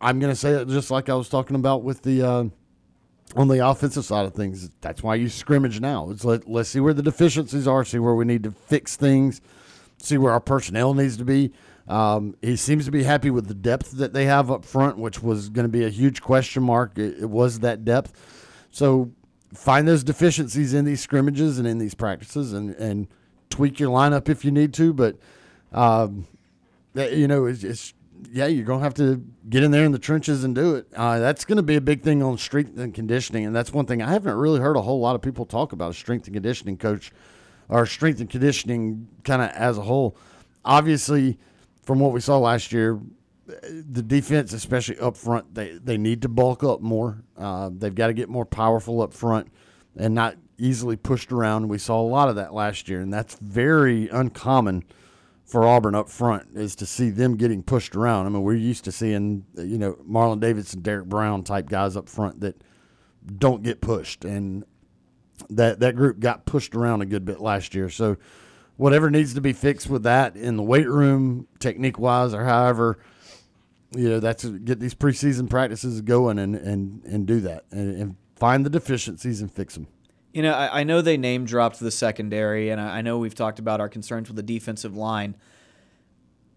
I'm 0.00 0.18
going 0.18 0.32
to 0.32 0.36
say 0.36 0.52
it 0.52 0.68
just 0.68 0.90
like 0.90 1.08
I 1.08 1.14
was 1.14 1.28
talking 1.28 1.56
about 1.56 1.84
with 1.84 2.02
the 2.02 2.22
uh, 2.22 2.44
on 3.36 3.48
the 3.48 3.66
offensive 3.66 4.04
side 4.04 4.26
of 4.26 4.34
things. 4.34 4.68
That's 4.80 5.02
why 5.02 5.14
you 5.14 5.28
scrimmage 5.28 5.80
now. 5.80 6.10
It's 6.10 6.24
let 6.24 6.48
let's 6.48 6.68
see 6.68 6.80
where 6.80 6.94
the 6.94 7.02
deficiencies 7.02 7.68
are, 7.68 7.84
see 7.84 7.98
where 7.98 8.14
we 8.14 8.24
need 8.24 8.42
to 8.42 8.50
fix 8.50 8.96
things, 8.96 9.40
see 9.98 10.18
where 10.18 10.32
our 10.32 10.40
personnel 10.40 10.94
needs 10.94 11.16
to 11.18 11.24
be. 11.24 11.52
Um, 11.88 12.36
he 12.42 12.56
seems 12.56 12.84
to 12.84 12.90
be 12.90 13.02
happy 13.02 13.30
with 13.30 13.48
the 13.48 13.54
depth 13.54 13.92
that 13.92 14.12
they 14.12 14.24
have 14.26 14.50
up 14.50 14.64
front, 14.64 14.98
which 14.98 15.22
was 15.22 15.48
going 15.48 15.64
to 15.64 15.72
be 15.72 15.84
a 15.84 15.88
huge 15.88 16.20
question 16.22 16.62
mark. 16.62 16.96
It, 16.96 17.22
it 17.22 17.30
was 17.30 17.60
that 17.60 17.84
depth. 17.84 18.12
So 18.70 19.12
find 19.52 19.86
those 19.86 20.04
deficiencies 20.04 20.74
in 20.74 20.84
these 20.84 21.00
scrimmages 21.00 21.58
and 21.58 21.66
in 21.66 21.78
these 21.78 21.94
practices, 21.94 22.52
and 22.52 22.74
and 22.76 23.08
tweak 23.52 23.78
your 23.78 23.90
lineup 23.90 24.28
if 24.28 24.44
you 24.44 24.50
need 24.50 24.74
to. 24.74 24.92
But 24.92 25.16
um, 25.72 26.26
you 26.94 27.28
know, 27.28 27.46
it's, 27.46 27.62
it's 27.62 27.94
yeah, 28.30 28.46
you're 28.46 28.64
gonna 28.64 28.82
have 28.82 28.94
to 28.94 29.24
get 29.48 29.62
in 29.62 29.70
there 29.70 29.84
in 29.84 29.92
the 29.92 29.98
trenches 29.98 30.44
and 30.44 30.54
do 30.54 30.76
it. 30.76 30.86
Uh, 30.94 31.18
that's 31.18 31.44
to 31.44 31.62
be 31.62 31.76
a 31.76 31.80
big 31.80 32.02
thing 32.02 32.22
on 32.22 32.38
strength 32.38 32.78
and 32.78 32.94
conditioning, 32.94 33.44
and 33.46 33.54
that's 33.54 33.72
one 33.72 33.86
thing 33.86 34.02
I 34.02 34.10
haven't 34.10 34.36
really 34.36 34.60
heard 34.60 34.76
a 34.76 34.82
whole 34.82 35.00
lot 35.00 35.14
of 35.14 35.22
people 35.22 35.44
talk 35.44 35.72
about. 35.72 35.90
A 35.90 35.94
strength 35.94 36.26
and 36.26 36.34
conditioning 36.34 36.76
coach, 36.76 37.12
or 37.68 37.86
strength 37.86 38.20
and 38.20 38.30
conditioning 38.30 39.08
kind 39.24 39.42
of 39.42 39.50
as 39.50 39.78
a 39.78 39.82
whole. 39.82 40.16
Obviously, 40.64 41.38
from 41.82 41.98
what 41.98 42.12
we 42.12 42.20
saw 42.20 42.38
last 42.38 42.72
year, 42.72 43.00
the 43.46 44.02
defense, 44.02 44.52
especially 44.52 44.98
up 44.98 45.16
front, 45.16 45.54
they 45.54 45.72
they 45.72 45.98
need 45.98 46.22
to 46.22 46.28
bulk 46.28 46.62
up 46.62 46.80
more. 46.80 47.22
Uh, 47.36 47.70
they've 47.72 47.94
got 47.94 48.06
to 48.06 48.14
get 48.14 48.28
more 48.28 48.46
powerful 48.46 49.02
up 49.02 49.12
front 49.12 49.48
and 49.96 50.14
not 50.14 50.36
easily 50.62 50.96
pushed 50.96 51.32
around. 51.32 51.68
We 51.68 51.78
saw 51.78 52.00
a 52.00 52.06
lot 52.06 52.28
of 52.28 52.36
that 52.36 52.54
last 52.54 52.88
year, 52.88 53.00
and 53.00 53.12
that's 53.12 53.34
very 53.34 54.08
uncommon 54.08 54.84
for 55.44 55.66
Auburn 55.66 55.94
up 55.94 56.08
front 56.08 56.48
is 56.54 56.76
to 56.76 56.86
see 56.86 57.10
them 57.10 57.36
getting 57.36 57.62
pushed 57.62 57.96
around. 57.96 58.26
I 58.26 58.28
mean, 58.30 58.42
we're 58.42 58.54
used 58.54 58.84
to 58.84 58.92
seeing 58.92 59.44
you 59.56 59.76
know 59.76 59.94
Marlon 60.08 60.40
Davidson, 60.40 60.80
Derrick 60.80 61.06
Brown 61.06 61.42
type 61.42 61.68
guys 61.68 61.96
up 61.96 62.08
front 62.08 62.40
that 62.40 62.62
don't 63.38 63.62
get 63.62 63.80
pushed, 63.80 64.24
and 64.24 64.64
that 65.50 65.80
that 65.80 65.96
group 65.96 66.20
got 66.20 66.46
pushed 66.46 66.74
around 66.74 67.02
a 67.02 67.06
good 67.06 67.24
bit 67.24 67.40
last 67.40 67.74
year. 67.74 67.90
So 67.90 68.16
whatever 68.76 69.10
needs 69.10 69.34
to 69.34 69.40
be 69.40 69.52
fixed 69.52 69.90
with 69.90 70.04
that 70.04 70.36
in 70.36 70.56
the 70.56 70.62
weight 70.62 70.88
room, 70.88 71.48
technique 71.58 71.98
wise, 71.98 72.32
or 72.32 72.44
however, 72.44 72.98
you 73.94 74.08
know, 74.08 74.20
that's 74.20 74.44
get 74.44 74.78
these 74.78 74.94
preseason 74.94 75.50
practices 75.50 76.00
going 76.02 76.38
and 76.38 76.54
and 76.54 77.04
and 77.04 77.26
do 77.26 77.40
that 77.40 77.64
and, 77.72 78.00
and 78.00 78.16
find 78.36 78.64
the 78.64 78.70
deficiencies 78.70 79.40
and 79.40 79.52
fix 79.52 79.74
them. 79.74 79.88
You 80.32 80.42
know, 80.42 80.52
I, 80.54 80.80
I 80.80 80.84
know 80.84 81.02
they 81.02 81.16
name 81.16 81.44
dropped 81.44 81.78
the 81.78 81.90
secondary, 81.90 82.70
and 82.70 82.80
I, 82.80 82.98
I 82.98 83.02
know 83.02 83.18
we've 83.18 83.34
talked 83.34 83.58
about 83.58 83.80
our 83.80 83.88
concerns 83.88 84.28
with 84.28 84.36
the 84.36 84.42
defensive 84.42 84.96
line. 84.96 85.36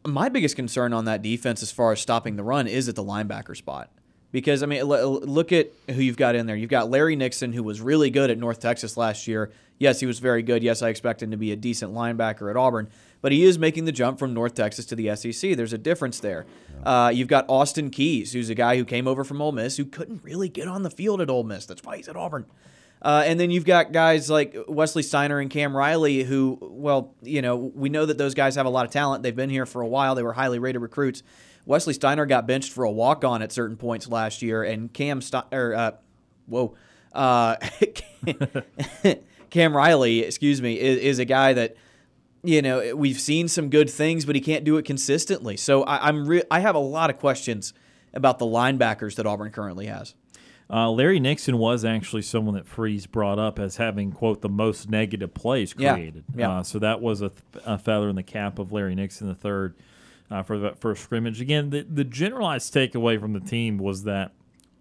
My 0.06 0.30
biggest 0.30 0.56
concern 0.56 0.93
on 0.93 1.06
that 1.06 1.22
defense, 1.22 1.61
as 1.61 1.72
far 1.72 1.91
as 1.91 1.99
stopping 1.99 2.35
the 2.35 2.43
run, 2.43 2.68
is 2.68 2.88
at 2.88 2.95
the 2.95 3.03
linebacker 3.03 3.57
spot. 3.57 3.89
Because 4.31 4.64
I 4.64 4.65
mean, 4.65 4.80
l- 4.80 5.19
look 5.22 5.52
at 5.52 5.72
who 5.89 6.02
you've 6.02 6.18
got 6.18 6.35
in 6.35 6.45
there. 6.45 6.56
You've 6.56 6.69
got 6.69 6.89
Larry 6.89 7.15
Nixon, 7.15 7.53
who 7.53 7.64
was 7.64 7.81
really 7.81 8.10
good 8.10 8.30
at 8.30 8.38
North 8.38 8.60
Texas 8.60 8.97
last 8.97 9.27
year. 9.27 9.52
Yes, 9.77 9.99
he 9.99 10.06
was 10.06 10.19
very 10.19 10.41
good. 10.41 10.64
Yes, 10.64 10.81
I 10.81 10.89
expect 10.89 11.22
him 11.22 11.31
to 11.31 11.38
be 11.38 11.52
a 11.52 11.56
decent 11.56 11.93
linebacker 11.93 12.49
at 12.49 12.56
Auburn, 12.56 12.89
but 13.22 13.31
he 13.31 13.43
is 13.43 13.60
making 13.60 13.85
the 13.85 13.91
jump 13.91 14.19
from 14.19 14.34
North 14.34 14.53
Texas 14.53 14.85
to 14.88 14.95
the 14.95 15.14
SEC. 15.15 15.56
There's 15.56 15.73
a 15.73 15.77
difference 15.77 16.19
there. 16.19 16.45
Uh, 16.84 17.11
you've 17.14 17.27
got 17.27 17.45
Austin 17.49 17.89
Keys, 17.89 18.34
who's 18.34 18.49
a 18.49 18.56
guy 18.56 18.77
who 18.77 18.85
came 18.85 19.07
over 19.07 19.23
from 19.23 19.41
Ole 19.41 19.52
Miss, 19.52 19.77
who 19.77 19.85
couldn't 19.85 20.23
really 20.23 20.49
get 20.49 20.68
on 20.68 20.84
the 20.84 20.89
field 20.89 21.19
at 21.19 21.30
Ole 21.30 21.43
Miss. 21.43 21.65
That's 21.65 21.84
why 21.84 21.97
he's 21.97 22.07
at 22.07 22.15
Auburn. 22.15 22.45
Uh, 23.06 23.22
and 23.23 23.40
then 23.40 23.52
you've 23.52 23.65
got 23.65 23.91
guys 23.91 24.32
like 24.32 24.57
Wesley 24.68 25.03
Steiner 25.03 25.40
and 25.40 25.52
Cam 25.52 25.77
Riley, 25.77 26.23
who, 26.23 26.57
well, 26.60 27.14
you 27.22 27.44
know, 27.44 27.56
we 27.56 27.88
know 27.88 28.03
that 28.03 28.18
those 28.18 28.34
guys 28.34 28.56
have 28.56 28.65
a 28.65 28.69
lot 28.69 28.84
of 28.84 28.91
talent. 28.91 29.22
They've 29.22 29.36
been 29.36 29.52
here 29.52 29.68
for 29.68 29.84
a 29.84 29.88
while. 29.88 30.15
They 30.15 30.23
were 30.23 30.34
highly 30.34 30.57
rated 30.57 30.82
recruits. 30.82 31.22
Wesley 31.68 31.94
Steiner 31.94 32.26
got 32.26 32.48
benched 32.48 32.73
for 32.73 32.84
a 32.84 32.90
walk 32.90 33.23
on 33.23 33.44
at 33.44 33.52
certain 33.52 33.77
points 33.77 34.07
last 34.07 34.41
year, 34.41 34.64
and 34.64 34.91
Cam 34.91 35.22
Steiner, 35.22 35.76
uh, 35.76 35.91
whoa, 36.48 36.76
uh, 37.14 37.57
Cam 39.52 39.77
Riley, 39.77 40.22
excuse 40.22 40.60
me, 40.60 40.80
is, 40.80 40.98
is, 40.98 41.19
a 41.19 41.26
guy 41.26 41.53
that 41.53 41.76
you 42.44 42.64
know 42.64 42.95
we've 42.95 43.19
seen 43.19 43.48
some 43.48 43.69
good 43.69 43.90
things, 43.90 44.26
but 44.26 44.34
he 44.34 44.41
can't 44.41 44.64
do 44.64 44.77
it 44.77 44.84
consistently. 44.84 45.57
So 45.57 45.84
I, 45.84 46.10
am 46.10 46.26
re- 46.26 46.44
I 46.49 46.60
have 46.60 46.73
a 46.73 46.80
lot 46.80 47.11
of 47.11 47.19
questions 47.19 47.72
about 48.15 48.40
the 48.40 48.45
linebackers 48.45 49.14
that 49.15 49.27
Auburn 49.27 49.52
currently 49.52 49.86
has. 49.86 50.15
Uh, 50.67 50.89
Larry 50.89 51.19
Nixon 51.19 51.57
was 51.59 51.85
actually 51.85 52.23
someone 52.23 52.55
that 52.55 52.65
Freeze 52.65 53.05
brought 53.05 53.37
up 53.37 53.59
as 53.59 53.77
having 53.77 54.11
quote 54.11 54.41
the 54.41 54.49
most 54.49 54.89
negative 54.89 55.33
plays 55.33 55.73
created. 55.73 56.23
Yeah. 56.35 56.47
yeah. 56.47 56.59
Uh, 56.59 56.63
so 56.63 56.79
that 56.79 57.01
was 57.01 57.21
a, 57.21 57.29
th- 57.29 57.63
a, 57.65 57.77
feather 57.77 58.09
in 58.09 58.15
the 58.15 58.23
cap 58.23 58.57
of 58.57 58.71
Larry 58.71 58.95
Nixon 58.95 59.27
the 59.27 59.35
third 59.35 59.75
uh, 60.31 60.41
for 60.41 60.57
the 60.57 60.71
first 60.71 61.03
scrimmage. 61.03 61.39
Again, 61.39 61.69
the, 61.69 61.81
the 61.83 62.03
generalized 62.03 62.73
takeaway 62.73 63.19
from 63.19 63.33
the 63.33 63.39
team 63.39 63.77
was 63.77 64.03
that 64.03 64.31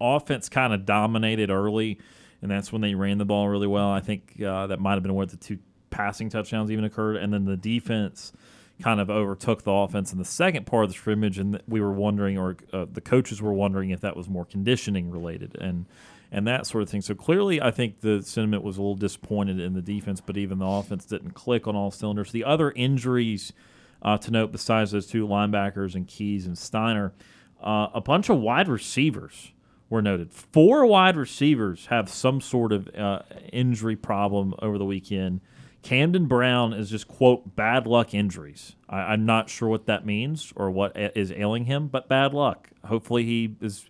offense 0.01 0.49
kind 0.49 0.73
of 0.73 0.85
dominated 0.87 1.51
early, 1.51 1.99
and 2.41 2.49
that's 2.49 2.71
when 2.71 2.81
they 2.81 2.95
ran 2.95 3.19
the 3.19 3.25
ball 3.25 3.47
really 3.47 3.67
well. 3.67 3.89
I 3.89 3.99
think 3.99 4.41
uh, 4.41 4.67
that 4.67 4.79
might 4.79 4.93
have 4.93 5.03
been 5.03 5.13
where 5.13 5.27
the 5.27 5.37
two 5.37 5.59
passing 5.91 6.29
touchdowns 6.29 6.71
even 6.71 6.83
occurred, 6.83 7.17
and 7.17 7.31
then 7.31 7.45
the 7.45 7.57
defense 7.57 8.33
kind 8.81 8.99
of 8.99 9.09
overtook 9.09 9.63
the 9.63 9.71
offense 9.71 10.11
in 10.11 10.17
the 10.17 10.25
second 10.25 10.65
part 10.65 10.83
of 10.83 10.89
the 10.89 10.95
scrimmage, 10.95 11.39
and 11.39 11.61
we 11.67 11.81
were 11.81 11.91
wondering, 11.93 12.37
or 12.37 12.57
uh, 12.73 12.85
the 12.91 13.01
coaches 13.01 13.41
were 13.41 13.53
wondering, 13.53 13.89
if 13.89 14.01
that 14.01 14.15
was 14.15 14.27
more 14.27 14.45
conditioning 14.45 15.09
related 15.09 15.55
and 15.59 15.85
and 16.31 16.47
that 16.47 16.67
sort 16.67 16.81
of 16.81 16.89
thing. 16.89 17.01
So 17.01 17.15
clearly, 17.15 17.61
I 17.61 17.71
think 17.71 18.01
the 18.01 18.21
sentiment 18.21 18.63
was 18.63 18.77
a 18.77 18.81
little 18.81 18.95
disappointed 18.95 19.59
in 19.59 19.73
the 19.73 19.81
defense, 19.81 20.19
but 20.19 20.35
even 20.37 20.59
the 20.59 20.65
offense 20.65 21.05
didn't 21.05 21.31
click 21.31 21.67
on 21.67 21.75
all 21.75 21.91
cylinders. 21.91 22.31
The 22.31 22.43
other 22.43 22.71
injuries 22.71 23.53
uh, 24.01 24.17
to 24.19 24.31
note 24.31 24.51
besides 24.51 24.91
those 24.91 25.07
two 25.07 25.27
linebackers 25.27 25.95
and 25.95 26.07
Keys 26.07 26.45
and 26.45 26.57
Steiner. 26.57 27.13
Uh, 27.61 27.87
a 27.93 28.01
bunch 28.01 28.29
of 28.29 28.39
wide 28.39 28.67
receivers 28.67 29.51
were 29.89 30.01
noted. 30.01 30.31
Four 30.31 30.85
wide 30.85 31.15
receivers 31.15 31.87
have 31.87 32.09
some 32.09 32.39
sort 32.41 32.71
of 32.71 32.87
uh, 32.95 33.19
injury 33.51 33.95
problem 33.95 34.53
over 34.59 34.77
the 34.77 34.85
weekend. 34.85 35.41
Camden 35.85 36.25
Brown 36.25 36.73
is 36.73 36.89
just 36.89 37.07
quote 37.07 37.55
bad 37.55 37.85
luck 37.85 38.15
injuries. 38.15 38.75
I, 38.89 39.13
am 39.13 39.27
not 39.27 39.51
sure 39.51 39.69
what 39.69 39.85
that 39.85 40.03
means 40.03 40.51
or 40.55 40.71
what 40.71 40.97
is 40.97 41.31
ailing 41.31 41.65
him, 41.65 41.89
but 41.89 42.09
bad 42.09 42.33
luck. 42.33 42.71
Hopefully 42.85 43.23
he 43.23 43.55
is 43.61 43.85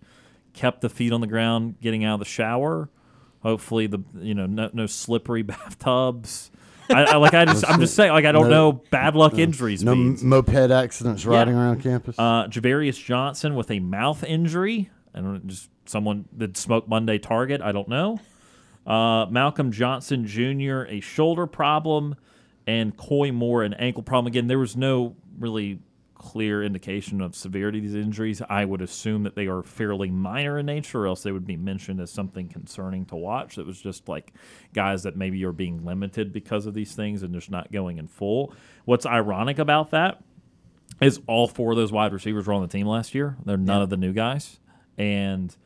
kept 0.52 0.82
the 0.82 0.90
feet 0.90 1.10
on 1.10 1.22
the 1.22 1.26
ground, 1.26 1.80
getting 1.80 2.04
out 2.04 2.12
of 2.12 2.18
the 2.18 2.26
shower. 2.26 2.90
Hopefully 3.40 3.86
the 3.86 4.00
you 4.18 4.34
know 4.34 4.44
no, 4.44 4.68
no 4.74 4.84
slippery 4.84 5.40
bathtubs. 5.42 6.50
I, 6.90 7.04
I, 7.04 7.16
like 7.16 7.32
I 7.32 7.46
just 7.46 7.66
I'm 7.66 7.80
just 7.80 7.94
saying 7.94 8.12
like 8.12 8.26
I 8.26 8.32
don't 8.32 8.50
no, 8.50 8.72
know 8.72 8.82
bad 8.90 9.16
luck 9.16 9.32
no, 9.32 9.38
injuries. 9.38 9.82
No 9.82 9.94
means. 9.94 10.22
moped 10.22 10.54
accidents 10.54 11.24
riding 11.24 11.54
yeah. 11.54 11.60
around 11.62 11.82
campus. 11.82 12.18
Uh, 12.18 12.46
Ja'Varrius 12.48 13.02
Johnson 13.02 13.54
with 13.54 13.70
a 13.70 13.80
mouth 13.80 14.22
injury. 14.22 14.90
I 15.14 15.20
don't 15.20 15.46
just 15.46 15.70
someone 15.86 16.26
that 16.36 16.58
smoked 16.58 16.90
Monday 16.90 17.16
Target. 17.16 17.62
I 17.62 17.72
don't 17.72 17.88
know. 17.88 18.20
Uh, 18.86 19.26
Malcolm 19.26 19.72
Johnson 19.72 20.26
Jr. 20.26 20.84
a 20.88 21.00
shoulder 21.00 21.46
problem, 21.46 22.14
and 22.66 22.96
Koy 22.96 23.32
Moore 23.32 23.62
an 23.62 23.74
ankle 23.74 24.02
problem. 24.02 24.28
Again, 24.28 24.46
there 24.46 24.58
was 24.58 24.76
no 24.76 25.16
really 25.38 25.80
clear 26.14 26.62
indication 26.62 27.20
of 27.20 27.34
severity 27.36 27.78
of 27.78 27.84
these 27.84 27.94
injuries. 27.94 28.42
I 28.48 28.64
would 28.64 28.80
assume 28.80 29.24
that 29.24 29.34
they 29.34 29.46
are 29.46 29.62
fairly 29.62 30.10
minor 30.10 30.58
in 30.58 30.66
nature, 30.66 31.02
or 31.02 31.06
else 31.08 31.22
they 31.22 31.32
would 31.32 31.46
be 31.46 31.56
mentioned 31.56 32.00
as 32.00 32.10
something 32.10 32.48
concerning 32.48 33.04
to 33.06 33.16
watch. 33.16 33.58
It 33.58 33.66
was 33.66 33.80
just 33.80 34.08
like 34.08 34.32
guys 34.72 35.02
that 35.02 35.16
maybe 35.16 35.44
are 35.44 35.52
being 35.52 35.84
limited 35.84 36.32
because 36.32 36.66
of 36.66 36.74
these 36.74 36.94
things 36.94 37.22
and 37.22 37.34
just 37.34 37.50
not 37.50 37.72
going 37.72 37.98
in 37.98 38.06
full. 38.06 38.52
What's 38.84 39.06
ironic 39.06 39.58
about 39.58 39.90
that 39.90 40.22
is 41.00 41.20
all 41.26 41.48
four 41.48 41.72
of 41.72 41.76
those 41.76 41.92
wide 41.92 42.12
receivers 42.12 42.46
were 42.46 42.54
on 42.54 42.62
the 42.62 42.68
team 42.68 42.86
last 42.86 43.14
year. 43.14 43.36
They're 43.44 43.56
none 43.56 43.78
yeah. 43.78 43.82
of 43.82 43.90
the 43.90 43.96
new 43.96 44.12
guys. 44.12 44.60
And– 44.96 45.54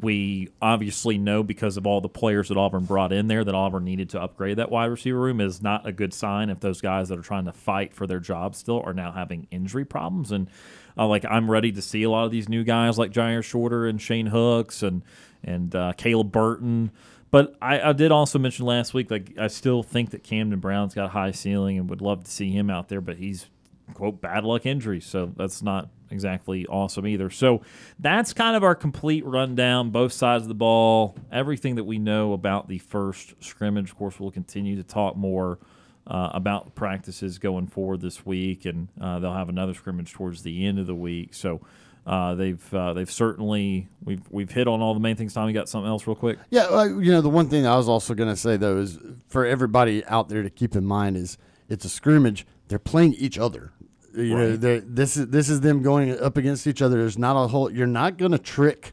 we 0.00 0.50
obviously 0.60 1.16
know 1.16 1.42
because 1.42 1.76
of 1.76 1.86
all 1.86 2.00
the 2.00 2.08
players 2.08 2.48
that 2.48 2.56
Auburn 2.56 2.84
brought 2.84 3.12
in 3.12 3.28
there 3.28 3.44
that 3.44 3.54
Auburn 3.54 3.84
needed 3.84 4.10
to 4.10 4.20
upgrade 4.20 4.58
that 4.58 4.70
wide 4.70 4.86
receiver 4.86 5.18
room 5.18 5.40
is 5.40 5.62
not 5.62 5.86
a 5.86 5.92
good 5.92 6.12
sign 6.12 6.50
if 6.50 6.60
those 6.60 6.80
guys 6.80 7.08
that 7.08 7.18
are 7.18 7.22
trying 7.22 7.46
to 7.46 7.52
fight 7.52 7.94
for 7.94 8.06
their 8.06 8.20
job 8.20 8.54
still 8.54 8.82
are 8.84 8.92
now 8.92 9.12
having 9.12 9.46
injury 9.50 9.84
problems. 9.84 10.32
And 10.32 10.50
uh, 10.98 11.06
like 11.06 11.24
I'm 11.24 11.50
ready 11.50 11.72
to 11.72 11.82
see 11.82 12.02
a 12.02 12.10
lot 12.10 12.24
of 12.24 12.30
these 12.30 12.48
new 12.48 12.64
guys 12.64 12.98
like 12.98 13.10
Jyaire 13.10 13.44
Shorter 13.44 13.86
and 13.86 14.00
Shane 14.00 14.26
Hooks 14.26 14.82
and 14.82 15.02
and 15.42 15.74
uh, 15.74 15.92
Caleb 15.96 16.32
Burton. 16.32 16.90
But 17.30 17.56
I, 17.60 17.90
I, 17.90 17.92
did 17.92 18.12
also 18.12 18.38
mention 18.38 18.66
last 18.66 18.94
week, 18.94 19.10
like 19.10 19.36
I 19.38 19.48
still 19.48 19.82
think 19.82 20.10
that 20.10 20.22
Camden 20.22 20.60
Brown's 20.60 20.94
got 20.94 21.06
a 21.06 21.08
high 21.08 21.32
ceiling 21.32 21.78
and 21.78 21.90
would 21.90 22.00
love 22.00 22.24
to 22.24 22.30
see 22.30 22.50
him 22.50 22.70
out 22.70 22.88
there, 22.88 23.00
but 23.00 23.16
he's 23.16 23.46
quote 23.94 24.20
bad 24.20 24.44
luck 24.44 24.64
injury, 24.66 25.00
so 25.00 25.32
that's 25.36 25.62
not 25.62 25.88
exactly 26.10 26.66
awesome 26.66 27.06
either. 27.06 27.30
So 27.30 27.62
that's 27.98 28.32
kind 28.32 28.56
of 28.56 28.64
our 28.64 28.74
complete 28.74 29.24
rundown, 29.24 29.90
both 29.90 30.12
sides 30.12 30.44
of 30.44 30.48
the 30.48 30.54
ball, 30.54 31.16
everything 31.32 31.76
that 31.76 31.84
we 31.84 31.98
know 31.98 32.32
about 32.32 32.68
the 32.68 32.78
first 32.78 33.34
scrimmage. 33.40 33.90
Of 33.90 33.96
course, 33.96 34.20
we'll 34.20 34.30
continue 34.30 34.76
to 34.76 34.82
talk 34.82 35.16
more 35.16 35.58
uh, 36.06 36.30
about 36.32 36.74
practices 36.74 37.38
going 37.38 37.66
forward 37.66 38.00
this 38.00 38.24
week, 38.24 38.64
and 38.64 38.88
uh, 39.00 39.18
they'll 39.18 39.32
have 39.32 39.48
another 39.48 39.74
scrimmage 39.74 40.12
towards 40.12 40.42
the 40.42 40.66
end 40.66 40.78
of 40.78 40.86
the 40.86 40.94
week. 40.94 41.34
So. 41.34 41.60
Uh, 42.06 42.36
they've 42.36 42.72
uh, 42.72 42.92
they've 42.92 43.10
certainly 43.10 43.88
we've 44.04 44.22
we've 44.30 44.52
hit 44.52 44.68
on 44.68 44.80
all 44.80 44.94
the 44.94 45.00
main 45.00 45.16
things. 45.16 45.34
Tom, 45.34 45.48
you 45.48 45.52
got 45.52 45.68
something 45.68 45.88
else 45.88 46.06
real 46.06 46.14
quick? 46.14 46.38
Yeah, 46.50 46.84
you 46.84 47.10
know 47.10 47.20
the 47.20 47.28
one 47.28 47.48
thing 47.48 47.66
I 47.66 47.76
was 47.76 47.88
also 47.88 48.14
going 48.14 48.28
to 48.28 48.36
say 48.36 48.56
though 48.56 48.76
is 48.76 49.00
for 49.26 49.44
everybody 49.44 50.04
out 50.04 50.28
there 50.28 50.44
to 50.44 50.48
keep 50.48 50.76
in 50.76 50.84
mind 50.84 51.16
is 51.16 51.36
it's 51.68 51.84
a 51.84 51.88
scrimmage. 51.88 52.46
They're 52.68 52.78
playing 52.78 53.14
each 53.14 53.38
other. 53.38 53.72
You 54.16 54.36
right. 54.36 54.60
know, 54.60 54.80
this 54.80 55.16
is 55.16 55.28
this 55.28 55.50
is 55.50 55.60
them 55.60 55.82
going 55.82 56.18
up 56.18 56.38
against 56.38 56.66
each 56.66 56.80
other. 56.80 56.96
There's 56.96 57.18
not 57.18 57.36
a 57.36 57.48
whole. 57.48 57.70
You're 57.70 57.86
not 57.86 58.16
going 58.16 58.32
to 58.32 58.38
trick 58.38 58.92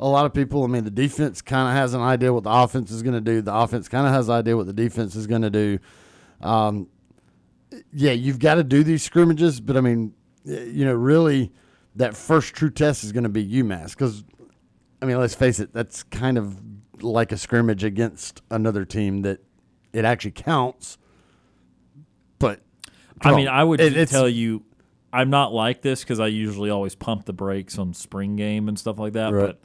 a 0.00 0.08
lot 0.08 0.26
of 0.26 0.34
people. 0.34 0.64
I 0.64 0.66
mean, 0.66 0.84
the 0.84 0.90
defense 0.90 1.40
kind 1.40 1.68
of 1.68 1.74
has 1.74 1.94
an 1.94 2.00
idea 2.00 2.32
what 2.32 2.42
the 2.42 2.50
offense 2.50 2.90
is 2.90 3.02
going 3.02 3.14
to 3.14 3.20
do. 3.20 3.40
The 3.40 3.54
offense 3.54 3.88
kind 3.88 4.06
of 4.06 4.12
has 4.12 4.28
an 4.28 4.34
idea 4.34 4.56
what 4.56 4.66
the 4.66 4.72
defense 4.72 5.14
is 5.14 5.26
going 5.28 5.42
to 5.42 5.50
do. 5.50 5.78
Um, 6.40 6.88
yeah, 7.92 8.12
you've 8.12 8.40
got 8.40 8.56
to 8.56 8.64
do 8.64 8.82
these 8.82 9.02
scrimmages, 9.02 9.60
but 9.60 9.76
I 9.76 9.80
mean, 9.80 10.12
you 10.44 10.84
know, 10.84 10.94
really, 10.94 11.52
that 11.94 12.16
first 12.16 12.54
true 12.54 12.70
test 12.70 13.04
is 13.04 13.12
going 13.12 13.24
to 13.24 13.30
be 13.30 13.46
UMass 13.46 13.90
because, 13.90 14.24
I 15.00 15.06
mean, 15.06 15.18
let's 15.18 15.34
face 15.34 15.60
it, 15.60 15.72
that's 15.72 16.02
kind 16.02 16.36
of 16.36 16.60
like 17.00 17.32
a 17.32 17.36
scrimmage 17.36 17.84
against 17.84 18.42
another 18.50 18.84
team 18.84 19.22
that 19.22 19.40
it 19.92 20.04
actually 20.04 20.32
counts. 20.32 20.98
I 23.24 23.36
mean, 23.36 23.48
I 23.48 23.64
would 23.64 23.80
it, 23.80 24.08
tell 24.08 24.28
you, 24.28 24.62
I'm 25.12 25.30
not 25.30 25.52
like 25.52 25.80
this 25.80 26.02
because 26.02 26.18
I 26.18 26.26
usually 26.26 26.70
always 26.70 26.94
pump 26.94 27.24
the 27.24 27.32
brakes 27.32 27.78
on 27.78 27.94
spring 27.94 28.36
game 28.36 28.68
and 28.68 28.78
stuff 28.78 28.98
like 28.98 29.12
that. 29.12 29.32
Right. 29.32 29.46
But 29.46 29.60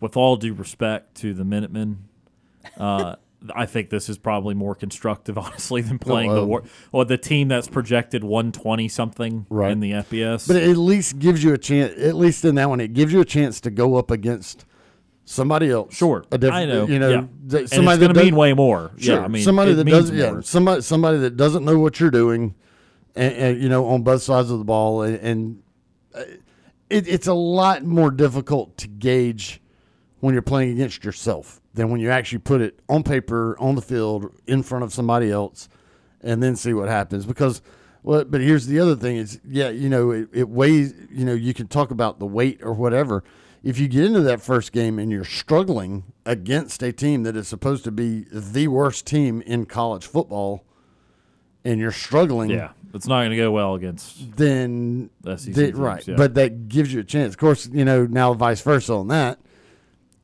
with 0.00 0.16
all 0.16 0.36
due 0.36 0.54
respect 0.54 1.16
to 1.16 1.34
the 1.34 1.44
Minutemen, 1.44 2.08
uh, 2.78 3.16
I 3.54 3.66
think 3.66 3.90
this 3.90 4.08
is 4.08 4.18
probably 4.18 4.54
more 4.54 4.74
constructive, 4.74 5.36
honestly, 5.38 5.82
than 5.82 5.98
playing 5.98 6.34
the 6.34 6.44
war 6.44 6.62
or 6.92 7.04
the 7.04 7.18
team 7.18 7.48
that's 7.48 7.68
projected 7.68 8.24
120 8.24 8.88
something 8.88 9.46
right. 9.50 9.70
in 9.70 9.80
the 9.80 9.92
FBS. 9.92 10.46
But 10.46 10.56
it 10.56 10.70
at 10.70 10.76
least 10.76 11.18
gives 11.18 11.44
you 11.44 11.52
a 11.52 11.58
chance. 11.58 11.92
At 12.00 12.16
least 12.16 12.44
in 12.44 12.54
that 12.54 12.68
one, 12.68 12.80
it 12.80 12.94
gives 12.94 13.12
you 13.12 13.20
a 13.20 13.24
chance 13.24 13.60
to 13.62 13.70
go 13.70 13.96
up 13.96 14.10
against 14.10 14.64
somebody 15.26 15.70
else. 15.70 15.94
Sure, 15.94 16.24
a 16.32 16.38
diff- 16.38 16.52
I 16.52 16.64
know. 16.64 16.86
You 16.86 16.98
know, 16.98 17.28
yeah. 17.48 17.66
somebody 17.66 18.00
going 18.00 18.14
to 18.14 18.24
mean 18.24 18.36
way 18.36 18.54
more. 18.54 18.92
Sure, 18.96 19.16
yeah, 19.16 19.24
I 19.24 19.28
mean, 19.28 19.44
somebody 19.44 19.74
that 19.74 19.84
does. 19.84 20.10
More. 20.10 20.20
Yeah, 20.20 20.40
somebody 20.40 20.80
somebody 20.80 21.18
that 21.18 21.36
doesn't 21.36 21.64
know 21.64 21.78
what 21.78 22.00
you're 22.00 22.10
doing 22.10 22.54
and, 23.16 23.34
and, 23.34 23.62
you 23.62 23.68
know, 23.68 23.86
on 23.86 24.02
both 24.02 24.22
sides 24.22 24.50
of 24.50 24.58
the 24.58 24.64
ball, 24.64 25.02
and, 25.02 25.16
and 25.16 25.62
uh, 26.14 26.22
it, 26.90 27.08
it's 27.08 27.26
a 27.26 27.34
lot 27.34 27.82
more 27.82 28.10
difficult 28.10 28.76
to 28.78 28.88
gauge 28.88 29.60
when 30.20 30.34
you're 30.34 30.42
playing 30.42 30.72
against 30.72 31.04
yourself 31.04 31.60
than 31.74 31.90
when 31.90 32.00
you 32.00 32.10
actually 32.10 32.38
put 32.38 32.60
it 32.60 32.78
on 32.88 33.02
paper 33.02 33.56
on 33.58 33.74
the 33.74 33.82
field 33.82 34.32
in 34.46 34.62
front 34.62 34.84
of 34.84 34.92
somebody 34.92 35.30
else. 35.30 35.68
and 36.20 36.42
then 36.42 36.56
see 36.56 36.74
what 36.74 36.88
happens 36.88 37.24
because. 37.24 37.62
Well, 38.02 38.24
but 38.24 38.40
here's 38.40 38.66
the 38.68 38.78
other 38.78 38.94
thing: 38.94 39.16
is 39.16 39.40
yeah, 39.44 39.68
you 39.68 39.88
know, 39.88 40.12
it, 40.12 40.28
it 40.32 40.48
weighs. 40.48 40.94
You 41.10 41.24
know, 41.24 41.34
you 41.34 41.52
can 41.52 41.66
talk 41.66 41.90
about 41.90 42.20
the 42.20 42.26
weight 42.26 42.60
or 42.62 42.72
whatever. 42.72 43.24
If 43.64 43.80
you 43.80 43.88
get 43.88 44.04
into 44.04 44.20
that 44.20 44.40
first 44.40 44.70
game 44.70 45.00
and 45.00 45.10
you're 45.10 45.24
struggling 45.24 46.04
against 46.24 46.84
a 46.84 46.92
team 46.92 47.24
that 47.24 47.34
is 47.36 47.48
supposed 47.48 47.82
to 47.82 47.90
be 47.90 48.24
the 48.30 48.68
worst 48.68 49.06
team 49.06 49.42
in 49.42 49.66
college 49.66 50.06
football, 50.06 50.64
and 51.66 51.80
you're 51.80 51.92
struggling, 51.92 52.50
Yeah, 52.50 52.70
it's 52.94 53.06
not 53.06 53.20
going 53.20 53.30
to 53.30 53.36
go 53.36 53.50
well 53.50 53.74
against. 53.74 54.36
then 54.36 55.10
SEC 55.24 55.54
the- 55.54 55.66
teams, 55.66 55.78
right. 55.78 56.06
yeah. 56.08 56.14
But 56.16 56.34
that 56.34 56.68
gives 56.68 56.92
you 56.92 57.00
a 57.00 57.04
chance. 57.04 57.34
Of 57.34 57.38
course, 57.40 57.68
you 57.72 57.84
know 57.84 58.06
now 58.06 58.32
vice 58.34 58.60
versa 58.62 58.94
on 58.94 59.08
that. 59.08 59.38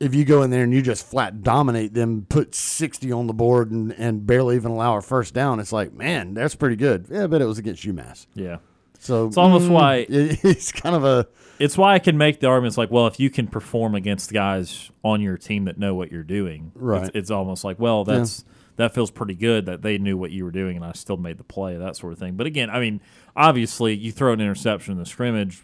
If 0.01 0.17
you 0.17 0.25
go 0.25 0.43
in 0.43 0.51
there 0.51 0.65
and 0.65 0.75
you 0.75 0.83
just 0.83 1.07
flat 1.07 1.43
dominate 1.45 1.95
them, 1.95 2.27
put 2.29 2.55
sixty 2.57 3.13
on 3.13 3.27
the 3.29 3.33
board, 3.33 3.71
and, 3.71 3.93
and 3.93 4.27
barely 4.27 4.57
even 4.57 4.73
allow 4.73 4.97
a 4.97 5.03
first 5.03 5.33
down, 5.33 5.61
it's 5.61 5.73
like, 5.73 5.93
man, 5.93 6.35
that's 6.35 6.55
pretty 6.57 6.75
good. 6.77 7.07
Yeah, 7.09 7.29
but 7.29 7.41
it 7.41 7.45
was 7.45 7.59
against 7.59 7.85
UMass, 7.85 8.27
Yeah, 8.35 8.57
so 8.99 9.29
it's 9.29 9.37
almost 9.37 9.67
mm, 9.67 9.71
why 9.71 9.95
it- 10.09 10.41
it's 10.45 10.73
kind 10.73 10.97
of 10.97 11.05
a 11.05 11.29
it's 11.61 11.79
why 11.79 11.95
I 11.95 12.01
can 12.01 12.19
make 12.19 12.41
the 12.41 12.49
arguments 12.49 12.77
like, 12.77 12.91
well, 12.91 13.07
if 13.07 13.21
you 13.21 13.31
can 13.31 13.47
perform 13.47 13.95
against 13.95 14.33
guys 14.33 14.91
on 15.05 15.21
your 15.21 15.37
team 15.37 15.67
that 15.67 15.79
know 15.79 15.95
what 15.95 16.11
you're 16.11 16.25
doing, 16.25 16.73
Right. 16.75 17.05
It's, 17.05 17.11
it's 17.15 17.31
almost 17.31 17.63
like, 17.63 17.79
well, 17.79 18.03
that's 18.05 18.45
that 18.77 18.95
feels 18.95 19.11
pretty 19.11 19.35
good 19.35 19.67
that 19.67 19.83
they 19.83 19.99
knew 19.99 20.17
what 20.17 20.31
you 20.31 20.45
were 20.45 20.51
doing 20.51 20.77
and 20.77 20.85
I 20.85 20.93
still 20.93 21.17
made 21.17 21.39
the 21.39 21.45
play, 21.45 21.77
that 21.77 21.97
sort 21.97 22.13
of 22.13 22.19
thing. 22.19 22.35
But 22.37 22.47
again, 22.47 22.71
I 22.71 22.81
mean, 22.81 23.01
obviously, 23.37 23.95
you 23.95 24.13
throw 24.13 24.33
an 24.33 24.41
interception 24.41 24.93
in 24.93 24.99
the 24.99 25.07
scrimmage, 25.07 25.63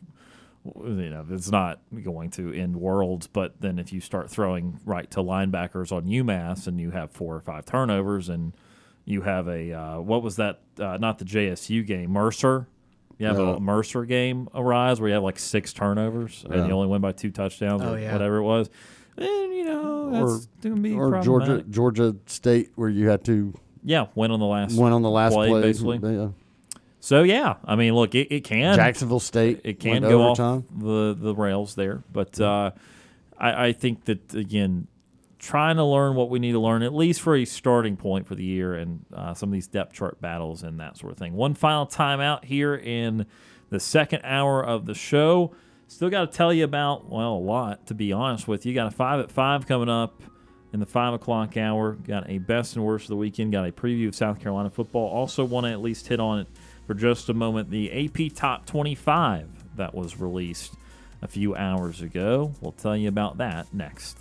you 0.65 1.09
know, 1.11 1.25
it's 1.31 1.51
not 1.51 1.81
going 2.03 2.31
to 2.33 2.53
end 2.53 2.77
worlds. 2.77 3.27
But 3.27 3.61
then 3.61 3.79
if 3.79 3.93
you 3.93 4.01
start 4.01 4.29
throwing 4.31 4.79
right 4.85 5.11
to 5.13 5.21
linebackers 5.21 5.91
on 5.93 6.05
UMass 6.05 6.67
and 6.67 6.79
you 6.81 6.91
have 6.91 7.11
four 7.11 7.35
or 7.35 7.41
five 7.41 7.65
turnovers 7.65 8.29
and 8.29 8.53
you 9.07 9.23
have 9.23 9.49
a 9.49 9.73
uh, 9.73 10.01
what 10.01 10.23
was 10.23 10.37
that? 10.37 10.61
Uh, 10.79 10.99
not 10.99 11.19
the 11.19 11.25
JSU 11.25 11.87
game, 11.87 12.11
Mercer. 12.11 12.67
You 13.19 13.27
have 13.27 13.39
Yeah. 13.39 13.57
a 13.57 13.61
Mercer 13.61 14.05
game 14.05 14.49
arise 14.55 15.01
where 15.01 15.09
you 15.09 15.15
have 15.15 15.23
like 15.25 15.39
six 15.39 15.73
turnovers 15.73 16.45
and 16.51 16.67
you 16.69 16.73
only 16.73 16.87
win 16.89 17.01
by 17.01 17.13
two 17.13 17.31
touchdowns 17.31 17.83
Oh, 17.83 17.95
or 17.95 17.99
yeah. 17.99 18.13
whatever 18.13 18.37
it 18.37 18.43
was. 18.45 18.69
And 19.19 19.53
you 19.55 19.65
know 19.65 20.11
that's 20.11 20.47
going 20.63 20.77
to 20.77 20.81
be 20.83 20.95
or 20.95 21.21
Georgia. 21.23 21.63
Georgia 21.69 22.17
State 22.27 22.71
where 22.77 22.89
you 22.89 23.09
had 23.09 23.25
to 23.25 23.53
Yeah, 23.83 24.07
win 24.15 24.31
on 24.31 24.41
the 24.41 24.47
last 24.47 24.77
win 24.79 24.93
on 24.93 25.03
the 25.03 25.11
last 25.11 25.35
play, 25.35 25.49
play, 25.49 25.61
basically. 25.63 25.99
Yeah. 26.17 26.29
So 27.01 27.23
yeah, 27.23 27.57
I 27.65 27.77
mean, 27.77 27.95
look, 27.95 28.15
it, 28.15 28.29
it 28.33 28.45
can 28.45 28.75
Jacksonville 28.77 29.21
State 29.21 29.61
it 29.65 29.81
can 29.81 30.03
go 30.03 30.27
overtime. 30.29 30.59
off 30.59 30.81
the 30.83 31.17
the 31.19 31.35
rails 31.35 31.75
there, 31.75 32.03
but 32.13 32.41
uh, 32.41 32.71
I, 33.39 33.69
I 33.69 33.73
think 33.73 34.05
that 34.07 34.35
again, 34.35 34.89
trying 35.39 35.77
to 35.77 35.85
learn 35.85 36.17
what 36.17 36.29
we 36.31 36.39
need 36.39 36.53
to 36.53 36.59
learn 36.61 36.83
at 36.83 36.93
least 36.95 37.21
for 37.21 37.37
a 37.37 37.45
starting 37.45 37.97
point 37.97 38.27
for 38.27 38.35
the 38.35 38.45
year 38.45 38.75
and 38.75 39.05
uh, 39.15 39.33
some 39.35 39.49
of 39.49 39.53
these 39.53 39.69
depth 39.69 39.93
chart 39.95 40.21
battles 40.21 40.63
and 40.65 40.81
that 40.81 40.97
sort 40.97 41.13
of 41.13 41.19
thing. 41.19 41.35
One 41.35 41.55
final 41.55 41.87
timeout 41.87 42.45
here 42.45 42.75
in 42.75 43.27
the 43.71 43.79
second 43.81 44.23
hour 44.25 44.65
of 44.65 44.87
the 44.87 44.95
show. 44.95 45.55
Still 45.89 46.11
got 46.11 46.31
to 46.31 46.37
tell 46.37 46.53
you 46.53 46.65
about 46.65 47.09
well 47.09 47.33
a 47.33 47.39
lot 47.39 47.87
to 47.87 47.95
be 47.95 48.13
honest 48.13 48.47
with 48.47 48.67
you. 48.67 48.75
Got 48.75 48.89
a 48.89 48.91
five 48.91 49.21
at 49.21 49.31
five 49.31 49.67
coming 49.67 49.89
up 49.89 50.23
in 50.75 50.81
the 50.81 50.87
five 50.87 51.15
o'clock 51.15 51.57
hour. 51.57 51.93
Got 51.93 52.29
a 52.29 52.39
best 52.39 52.77
and 52.77 52.85
worst 52.85 53.07
of 53.07 53.09
the 53.09 53.17
weekend. 53.17 53.53
Got 53.53 53.67
a 53.67 53.73
preview 53.73 54.07
of 54.07 54.15
South 54.15 54.39
Carolina 54.39 54.69
football. 54.69 55.09
Also 55.09 55.45
want 55.47 55.65
to 55.65 55.73
at 55.73 55.81
least 55.81 56.07
hit 56.07 56.21
on 56.21 56.41
it 56.41 56.47
for 56.87 56.93
just 56.93 57.31
a 57.31 57.35
moment. 57.35 57.71
The 57.71 58.05
AP 58.05 58.35
Top 58.35 58.67
25 58.67 59.77
that 59.77 59.95
was 59.95 60.21
released 60.21 60.75
a 61.23 61.27
few 61.27 61.57
hours 61.57 62.03
ago. 62.03 62.53
We'll 62.61 62.73
tell 62.73 62.97
you 62.97 63.09
about 63.09 63.39
that 63.39 63.73
next. 63.73 64.19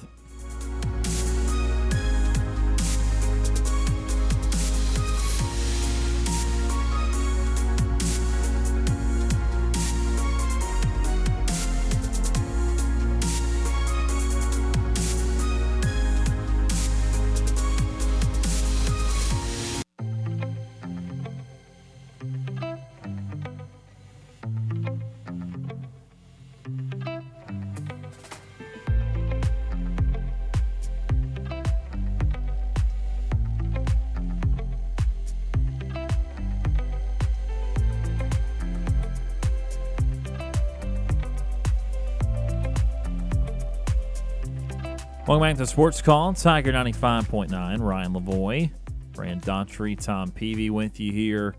Welcome 45.38 45.52
back 45.52 45.58
to 45.60 45.68
Sports 45.68 46.02
Call, 46.02 46.34
Tiger 46.34 46.74
95.9. 46.74 47.80
Ryan 47.80 48.14
Lavoie, 48.14 48.72
Brant 49.12 49.46
Daughtry, 49.46 49.96
Tom 49.96 50.32
Peavy 50.32 50.72
with 50.72 51.00
you 51.00 51.12
here 51.12 51.54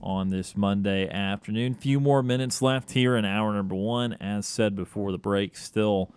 on 0.00 0.30
this 0.30 0.56
Monday 0.56 1.08
afternoon. 1.10 1.74
Few 1.74 1.98
more 1.98 2.22
minutes 2.22 2.62
left 2.62 2.92
here 2.92 3.16
in 3.16 3.24
hour 3.24 3.52
number 3.52 3.74
one. 3.74 4.12
As 4.20 4.46
said 4.46 4.76
before 4.76 5.10
the 5.10 5.18
break, 5.18 5.56
still 5.56 6.14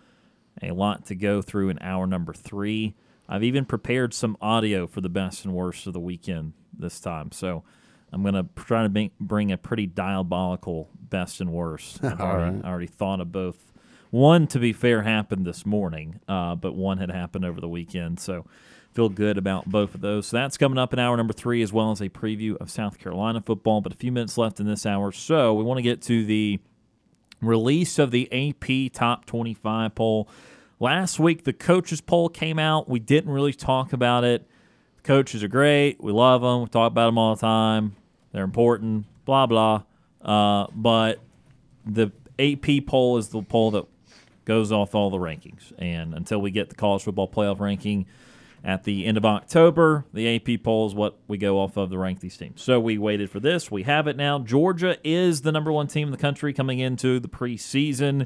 a 0.61 0.69
lot 0.69 1.07
to 1.07 1.15
go 1.15 1.41
through 1.41 1.69
in 1.69 1.79
hour 1.81 2.05
number 2.05 2.31
three. 2.31 2.93
I've 3.27 3.43
even 3.43 3.65
prepared 3.65 4.13
some 4.13 4.37
audio 4.39 4.85
for 4.85 5.01
the 5.01 5.09
best 5.09 5.45
and 5.45 5.55
worst 5.55 5.87
of 5.87 5.93
the 5.93 5.99
weekend 5.99 6.53
this 6.77 6.99
time. 6.99 7.31
So 7.31 7.63
I'm 8.13 8.21
going 8.21 8.35
to 8.35 8.45
try 8.55 8.83
to 8.83 8.89
bring- 8.89 9.11
bring 9.19 9.51
a 9.51 9.57
pretty 9.57 9.87
diabolical 9.87 10.91
best 10.93 11.41
and 11.41 11.51
worst. 11.51 12.03
I've 12.03 12.21
already, 12.21 12.57
right. 12.57 12.65
I 12.65 12.69
already 12.69 12.85
thought 12.85 13.19
of 13.19 13.31
both. 13.31 13.68
One, 14.11 14.47
to 14.47 14.59
be 14.59 14.73
fair, 14.73 15.03
happened 15.03 15.45
this 15.45 15.65
morning, 15.65 16.19
uh, 16.27 16.55
but 16.55 16.75
one 16.75 16.97
had 16.97 17.11
happened 17.11 17.45
over 17.45 17.61
the 17.61 17.69
weekend. 17.69 18.19
So 18.19 18.45
feel 18.93 19.09
good 19.09 19.37
about 19.37 19.69
both 19.69 19.93
of 19.93 20.01
those. 20.01 20.27
So 20.27 20.37
that's 20.37 20.57
coming 20.57 20.79
up 20.79 20.93
in 20.93 20.99
hour 20.99 21.15
number 21.15 21.33
three, 21.33 21.61
as 21.61 21.71
well 21.71 21.91
as 21.91 22.01
a 22.01 22.09
preview 22.09 22.57
of 22.57 22.71
South 22.71 22.97
Carolina 22.97 23.41
football. 23.41 23.81
But 23.81 23.93
a 23.93 23.95
few 23.95 24.11
minutes 24.11 24.37
left 24.37 24.59
in 24.59 24.65
this 24.65 24.85
hour. 24.85 25.11
So 25.11 25.53
we 25.53 25.63
want 25.63 25.77
to 25.77 25.83
get 25.83 26.01
to 26.03 26.25
the 26.25 26.59
release 27.41 27.99
of 27.99 28.11
the 28.11 28.27
AP 28.31 28.91
Top 28.93 29.25
25 29.25 29.93
poll. 29.93 30.27
Last 30.79 31.19
week, 31.19 31.43
the 31.43 31.53
coaches 31.53 32.01
poll 32.01 32.29
came 32.29 32.57
out. 32.57 32.89
We 32.89 32.99
didn't 32.99 33.31
really 33.31 33.53
talk 33.53 33.93
about 33.93 34.23
it. 34.23 34.47
The 34.97 35.03
coaches 35.03 35.43
are 35.43 35.49
great. 35.49 36.01
We 36.01 36.11
love 36.11 36.41
them. 36.41 36.61
We 36.61 36.67
talk 36.67 36.91
about 36.91 37.07
them 37.07 37.17
all 37.17 37.35
the 37.35 37.41
time. 37.41 37.95
They're 38.31 38.43
important, 38.43 39.05
blah, 39.25 39.45
blah. 39.45 39.83
Uh, 40.21 40.67
but 40.73 41.19
the 41.85 42.11
AP 42.39 42.85
poll 42.87 43.17
is 43.17 43.29
the 43.29 43.41
poll 43.41 43.71
that 43.71 43.85
goes 44.49 44.71
off 44.71 44.95
all 44.95 45.11
the 45.11 45.17
rankings. 45.17 45.71
And 45.77 46.11
until 46.11 46.41
we 46.41 46.49
get 46.49 46.69
the 46.69 46.75
college 46.75 47.03
football 47.03 47.27
playoff 47.27 47.59
ranking 47.59 48.07
at 48.63 48.83
the 48.83 49.05
end 49.05 49.15
of 49.15 49.23
October, 49.23 50.05
the 50.11 50.35
AP 50.35 50.63
poll 50.63 50.87
is 50.87 50.95
what 50.95 51.19
we 51.27 51.37
go 51.37 51.59
off 51.59 51.77
of 51.77 51.91
to 51.91 51.99
rank 51.99 52.19
these 52.19 52.35
teams. 52.35 52.59
So 52.59 52.79
we 52.79 52.97
waited 52.97 53.29
for 53.29 53.39
this. 53.39 53.69
We 53.69 53.83
have 53.83 54.07
it 54.07 54.17
now. 54.17 54.39
Georgia 54.39 54.97
is 55.03 55.41
the 55.41 55.51
number 55.51 55.71
one 55.71 55.85
team 55.85 56.07
in 56.07 56.11
the 56.11 56.17
country 56.17 56.51
coming 56.51 56.79
into 56.79 57.19
the 57.19 57.27
preseason. 57.27 58.25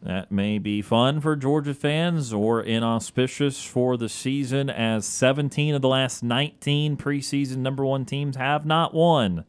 That 0.00 0.32
may 0.32 0.58
be 0.58 0.80
fun 0.80 1.20
for 1.20 1.36
Georgia 1.36 1.74
fans 1.74 2.32
or 2.32 2.62
inauspicious 2.62 3.62
for 3.62 3.98
the 3.98 4.08
season, 4.08 4.70
as 4.70 5.04
17 5.04 5.74
of 5.74 5.82
the 5.82 5.88
last 5.88 6.22
19 6.22 6.96
preseason 6.96 7.58
number 7.58 7.84
one 7.84 8.06
teams 8.06 8.36
have 8.36 8.64
not 8.64 8.94
won 8.94 9.44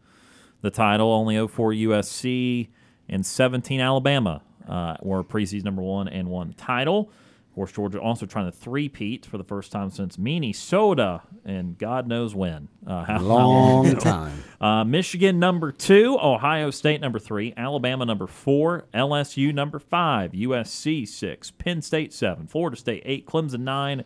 the 0.59 0.69
title. 0.69 1.13
Only 1.13 1.47
04 1.47 1.71
USC 1.71 2.67
and 3.07 3.25
17 3.25 3.79
Alabama 3.79 4.41
uh, 4.69 4.95
were 5.01 5.23
preseason 5.23 5.65
number 5.65 5.81
one 5.81 6.07
and 6.07 6.29
won 6.29 6.47
the 6.49 6.53
title. 6.53 7.11
Of 7.49 7.55
course, 7.55 7.71
Georgia 7.73 7.99
also 7.99 8.25
trying 8.27 8.45
to 8.45 8.51
three-peat 8.55 9.25
for 9.25 9.37
the 9.39 9.43
first 9.43 9.71
time 9.71 9.89
since 9.89 10.17
Minnesota, 10.17 11.23
and 11.43 11.77
God 11.77 12.07
knows 12.07 12.33
when. 12.35 12.69
Uh, 12.85 13.03
how- 13.03 13.19
Long 13.21 13.95
time. 13.97 14.43
Uh, 14.61 14.83
Michigan 14.83 15.39
number 15.39 15.71
two, 15.71 16.17
Ohio 16.21 16.69
State 16.69 16.99
number 16.99 17.17
three, 17.17 17.53
Alabama 17.55 18.05
number 18.05 18.27
four, 18.27 18.85
LSU 18.93 19.53
number 19.53 19.79
five, 19.79 20.33
USC 20.33 21.07
six, 21.07 21.49
Penn 21.49 21.81
State 21.81 22.11
seven, 22.13 22.45
Florida 22.45 22.75
State 22.75 23.01
eight, 23.05 23.25
Clemson 23.25 23.61
nine, 23.61 24.03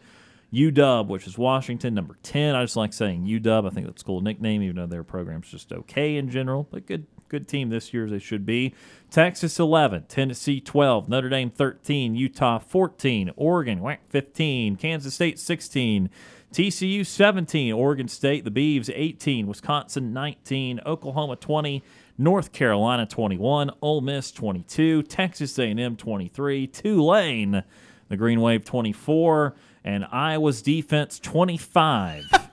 UW, 0.53 1.07
which 1.07 1.25
is 1.25 1.39
Washington 1.39 1.95
number 1.95 2.17
ten. 2.21 2.53
I 2.55 2.63
just 2.63 2.75
like 2.75 2.93
saying 2.93 3.25
UW. 3.25 3.65
I 3.65 3.69
think 3.71 3.87
that's 3.87 4.03
a 4.03 4.05
cool 4.05 4.21
nickname, 4.21 4.61
even 4.61 4.75
though 4.75 4.85
their 4.85 5.03
program's 5.03 5.49
just 5.49 5.73
okay 5.73 6.17
in 6.17 6.29
general, 6.29 6.67
but 6.69 6.85
good 6.85 7.07
good 7.33 7.47
team 7.47 7.69
this 7.69 7.95
year 7.95 8.05
as 8.05 8.11
they 8.11 8.19
should 8.19 8.45
be. 8.45 8.75
Texas 9.09 9.59
11, 9.59 10.05
Tennessee 10.07 10.61
12, 10.61 11.09
Notre 11.09 11.29
Dame 11.29 11.49
13, 11.49 12.13
Utah 12.13 12.59
14, 12.59 13.31
Oregon 13.35 13.81
whack, 13.81 14.01
15, 14.09 14.75
Kansas 14.75 15.15
State 15.15 15.39
16, 15.39 16.11
TCU 16.53 17.03
17, 17.03 17.73
Oregon 17.73 18.07
State, 18.07 18.45
the 18.45 18.51
Beavs 18.51 18.91
18, 18.93 19.47
Wisconsin 19.47 20.13
19, 20.13 20.81
Oklahoma 20.85 21.35
20, 21.35 21.83
North 22.19 22.51
Carolina 22.51 23.07
21, 23.07 23.71
Ole 23.81 24.01
Miss 24.01 24.31
22, 24.31 25.01
Texas 25.01 25.57
A&M 25.57 25.95
23, 25.95 26.67
Tulane, 26.67 27.63
the 28.09 28.17
Green 28.17 28.41
Wave 28.41 28.63
24, 28.63 29.55
and 29.83 30.05
Iowa's 30.11 30.61
defense 30.61 31.19
25. 31.19 32.25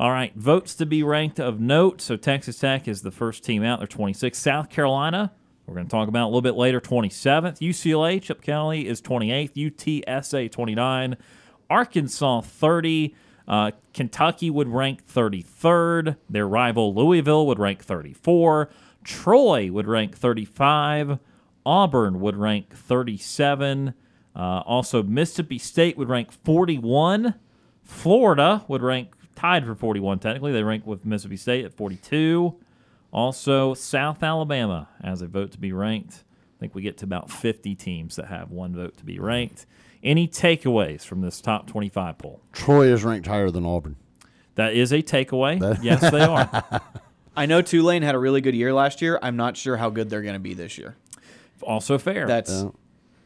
All 0.00 0.10
right, 0.10 0.34
votes 0.34 0.74
to 0.76 0.86
be 0.86 1.02
ranked 1.02 1.38
of 1.38 1.60
note. 1.60 2.00
So 2.00 2.16
Texas 2.16 2.58
Tech 2.58 2.88
is 2.88 3.02
the 3.02 3.10
first 3.10 3.44
team 3.44 3.62
out. 3.62 3.80
They're 3.80 3.86
26. 3.86 4.38
South 4.38 4.70
Carolina, 4.70 5.30
we're 5.66 5.74
going 5.74 5.88
to 5.88 5.90
talk 5.90 6.08
about 6.08 6.24
a 6.24 6.28
little 6.28 6.40
bit 6.40 6.54
later, 6.54 6.80
27th. 6.80 7.58
UCLA, 7.58 8.22
Chip 8.22 8.40
Kelly 8.40 8.88
is 8.88 9.02
28th. 9.02 9.52
UTSA 9.52 10.50
29. 10.50 11.18
Arkansas 11.68 12.40
30. 12.40 13.14
Uh, 13.46 13.72
Kentucky 13.92 14.48
would 14.48 14.68
rank 14.68 15.06
33rd. 15.06 16.16
Their 16.30 16.48
rival 16.48 16.94
Louisville 16.94 17.46
would 17.46 17.58
rank 17.58 17.84
34. 17.84 18.70
Troy 19.04 19.70
would 19.70 19.86
rank 19.86 20.16
35. 20.16 21.18
Auburn 21.66 22.20
would 22.20 22.36
rank 22.36 22.74
37. 22.74 23.92
Uh, 24.34 24.38
also, 24.38 25.02
Mississippi 25.02 25.58
State 25.58 25.98
would 25.98 26.08
rank 26.08 26.32
41. 26.32 27.34
Florida 27.82 28.64
would 28.66 28.82
rank 28.82 29.10
tied 29.40 29.64
for 29.64 29.74
41 29.74 30.18
technically. 30.18 30.52
They 30.52 30.62
rank 30.62 30.86
with 30.86 31.04
Mississippi 31.06 31.36
State 31.36 31.64
at 31.64 31.72
42. 31.72 32.54
Also, 33.12 33.74
South 33.74 34.22
Alabama 34.22 34.88
as 35.02 35.22
a 35.22 35.26
vote 35.26 35.52
to 35.52 35.58
be 35.58 35.72
ranked. 35.72 36.24
I 36.58 36.60
think 36.60 36.74
we 36.74 36.82
get 36.82 36.98
to 36.98 37.06
about 37.06 37.30
50 37.30 37.74
teams 37.74 38.16
that 38.16 38.26
have 38.26 38.50
one 38.50 38.74
vote 38.74 38.96
to 38.98 39.04
be 39.04 39.18
ranked. 39.18 39.66
Any 40.02 40.28
takeaways 40.28 41.04
from 41.04 41.22
this 41.22 41.40
top 41.40 41.66
25 41.66 42.18
poll? 42.18 42.40
Troy 42.52 42.92
is 42.92 43.02
ranked 43.02 43.26
higher 43.26 43.50
than 43.50 43.64
Auburn. 43.64 43.96
That 44.56 44.74
is 44.74 44.92
a 44.92 45.02
takeaway. 45.02 45.78
yes, 45.82 46.10
they 46.10 46.20
are. 46.20 46.82
I 47.34 47.46
know 47.46 47.62
Tulane 47.62 48.02
had 48.02 48.14
a 48.14 48.18
really 48.18 48.42
good 48.42 48.54
year 48.54 48.74
last 48.74 49.00
year. 49.00 49.18
I'm 49.22 49.36
not 49.36 49.56
sure 49.56 49.76
how 49.76 49.88
good 49.88 50.10
they're 50.10 50.22
going 50.22 50.34
to 50.34 50.40
be 50.40 50.54
this 50.54 50.76
year. 50.76 50.96
Also 51.62 51.98
fair. 51.98 52.26
That's. 52.26 52.66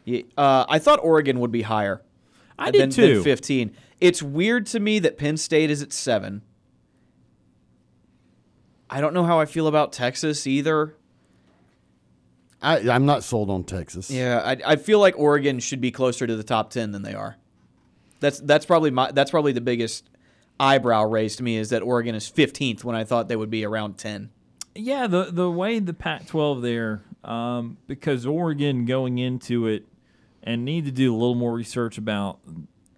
Yeah, 0.05 0.23
uh, 0.37 0.67
I 0.69 0.79
thought 0.79 1.01
Oregon 1.03 1.41
would 1.41 1.53
be 1.53 1.63
higher. 1.63 2.03
I 2.59 2.71
than, 2.71 2.89
did 2.89 2.93
too. 2.93 3.15
Than 3.15 3.25
15. 3.25 3.77
It's 4.01 4.23
weird 4.23 4.67
to 4.67 4.81
me 4.81 4.99
that 5.01 5.19
Penn 5.19 5.37
State 5.37 5.71
is 5.71 5.83
at 5.83 5.93
seven. 5.93 6.43
I 8.91 9.01
don't 9.01 9.15
know 9.15 9.25
how 9.25 9.41
I 9.41 9.47
feel 9.47 9.67
about 9.67 9.93
Texas 9.93 10.47
either. 10.47 10.95
I, 12.63 12.89
I'm 12.89 13.07
not 13.07 13.25
sold 13.25 13.51
on 13.51 13.65
Texas. 13.65 14.11
Yeah, 14.11 14.41
I, 14.45 14.73
I 14.73 14.77
feel 14.77 14.99
like 14.99 15.19
Oregon 15.19 15.59
should 15.61 15.81
be 15.81 15.91
closer 15.91 16.27
to 16.27 16.37
the 16.37 16.43
top 16.43 16.71
ten 16.71 16.93
than 16.93 17.03
they 17.03 17.15
are. 17.15 17.37
That's 18.21 18.41
that's 18.41 18.65
probably 18.65 18.91
my 18.91 19.13
that's 19.13 19.31
probably 19.31 19.53
the 19.53 19.61
biggest 19.61 20.09
eyebrow 20.59 21.05
raised 21.05 21.39
to 21.39 21.45
me 21.45 21.57
is 21.57 21.71
that 21.71 21.83
Oregon 21.83 22.15
is 22.15 22.31
15th 22.31 22.85
when 22.85 22.95
I 22.95 23.05
thought 23.05 23.29
they 23.29 23.37
would 23.37 23.51
be 23.51 23.65
around 23.65 23.99
10. 23.99 24.31
Yeah, 24.77 25.07
the 25.07 25.25
the 25.31 25.51
way 25.51 25.79
the 25.79 25.95
Pac-12 25.95 26.63
there, 26.63 27.03
um, 27.23 27.77
because 27.87 28.27
Oregon 28.27 28.87
going 28.87 29.19
into 29.19 29.67
it 29.67 29.87
and 30.45 30.65
need 30.65 30.85
to 30.85 30.93
do 30.93 31.13
a 31.13 31.17
little 31.17 31.35
more 31.35 31.53
research 31.53 31.99
about 31.99 32.39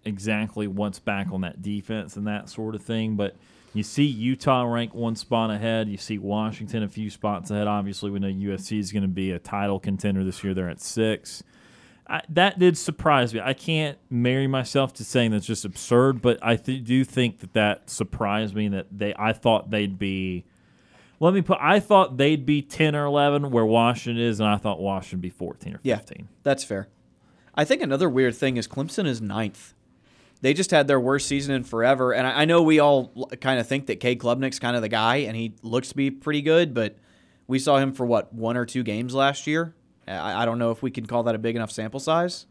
exactly 0.04 0.66
what's 0.66 0.98
back 0.98 1.28
on 1.32 1.40
that 1.40 1.62
defense 1.62 2.16
and 2.16 2.26
that 2.26 2.48
sort 2.48 2.74
of 2.74 2.82
thing. 2.82 3.16
But 3.16 3.36
you 3.72 3.82
see 3.82 4.04
Utah 4.04 4.64
rank 4.64 4.94
one 4.94 5.16
spot 5.16 5.50
ahead. 5.50 5.88
You 5.88 5.96
see 5.96 6.18
Washington 6.18 6.82
a 6.82 6.88
few 6.88 7.10
spots 7.10 7.50
ahead. 7.50 7.66
Obviously, 7.66 8.10
we 8.10 8.18
know 8.18 8.28
USC 8.28 8.78
is 8.78 8.92
going 8.92 9.02
to 9.02 9.08
be 9.08 9.30
a 9.32 9.38
title 9.38 9.78
contender 9.78 10.24
this 10.24 10.42
year. 10.42 10.54
They're 10.54 10.68
at 10.68 10.80
six. 10.80 11.42
I, 12.08 12.22
that 12.30 12.58
did 12.58 12.78
surprise 12.78 13.34
me. 13.34 13.40
I 13.40 13.52
can't 13.52 13.98
marry 14.08 14.46
myself 14.46 14.94
to 14.94 15.04
saying 15.04 15.32
that's 15.32 15.46
just 15.46 15.64
absurd, 15.64 16.22
but 16.22 16.38
I 16.40 16.56
th- 16.56 16.84
do 16.84 17.04
think 17.04 17.40
that 17.40 17.52
that 17.54 17.90
surprised 17.90 18.54
me. 18.54 18.68
That 18.68 18.86
they, 18.96 19.12
I 19.18 19.32
thought 19.32 19.70
they'd 19.70 19.98
be. 19.98 20.44
Let 21.18 21.34
me 21.34 21.42
put. 21.42 21.58
I 21.60 21.80
thought 21.80 22.16
they'd 22.16 22.46
be 22.46 22.62
ten 22.62 22.94
or 22.94 23.04
eleven, 23.04 23.50
where 23.50 23.66
Washington 23.66 24.22
is, 24.22 24.38
and 24.38 24.48
I 24.48 24.56
thought 24.56 24.80
Washington 24.80 25.18
would 25.18 25.22
be 25.22 25.30
fourteen 25.30 25.74
or 25.74 25.80
fifteen. 25.84 26.18
Yeah, 26.20 26.36
that's 26.44 26.62
fair. 26.62 26.88
I 27.56 27.64
think 27.64 27.82
another 27.82 28.08
weird 28.08 28.34
thing 28.34 28.56
is 28.56 28.68
Clemson 28.68 29.06
is 29.06 29.20
ninth. 29.20 29.72
They 30.42 30.52
just 30.52 30.70
had 30.70 30.86
their 30.86 31.00
worst 31.00 31.26
season 31.26 31.54
in 31.54 31.64
forever, 31.64 32.12
and 32.12 32.26
I, 32.26 32.42
I 32.42 32.44
know 32.44 32.62
we 32.62 32.78
all 32.78 33.30
kind 33.40 33.58
of 33.58 33.66
think 33.66 33.86
that 33.86 34.00
Cade 34.00 34.18
Klubnik's 34.20 34.58
kind 34.58 34.76
of 34.76 34.82
the 34.82 34.88
guy, 34.88 35.16
and 35.16 35.34
he 35.34 35.54
looks 35.62 35.88
to 35.88 35.96
be 35.96 36.10
pretty 36.10 36.42
good, 36.42 36.74
but 36.74 36.96
we 37.46 37.58
saw 37.58 37.78
him 37.78 37.92
for 37.92 38.04
what 38.04 38.32
one 38.34 38.56
or 38.56 38.66
two 38.66 38.82
games 38.82 39.14
last 39.14 39.46
year. 39.46 39.74
I, 40.06 40.42
I 40.42 40.44
don't 40.44 40.58
know 40.58 40.70
if 40.70 40.82
we 40.82 40.90
can 40.90 41.06
call 41.06 41.22
that 41.24 41.34
a 41.34 41.38
big 41.38 41.56
enough 41.56 41.70
sample 41.70 42.00
size. 42.00 42.46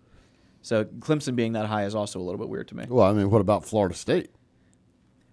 So 0.64 0.84
Clemson 0.86 1.36
being 1.36 1.54
that 1.54 1.68
high 1.68 1.86
is 1.86 1.94
also 1.94 2.20
a 2.20 2.24
little 2.24 2.40
bit 2.40 2.50
weird 2.50 2.68
to 2.70 2.76
me. 2.76 2.86
Well, 2.90 3.06
I 3.06 3.14
mean, 3.14 3.30
what 3.30 3.40
about 3.42 3.66
Florida 3.66 3.94
State? 3.94 4.32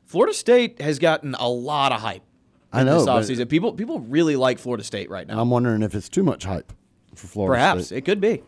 Florida 0.05 0.35
State 0.35 0.81
has 0.83 0.99
gotten 0.99 1.35
a 1.37 1.49
lot 1.49 1.91
of 1.91 2.03
hype. 2.03 2.23
I 2.71 2.85
know. 2.85 2.99
This 2.99 3.09
offseason. 3.09 3.49
People 3.49 3.73
people 3.73 4.01
really 4.01 4.37
like 4.37 4.59
Florida 4.59 4.85
State 4.85 5.09
right 5.09 5.27
now. 5.27 5.41
I'm 5.41 5.49
wondering 5.49 5.83
if 5.83 5.95
it's 5.95 6.11
too 6.11 6.23
much 6.23 6.45
hype 6.45 6.73
for 7.15 7.27
Florida 7.29 7.55
Perhaps 7.59 7.87
State. 7.87 7.99
it 7.99 8.01
could 8.03 8.21
be. 8.21 8.43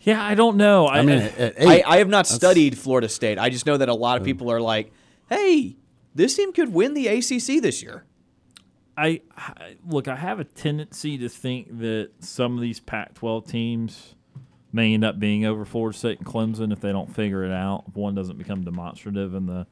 Yeah, 0.00 0.22
I 0.22 0.34
don't 0.34 0.56
know. 0.56 0.86
I, 0.86 0.98
I 0.98 1.02
mean, 1.02 1.18
I- 1.18 1.26
at, 1.28 1.56
at 1.56 1.66
I, 1.68 1.82
I 1.86 1.98
have 1.98 2.08
not 2.08 2.26
studied 2.26 2.78
Florida 2.78 3.08
State. 3.08 3.38
I 3.38 3.50
just 3.50 3.66
know 3.66 3.76
that 3.76 3.88
a 3.88 3.94
lot 3.94 4.16
of 4.18 4.24
people 4.24 4.50
are 4.50 4.60
like, 4.60 4.92
"Hey, 5.28 5.76
this 6.14 6.36
team 6.36 6.52
could 6.52 6.72
win 6.72 6.94
the 6.94 7.08
ACC 7.08 7.60
this 7.62 7.82
year." 7.82 8.04
I, 8.96 9.20
I 9.36 9.76
look. 9.86 10.08
I 10.08 10.16
have 10.16 10.40
a 10.40 10.44
tendency 10.44 11.18
to 11.18 11.28
think 11.28 11.78
that 11.80 12.10
some 12.20 12.54
of 12.56 12.60
these 12.60 12.80
Pac-12 12.80 13.46
teams 13.48 14.14
may 14.72 14.92
end 14.94 15.04
up 15.04 15.18
being 15.18 15.44
over 15.46 15.64
Florida 15.64 15.96
State 15.96 16.18
and 16.18 16.26
Clemson 16.26 16.72
if 16.72 16.80
they 16.80 16.92
don't 16.92 17.14
figure 17.14 17.44
it 17.44 17.52
out. 17.52 17.84
If 17.88 17.96
one 17.96 18.14
doesn't 18.14 18.38
become 18.38 18.64
demonstrative 18.64 19.34
in 19.34 19.46
the 19.46 19.66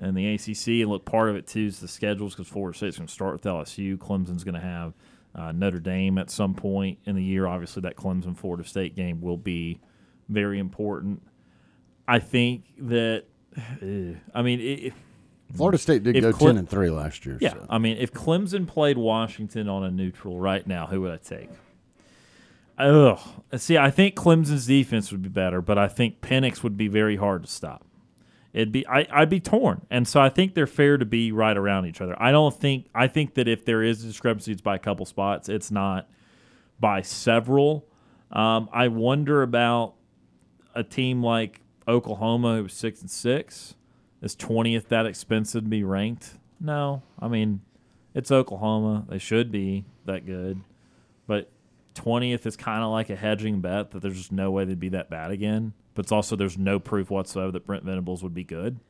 in 0.00 0.14
the 0.14 0.34
ACC, 0.34 0.68
and 0.82 0.88
look, 0.90 1.04
part 1.04 1.30
of 1.30 1.36
it 1.36 1.46
too 1.46 1.66
is 1.66 1.80
the 1.80 1.88
schedules 1.88 2.34
because 2.34 2.48
Florida 2.50 2.76
State's 2.76 2.96
going 2.96 3.06
to 3.06 3.12
start 3.12 3.32
with 3.34 3.42
LSU. 3.42 3.96
Clemson's 3.96 4.44
going 4.44 4.54
to 4.54 4.60
have 4.60 4.94
uh, 5.34 5.52
Notre 5.52 5.80
Dame 5.80 6.18
at 6.18 6.30
some 6.30 6.54
point 6.54 6.98
in 7.04 7.16
the 7.16 7.22
year. 7.22 7.46
Obviously, 7.46 7.82
that 7.82 7.96
Clemson 7.96 8.36
Florida 8.36 8.64
State 8.68 8.94
game 8.94 9.20
will 9.20 9.36
be 9.36 9.80
very 10.28 10.58
important. 10.58 11.22
I 12.06 12.18
think 12.18 12.64
that. 12.78 13.24
eh, 13.56 14.14
I 14.34 14.42
mean, 14.42 14.60
it, 14.60 14.92
Florida 15.54 15.78
State 15.78 16.02
did 16.02 16.20
go 16.20 16.32
Cle- 16.32 16.48
ten 16.48 16.56
and 16.58 16.68
three 16.68 16.90
last 16.90 17.24
year. 17.26 17.38
yeah, 17.40 17.52
so. 17.52 17.66
I 17.68 17.78
mean, 17.78 17.96
if 17.98 18.12
Clemson 18.12 18.66
played 18.66 18.98
Washington 18.98 19.68
on 19.68 19.84
a 19.84 19.90
neutral 19.90 20.38
right 20.40 20.66
now, 20.66 20.86
who 20.86 21.00
would 21.02 21.12
I 21.12 21.18
take? 21.18 21.48
Ugh. 22.78 23.20
See, 23.56 23.78
I 23.78 23.90
think 23.90 24.16
Clemson's 24.16 24.66
defense 24.66 25.12
would 25.12 25.22
be 25.22 25.28
better, 25.28 25.60
but 25.62 25.78
I 25.78 25.86
think 25.86 26.20
Penix 26.20 26.62
would 26.64 26.76
be 26.76 26.88
very 26.88 27.16
hard 27.16 27.44
to 27.44 27.48
stop. 27.50 27.86
It'd 28.54 28.70
be 28.70 28.86
I, 28.86 29.04
I'd 29.10 29.28
be 29.28 29.40
torn, 29.40 29.84
and 29.90 30.06
so 30.06 30.20
I 30.20 30.28
think 30.28 30.54
they're 30.54 30.68
fair 30.68 30.96
to 30.96 31.04
be 31.04 31.32
right 31.32 31.56
around 31.56 31.86
each 31.86 32.00
other. 32.00 32.14
I 32.22 32.30
don't 32.30 32.54
think 32.54 32.86
I 32.94 33.08
think 33.08 33.34
that 33.34 33.48
if 33.48 33.64
there 33.64 33.82
is 33.82 34.04
discrepancies 34.04 34.60
by 34.60 34.76
a 34.76 34.78
couple 34.78 35.04
spots. 35.06 35.48
It's 35.48 35.72
not 35.72 36.08
by 36.78 37.02
several. 37.02 37.84
Um, 38.30 38.68
I 38.72 38.86
wonder 38.88 39.42
about 39.42 39.94
a 40.72 40.84
team 40.84 41.20
like 41.20 41.62
Oklahoma, 41.88 42.58
who's 42.58 42.74
six 42.74 43.00
and 43.00 43.10
six. 43.10 43.74
Is 44.22 44.36
twentieth 44.36 44.88
that 44.88 45.04
expensive 45.04 45.64
to 45.64 45.68
be 45.68 45.82
ranked? 45.82 46.38
No, 46.60 47.02
I 47.18 47.26
mean 47.26 47.60
it's 48.14 48.30
Oklahoma. 48.30 49.04
They 49.08 49.18
should 49.18 49.50
be 49.50 49.84
that 50.04 50.26
good, 50.26 50.60
but 51.26 51.50
twentieth 51.94 52.46
is 52.46 52.56
kind 52.56 52.84
of 52.84 52.90
like 52.90 53.10
a 53.10 53.16
hedging 53.16 53.60
bet 53.60 53.90
that 53.90 54.00
there's 54.00 54.16
just 54.16 54.30
no 54.30 54.52
way 54.52 54.64
they'd 54.64 54.78
be 54.78 54.90
that 54.90 55.10
bad 55.10 55.32
again. 55.32 55.72
But 55.94 56.06
it's 56.06 56.12
also 56.12 56.36
there's 56.36 56.58
no 56.58 56.78
proof 56.78 57.10
whatsoever 57.10 57.52
that 57.52 57.66
Brent 57.66 57.84
Venables 57.84 58.22
would 58.22 58.34
be 58.34 58.44
good. 58.44 58.80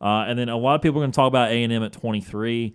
Uh, 0.00 0.24
and 0.28 0.38
then 0.38 0.48
a 0.48 0.56
lot 0.56 0.74
of 0.74 0.82
people 0.82 0.98
are 1.00 1.02
going 1.02 1.12
to 1.12 1.16
talk 1.16 1.28
about 1.28 1.50
A 1.50 1.62
and 1.62 1.72
M 1.72 1.82
at 1.82 1.92
twenty 1.92 2.20
three. 2.20 2.74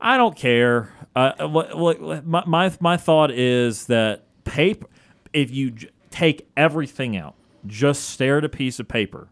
I 0.00 0.16
don't 0.16 0.34
care. 0.36 0.92
Uh, 1.14 1.46
what, 1.46 1.76
what, 1.76 2.26
my, 2.26 2.42
my 2.46 2.72
my 2.80 2.96
thought 2.96 3.30
is 3.30 3.86
that 3.86 4.24
paper. 4.44 4.86
If 5.32 5.50
you 5.50 5.70
j- 5.72 5.90
take 6.10 6.48
everything 6.56 7.16
out, 7.16 7.34
just 7.66 8.08
stare 8.10 8.38
at 8.38 8.44
a 8.44 8.48
piece 8.48 8.78
of 8.80 8.88
paper, 8.88 9.28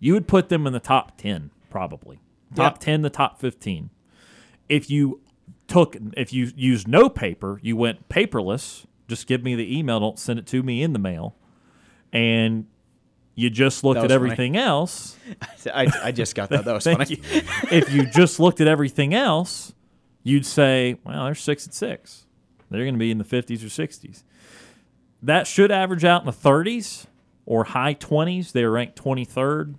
you 0.00 0.12
would 0.14 0.26
put 0.26 0.48
them 0.48 0.66
in 0.66 0.72
the 0.72 0.80
top 0.80 1.18
ten 1.18 1.50
probably. 1.70 2.20
Top 2.54 2.74
Yeah. 2.74 2.84
ten, 2.84 3.02
the 3.02 3.10
top 3.10 3.40
fifteen. 3.40 3.90
If 4.68 4.88
you 4.88 5.20
took, 5.66 5.96
if 6.16 6.32
you 6.32 6.52
used 6.56 6.86
no 6.88 7.08
paper, 7.08 7.58
you 7.62 7.76
went 7.76 8.08
paperless. 8.08 8.86
Just 9.08 9.26
give 9.26 9.42
me 9.42 9.54
the 9.54 9.76
email. 9.78 10.00
Don't 10.00 10.18
send 10.18 10.38
it 10.38 10.46
to 10.48 10.62
me 10.62 10.82
in 10.82 10.92
the 10.92 10.98
mail. 10.98 11.36
And 12.12 12.66
you 13.34 13.50
just 13.50 13.84
looked 13.84 13.98
at 13.98 14.04
was 14.04 14.12
funny. 14.12 14.14
everything 14.14 14.56
else. 14.56 15.16
I, 15.74 15.86
I 16.02 16.12
just 16.12 16.34
got 16.34 16.50
that. 16.50 16.64
That 16.64 16.74
was 16.74 16.84
funny. 16.84 17.06
you. 17.08 17.42
if 17.70 17.92
you 17.92 18.06
just 18.06 18.38
looked 18.38 18.60
at 18.60 18.68
everything 18.68 19.14
else, 19.14 19.72
you'd 20.22 20.46
say, 20.46 20.98
well, 21.04 21.24
they're 21.24 21.34
six 21.34 21.64
and 21.64 21.74
six. 21.74 22.26
They're 22.70 22.84
going 22.84 22.94
to 22.94 22.98
be 22.98 23.10
in 23.10 23.18
the 23.18 23.24
50s 23.24 23.62
or 23.62 23.86
60s. 23.86 24.22
That 25.22 25.46
should 25.46 25.70
average 25.70 26.04
out 26.04 26.22
in 26.22 26.26
the 26.26 26.32
30s 26.32 27.06
or 27.46 27.64
high 27.64 27.94
20s. 27.94 28.52
They're 28.52 28.70
ranked 28.70 29.02
23rd. 29.02 29.76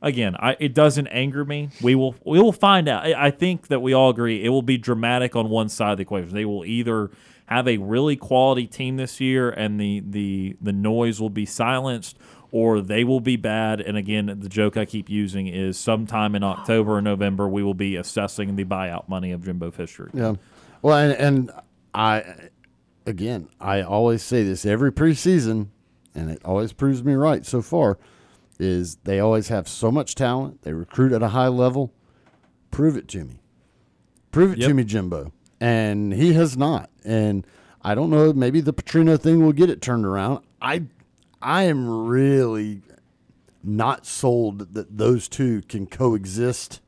Again, 0.00 0.34
I, 0.38 0.56
it 0.58 0.74
doesn't 0.74 1.06
anger 1.08 1.44
me. 1.44 1.70
We 1.80 1.94
will 1.94 2.16
we 2.24 2.40
will 2.40 2.52
find 2.52 2.88
out. 2.88 3.04
I, 3.04 3.26
I 3.26 3.30
think 3.30 3.68
that 3.68 3.80
we 3.80 3.92
all 3.92 4.10
agree 4.10 4.44
it 4.44 4.48
will 4.48 4.60
be 4.62 4.76
dramatic 4.76 5.36
on 5.36 5.48
one 5.48 5.68
side 5.68 5.92
of 5.92 5.98
the 5.98 6.02
equation. 6.02 6.34
They 6.34 6.44
will 6.44 6.64
either 6.64 7.12
have 7.46 7.68
a 7.68 7.76
really 7.78 8.16
quality 8.16 8.66
team 8.66 8.96
this 8.96 9.20
year 9.20 9.50
and 9.50 9.78
the 9.78 10.02
the 10.04 10.56
the 10.60 10.72
noise 10.72 11.20
will 11.20 11.30
be 11.30 11.46
silenced, 11.46 12.18
or 12.52 12.80
they 12.80 13.02
will 13.02 13.18
be 13.20 13.34
bad. 13.36 13.80
And 13.80 13.96
again, 13.96 14.26
the 14.26 14.48
joke 14.48 14.76
I 14.76 14.84
keep 14.84 15.10
using 15.10 15.48
is 15.48 15.76
sometime 15.76 16.36
in 16.36 16.44
October 16.44 16.92
or 16.98 17.02
November 17.02 17.48
we 17.48 17.62
will 17.64 17.74
be 17.74 17.96
assessing 17.96 18.54
the 18.54 18.64
buyout 18.64 19.08
money 19.08 19.32
of 19.32 19.44
Jimbo 19.44 19.72
Fisher. 19.72 20.08
Yeah. 20.14 20.34
Well, 20.82 20.96
and, 20.98 21.12
and 21.14 21.50
I, 21.94 22.50
again, 23.06 23.48
I 23.60 23.80
always 23.82 24.22
say 24.22 24.44
this 24.44 24.64
every 24.66 24.92
preseason, 24.92 25.68
and 26.14 26.30
it 26.30 26.40
always 26.44 26.72
proves 26.72 27.02
me 27.02 27.14
right 27.14 27.44
so 27.44 27.62
far, 27.62 27.98
is 28.58 28.96
they 29.04 29.18
always 29.18 29.48
have 29.48 29.66
so 29.66 29.90
much 29.90 30.14
talent. 30.14 30.62
They 30.62 30.72
recruit 30.72 31.12
at 31.12 31.22
a 31.22 31.28
high 31.28 31.48
level. 31.48 31.92
prove 32.70 32.96
it 32.96 33.08
to 33.08 33.24
me. 33.24 33.40
Prove 34.30 34.52
it 34.52 34.58
Yep. 34.58 34.68
to 34.68 34.74
me, 34.74 34.84
Jimbo. 34.84 35.32
And 35.60 36.12
he 36.12 36.32
has 36.34 36.56
not. 36.56 36.90
And 37.04 37.46
I 37.82 37.94
don't 37.94 38.10
know, 38.10 38.32
maybe 38.32 38.60
the 38.60 38.72
Petrino 38.72 39.18
thing 39.20 39.44
will 39.44 39.52
get 39.52 39.68
it 39.70 39.80
turned 39.82 40.04
around. 40.06 40.44
I 40.60 40.84
I 41.42 41.64
am 41.64 42.06
really 42.06 42.82
not 43.62 44.06
sold 44.06 44.74
that 44.74 44.96
those 44.96 45.28
two 45.28 45.62
can 45.62 45.86
coexist 45.86 46.80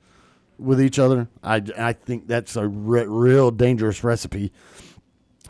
with 0.59 0.81
each 0.81 0.99
other. 0.99 1.29
I, 1.43 1.63
I 1.77 1.93
think 1.93 2.27
that's 2.27 2.57
a 2.57 2.67
re- 2.67 3.07
real 3.07 3.51
dangerous 3.51 4.05
recipe 4.05 4.53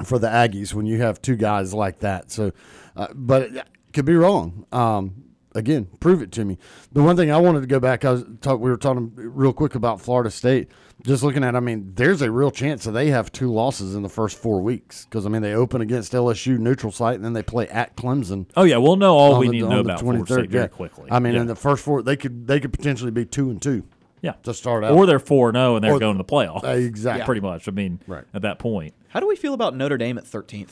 for 0.03 0.19
the 0.19 0.29
Aggies 0.29 0.75
when 0.75 0.87
you 0.87 1.01
have 1.01 1.23
two 1.23 1.37
guys 1.37 1.73
like 1.73 2.01
that. 2.01 2.31
So, 2.31 2.53
uh, 2.97 3.09
but 3.15 3.43
it 3.43 3.67
could 3.93 4.05
be 4.05 4.15
wrong. 4.15 4.67
Um, 4.73 5.25
again, 5.55 5.89
prove 6.01 6.23
it 6.23 6.33
to 6.33 6.45
me. 6.45 6.59
The 6.93 7.03
one 7.03 7.17
thing 7.17 7.31
I 7.31 7.39
wanted 7.39 7.61
to 7.61 7.67
go 7.67 7.81
back, 7.81 8.05
I 8.05 8.13
was 8.13 8.25
talk, 8.41 8.61
we 8.61 8.71
were 8.71 8.77
talking 8.77 9.13
real 9.15 9.53
quick 9.53 9.75
about 9.75 10.01
Florida 10.01 10.31
State. 10.31 10.71
Just 11.05 11.23
looking 11.23 11.45
at, 11.45 11.55
I 11.55 11.61
mean, 11.61 11.93
there's 11.97 12.23
a 12.23 12.31
real 12.31 12.51
chance 12.51 12.85
that 12.85 12.93
they 12.93 13.09
have 13.09 13.31
two 13.31 13.53
losses 13.53 13.95
in 13.95 14.03
the 14.03 14.09
first 14.09 14.39
four 14.39 14.63
weeks 14.63 15.05
because 15.05 15.27
I 15.27 15.29
mean 15.29 15.43
they 15.43 15.53
open 15.53 15.83
against 15.83 16.13
LSU 16.15 16.59
neutral 16.59 16.91
site 16.91 17.17
and 17.17 17.25
then 17.25 17.35
they 17.35 17.43
play 17.43 17.69
at 17.69 17.95
Clemson. 17.95 18.47
Oh 18.57 18.65
yeah, 18.65 18.79
we'll 18.79 18.97
know 18.97 19.15
all 19.17 19.39
we 19.39 19.47
the- 19.49 19.53
need 19.53 19.61
to 19.61 19.69
know 19.69 19.81
about 19.81 20.01
Florida 20.01 20.25
State 20.27 20.49
very 20.51 20.69
quickly. 20.69 21.09
I 21.11 21.19
mean, 21.19 21.35
yeah. 21.35 21.43
in 21.43 21.47
the 21.47 21.55
first 21.57 21.85
four, 21.85 22.03
they 22.03 22.17
could 22.17 22.47
they 22.47 22.59
could 22.59 22.73
potentially 22.73 23.11
be 23.11 23.27
two 23.27 23.51
and 23.51 23.61
two 23.61 23.85
yeah. 24.23 24.33
to 24.45 24.55
start 24.55 24.83
out. 24.83 24.93
Or 24.93 25.05
they're 25.05 25.19
four 25.19 25.53
zero 25.53 25.77
and 25.77 25.85
they're 25.85 25.93
Or- 25.93 25.99
going 26.01 26.17
to 26.17 26.23
the 26.23 26.25
playoff. 26.25 26.65
Uh, 26.65 26.69
exactly. 26.79 27.27
Pretty 27.27 27.43
much. 27.43 27.69
I 27.69 27.73
mean, 27.73 28.01
Right. 28.07 28.25
at 28.33 28.41
that 28.43 28.59
point. 28.59 28.95
How 29.09 29.21
do 29.21 29.27
we 29.29 29.37
feel 29.37 29.53
about 29.53 29.77
Notre 29.77 29.99
Dame 29.99 30.17
at 30.17 30.25
13th? 30.25 30.71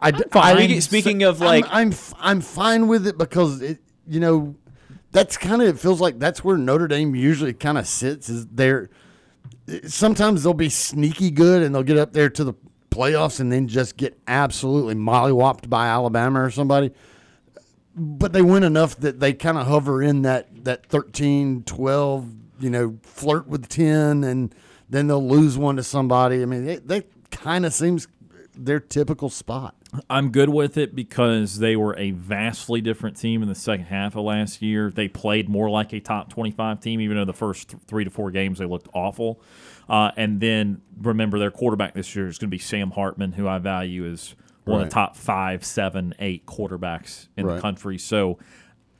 I, 0.00 0.12
d- 0.12 0.22
fine. 0.30 0.56
I- 0.56 0.60
Speaking- 0.60 0.80
speaking 0.80 1.22
of, 1.24 1.40
like- 1.40 1.64
I'm, 1.66 1.72
I'm 1.88 1.88
f- 1.92 2.14
I'm 2.20 2.40
fine 2.40 2.86
with 2.88 3.06
it 3.08 3.18
because 3.18 3.60
it 3.60 3.78
you 4.06 4.20
know 4.20 4.54
that's 5.12 5.36
kind 5.36 5.62
of 5.62 5.68
it 5.68 5.78
feels 5.78 6.00
like 6.00 6.18
that's 6.18 6.44
where 6.44 6.56
Notre 6.56 6.88
Dame 6.88 7.14
usually 7.14 7.52
kind 7.52 7.78
of 7.78 7.86
sits 7.86 8.28
is 8.28 8.46
there. 8.46 8.90
Sometimes 9.86 10.42
they'll 10.42 10.54
be 10.54 10.68
sneaky 10.68 11.30
good 11.30 11.62
and 11.62 11.74
they'll 11.74 11.82
get 11.82 11.98
up 11.98 12.12
there 12.12 12.30
to 12.30 12.44
the 12.44 12.54
playoffs 12.90 13.40
and 13.40 13.52
then 13.52 13.68
just 13.68 13.96
get 13.96 14.18
absolutely 14.26 14.94
mollywopped 14.94 15.68
by 15.68 15.86
Alabama 15.86 16.42
or 16.42 16.50
somebody. 16.50 16.90
But 17.94 18.32
they 18.32 18.42
win 18.42 18.62
enough 18.62 18.96
that 18.98 19.20
they 19.20 19.32
kind 19.32 19.58
of 19.58 19.66
hover 19.66 20.02
in 20.02 20.22
that 20.22 20.64
that 20.64 20.86
13, 20.86 21.64
12, 21.64 22.34
you 22.60 22.70
know, 22.70 22.98
flirt 23.02 23.48
with 23.48 23.68
10 23.68 24.24
and 24.24 24.54
then 24.88 25.06
they'll 25.06 25.26
lose 25.26 25.58
one 25.58 25.76
to 25.76 25.82
somebody. 25.82 26.42
I 26.42 26.44
mean, 26.46 26.80
they 26.84 27.02
kind 27.30 27.66
of 27.66 27.72
seems 27.72 28.06
their 28.64 28.80
typical 28.80 29.28
spot. 29.28 29.74
I'm 30.08 30.30
good 30.30 30.50
with 30.50 30.76
it 30.76 30.94
because 30.94 31.58
they 31.58 31.74
were 31.74 31.96
a 31.98 32.12
vastly 32.12 32.80
different 32.80 33.16
team 33.16 33.42
in 33.42 33.48
the 33.48 33.54
second 33.54 33.86
half 33.86 34.14
of 34.14 34.24
last 34.24 34.62
year. 34.62 34.90
They 34.90 35.08
played 35.08 35.48
more 35.48 35.68
like 35.68 35.92
a 35.92 36.00
top 36.00 36.30
25 36.30 36.80
team, 36.80 37.00
even 37.00 37.16
though 37.16 37.24
the 37.24 37.32
first 37.32 37.70
th- 37.70 37.82
three 37.86 38.04
to 38.04 38.10
four 38.10 38.30
games 38.30 38.58
they 38.58 38.66
looked 38.66 38.88
awful. 38.94 39.42
Uh, 39.88 40.12
and 40.16 40.40
then 40.40 40.80
remember, 41.00 41.38
their 41.38 41.50
quarterback 41.50 41.94
this 41.94 42.14
year 42.14 42.28
is 42.28 42.38
going 42.38 42.48
to 42.48 42.54
be 42.54 42.58
Sam 42.58 42.92
Hartman, 42.92 43.32
who 43.32 43.48
I 43.48 43.58
value 43.58 44.08
as 44.08 44.36
one 44.64 44.82
of 44.82 44.88
the 44.88 44.94
top 44.94 45.16
five, 45.16 45.64
seven, 45.64 46.14
eight 46.20 46.46
quarterbacks 46.46 47.26
in 47.36 47.46
the 47.46 47.60
country. 47.60 47.98
So 47.98 48.38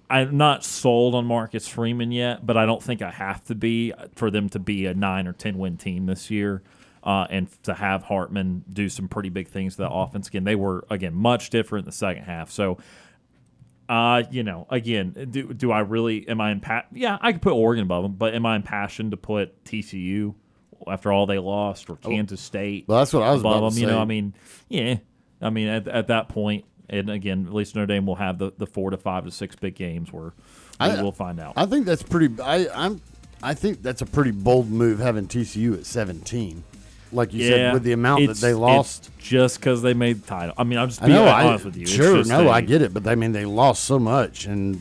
I'm 0.08 0.36
not 0.36 0.64
sold 0.64 1.14
on 1.14 1.26
Marcus 1.26 1.68
Freeman 1.68 2.10
yet, 2.10 2.44
but 2.44 2.56
I 2.56 2.66
don't 2.66 2.82
think 2.82 3.00
I 3.02 3.10
have 3.10 3.44
to 3.44 3.54
be 3.54 3.92
for 4.16 4.30
them 4.30 4.48
to 4.48 4.58
be 4.58 4.86
a 4.86 4.94
nine 4.94 5.28
or 5.28 5.32
ten 5.32 5.58
win 5.58 5.76
team 5.76 6.06
this 6.06 6.30
year. 6.30 6.62
Uh, 7.02 7.26
and 7.30 7.48
to 7.62 7.72
have 7.72 8.02
Hartman 8.02 8.62
do 8.70 8.88
some 8.90 9.08
pretty 9.08 9.30
big 9.30 9.48
things 9.48 9.76
to 9.76 9.82
the 9.82 9.90
offense 9.90 10.28
again, 10.28 10.44
they 10.44 10.54
were 10.54 10.84
again 10.90 11.14
much 11.14 11.48
different 11.48 11.84
in 11.84 11.86
the 11.86 11.96
second 11.96 12.24
half. 12.24 12.50
So, 12.50 12.76
uh, 13.88 14.22
you 14.30 14.42
know, 14.42 14.66
again, 14.70 15.28
do 15.30 15.52
do 15.54 15.72
I 15.72 15.80
really 15.80 16.28
am 16.28 16.40
I 16.40 16.54
impa- 16.54 16.84
Yeah, 16.92 17.16
I 17.20 17.32
could 17.32 17.42
put 17.42 17.54
Oregon 17.54 17.84
above 17.84 18.02
them, 18.02 18.12
but 18.12 18.34
am 18.34 18.44
I 18.44 18.56
impassioned 18.56 19.12
to 19.12 19.16
put 19.16 19.64
TCU 19.64 20.34
after 20.86 21.10
all 21.10 21.26
they 21.26 21.38
lost 21.38 21.88
or 21.88 21.96
Kansas 21.96 22.40
State? 22.40 22.84
Well, 22.86 22.98
that's 22.98 23.12
what 23.12 23.22
I 23.22 23.32
was 23.32 23.40
above 23.40 23.56
about 23.56 23.68
them? 23.70 23.74
to 23.76 23.80
You 23.80 23.86
know. 23.86 23.98
I 23.98 24.04
mean, 24.04 24.34
yeah, 24.68 24.96
I 25.40 25.50
mean 25.50 25.68
at, 25.68 25.88
at 25.88 26.06
that 26.08 26.28
point, 26.28 26.66
and 26.90 27.08
again, 27.08 27.46
at 27.46 27.54
least 27.54 27.74
Notre 27.74 27.86
Dame 27.86 28.04
will 28.06 28.16
have 28.16 28.38
the, 28.38 28.52
the 28.58 28.66
four 28.66 28.90
to 28.90 28.98
five 28.98 29.24
to 29.24 29.30
six 29.30 29.56
big 29.56 29.74
games 29.74 30.12
where 30.12 30.34
we'll 31.02 31.12
find 31.12 31.40
out. 31.40 31.54
I 31.56 31.66
think 31.66 31.86
that's 31.86 32.02
pretty. 32.02 32.40
I, 32.42 32.68
I'm. 32.74 33.00
I 33.42 33.54
think 33.54 33.82
that's 33.82 34.02
a 34.02 34.06
pretty 34.06 34.32
bold 34.32 34.70
move 34.70 34.98
having 34.98 35.26
TCU 35.26 35.74
at 35.78 35.86
17. 35.86 36.62
Like 37.12 37.32
you 37.32 37.46
said, 37.48 37.72
with 37.74 37.82
the 37.82 37.92
amount 37.92 38.26
that 38.28 38.36
they 38.36 38.54
lost. 38.54 39.10
just 39.18 39.58
because 39.58 39.82
they 39.82 39.94
made 39.94 40.22
the 40.22 40.26
title. 40.26 40.54
I 40.56 40.62
mean, 40.64 40.78
I'm 40.78 40.88
just 40.88 41.02
I 41.02 41.06
being 41.06 41.18
know. 41.18 41.24
I, 41.26 41.44
honest 41.46 41.64
with 41.64 41.76
you. 41.76 41.82
It's 41.82 41.90
Sure, 41.90 42.22
no, 42.24 42.48
a- 42.48 42.50
I 42.52 42.60
get 42.60 42.82
it, 42.82 42.94
but 42.94 43.06
I 43.06 43.14
mean, 43.16 43.32
they 43.32 43.44
lost 43.44 43.84
so 43.84 43.98
much, 43.98 44.46
and 44.46 44.80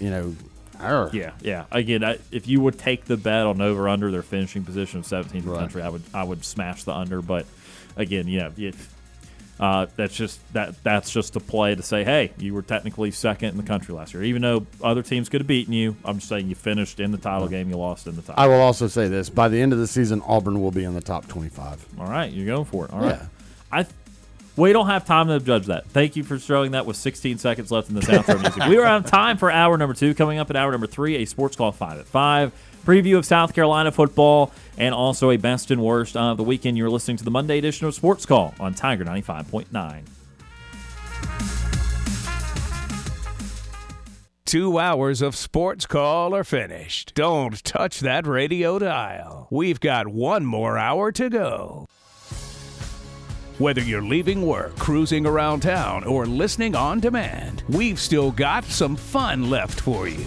you 0.00 0.08
know, 0.10 0.34
arr. 0.80 1.10
Yeah, 1.12 1.32
yeah. 1.42 1.64
Again, 1.70 2.02
I, 2.04 2.18
if 2.32 2.48
you 2.48 2.60
would 2.62 2.78
take 2.78 3.04
the 3.04 3.16
bet 3.18 3.46
on 3.46 3.60
over 3.60 3.88
under 3.88 4.10
their 4.10 4.22
finishing 4.22 4.64
position 4.64 5.00
of 5.00 5.06
17th 5.06 5.34
in 5.34 5.44
the 5.44 5.50
Right. 5.50 5.60
country, 5.60 5.82
I 5.82 5.88
would 5.90 6.02
I 6.14 6.24
would 6.24 6.44
smash 6.44 6.84
the 6.84 6.94
under. 6.94 7.20
But 7.20 7.44
again, 7.96 8.26
yeah, 8.28 8.50
it, 8.56 8.74
uh, 9.58 9.86
that's 9.96 10.14
just 10.14 10.40
that 10.52 10.82
that's 10.82 11.10
just 11.10 11.36
a 11.36 11.40
play 11.40 11.74
to 11.74 11.82
say, 11.82 12.04
hey, 12.04 12.32
you 12.38 12.52
were 12.52 12.62
technically 12.62 13.10
second 13.10 13.50
in 13.50 13.56
the 13.56 13.62
country 13.62 13.94
last 13.94 14.12
year, 14.12 14.22
even 14.22 14.42
though 14.42 14.66
other 14.82 15.02
teams 15.02 15.28
could 15.28 15.40
have 15.40 15.46
beaten 15.46 15.72
you. 15.72 15.96
I'm 16.04 16.16
just 16.18 16.28
saying 16.28 16.48
you 16.48 16.54
finished 16.54 17.00
in 17.00 17.10
the 17.10 17.18
title 17.18 17.48
game, 17.48 17.70
you 17.70 17.76
lost 17.76 18.06
in 18.06 18.16
the 18.16 18.22
title. 18.22 18.42
I 18.42 18.46
will 18.46 18.60
also 18.60 18.86
say 18.86 19.08
this: 19.08 19.30
by 19.30 19.48
the 19.48 19.60
end 19.60 19.72
of 19.72 19.78
the 19.78 19.86
season, 19.86 20.22
Auburn 20.26 20.60
will 20.60 20.72
be 20.72 20.84
in 20.84 20.94
the 20.94 21.00
top 21.00 21.26
25. 21.28 21.86
All 21.98 22.06
right, 22.06 22.30
you're 22.30 22.46
going 22.46 22.66
for 22.66 22.84
it. 22.84 22.92
All 22.92 23.00
right. 23.00 23.18
Yeah. 23.18 23.26
I 23.72 23.86
we 24.56 24.72
don't 24.72 24.86
have 24.86 25.04
time 25.04 25.28
to 25.28 25.38
judge 25.38 25.66
that. 25.66 25.86
Thank 25.88 26.16
you 26.16 26.24
for 26.24 26.38
throwing 26.38 26.72
that 26.72 26.86
with 26.86 26.96
16 26.96 27.38
seconds 27.38 27.70
left 27.70 27.90
in 27.90 27.94
the 27.94 28.06
music. 28.06 28.66
We 28.68 28.78
are 28.78 28.86
out 28.86 29.04
of 29.04 29.10
time 29.10 29.36
for 29.36 29.50
hour 29.50 29.76
number 29.76 29.94
two. 29.94 30.14
Coming 30.14 30.38
up 30.38 30.48
at 30.48 30.56
hour 30.56 30.72
number 30.72 30.86
three, 30.86 31.16
a 31.16 31.26
sports 31.26 31.56
call 31.56 31.72
five 31.72 31.98
at 31.98 32.06
five, 32.06 32.52
preview 32.86 33.18
of 33.18 33.26
South 33.26 33.52
Carolina 33.52 33.90
football, 33.90 34.52
and 34.78 34.94
also 34.94 35.30
a 35.30 35.36
best 35.36 35.70
and 35.70 35.82
worst 35.82 36.16
of 36.16 36.36
the 36.36 36.44
weekend. 36.44 36.78
You're 36.78 36.88
listening 36.88 37.16
to 37.16 37.24
the 37.24 37.30
Monday 37.30 37.58
edition 37.58 37.86
of 37.86 37.94
Sports 37.94 38.24
Call 38.24 38.54
on 38.60 38.74
Tiger 38.74 39.04
95.9. 39.04 40.02
Two 44.44 44.78
hours 44.78 45.22
of 45.22 45.34
sports 45.34 45.86
call 45.86 46.32
are 46.32 46.44
finished. 46.44 47.14
Don't 47.16 47.64
touch 47.64 47.98
that 47.98 48.28
radio 48.28 48.78
dial. 48.78 49.48
We've 49.50 49.80
got 49.80 50.06
one 50.06 50.46
more 50.46 50.78
hour 50.78 51.10
to 51.10 51.28
go. 51.28 51.86
Whether 53.58 53.80
you're 53.80 54.02
leaving 54.02 54.46
work, 54.46 54.78
cruising 54.78 55.26
around 55.26 55.62
town, 55.62 56.04
or 56.04 56.26
listening 56.26 56.76
on 56.76 57.00
demand, 57.00 57.64
we've 57.68 57.98
still 57.98 58.30
got 58.30 58.64
some 58.64 58.94
fun 58.94 59.50
left 59.50 59.80
for 59.80 60.06
you. 60.06 60.26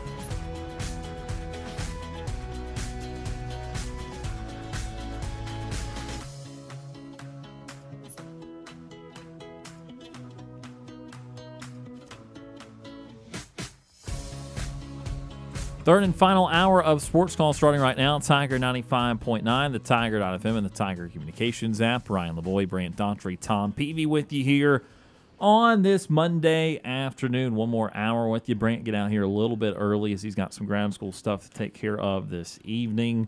Third 15.83 16.03
and 16.03 16.15
final 16.15 16.45
hour 16.45 16.83
of 16.83 17.01
Sports 17.01 17.35
Call 17.35 17.53
starting 17.53 17.81
right 17.81 17.97
now. 17.97 18.19
Tiger 18.19 18.59
95.9, 18.59 19.71
the 19.71 19.79
Tiger.fm, 19.79 20.57
and 20.57 20.63
the 20.63 20.69
Tiger 20.69 21.09
Communications 21.09 21.81
app. 21.81 22.07
Ryan 22.07 22.35
Lavoie, 22.35 22.69
Brant 22.69 22.95
Daughtry, 22.95 23.35
Tom 23.39 23.71
Peavy 23.71 24.05
with 24.05 24.31
you 24.31 24.43
here 24.43 24.83
on 25.39 25.81
this 25.81 26.07
Monday 26.07 26.79
afternoon. 26.85 27.55
One 27.55 27.69
more 27.69 27.89
hour 27.95 28.29
with 28.29 28.47
you. 28.47 28.53
Brant, 28.53 28.83
get 28.83 28.93
out 28.93 29.09
here 29.09 29.23
a 29.23 29.27
little 29.27 29.57
bit 29.57 29.73
early 29.75 30.13
as 30.13 30.21
he's 30.21 30.35
got 30.35 30.53
some 30.53 30.67
ground 30.67 30.93
school 30.93 31.11
stuff 31.11 31.49
to 31.49 31.49
take 31.49 31.73
care 31.73 31.99
of 31.99 32.29
this 32.29 32.59
evening. 32.63 33.27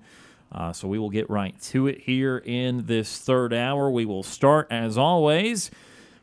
Uh, 0.51 0.71
so 0.71 0.88
we 0.88 0.99
will 0.99 1.09
get 1.09 1.27
right 1.31 1.59
to 1.63 1.88
it 1.88 2.01
here 2.01 2.38
in 2.38 2.85
this 2.85 3.17
third 3.17 3.51
hour. 3.51 3.89
We 3.89 4.05
will 4.05 4.21
start, 4.21 4.67
as 4.69 4.95
always, 4.95 5.71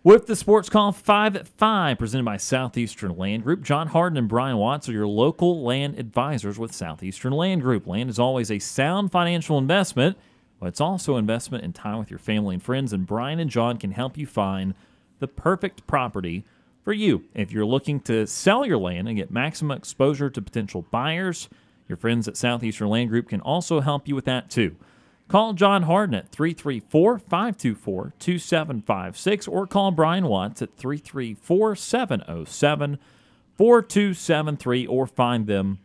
with 0.03 0.27
the 0.27 0.37
Sports 0.37 0.71
Call 0.71 0.93
5 0.93 1.37
at 1.37 1.47
5, 1.47 1.99
presented 1.99 2.25
by 2.25 2.39
Southeastern 2.39 3.19
Land 3.19 3.43
Group. 3.45 3.63
John 3.63 3.89
Harden 3.89 4.17
and 4.17 4.29
Brian 4.29 4.57
Watts 4.57 4.89
are 4.89 4.93
your 4.93 5.07
local 5.07 5.63
land 5.63 5.99
advisors 5.99 6.59
with 6.59 6.75
Southeastern 6.75 7.35
Land 7.35 7.61
Group. 7.61 7.87
Land 7.87 8.09
is 8.09 8.19
always 8.19 8.51
a 8.51 8.59
sound 8.59 9.13
financial 9.13 9.59
investment, 9.59 10.17
but 10.59 10.69
it's 10.69 10.81
also 10.81 11.17
investment 11.17 11.65
in 11.65 11.75
time 11.75 11.99
with 11.99 12.11
your 12.11 12.19
family 12.19 12.55
and 12.55 12.63
friends, 12.63 12.95
and 12.95 13.07
Brian 13.07 13.39
and 13.39 13.51
John 13.51 13.77
can 13.77 13.93
help 13.93 14.17
you 14.17 14.27
find 14.27 14.75
the 15.19 15.29
perfect 15.29 15.87
property 15.87 16.47
for 16.83 16.95
you. 16.95 17.25
If 17.35 17.53
you're 17.53 17.67
looking 17.67 18.01
to 18.01 18.27
sell 18.27 18.65
your 18.65 18.79
land 18.79 19.07
and 19.07 19.19
get 19.19 19.31
maximum 19.31 19.77
exposure 19.77 20.31
to 20.31 20.41
potential 20.41 20.87
buyers, 20.91 21.51
your 21.89 21.99
friends 21.99 22.27
at 22.27 22.39
Southeastern 22.39 22.89
Land 22.89 23.11
Group 23.11 23.29
can 23.29 23.43
also 23.43 23.81
help 23.81 24.09
you 24.09 24.15
with 24.15 24.25
that 24.25 24.49
too. 24.49 24.77
Call 25.31 25.53
John 25.53 25.85
Harden 25.85 26.17
at 26.17 26.29
334 26.31 27.21
524 27.21 28.15
2756 28.19 29.47
or 29.47 29.65
call 29.65 29.93
Brian 29.93 30.27
Watts 30.27 30.61
at 30.61 30.77
334 30.77 31.77
707 31.77 32.99
4273 33.57 34.89
or 34.89 35.07
find 35.07 35.47
them 35.47 35.79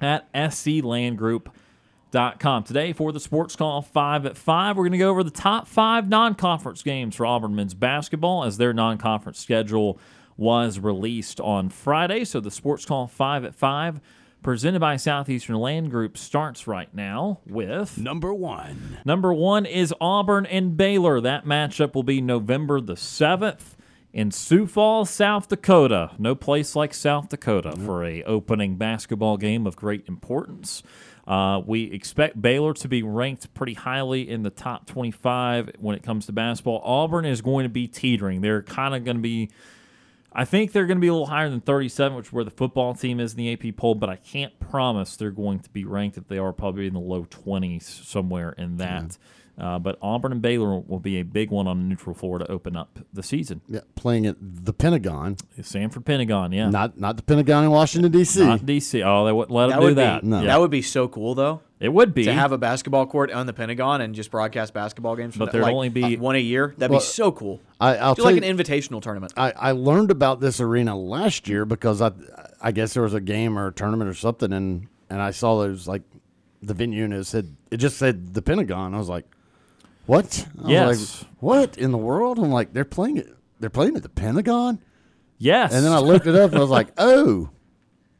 at 0.00 0.32
sclandgroup.com. 0.32 2.64
Today 2.64 2.92
for 2.92 3.12
the 3.12 3.20
Sports 3.20 3.54
Call 3.54 3.82
5 3.82 4.26
at 4.26 4.36
5, 4.36 4.76
we're 4.76 4.82
going 4.82 4.90
to 4.90 4.98
go 4.98 5.10
over 5.10 5.22
the 5.22 5.30
top 5.30 5.68
five 5.68 6.08
non 6.08 6.34
conference 6.34 6.82
games 6.82 7.14
for 7.14 7.24
Auburn 7.24 7.54
men's 7.54 7.74
basketball 7.74 8.42
as 8.42 8.56
their 8.56 8.72
non 8.72 8.98
conference 8.98 9.38
schedule 9.38 9.96
was 10.36 10.80
released 10.80 11.40
on 11.40 11.68
Friday. 11.68 12.24
So 12.24 12.40
the 12.40 12.50
Sports 12.50 12.84
Call 12.84 13.06
5 13.06 13.44
at 13.44 13.54
5 13.54 14.00
presented 14.42 14.80
by 14.80 14.96
Southeastern 14.96 15.56
Land 15.56 15.90
Group 15.90 16.18
starts 16.18 16.66
right 16.66 16.92
now 16.94 17.40
with 17.46 17.98
Number 17.98 18.34
one. 18.34 18.98
Number 19.04 19.32
one 19.32 19.66
is 19.66 19.94
Auburn 20.00 20.46
and 20.46 20.76
Baylor. 20.76 21.20
That 21.20 21.44
matchup 21.44 21.94
will 21.94 22.02
be 22.02 22.20
November 22.20 22.80
the 22.80 22.94
7th 22.94 23.76
in 24.12 24.30
Sioux 24.30 24.66
Falls, 24.66 25.08
South 25.10 25.48
Dakota. 25.48 26.10
No 26.18 26.34
place 26.34 26.76
like 26.76 26.92
South 26.92 27.28
Dakota 27.28 27.76
for 27.76 28.04
a 28.04 28.22
opening 28.24 28.76
basketball 28.76 29.36
game 29.36 29.66
of 29.66 29.76
great 29.76 30.06
importance. 30.06 30.82
Uh, 31.26 31.60
we 31.64 31.84
expect 31.92 32.40
Baylor 32.42 32.74
to 32.74 32.88
be 32.88 33.02
ranked 33.02 33.54
pretty 33.54 33.74
highly 33.74 34.28
in 34.28 34.42
the 34.42 34.50
top 34.50 34.86
25 34.86 35.70
when 35.78 35.94
it 35.94 36.02
comes 36.02 36.26
to 36.26 36.32
basketball. 36.32 36.82
Auburn 36.84 37.24
is 37.24 37.40
going 37.40 37.62
to 37.62 37.68
be 37.68 37.86
teetering. 37.86 38.40
They're 38.40 38.62
kind 38.62 38.94
of 38.94 39.04
going 39.04 39.18
to 39.18 39.22
be 39.22 39.50
I 40.34 40.44
think 40.44 40.72
they're 40.72 40.86
going 40.86 40.96
to 40.98 41.00
be 41.00 41.08
a 41.08 41.12
little 41.12 41.26
higher 41.26 41.50
than 41.50 41.60
37, 41.60 42.16
which 42.16 42.26
is 42.28 42.32
where 42.32 42.44
the 42.44 42.50
football 42.50 42.94
team 42.94 43.20
is 43.20 43.32
in 43.32 43.38
the 43.38 43.52
AP 43.52 43.76
poll, 43.76 43.94
but 43.94 44.08
I 44.08 44.16
can't 44.16 44.58
promise 44.58 45.16
they're 45.16 45.30
going 45.30 45.60
to 45.60 45.70
be 45.70 45.84
ranked 45.84 46.16
if 46.16 46.28
they 46.28 46.38
are 46.38 46.52
probably 46.52 46.86
in 46.86 46.94
the 46.94 47.00
low 47.00 47.24
20s 47.24 47.82
somewhere 47.82 48.52
in 48.52 48.78
that. 48.78 49.02
Mm-hmm. 49.02 49.22
Uh, 49.58 49.78
but 49.78 49.98
Auburn 50.00 50.32
and 50.32 50.40
Baylor 50.42 50.78
will 50.80 50.98
be 50.98 51.18
a 51.20 51.22
big 51.24 51.50
one 51.50 51.68
on 51.68 51.86
neutral 51.88 52.14
floor 52.14 52.38
to 52.38 52.50
open 52.50 52.74
up 52.74 52.98
the 53.12 53.22
season. 53.22 53.60
Yeah, 53.68 53.80
playing 53.96 54.26
at 54.26 54.36
the 54.40 54.72
Pentagon, 54.72 55.36
Sanford 55.60 56.06
Pentagon, 56.06 56.52
yeah. 56.52 56.70
not 56.70 56.98
not 56.98 57.18
the 57.18 57.22
Pentagon 57.22 57.64
in 57.64 57.70
Washington 57.70 58.10
D.C. 58.10 58.42
Not 58.44 58.60
DC. 58.60 59.02
Oh, 59.04 59.26
they 59.26 59.32
wouldn't 59.32 59.54
let 59.54 59.66
them 59.66 59.70
That 59.70 59.80
do 59.80 59.86
would 59.86 59.96
that. 59.96 60.22
be 60.22 60.28
No. 60.28 60.42
that 60.42 60.58
would 60.58 60.70
be 60.70 60.80
so 60.80 61.06
cool 61.06 61.34
though 61.34 61.60
It 61.80 61.90
would 61.92 62.14
be. 62.14 62.24
to 62.24 62.32
have 62.32 62.52
a 62.52 62.58
basketball 62.58 63.06
court 63.06 63.30
on 63.30 63.44
the 63.46 63.52
Pentagon 63.52 64.00
and 64.00 64.14
just 64.14 64.30
broadcast 64.30 64.72
basketball 64.72 65.16
games. 65.16 65.34
From 65.34 65.40
But 65.40 65.44
that, 65.46 65.52
there'd 65.52 65.64
like, 65.64 65.74
only 65.74 65.88
be- 65.90 66.16
uh, 66.16 66.20
one 66.20 66.34
a 66.34 66.38
year. 66.38 66.74
That'd 66.78 66.90
Well, 66.90 67.00
be 67.00 67.04
so 67.04 67.30
cool. 67.30 67.60
I, 67.78 67.96
I'll 67.98 68.14
Do 68.14 68.22
like 68.22 68.36
you, 68.36 68.42
an 68.42 68.56
invitational 68.56 69.02
tournament. 69.02 69.34
I, 69.36 69.52
I 69.54 69.72
learned 69.72 70.10
about 70.10 70.40
this 70.40 70.60
arena 70.60 70.96
last 70.96 71.46
year 71.46 71.66
because 71.66 72.00
I 72.00 72.12
I 72.62 72.72
guess 72.72 72.94
there 72.94 73.02
was 73.02 73.12
a 73.14 73.20
game 73.20 73.58
or 73.58 73.66
a 73.66 73.72
tournament 73.72 74.08
or 74.08 74.14
something 74.14 74.50
and 74.52 74.88
and 75.10 75.20
I 75.20 75.30
saw 75.30 75.60
there 75.60 75.70
was 75.70 75.86
like 75.86 76.02
the 76.62 76.72
venue 76.74 77.04
and 77.04 77.12
it 77.12 77.26
said 77.26 77.54
it 77.70 77.76
just 77.76 77.98
said 77.98 78.32
the 78.32 78.40
Pentagon. 78.40 78.94
I 78.94 78.98
was 78.98 79.10
like, 79.10 79.26
what? 80.12 80.46
I 80.58 80.62
was 80.62 80.70
Yes. 80.70 81.22
like, 81.22 81.30
what 81.40 81.78
in 81.78 81.90
the 81.92 81.98
world? 81.98 82.38
I'm 82.38 82.50
like, 82.50 82.72
they're 82.72 82.84
playing 82.84 83.16
it. 83.18 83.28
They're 83.60 83.70
playing 83.70 83.96
at 83.96 84.02
the 84.02 84.08
Pentagon. 84.08 84.80
yes. 85.38 85.72
And 85.72 85.84
then 85.84 85.92
I 85.92 85.98
looked 86.00 86.26
it 86.26 86.34
up 86.34 86.50
and 86.50 86.58
I 86.58 86.60
was 86.62 86.70
like, 86.70 86.88
oh, 86.98 87.50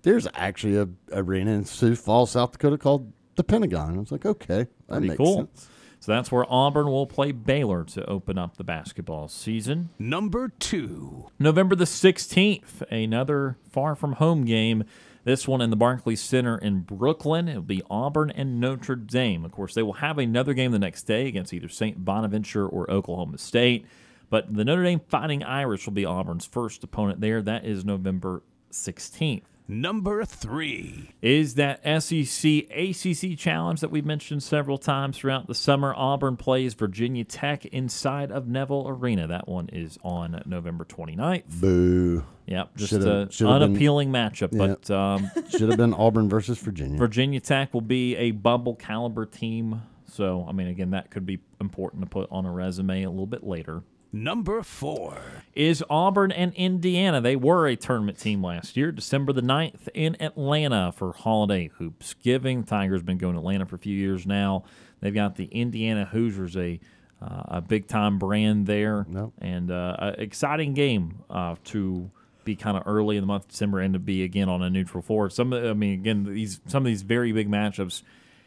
there's 0.03 0.27
actually 0.35 0.77
a 0.77 0.89
arena 1.13 1.53
in 1.53 1.65
Sioux 1.65 1.95
Falls, 1.97 2.31
South 2.33 2.53
Dakota 2.53 2.79
called 2.79 3.13
the 3.37 3.45
Pentagon. 3.45 3.97
I 3.97 4.01
was 4.01 4.13
like, 4.13 4.27
okay, 4.27 4.59
that 4.65 4.69
Pretty 4.89 5.09
makes 5.09 5.19
cool. 5.19 5.37
sense. 5.37 5.69
So 6.01 6.11
that's 6.11 6.33
where 6.33 6.45
Auburn 6.53 6.87
will 6.87 7.07
play 7.07 7.31
Baylor 7.31 7.85
to 7.85 8.05
open 8.07 8.37
up 8.37 8.57
the 8.57 8.65
basketball 8.65 9.29
season. 9.29 9.91
Number 10.01 10.49
two. 10.49 11.29
November 11.39 11.77
the 11.77 11.85
16th, 11.85 12.83
another 12.91 13.57
far 13.71 13.95
from 13.95 14.15
home 14.15 14.45
game. 14.45 14.83
This 15.25 15.47
one 15.47 15.61
in 15.61 15.71
the 15.71 15.77
Barclays 15.77 16.21
Center 16.21 16.59
in 16.59 16.81
Brooklyn. 16.81 17.49
It'll 17.49 17.63
be 17.63 17.83
Auburn 17.89 18.31
and 18.31 18.61
Notre 18.61 18.97
Dame. 18.97 19.45
Of 19.45 19.53
course, 19.53 19.75
they 19.75 19.83
will 19.83 19.95
have 19.95 20.19
another 20.19 20.53
game 20.53 20.73
the 20.73 20.79
next 20.79 21.05
day 21.05 21.29
against 21.29 21.53
either 21.53 21.69
St. 21.69 22.05
Bonaventure 22.05 22.67
or 22.67 22.91
Oklahoma 22.91 23.39
State. 23.39 23.87
But 24.31 24.53
the 24.55 24.65
Notre 24.65 24.83
Dame 24.83 25.01
Fighting 25.09 25.45
Irish 25.45 25.87
will 25.87 25.93
be 25.93 26.07
Auburn's 26.07 26.47
first 26.47 26.83
opponent 26.83 27.21
there. 27.21 27.41
That 27.41 27.65
is 27.65 27.85
November 27.85 28.43
16th. 28.73 29.43
Number 29.69 30.25
three. 30.25 31.11
Is 31.23 31.55
that 31.55 31.83
SEC 32.03 32.67
ACC 32.71 33.39
challenge 33.39 33.81
that 33.81 33.91
we've 33.91 34.05
mentioned 34.05 34.43
several 34.43 34.77
times 34.77 35.17
throughout 35.17 35.47
the 35.47 35.55
summer? 35.55 35.95
Auburn 35.97 36.37
plays 36.37 36.75
Virginia 36.75 37.25
Tech 37.25 37.65
inside 37.67 38.33
of 38.33 38.49
Neville 38.49 38.87
Arena. 38.89 39.29
That 39.29 39.49
one 39.49 39.69
is 39.69 39.99
on 40.03 40.43
November 40.47 40.85
29th. 40.85 41.45
Boo. 41.61 42.25
Yep, 42.47 42.77
just 42.77 42.91
Should've- 42.91 43.07
an 43.07 43.31
should've 43.31 43.59
been- 43.61 43.63
unappealing 43.71 44.11
matchup. 44.11 44.57
But 44.57 44.91
um, 44.91 45.31
Should 45.51 45.69
have 45.69 45.77
been 45.79 45.95
Auburn 45.95 46.29
versus 46.29 46.59
Virginia. 46.59 46.99
Virginia 46.99 47.41
Tech 47.41 47.73
will 47.73 47.81
be 47.81 48.17
a 48.17 48.33
bubble 48.33 48.75
caliber 48.75 49.25
team. 49.27 49.83
So, 50.07 50.45
I 50.49 50.53
mean, 50.53 50.67
again, 50.69 50.91
that 50.91 51.11
could 51.11 51.25
be 51.25 51.39
important 51.61 52.03
to 52.03 52.09
put 52.09 52.29
on 52.31 52.45
a 52.45 52.51
resume 52.53 53.03
a 53.05 53.11
little 53.11 53.27
bit 53.27 53.45
later. 53.45 53.83
Number 54.13 54.63
four. 54.63 55.17
Is 55.55 55.83
Auburn 55.89 56.33
and 56.33 56.53
Indiana. 56.55 57.23
They 57.23 57.35
were 57.37 57.67
a 57.67 57.77
tournament 57.77 58.19
team 58.19 58.45
last 58.45 58.77
year, 58.77 58.93
December 58.93 59.33
the 59.33 59.41
9th 59.41 59.89
in 59.95 60.21
Atlanta 60.21 60.93
for 60.93 61.13
Holiday 61.15 61.71
Hoops 61.79 62.13
Giving. 62.23 62.63
Tigers 62.65 63.03
been 63.03 63.17
going 63.17 63.35
to 63.35 63.39
Atlanta 63.39 63.65
for 63.65 63.77
a 63.77 63.79
few 63.79 63.97
years 63.97 64.27
now. 64.27 64.65
They've 65.01 65.15
got 65.15 65.37
the 65.37 65.47
Indiana 65.47 66.05
Hoosiers, 66.05 66.57
a 66.59 66.79
uh, 67.23 67.43
a 67.47 67.61
big 67.63 67.87
time 67.87 68.19
brand 68.19 68.67
there, 68.67 69.07
Yep. 69.11 69.29
and 69.39 69.71
uh, 69.71 69.97
an 69.99 70.15
exciting 70.19 70.75
game 70.75 71.23
uh, 71.31 71.55
to 71.67 72.11
be 72.45 72.57
kind 72.57 72.77
of 72.77 72.83
early 72.87 73.17
in 73.17 73.23
the 73.23 73.27
month 73.27 73.45
of 73.45 73.51
December 73.51 73.81
and 73.81 73.95
to 73.95 74.01
be 74.01 74.23
again 74.23 74.49
on 74.49 74.63
a 74.63 74.71
neutral 74.71 75.03
floor. 75.03 75.31
Some, 75.31 75.53
I 75.53 75.73
mean, 75.73 75.95
again, 75.95 76.25
these 76.25 76.61
some 76.67 76.83
of 76.83 76.87
these 76.87 77.03
very 77.03 77.33
big 77.33 77.49
matchups 77.49 78.03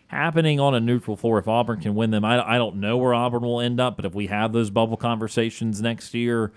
happening 0.08 0.60
on 0.60 0.76
a 0.76 0.80
neutral 0.80 1.18
floor. 1.18 1.40
If 1.40 1.48
Auburn 1.48 1.82
can 1.82 1.96
win 1.96 2.12
them, 2.12 2.24
I, 2.24 2.56
I 2.56 2.58
don't 2.58 2.78
know 2.78 2.98
where 2.98 3.14
Auburn 3.14 3.44
will 3.44 3.62
end 3.62 3.80
up, 3.80 3.96
but 3.96 4.06
if 4.06 4.14
we 4.14 4.28
have 4.28 4.54
those 4.54 4.70
bubble 4.70 4.98
conversations 4.98 5.82
next 5.82 6.14
year, 6.14 6.52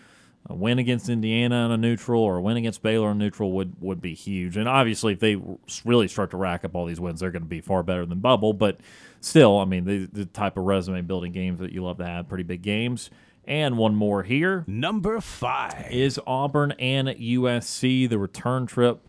a 0.49 0.55
win 0.55 0.79
against 0.79 1.09
Indiana 1.09 1.57
on 1.57 1.73
a 1.73 1.77
neutral 1.77 2.23
or 2.23 2.37
a 2.37 2.43
win 2.43 2.57
against 2.57 2.83
Baylor 2.83 3.09
on 3.09 3.19
neutral 3.19 3.53
would, 3.53 3.75
would 3.81 4.01
be 4.01 4.15
huge. 4.15 4.57
And 4.57 4.69
obviously, 4.69 5.13
if 5.13 5.21
they 5.21 5.37
really 5.85 6.09
start 6.09 6.31
to 6.31 6.37
rack 6.37 6.65
up 6.65 6.75
all 6.75 6.87
these 6.87 7.01
wins, 7.01 7.21
they're 7.21 7.31
going 7.31 7.43
to 7.43 7.49
be 7.49 7.61
far 7.61 7.83
better 7.83 8.07
than 8.07 8.21
bubble. 8.21 8.53
But 8.53 8.81
still, 9.21 9.59
I 9.59 9.65
mean, 9.65 9.85
the, 9.85 10.07
the 10.11 10.27
type 10.27 10.57
of 10.57 10.65
resume 10.65 11.03
building 11.03 11.33
games 11.33 11.61
that 11.61 11.73
you 11.73 11.85
love 11.85 11.99
to 11.99 12.07
have, 12.07 12.29
pretty 12.29 12.45
big 12.45 12.63
games. 12.63 13.11
And 13.49 13.79
one 13.79 13.95
more 13.95 14.25
here 14.25 14.63
Number 14.67 15.23
five. 15.23 15.91
is 15.91 16.21
Auburn 16.27 16.73
and 16.73 17.09
USC, 17.09 18.07
the 18.07 18.19
return 18.19 18.67
trip 18.67 19.01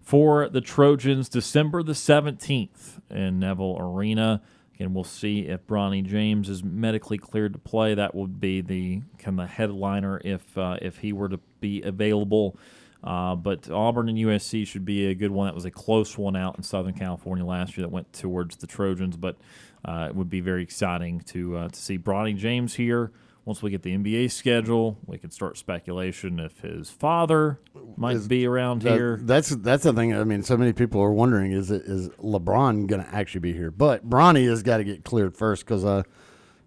for 0.00 0.48
the 0.48 0.62
Trojans, 0.62 1.28
December 1.28 1.82
the 1.82 1.92
17th 1.92 3.00
in 3.10 3.38
Neville 3.38 3.76
Arena. 3.78 4.40
Again, 4.74 4.94
we'll 4.94 5.04
see 5.04 5.40
if 5.40 5.66
Bronny 5.66 6.02
James 6.02 6.48
is 6.48 6.64
medically 6.64 7.18
cleared 7.18 7.52
to 7.52 7.58
play. 7.58 7.92
That 7.92 8.14
would 8.14 8.40
be 8.40 8.62
the 8.62 9.02
kind 9.18 9.38
of 9.38 9.50
headliner 9.50 10.22
if 10.24 10.56
uh, 10.56 10.78
if 10.80 10.98
he 10.98 11.12
were 11.12 11.28
to 11.28 11.38
be 11.60 11.82
available. 11.82 12.56
Uh, 13.04 13.34
but 13.34 13.70
Auburn 13.70 14.08
and 14.08 14.16
USC 14.16 14.66
should 14.66 14.86
be 14.86 15.06
a 15.08 15.14
good 15.14 15.30
one. 15.30 15.48
That 15.48 15.54
was 15.54 15.66
a 15.66 15.70
close 15.70 16.16
one 16.16 16.34
out 16.34 16.56
in 16.56 16.62
Southern 16.62 16.94
California 16.94 17.44
last 17.44 17.76
year 17.76 17.86
that 17.86 17.92
went 17.92 18.10
towards 18.14 18.56
the 18.56 18.66
Trojans, 18.66 19.18
but 19.18 19.36
uh, 19.84 20.06
it 20.08 20.16
would 20.16 20.30
be 20.30 20.40
very 20.40 20.62
exciting 20.62 21.20
to 21.26 21.58
uh, 21.58 21.68
to 21.68 21.78
see 21.78 21.98
Bronny 21.98 22.34
James 22.34 22.76
here. 22.76 23.12
Once 23.46 23.62
we 23.62 23.70
get 23.70 23.82
the 23.82 23.96
NBA 23.96 24.28
schedule, 24.32 24.98
we 25.06 25.18
can 25.18 25.30
start 25.30 25.56
speculation 25.56 26.40
if 26.40 26.58
his 26.62 26.90
father 26.90 27.60
might 27.96 28.16
Is- 28.16 28.26
be 28.26 28.44
around 28.44 28.82
That- 28.82 28.94
here. 28.94 29.20
That's 29.22 29.50
that's 29.50 29.84
the 29.84 29.92
thing. 29.92 30.12
I 30.14 30.24
mean, 30.24 30.42
so 30.42 30.56
many 30.56 30.72
people 30.72 31.00
are 31.00 31.12
wondering 31.12 31.52
is 31.52 31.70
it 31.70 31.82
is 31.82 32.08
LeBron 32.22 32.88
going 32.88 33.04
to 33.04 33.14
actually 33.14 33.40
be 33.42 33.52
here? 33.52 33.70
But 33.70 34.10
Bronny 34.10 34.48
has 34.48 34.64
got 34.64 34.78
to 34.78 34.84
get 34.84 35.04
cleared 35.04 35.36
first 35.36 35.64
because, 35.64 35.84
uh, 35.84 36.02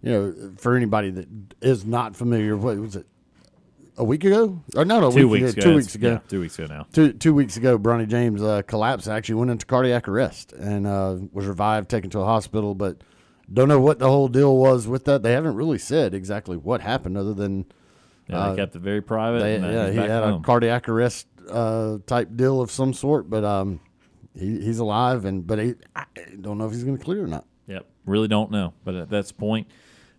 you 0.02 0.10
know, 0.10 0.52
for 0.56 0.74
anybody 0.74 1.10
that 1.10 1.28
is 1.60 1.84
not 1.84 2.16
familiar, 2.16 2.56
what 2.56 2.78
was 2.78 2.96
it? 2.96 3.06
A 3.98 4.04
week 4.04 4.24
ago? 4.24 4.62
Or 4.74 4.86
not 4.86 5.04
a 5.04 5.14
two 5.14 5.28
week 5.28 5.42
weeks 5.42 5.52
ago? 5.52 5.60
ago. 5.60 5.70
Two 5.72 5.76
weeks 5.76 5.94
ago. 5.94 6.08
Yeah, 6.08 6.18
two 6.28 6.40
weeks 6.40 6.58
ago 6.58 6.74
now. 6.74 6.86
Two 6.94 7.12
two 7.12 7.34
weeks 7.34 7.58
ago, 7.58 7.78
Bronny 7.78 8.08
James 8.08 8.42
uh, 8.42 8.62
collapsed. 8.62 9.06
Actually, 9.06 9.34
went 9.34 9.50
into 9.50 9.66
cardiac 9.66 10.08
arrest 10.08 10.54
and 10.54 10.86
uh, 10.86 11.16
was 11.30 11.44
revived, 11.44 11.90
taken 11.90 12.08
to 12.08 12.20
a 12.20 12.24
hospital. 12.24 12.74
But 12.74 13.02
don't 13.52 13.68
know 13.68 13.80
what 13.80 13.98
the 13.98 14.08
whole 14.08 14.28
deal 14.28 14.56
was 14.56 14.86
with 14.86 15.04
that. 15.06 15.22
They 15.22 15.32
haven't 15.32 15.54
really 15.56 15.78
said 15.78 16.14
exactly 16.14 16.56
what 16.56 16.80
happened, 16.80 17.16
other 17.16 17.34
than 17.34 17.66
Yeah, 18.28 18.38
Uh, 18.38 18.50
they 18.50 18.56
kept 18.56 18.76
it 18.76 18.78
very 18.80 19.00
private. 19.02 19.40
they, 19.40 19.56
and 19.56 19.64
yeah, 19.64 19.90
he 19.90 19.96
had 19.96 20.22
home. 20.22 20.40
a 20.40 20.44
cardiac 20.44 20.88
arrest 20.88 21.26
uh, 21.50 21.98
type 22.06 22.28
deal 22.36 22.60
of 22.60 22.70
some 22.70 22.92
sort. 22.94 23.28
But 23.28 23.44
um, 23.44 23.80
he, 24.34 24.60
he's 24.60 24.78
alive, 24.78 25.24
and 25.24 25.46
but 25.46 25.58
he, 25.58 25.74
I 25.96 26.04
don't 26.40 26.58
know 26.58 26.66
if 26.66 26.72
he's 26.72 26.84
going 26.84 26.96
to 26.98 27.04
clear 27.04 27.24
or 27.24 27.26
not. 27.26 27.44
Yep, 27.66 27.86
really 28.06 28.28
don't 28.28 28.50
know. 28.52 28.72
But 28.84 28.94
at 28.94 29.10
this 29.10 29.32
point, 29.32 29.66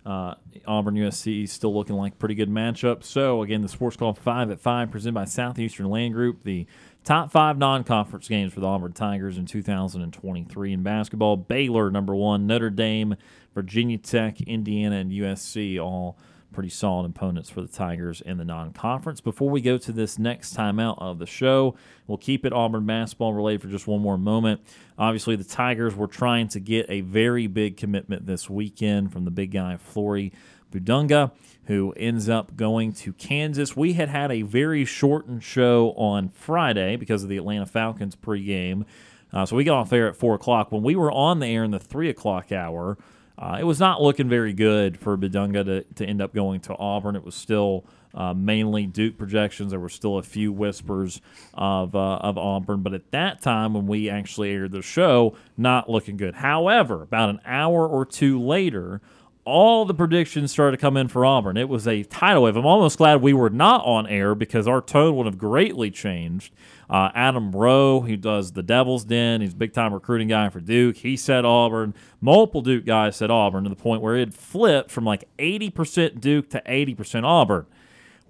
uh, 0.06 0.36
Auburn 0.68 0.96
USC 0.96 1.44
is 1.46 1.52
still 1.54 1.74
looking 1.74 1.96
like 1.96 2.14
a 2.14 2.16
pretty 2.16 2.36
good 2.36 2.50
matchup. 2.50 3.04
So 3.04 3.44
again, 3.44 3.62
the 3.62 3.70
Sports 3.70 3.96
Call 3.96 4.14
five 4.14 4.52
at 4.52 4.60
five, 4.60 4.92
presented 4.92 5.14
by 5.16 5.26
Southeastern 5.26 5.90
Land 5.90 6.14
Group. 6.14 6.44
The 6.44 6.66
top 7.04 7.32
five 7.32 7.58
non-conference 7.58 8.28
games 8.28 8.54
for 8.54 8.60
the 8.60 8.68
Auburn 8.68 8.94
Tigers 8.94 9.38
in 9.38 9.46
2023 9.46 10.74
in 10.74 10.84
basketball: 10.84 11.38
Baylor 11.38 11.92
number 11.92 12.16
one, 12.16 12.48
Notre 12.48 12.70
Dame, 12.70 13.16
Virginia 13.54 13.98
Tech, 13.98 14.42
Indiana, 14.42 14.98
and 14.98 15.12
USC 15.12 15.82
all 15.82 16.18
pretty 16.52 16.70
solid 16.70 17.10
opponents 17.10 17.50
for 17.50 17.62
the 17.62 17.68
Tigers 17.68 18.22
in 18.22 18.38
the 18.38 18.46
non-conference. 18.46 19.22
Before 19.22 19.50
we 19.50 19.62
go 19.62 19.78
to 19.78 19.92
this 19.92 20.20
next 20.20 20.56
timeout 20.56 21.02
of 21.02 21.18
the 21.18 21.26
show, 21.26 21.76
we'll 22.08 22.18
keep 22.18 22.46
it 22.46 22.54
Auburn 22.54 22.86
basketball 22.86 23.34
related 23.34 23.62
for 23.62 23.70
just 23.70 23.88
one 23.88 24.02
more 24.02 24.18
moment. 24.18 24.62
Obviously, 24.98 25.36
the 25.36 25.44
Tigers 25.44 25.96
were 25.96 26.08
trying 26.08 26.48
to 26.50 26.60
get 26.60 26.86
a 26.90 27.02
very 27.02 27.48
big 27.48 27.78
commitment 27.78 28.26
this 28.26 28.50
weekend 28.50 29.14
from 29.14 29.26
the 29.26 29.32
big 29.32 29.52
guy 29.52 29.78
Flory 29.78 30.34
Bidunga, 30.72 31.32
who 31.66 31.94
ends 31.98 32.30
up 32.30 32.56
going 32.56 32.94
to 32.94 33.14
Kansas. 33.14 33.76
We 33.76 33.94
had 33.94 34.10
had 34.10 34.32
a 34.32 34.42
very 34.42 34.86
shortened 34.86 35.44
show 35.44 35.92
on 35.92 36.30
Friday 36.30 36.96
because 36.96 37.24
of 37.24 37.30
the 37.30 37.38
Atlanta 37.38 37.66
Falcons 37.66 38.16
pregame. 38.16 38.86
Uh, 39.34 39.46
so 39.46 39.56
we 39.56 39.64
got 39.64 39.78
off 39.78 39.94
air 39.94 40.08
at 40.08 40.16
4 40.16 40.36
o'clock. 40.36 40.72
When 40.72 40.84
we 40.84 40.96
were 40.96 41.12
on 41.12 41.40
the 41.40 41.48
air 41.48 41.64
in 41.64 41.72
the 41.72 41.80
3 41.80 42.10
o'clock 42.10 42.52
hour, 42.52 42.98
uh, 43.38 43.58
it 43.60 43.64
was 43.64 43.80
not 43.80 44.02
looking 44.02 44.30
very 44.30 44.54
good 44.54 45.00
for 45.00 45.18
Bidunga 45.18 45.66
to, 45.66 45.84
to 45.96 46.06
end 46.06 46.22
up 46.22 46.34
going 46.34 46.60
to 46.62 46.76
Auburn. 46.76 47.16
It 47.16 47.24
was 47.24 47.36
still 47.36 47.86
uh, 48.14 48.34
mainly 48.34 48.86
Duke 48.86 49.18
projections. 49.18 49.72
There 49.72 49.80
were 49.80 49.90
still 49.90 50.18
a 50.18 50.24
few 50.24 50.52
whispers 50.52 51.22
of, 51.54 51.96
uh, 51.96 52.18
of 52.18 52.38
Auburn. 52.38 52.82
But 52.82 52.94
at 52.94 53.12
that 53.12 53.42
time, 53.42 53.74
when 53.74 53.88
we 53.88 54.10
actually 54.10 54.52
aired 54.52 54.72
the 54.72 54.82
show, 54.82 55.36
not 55.58 55.90
looking 55.90 56.18
good. 56.18 56.36
However, 56.36 57.04
about 57.04 57.30
an 57.30 57.40
hour 57.46 57.88
or 57.88 58.06
two 58.06 58.40
later, 58.40 59.02
all 59.44 59.86
the 59.86 59.94
predictions 59.94 60.52
started 60.52 60.78
to 60.78 60.82
come 60.82 60.98
in 60.98 61.08
for 61.08 61.26
Auburn. 61.26 61.58
It 61.58 61.68
was 61.68 61.88
a 61.88 62.04
tidal 62.04 62.44
wave. 62.44 62.56
I'm 62.56 62.66
almost 62.66 62.98
glad 62.98 63.22
we 63.22 63.34
were 63.34 63.50
not 63.50 63.84
on 63.86 64.06
air 64.08 64.36
because 64.36 64.68
our 64.68 64.82
tone 64.82 65.16
would 65.16 65.26
have 65.26 65.38
greatly 65.38 65.90
changed. 65.90 66.54
Uh, 66.90 67.10
Adam 67.16 67.52
Rowe, 67.52 68.02
who 68.02 68.18
does 68.18 68.52
the 68.52 68.62
Devil's 68.62 69.04
Den, 69.04 69.42
he's 69.42 69.54
a 69.54 69.56
big 69.56 69.74
time 69.74 69.94
recruiting 69.94 70.28
guy 70.28 70.50
for 70.50 70.60
Duke. 70.60 70.98
He 70.98 71.18
said 71.18 71.46
Auburn. 71.46 71.94
Multiple 72.20 72.62
Duke 72.62 72.86
guys 72.86 73.16
said 73.16 73.32
Auburn 73.32 73.64
to 73.64 73.70
the 73.70 73.76
point 73.76 74.02
where 74.02 74.16
it 74.16 74.34
flipped 74.34 74.92
from 74.92 75.06
like 75.06 75.28
80% 75.40 76.20
Duke 76.20 76.50
to 76.50 76.62
80% 76.68 77.24
Auburn. 77.24 77.66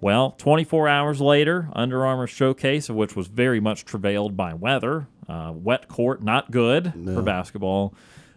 Well, 0.00 0.32
24 0.32 0.88
hours 0.88 1.20
later, 1.20 1.68
Under 1.74 2.04
Armour 2.04 2.26
showcase, 2.26 2.88
of 2.88 2.96
which 2.96 3.14
was 3.14 3.28
very 3.28 3.60
much 3.60 3.84
travailed 3.84 4.36
by 4.36 4.54
weather, 4.54 5.06
uh, 5.28 5.52
wet 5.54 5.86
court, 5.88 6.22
not 6.22 6.50
good 6.50 6.96
no. 6.96 7.14
for 7.14 7.22
basketball. 7.22 7.94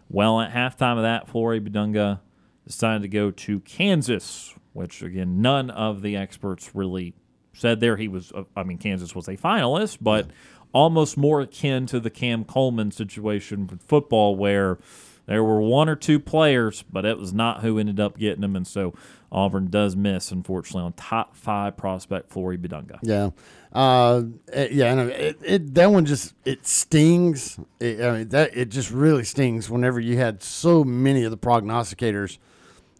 Well, 0.08 0.40
at 0.40 0.52
halftime 0.52 0.96
of 0.96 1.02
that, 1.02 1.28
Flory 1.28 1.60
Bidunga 1.60 2.20
decided 2.66 3.02
to 3.02 3.08
go 3.08 3.30
to 3.30 3.60
Kansas, 3.60 4.54
which 4.72 5.02
again, 5.02 5.40
none 5.40 5.70
of 5.70 6.02
the 6.02 6.16
experts 6.16 6.74
really 6.74 7.14
said 7.54 7.80
there. 7.80 7.96
He 7.96 8.08
was, 8.08 8.32
uh, 8.32 8.44
I 8.56 8.64
mean, 8.64 8.78
Kansas 8.78 9.14
was 9.14 9.28
a 9.28 9.36
finalist, 9.36 9.98
but 10.00 10.26
yeah. 10.26 10.32
almost 10.72 11.16
more 11.16 11.40
akin 11.40 11.86
to 11.86 12.00
the 12.00 12.10
Cam 12.10 12.44
Coleman 12.44 12.90
situation 12.90 13.66
with 13.66 13.82
football, 13.82 14.36
where 14.36 14.78
there 15.26 15.42
were 15.42 15.60
one 15.60 15.88
or 15.88 15.96
two 15.96 16.20
players, 16.20 16.84
but 16.90 17.04
it 17.04 17.18
was 17.18 17.32
not 17.32 17.62
who 17.62 17.78
ended 17.78 17.98
up 17.98 18.18
getting 18.18 18.42
them, 18.42 18.54
and 18.54 18.66
so 18.66 18.94
Auburn 19.32 19.68
does 19.68 19.96
miss, 19.96 20.30
unfortunately, 20.30 20.82
on 20.82 20.92
top 20.92 21.36
five 21.36 21.76
prospect 21.76 22.30
Flory 22.30 22.56
Bidunga. 22.56 22.98
Yeah, 23.02 23.30
uh, 23.72 24.22
it, 24.52 24.72
yeah, 24.72 24.92
and 24.92 25.10
it, 25.10 25.38
it, 25.42 25.74
that 25.74 25.90
one 25.90 26.04
just 26.04 26.34
it 26.44 26.66
stings. 26.66 27.58
It, 27.80 28.00
I 28.00 28.18
mean, 28.18 28.28
that 28.28 28.56
it 28.56 28.68
just 28.68 28.90
really 28.90 29.24
stings 29.24 29.68
whenever 29.68 29.98
you 29.98 30.16
had 30.16 30.42
so 30.42 30.84
many 30.84 31.24
of 31.24 31.32
the 31.32 31.38
prognosticators 31.38 32.38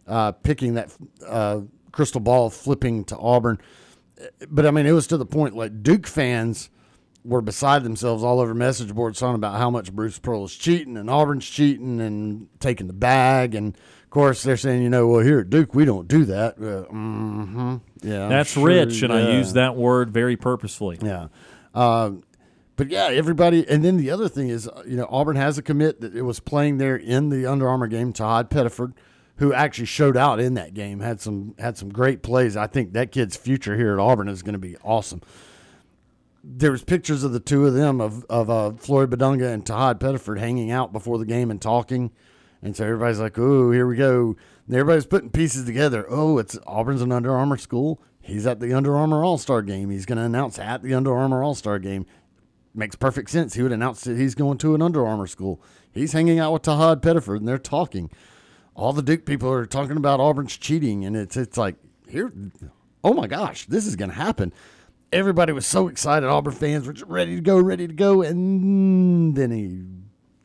uh, 0.07 0.31
picking 0.31 0.75
that 0.75 0.91
uh, 1.25 1.61
crystal 1.91 2.21
ball, 2.21 2.49
flipping 2.49 3.03
to 3.05 3.17
Auburn. 3.17 3.59
But 4.49 4.65
I 4.65 4.71
mean, 4.71 4.85
it 4.85 4.91
was 4.91 5.07
to 5.07 5.17
the 5.17 5.25
point 5.25 5.55
like 5.55 5.83
Duke 5.83 6.07
fans 6.07 6.69
were 7.23 7.41
beside 7.41 7.83
themselves 7.83 8.23
all 8.23 8.39
over 8.39 8.53
message 8.53 8.93
boards 8.95 9.19
talking 9.19 9.35
about 9.35 9.57
how 9.57 9.69
much 9.69 9.91
Bruce 9.91 10.17
Pearl 10.17 10.45
is 10.45 10.55
cheating 10.55 10.95
and 10.95 11.09
Auburn's 11.09 11.47
cheating 11.47 11.99
and 11.99 12.47
taking 12.59 12.87
the 12.87 12.93
bag. 12.93 13.53
And 13.53 13.75
of 13.75 14.09
course, 14.09 14.43
they're 14.43 14.57
saying, 14.57 14.81
you 14.81 14.89
know, 14.89 15.07
well, 15.07 15.19
here 15.19 15.41
at 15.41 15.49
Duke, 15.49 15.75
we 15.75 15.83
don't 15.83 16.07
do 16.07 16.23
that. 16.25 16.55
Uh, 16.55 16.91
mm-hmm. 16.91 17.75
Yeah, 18.01 18.29
that's 18.29 18.51
sure, 18.51 18.67
rich, 18.67 19.01
and 19.01 19.13
yeah. 19.13 19.19
I 19.19 19.31
use 19.31 19.53
that 19.53 19.75
word 19.75 20.11
very 20.11 20.37
purposefully. 20.37 20.97
Yeah. 21.01 21.27
Uh, 21.75 22.11
but 22.77 22.89
yeah, 22.89 23.07
everybody. 23.07 23.67
And 23.67 23.83
then 23.83 23.97
the 23.97 24.11
other 24.11 24.29
thing 24.29 24.49
is, 24.49 24.69
you 24.85 24.95
know, 24.95 25.07
Auburn 25.09 25.35
has 25.35 25.57
a 25.57 25.61
commit 25.61 25.99
that 26.01 26.15
it 26.15 26.21
was 26.21 26.39
playing 26.39 26.77
there 26.77 26.95
in 26.95 27.29
the 27.29 27.45
Under 27.45 27.67
Armour 27.67 27.87
game, 27.87 28.13
Tahad 28.13 28.49
Pettiford 28.49 28.93
who 29.37 29.53
actually 29.53 29.85
showed 29.85 30.17
out 30.17 30.39
in 30.39 30.55
that 30.55 30.73
game. 30.73 30.99
had 30.99 31.21
some 31.21 31.55
had 31.59 31.77
some 31.77 31.89
great 31.89 32.21
plays. 32.21 32.57
I 32.57 32.67
think 32.67 32.93
that 32.93 33.11
kid's 33.11 33.37
future 33.37 33.77
here 33.77 33.93
at 33.93 33.99
Auburn 33.99 34.27
is 34.27 34.43
going 34.43 34.53
to 34.53 34.59
be 34.59 34.77
awesome. 34.83 35.21
There 36.43 36.71
was 36.71 36.83
pictures 36.83 37.23
of 37.23 37.33
the 37.33 37.39
two 37.39 37.65
of 37.65 37.73
them 37.73 38.01
of 38.01 38.25
of 38.29 38.49
uh, 38.49 38.71
Flory 38.73 39.07
Bidunga 39.07 39.51
and 39.51 39.65
Tahad 39.65 39.99
Pettiford 39.99 40.39
hanging 40.39 40.71
out 40.71 40.91
before 40.93 41.17
the 41.17 41.25
game 41.25 41.51
and 41.51 41.61
talking, 41.61 42.11
and 42.61 42.75
so 42.75 42.85
everybody's 42.85 43.19
like, 43.19 43.37
"Oh, 43.37 43.71
here 43.71 43.87
we 43.87 43.95
go." 43.95 44.35
And 44.67 44.75
everybody's 44.75 45.05
putting 45.05 45.29
pieces 45.29 45.65
together. 45.65 46.05
Oh, 46.09 46.37
it's 46.39 46.57
Auburn's 46.67 47.01
an 47.01 47.11
Under 47.11 47.35
Armour 47.35 47.57
school. 47.57 48.01
He's 48.19 48.45
at 48.45 48.59
the 48.59 48.73
Under 48.73 48.95
Armour 48.95 49.23
All 49.23 49.37
Star 49.37 49.61
game. 49.61 49.89
He's 49.89 50.05
going 50.05 50.17
to 50.17 50.23
announce 50.23 50.59
at 50.59 50.83
the 50.83 50.93
Under 50.93 51.15
Armour 51.15 51.43
All 51.43 51.55
Star 51.55 51.79
game. 51.79 52.05
Makes 52.73 52.95
perfect 52.95 53.29
sense. 53.29 53.53
He 53.53 53.63
would 53.63 53.71
announce 53.71 54.01
that 54.01 54.17
he's 54.17 54.35
going 54.35 54.57
to 54.59 54.75
an 54.75 54.81
Under 54.81 55.05
Armour 55.05 55.27
school. 55.27 55.61
He's 55.91 56.13
hanging 56.13 56.37
out 56.37 56.53
with 56.53 56.63
Tahad 56.63 57.01
Pettiford, 57.01 57.37
and 57.37 57.47
they're 57.47 57.57
talking 57.57 58.11
all 58.77 58.93
the 58.93 59.01
Duke 59.01 59.25
people 59.25 59.51
are 59.51 59.65
talking 59.65 59.97
about 59.97 60.19
Auburn's 60.19 60.55
cheating, 60.55 61.03
and 61.03 61.17
it's 61.17 61.35
it's 61.35 61.57
like 61.57 61.75
here, 62.07 62.31
oh 63.03 63.13
my 63.13 63.27
gosh, 63.27 63.65
this 63.65 63.85
is 63.85 63.95
going 63.95 64.11
to 64.11 64.15
happen. 64.15 64.53
Everybody 65.11 65.51
was 65.51 65.65
so 65.65 65.87
excited. 65.87 66.27
Auburn 66.27 66.53
fans 66.53 66.85
were 66.85 66.93
ready 67.07 67.35
to 67.35 67.41
go, 67.41 67.59
ready 67.59 67.87
to 67.87 67.93
go, 67.93 68.21
and 68.21 69.35
then 69.35 69.51
he 69.51 69.83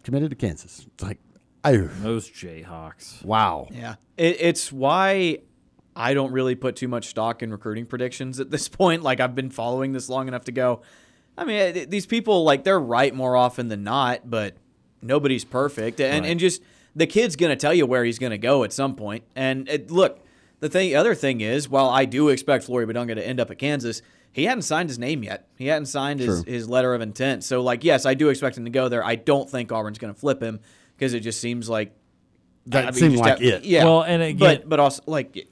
committed 0.02 0.30
to 0.30 0.36
Kansas. 0.36 0.86
It's 0.86 1.02
like, 1.02 1.18
oh, 1.64 1.88
those 2.00 2.30
Jayhawks. 2.30 3.24
Wow. 3.24 3.68
Yeah, 3.70 3.96
it, 4.16 4.38
it's 4.40 4.72
why 4.72 5.40
I 5.94 6.14
don't 6.14 6.32
really 6.32 6.54
put 6.54 6.76
too 6.76 6.88
much 6.88 7.08
stock 7.08 7.42
in 7.42 7.50
recruiting 7.50 7.84
predictions 7.84 8.40
at 8.40 8.50
this 8.50 8.68
point. 8.68 9.02
Like 9.02 9.20
I've 9.20 9.34
been 9.34 9.50
following 9.50 9.92
this 9.92 10.08
long 10.08 10.26
enough 10.26 10.44
to 10.44 10.52
go. 10.52 10.80
I 11.36 11.44
mean, 11.44 11.90
these 11.90 12.06
people 12.06 12.44
like 12.44 12.64
they're 12.64 12.80
right 12.80 13.14
more 13.14 13.36
often 13.36 13.68
than 13.68 13.84
not, 13.84 14.30
but 14.30 14.56
nobody's 15.02 15.44
perfect, 15.44 16.00
and 16.00 16.22
right. 16.22 16.30
and 16.30 16.40
just 16.40 16.62
the 16.94 17.06
kid's 17.06 17.36
going 17.36 17.50
to 17.50 17.56
tell 17.56 17.74
you 17.74 17.86
where 17.86 18.04
he's 18.04 18.18
going 18.18 18.32
to 18.32 18.38
go 18.38 18.64
at 18.64 18.72
some 18.72 18.94
point. 18.94 19.24
And 19.34 19.68
it, 19.68 19.90
look, 19.90 20.20
the 20.60 20.68
thing, 20.68 20.94
other 20.94 21.14
thing 21.14 21.40
is, 21.40 21.68
while 21.68 21.88
I 21.88 22.04
do 22.04 22.28
expect 22.28 22.64
Flory 22.64 22.86
Bidunga 22.86 23.14
to 23.14 23.26
end 23.26 23.40
up 23.40 23.50
at 23.50 23.58
Kansas, 23.58 24.02
he 24.32 24.44
hadn't 24.44 24.62
signed 24.62 24.88
his 24.88 24.98
name 24.98 25.22
yet. 25.22 25.48
He 25.56 25.66
hadn't 25.66 25.86
signed 25.86 26.20
his, 26.20 26.44
his 26.44 26.68
letter 26.68 26.94
of 26.94 27.00
intent. 27.00 27.44
So, 27.44 27.62
like, 27.62 27.84
yes, 27.84 28.06
I 28.06 28.14
do 28.14 28.28
expect 28.28 28.56
him 28.56 28.64
to 28.64 28.70
go 28.70 28.88
there. 28.88 29.04
I 29.04 29.16
don't 29.16 29.48
think 29.48 29.72
Auburn's 29.72 29.98
going 29.98 30.12
to 30.14 30.18
flip 30.18 30.42
him 30.42 30.60
because 30.96 31.14
it 31.14 31.20
just 31.20 31.40
seems 31.40 31.68
like 31.68 31.94
that 32.66 32.84
I 32.84 32.90
mean, 32.92 32.94
seemed 32.94 33.16
like 33.16 33.38
have, 33.38 33.42
it. 33.42 33.64
Yeah. 33.64 33.84
Well, 33.84 34.02
and 34.02 34.22
again, 34.22 34.38
but 34.38 34.68
but 34.68 34.80
also 34.80 35.02
like. 35.06 35.48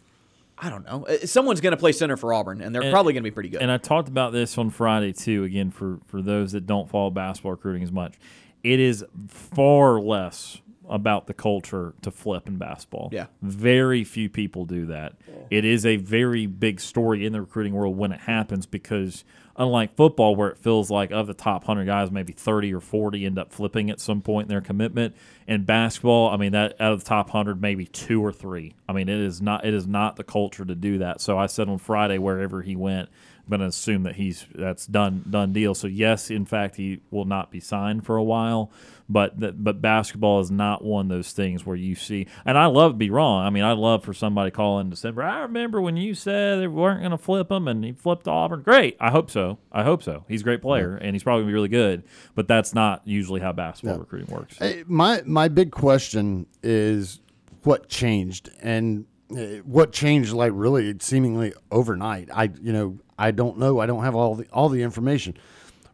I 0.63 0.69
don't 0.69 0.85
know. 0.85 1.07
Uh, 1.07 1.25
someone's 1.25 1.63
going 1.63 1.71
to 1.71 1.79
play 1.79 1.93
center 1.93 2.19
for 2.19 2.35
Auburn, 2.35 2.61
and 2.61 2.75
they're 2.75 2.83
and, 2.83 2.93
probably 2.93 3.15
going 3.15 3.23
to 3.23 3.31
be 3.31 3.33
pretty 3.33 3.49
good. 3.49 3.63
And 3.63 3.71
I 3.71 3.79
talked 3.79 4.09
about 4.09 4.35
this 4.35 4.59
on 4.59 4.69
Friday 4.69 5.15
too. 5.15 5.43
Again, 5.45 5.71
for 5.71 6.01
for 6.05 6.21
those 6.21 6.53
that 6.53 6.67
don't 6.67 6.87
follow 6.87 7.09
basketball 7.09 7.53
recruiting 7.53 7.83
as 7.83 7.91
much, 7.91 8.19
it 8.63 8.79
is 8.79 9.03
far 9.29 9.99
less 9.99 10.61
about 10.89 11.27
the 11.27 11.35
culture 11.35 11.95
to 12.03 12.11
flip 12.11 12.49
in 12.49 12.57
basketball. 12.57 13.11
Yeah. 13.13 13.27
Very 13.43 14.03
few 14.05 14.29
people 14.29 14.65
do 14.65 14.87
that. 14.87 15.15
It 15.51 15.65
is 15.65 15.87
a 15.87 15.97
very 15.97 16.47
big 16.47 16.81
story 16.81 17.25
in 17.25 17.33
the 17.33 17.41
recruiting 17.41 17.75
world 17.75 17.97
when 17.97 18.13
it 18.13 18.21
happens 18.21 18.67
because 18.67 19.25
unlike 19.57 19.95
football 19.95 20.35
where 20.35 20.49
it 20.49 20.59
feels 20.59 20.91
like 20.91 21.11
of 21.11 21.27
the 21.27 21.35
top 21.35 21.67
100 21.67 21.85
guys 21.85 22.11
maybe 22.11 22.33
30 22.33 22.73
or 22.73 22.81
40 22.81 23.27
end 23.27 23.39
up 23.39 23.53
flipping 23.53 23.91
at 23.91 24.01
some 24.01 24.23
point 24.23 24.47
in 24.47 24.49
their 24.49 24.61
commitment 24.61 25.15
in 25.47 25.65
basketball 25.65 26.31
I 26.31 26.37
mean 26.39 26.53
that 26.53 26.81
out 26.81 26.93
of 26.93 27.01
the 27.01 27.05
top 27.05 27.27
100 27.27 27.61
maybe 27.61 27.85
2 27.85 28.25
or 28.25 28.33
3. 28.33 28.75
I 28.89 28.93
mean 28.93 29.09
it 29.09 29.21
is 29.21 29.43
not 29.43 29.65
it 29.65 29.75
is 29.75 29.87
not 29.87 30.17
the 30.17 30.25
culture 30.25 30.65
to 30.65 30.75
do 30.75 30.99
that. 30.99 31.21
So 31.21 31.39
I 31.39 31.47
said 31.47 31.69
on 31.69 31.79
Friday 31.79 32.19
wherever 32.19 32.63
he 32.63 32.75
went 32.75 33.09
going 33.51 33.61
to 33.61 33.67
assume 33.67 34.05
that 34.05 34.17
he's 34.17 34.47
that's 34.55 34.87
done 34.87 35.25
done 35.29 35.53
deal. 35.53 35.75
So 35.75 35.87
yes, 35.87 36.31
in 36.31 36.47
fact, 36.47 36.77
he 36.77 37.01
will 37.11 37.27
not 37.27 37.51
be 37.51 37.61
signed 37.61 38.07
for 38.07 38.17
a 38.17 38.23
while. 38.23 38.71
But 39.11 39.41
that, 39.41 39.65
but 39.65 39.83
basketball 39.83 40.39
is 40.39 40.53
not 40.53 40.85
one 40.85 41.07
of 41.07 41.09
those 41.09 41.33
things 41.33 41.67
where 41.67 41.75
you 41.75 41.97
see. 41.97 42.29
And 42.45 42.57
I 42.57 42.67
love 42.67 42.93
to 42.93 42.97
be 42.97 43.11
wrong. 43.11 43.45
I 43.45 43.51
mean, 43.51 43.65
I 43.65 43.73
love 43.73 44.05
for 44.05 44.15
somebody 44.15 44.53
call 44.53 44.79
in 44.79 44.89
December. 44.89 45.25
I 45.25 45.41
remember 45.41 45.81
when 45.81 45.97
you 45.97 46.15
said 46.15 46.61
they 46.61 46.69
weren't 46.69 47.01
going 47.01 47.11
to 47.11 47.19
flip 47.19 47.51
him, 47.51 47.67
and 47.67 47.85
he 47.85 47.91
flipped 47.91 48.29
Auburn. 48.29 48.63
Great. 48.63 48.97
I 49.01 49.11
hope 49.11 49.29
so. 49.29 49.59
I 49.73 49.83
hope 49.83 50.05
so. 50.05 50.25
He's 50.29 50.43
a 50.43 50.45
great 50.45 50.63
player, 50.63 50.97
yeah. 50.97 51.09
and 51.09 51.17
he's 51.17 51.25
probably 51.25 51.43
going 51.43 51.49
to 51.49 51.51
be 51.51 51.55
really 51.55 51.69
good. 51.69 52.05
But 52.37 52.47
that's 52.47 52.73
not 52.73 53.03
usually 53.05 53.41
how 53.41 53.51
basketball 53.51 53.97
yeah. 53.97 54.01
recruiting 54.01 54.33
works. 54.33 54.57
Hey, 54.59 54.85
my 54.87 55.23
my 55.27 55.49
big 55.49 55.73
question 55.73 56.47
is 56.63 57.19
what 57.65 57.89
changed 57.89 58.51
and 58.63 59.07
Uh, 59.31 59.63
what 59.65 59.93
changed 59.93 60.33
like 60.33 60.53
really 60.55 60.97
seemingly 61.01 61.53
overnight. 61.71 62.29
I 62.35 62.51
you 62.61 62.73
know 62.73 62.99
I 63.19 63.31
don't 63.31 63.59
know. 63.59 63.79
I 63.79 63.87
don't 63.87 64.03
have 64.03 64.15
all 64.15 64.35
the 64.35 64.47
all 64.53 64.69
the 64.69 64.83
information. 64.83 65.37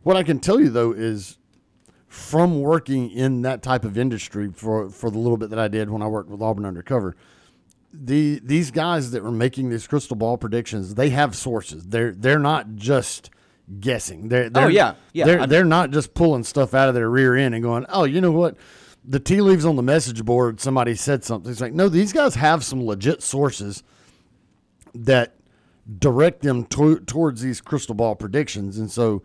What 0.03 0.17
I 0.17 0.23
can 0.23 0.39
tell 0.39 0.61
you 0.61 0.71
though 0.71 0.93
is 0.93 1.39
from 2.09 2.61
working 2.61 3.11
in 3.11 3.43
that 3.43 3.63
type 3.63 3.85
of 3.85 3.99
industry 3.99 4.51
for 4.55 4.89
for 4.89 5.11
the 5.11 5.19
little 5.19 5.37
bit 5.37 5.51
that 5.51 5.59
I 5.59 5.69
did 5.69 5.91
when 5.91 6.03
I 6.03 6.07
worked 6.07 6.31
with 6.31 6.41
Auburn 6.41 6.65
Undercover, 6.65 7.17
the 7.93 8.41
these 8.43 8.71
guys 8.71 9.11
that 9.11 9.23
were 9.23 9.33
making 9.33 9.71
these 9.71 9.87
crystal 9.87 10.17
ball 10.17 10.39
predictions, 10.39 10.95
they 10.95 11.11
have 11.11 11.35
sources. 11.35 11.85
They're 11.87 12.13
they're 12.13 12.39
not 12.39 12.75
just 12.77 13.31
guessing. 13.81 14.29
They're, 14.29 14.45
oh, 14.45 14.49
they're 14.51 14.65
oh 14.65 14.69
yeah, 14.69 14.95
yeah. 15.13 15.25
They're, 15.27 15.47
they're 15.47 15.65
not 15.65 15.91
just 15.91 16.15
pulling 16.15 16.45
stuff 16.45 16.75
out 16.75 16.89
of 16.89 16.95
their 16.95 17.11
rear 17.11 17.35
end 17.35 17.55
and 17.55 17.63
going, 17.63 17.87
oh, 17.89 18.05
you 18.05 18.21
know 18.21 18.33
what? 18.33 18.57
The 19.09 19.21
tea 19.21 19.41
leaves 19.41 19.65
on 19.65 19.77
the 19.77 19.83
message 19.83 20.25
board. 20.25 20.61
Somebody 20.61 20.95
said 20.97 21.23
something. 21.25 21.51
It's 21.51 21.61
like, 21.61 21.73
no, 21.73 21.89
these 21.89 22.13
guys 22.13 22.35
have 22.35 22.65
some 22.65 22.85
legit 22.85 23.23
sources 23.23 23.83
that 24.95 25.35
direct 25.99 26.43
them 26.43 26.65
to, 26.65 26.99
towards 27.01 27.41
these 27.43 27.61
crystal 27.61 27.95
ball 27.95 28.17
predictions. 28.17 28.79
And 28.79 28.91
so 28.91 29.23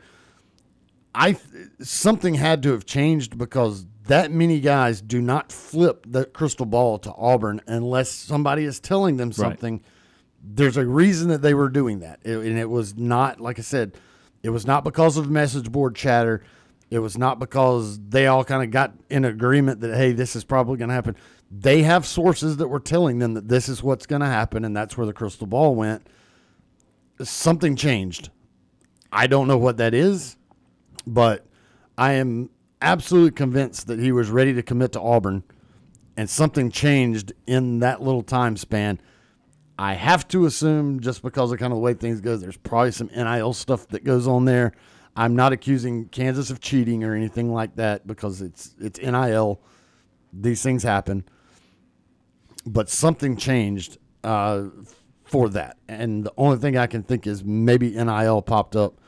I 1.15 1.37
something 1.81 2.35
had 2.35 2.61
to 2.63 2.71
have 2.71 2.85
changed 2.85 3.37
because 3.37 3.85
that 4.07 4.31
many 4.31 4.59
guys 4.59 5.01
do 5.01 5.21
not 5.21 5.51
flip 5.51 6.05
the 6.07 6.25
crystal 6.25 6.65
ball 6.65 6.99
to 6.99 7.11
Auburn 7.13 7.61
unless 7.67 8.09
somebody 8.11 8.63
is 8.65 8.79
telling 8.79 9.17
them 9.17 9.31
something. 9.31 9.81
There's 10.43 10.77
a 10.77 10.85
reason 10.85 11.29
that 11.29 11.41
they 11.41 11.53
were 11.53 11.69
doing 11.69 11.99
that. 11.99 12.19
It- 12.23 12.37
and 12.37 12.57
it 12.57 12.69
was 12.69 12.95
not 12.97 13.39
like 13.39 13.57
I 13.57 13.63
said, 13.63 13.93
it 14.43 14.49
was 14.49 14.65
not 14.65 14.83
because 14.83 15.17
of 15.17 15.29
message 15.29 15.71
board 15.71 15.95
chatter. 15.95 16.43
It 16.91 16.99
was 16.99 17.17
not 17.17 17.39
because 17.39 17.99
they 18.09 18.27
all 18.27 18.43
kind 18.43 18.63
of 18.63 18.69
got 18.69 18.93
in 19.09 19.25
agreement 19.25 19.79
that 19.79 19.95
hey, 19.95 20.11
this 20.11 20.35
is 20.35 20.43
probably 20.43 20.77
going 20.77 20.89
to 20.89 20.93
happen. 20.93 21.15
They 21.49 21.81
have 21.81 22.05
sources 22.05 22.57
that 22.57 22.67
were 22.67 22.79
telling 22.79 23.17
them 23.19 23.33
that 23.33 23.47
this 23.47 23.67
is 23.67 23.81
what's 23.81 24.05
going 24.05 24.21
to 24.21 24.27
happen 24.27 24.63
and 24.63 24.77
that's 24.77 24.95
where 24.97 25.07
the 25.07 25.13
crystal 25.13 25.47
ball 25.47 25.73
went. 25.73 26.05
Something 27.23 27.75
changed. 27.75 28.29
I 29.11 29.27
don't 29.27 29.47
know 29.47 29.57
what 29.57 29.77
that 29.77 29.93
is 29.93 30.37
but 31.05 31.45
I 31.97 32.13
am 32.13 32.49
absolutely 32.81 33.31
convinced 33.31 33.87
that 33.87 33.99
he 33.99 34.11
was 34.11 34.29
ready 34.29 34.53
to 34.53 34.63
commit 34.63 34.93
to 34.93 35.01
Auburn, 35.01 35.43
and 36.17 36.29
something 36.29 36.71
changed 36.71 37.33
in 37.47 37.79
that 37.79 38.01
little 38.01 38.23
time 38.23 38.57
span. 38.57 38.99
I 39.77 39.93
have 39.93 40.27
to 40.29 40.45
assume, 40.45 40.99
just 40.99 41.21
because 41.21 41.51
of 41.51 41.59
kind 41.59 41.71
of 41.71 41.77
the 41.77 41.81
way 41.81 41.93
things 41.93 42.21
go, 42.21 42.37
there's 42.37 42.57
probably 42.57 42.91
some 42.91 43.09
NIL 43.15 43.53
stuff 43.53 43.87
that 43.89 44.03
goes 44.03 44.27
on 44.27 44.45
there. 44.45 44.73
I'm 45.15 45.35
not 45.35 45.51
accusing 45.53 46.07
Kansas 46.09 46.49
of 46.49 46.59
cheating 46.59 47.03
or 47.03 47.13
anything 47.15 47.53
like 47.53 47.75
that 47.75 48.07
because 48.07 48.41
it's 48.41 48.75
it's 48.79 48.99
NIL. 48.99 49.61
These 50.33 50.63
things 50.63 50.83
happen, 50.83 51.25
but 52.65 52.89
something 52.89 53.35
changed 53.35 53.97
uh, 54.23 54.65
for 55.23 55.49
that, 55.49 55.77
and 55.89 56.23
the 56.23 56.33
only 56.37 56.57
thing 56.57 56.77
I 56.77 56.87
can 56.87 57.03
think 57.03 57.27
is 57.27 57.43
maybe 57.43 57.91
NIL 57.91 58.41
popped 58.41 58.75
up 58.75 59.01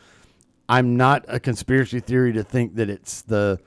I'm 0.67 0.95
not 0.95 1.25
a 1.27 1.39
conspiracy 1.39 1.99
theory 1.99 2.33
to 2.33 2.43
think 2.43 2.75
that 2.75 2.89
it's 2.89 3.21
the 3.21 3.59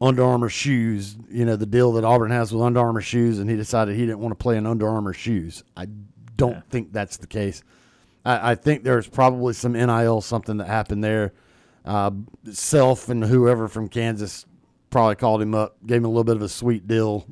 Under 0.00 0.22
Armour 0.24 0.48
shoes, 0.48 1.16
you 1.28 1.44
know, 1.44 1.56
the 1.56 1.66
deal 1.66 1.92
that 1.92 2.04
Auburn 2.04 2.30
has 2.30 2.52
with 2.52 2.62
Under 2.62 2.80
Armour 2.80 3.00
shoes, 3.00 3.38
and 3.38 3.50
he 3.50 3.56
decided 3.56 3.96
he 3.96 4.06
didn't 4.06 4.20
want 4.20 4.32
to 4.32 4.42
play 4.42 4.56
in 4.56 4.66
Under 4.66 4.88
Armour 4.88 5.12
shoes. 5.12 5.64
I 5.76 5.86
don't 6.36 6.68
think 6.70 6.92
that's 6.92 7.16
the 7.16 7.26
case. 7.26 7.62
I, 8.24 8.52
I 8.52 8.54
think 8.54 8.84
there's 8.84 9.08
probably 9.08 9.54
some 9.54 9.72
NIL 9.72 10.20
something 10.20 10.58
that 10.58 10.68
happened 10.68 11.02
there. 11.02 11.32
Uh, 11.86 12.10
Self 12.50 13.08
and 13.08 13.24
whoever 13.24 13.68
from 13.68 13.88
Kansas 13.88 14.44
probably 14.90 15.14
called 15.14 15.40
him 15.42 15.54
up, 15.54 15.76
gave 15.86 15.98
him 15.98 16.04
a 16.04 16.08
little 16.08 16.24
bit 16.24 16.36
of 16.36 16.42
a 16.42 16.48
sweet 16.48 16.86
deal, 16.88 17.26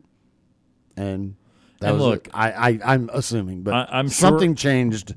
and 0.96 1.34
that 1.80 1.88
And 1.90 1.96
was 1.98 2.06
look- 2.06 2.26
it. 2.28 2.32
I, 2.34 2.50
I 2.50 2.80
I'm 2.94 3.10
assuming, 3.12 3.62
but 3.62 3.74
I- 3.74 3.88
I'm 3.98 4.06
sure- 4.08 4.30
something 4.30 4.54
changed. 4.54 5.14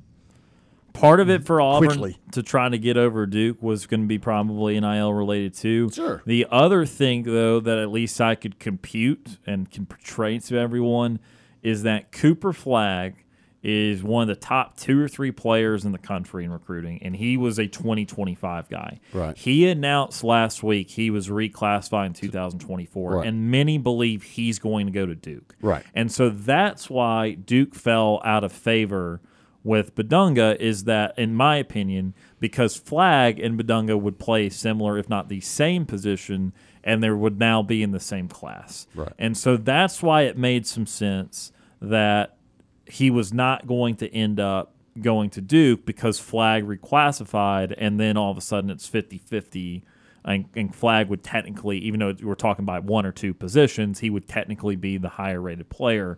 Part 0.93 1.19
of 1.19 1.29
it 1.29 1.45
for 1.45 1.61
Auburn 1.61 1.89
Quickly. 1.89 2.17
to 2.31 2.41
try 2.41 2.67
to 2.69 2.77
get 2.79 2.97
over 2.97 3.27
Duke 3.27 3.61
was 3.61 3.85
going 3.85 4.01
to 4.01 4.07
be 4.07 4.17
probably 4.17 4.79
NIL 4.79 5.13
related 5.13 5.53
too. 5.53 5.91
Sure. 5.91 6.23
The 6.25 6.47
other 6.49 6.87
thing, 6.87 7.21
though, 7.21 7.59
that 7.59 7.77
at 7.77 7.91
least 7.91 8.19
I 8.19 8.33
could 8.33 8.57
compute 8.57 9.37
and 9.45 9.69
can 9.69 9.85
portray 9.85 10.39
to 10.39 10.57
everyone 10.57 11.19
is 11.61 11.83
that 11.83 12.11
Cooper 12.11 12.51
Flagg 12.51 13.23
is 13.69 14.01
one 14.01 14.21
of 14.21 14.27
the 14.29 14.35
top 14.39 14.77
two 14.77 14.97
or 15.03 15.09
three 15.09 15.29
players 15.29 15.83
in 15.83 15.91
the 15.91 15.97
country 15.97 16.45
in 16.45 16.51
recruiting, 16.51 17.03
and 17.03 17.13
he 17.17 17.35
was 17.35 17.59
a 17.59 17.67
2025 17.67 18.69
guy. 18.69 18.97
Right. 19.11 19.37
He 19.37 19.67
announced 19.69 20.23
last 20.23 20.63
week 20.63 20.91
he 20.91 21.09
was 21.09 21.27
reclassified 21.27 22.05
in 22.05 22.13
2024, 22.13 23.11
Right. 23.17 23.27
and 23.27 23.51
many 23.51 23.77
believe 23.77 24.23
he's 24.23 24.57
going 24.57 24.85
to 24.85 24.91
go 24.93 25.05
to 25.05 25.15
Duke. 25.15 25.53
Right. 25.61 25.83
And 25.93 26.09
so 26.09 26.29
that's 26.29 26.89
why 26.89 27.33
Duke 27.33 27.75
fell 27.75 28.21
out 28.23 28.45
of 28.45 28.53
favor 28.53 29.19
with 29.65 29.95
Bidunga 29.95 30.55
is 30.61 30.85
that, 30.85 31.19
in 31.19 31.35
my 31.35 31.57
opinion, 31.57 32.13
because 32.39 32.77
Flagg 32.77 33.37
and 33.37 33.59
Bidunga 33.59 33.99
would 33.99 34.17
play 34.17 34.47
similar, 34.47 34.97
if 34.97 35.09
not 35.09 35.27
the 35.27 35.41
same 35.41 35.85
position, 35.85 36.53
and 36.85 37.03
there 37.03 37.17
would 37.17 37.37
now 37.37 37.61
be 37.61 37.83
in 37.83 37.91
the 37.91 37.99
same 37.99 38.29
class. 38.29 38.87
Right. 38.95 39.11
And 39.19 39.35
so 39.37 39.57
that's 39.57 40.01
why 40.01 40.21
it 40.21 40.37
made 40.37 40.65
some 40.65 40.85
sense 40.85 41.51
that 41.81 42.36
he 42.87 43.09
was 43.11 43.33
not 43.33 43.67
going 43.67 43.95
to 43.97 44.13
end 44.13 44.39
up 44.39 44.73
going 45.01 45.29
to 45.31 45.41
Duke 45.41 45.85
because 45.85 46.19
Flagg 46.19 46.65
reclassified, 46.65 47.73
and 47.77 47.99
then 47.99 48.17
all 48.17 48.31
of 48.31 48.37
a 48.37 48.41
sudden 48.41 48.69
it's 48.69 48.87
50 48.87 49.17
50. 49.17 49.83
And, 50.25 50.45
and 50.55 50.75
Flagg 50.75 51.07
would 51.07 51.23
technically, 51.23 51.77
even 51.77 52.01
though 52.01 52.13
we're 52.21 52.35
talking 52.35 52.63
about 52.63 52.83
one 52.83 53.05
or 53.05 53.13
two 53.13 53.33
positions, 53.33 53.99
he 53.99 54.09
would 54.09 54.27
technically 54.27 54.75
be 54.75 54.97
the 54.97 55.07
higher 55.07 55.39
rated 55.39 55.69
player. 55.69 56.17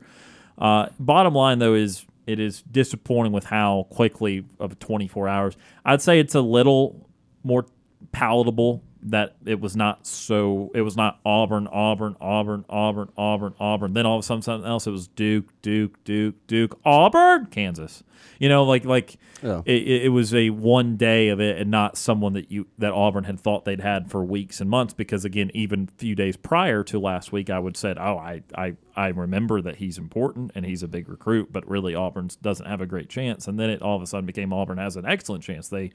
Uh, 0.57 0.87
bottom 0.99 1.35
line, 1.35 1.59
though, 1.59 1.75
is 1.75 2.05
it 2.25 2.39
is 2.39 2.61
disappointing 2.63 3.31
with 3.31 3.45
how 3.45 3.87
quickly 3.89 4.45
of 4.59 4.79
24 4.79 5.27
hours. 5.27 5.57
I'd 5.85 6.01
say 6.01 6.19
it's 6.19 6.35
a 6.35 6.41
little 6.41 7.07
more 7.43 7.65
palatable 8.11 8.83
that 9.01 9.35
it 9.45 9.59
was 9.61 9.75
not 9.75 10.05
so. 10.05 10.71
It 10.75 10.81
was 10.81 10.97
not 10.97 11.19
Auburn, 11.25 11.67
Auburn, 11.67 12.15
Auburn, 12.19 12.65
Auburn, 12.69 13.09
Auburn, 13.17 13.53
Auburn. 13.59 13.93
Then 13.93 14.05
all 14.05 14.17
of 14.17 14.23
a 14.23 14.23
sudden, 14.23 14.41
something 14.41 14.69
else. 14.69 14.87
It 14.87 14.91
was 14.91 15.07
Duke, 15.07 15.53
Duke, 15.61 16.03
Duke, 16.03 16.35
Duke, 16.47 16.79
Auburn, 16.83 17.45
Kansas. 17.47 18.03
You 18.39 18.49
know, 18.49 18.63
like 18.63 18.83
like 18.85 19.17
Yeah. 19.41 19.61
it, 19.65 20.03
it 20.03 20.09
was 20.09 20.33
a 20.33 20.49
one 20.49 20.97
day 20.97 21.29
of 21.29 21.39
it, 21.39 21.57
and 21.59 21.71
not 21.71 21.97
someone 21.97 22.33
that 22.33 22.51
you 22.51 22.67
that 22.77 22.91
Auburn 22.91 23.23
had 23.25 23.39
thought 23.39 23.63
they'd 23.65 23.79
had 23.79 24.09
for 24.11 24.23
weeks 24.23 24.59
and 24.59 24.69
months. 24.69 24.93
Because 24.93 25.23
again, 25.23 25.51
even 25.53 25.87
a 25.93 25.97
few 25.99 26.15
days 26.15 26.35
prior 26.35 26.83
to 26.85 26.99
last 26.99 27.31
week, 27.31 27.49
I 27.49 27.59
would 27.59 27.77
said, 27.77 27.97
"Oh, 27.97 28.17
I 28.17 28.43
I 28.55 28.75
I 28.95 29.07
remember 29.09 29.61
that 29.61 29.77
he's 29.77 29.97
important 29.97 30.51
and 30.55 30.65
he's 30.65 30.83
a 30.83 30.87
big 30.89 31.07
recruit, 31.07 31.53
but 31.53 31.65
really 31.69 31.95
Auburn 31.95 32.29
doesn't 32.41 32.65
have 32.65 32.81
a 32.81 32.85
great 32.85 33.07
chance." 33.09 33.47
And 33.47 33.57
then 33.57 33.69
it 33.69 33.81
all 33.81 33.95
of 33.95 34.01
a 34.01 34.07
sudden 34.07 34.25
became 34.25 34.51
Auburn 34.51 34.77
has 34.77 34.97
an 34.97 35.05
excellent 35.05 35.43
chance. 35.43 35.69
They 35.69 35.91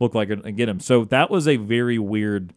look 0.00 0.14
like 0.14 0.30
and 0.30 0.56
get 0.56 0.68
him. 0.68 0.80
So 0.80 1.04
that 1.04 1.30
was 1.30 1.46
a 1.46 1.56
very 1.56 1.98
weird 1.98 2.52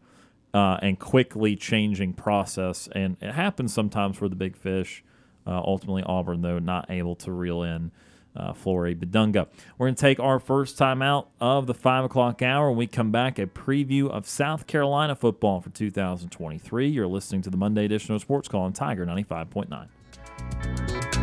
uh, 0.52 0.78
and 0.82 0.98
quickly 0.98 1.56
changing 1.56 2.14
process, 2.14 2.88
and 2.92 3.16
it 3.20 3.32
happens 3.32 3.74
sometimes 3.74 4.16
for 4.16 4.28
the 4.28 4.36
big 4.36 4.56
fish. 4.56 5.04
Uh, 5.46 5.58
ultimately, 5.58 6.02
Auburn 6.04 6.40
though 6.40 6.58
not 6.58 6.90
able 6.90 7.14
to 7.16 7.30
reel 7.30 7.62
in 7.62 7.90
uh, 8.36 8.52
Bidunga. 8.52 9.46
We're 9.78 9.86
going 9.86 9.94
to 9.94 10.00
take 10.00 10.20
our 10.20 10.38
first 10.38 10.78
time 10.78 11.02
out 11.02 11.28
of 11.40 11.66
the 11.66 11.74
five 11.74 12.04
o'clock 12.04 12.42
hour. 12.42 12.70
When 12.70 12.78
we 12.78 12.86
come 12.86 13.10
back, 13.10 13.38
a 13.38 13.46
preview 13.46 14.08
of 14.08 14.26
South 14.26 14.66
Carolina 14.66 15.14
football 15.14 15.60
for 15.60 15.70
2023. 15.70 16.88
You're 16.88 17.06
listening 17.06 17.42
to 17.42 17.50
the 17.50 17.56
Monday 17.56 17.84
edition 17.84 18.14
of 18.14 18.20
Sports 18.20 18.48
Call 18.48 18.62
on 18.62 18.72
Tiger 18.72 19.06
95.9. 19.06 21.13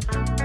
Thank 0.00 0.40
you. 0.40 0.43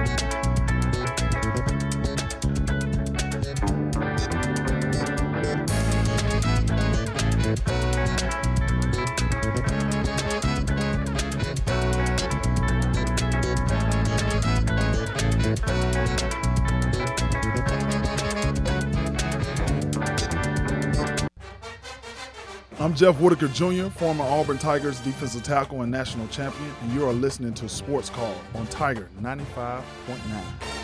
I'm 22.89 22.95
Jeff 22.95 23.19
Whitaker 23.19 23.49
Jr., 23.49 23.89
former 23.89 24.23
Auburn 24.23 24.57
Tigers 24.57 24.99
defensive 25.01 25.43
tackle 25.43 25.83
and 25.83 25.91
national 25.91 26.27
champion, 26.29 26.73
and 26.81 26.91
you 26.91 27.05
are 27.05 27.13
listening 27.13 27.53
to 27.53 27.69
Sports 27.69 28.09
Call 28.09 28.33
on 28.55 28.65
Tiger 28.65 29.11
95.9. 29.21 30.78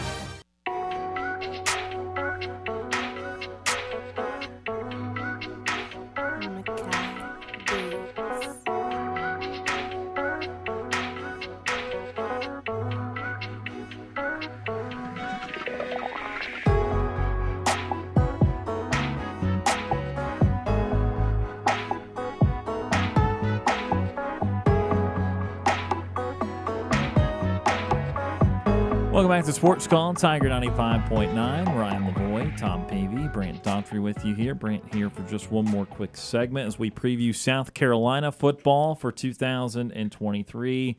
back 29.45 29.53
to 29.53 29.59
Sports 29.59 29.85
Call, 29.85 30.15
Tiger 30.15 30.49
95.9. 30.49 31.35
Ryan 31.35 32.03
Lavoie, 32.11 32.57
Tom 32.57 32.83
Peavy, 32.87 33.27
Brant 33.27 33.63
Daughtry 33.63 34.01
with 34.01 34.25
you 34.25 34.33
here. 34.33 34.55
Brant 34.55 34.91
here 34.91 35.07
for 35.07 35.21
just 35.29 35.51
one 35.51 35.65
more 35.65 35.85
quick 35.85 36.17
segment 36.17 36.65
as 36.65 36.79
we 36.79 36.89
preview 36.89 37.35
South 37.35 37.75
Carolina 37.75 38.31
football 38.31 38.95
for 38.95 39.11
2023. 39.11 40.97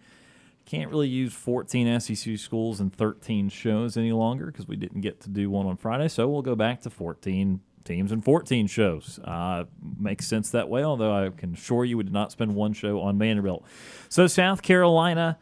Can't 0.64 0.90
really 0.92 1.08
use 1.08 1.32
14 1.32 1.98
SEC 1.98 2.38
schools 2.38 2.78
and 2.78 2.94
13 2.94 3.48
shows 3.48 3.96
any 3.96 4.12
longer 4.12 4.46
because 4.46 4.68
we 4.68 4.76
didn't 4.76 5.00
get 5.00 5.18
to 5.22 5.28
do 5.28 5.50
one 5.50 5.66
on 5.66 5.76
Friday, 5.76 6.06
so 6.06 6.28
we'll 6.28 6.42
go 6.42 6.54
back 6.54 6.82
to 6.82 6.90
14 6.90 7.58
teams 7.82 8.12
and 8.12 8.24
14 8.24 8.68
shows. 8.68 9.18
Uh, 9.24 9.64
makes 9.98 10.24
sense 10.24 10.50
that 10.50 10.68
way, 10.68 10.84
although 10.84 11.12
I 11.12 11.30
can 11.30 11.54
assure 11.54 11.84
you 11.84 11.96
we 11.96 12.04
did 12.04 12.12
not 12.12 12.30
spend 12.30 12.54
one 12.54 12.74
show 12.74 13.00
on 13.00 13.18
Vanderbilt. 13.18 13.64
So 14.08 14.28
South 14.28 14.62
Carolina 14.62 15.36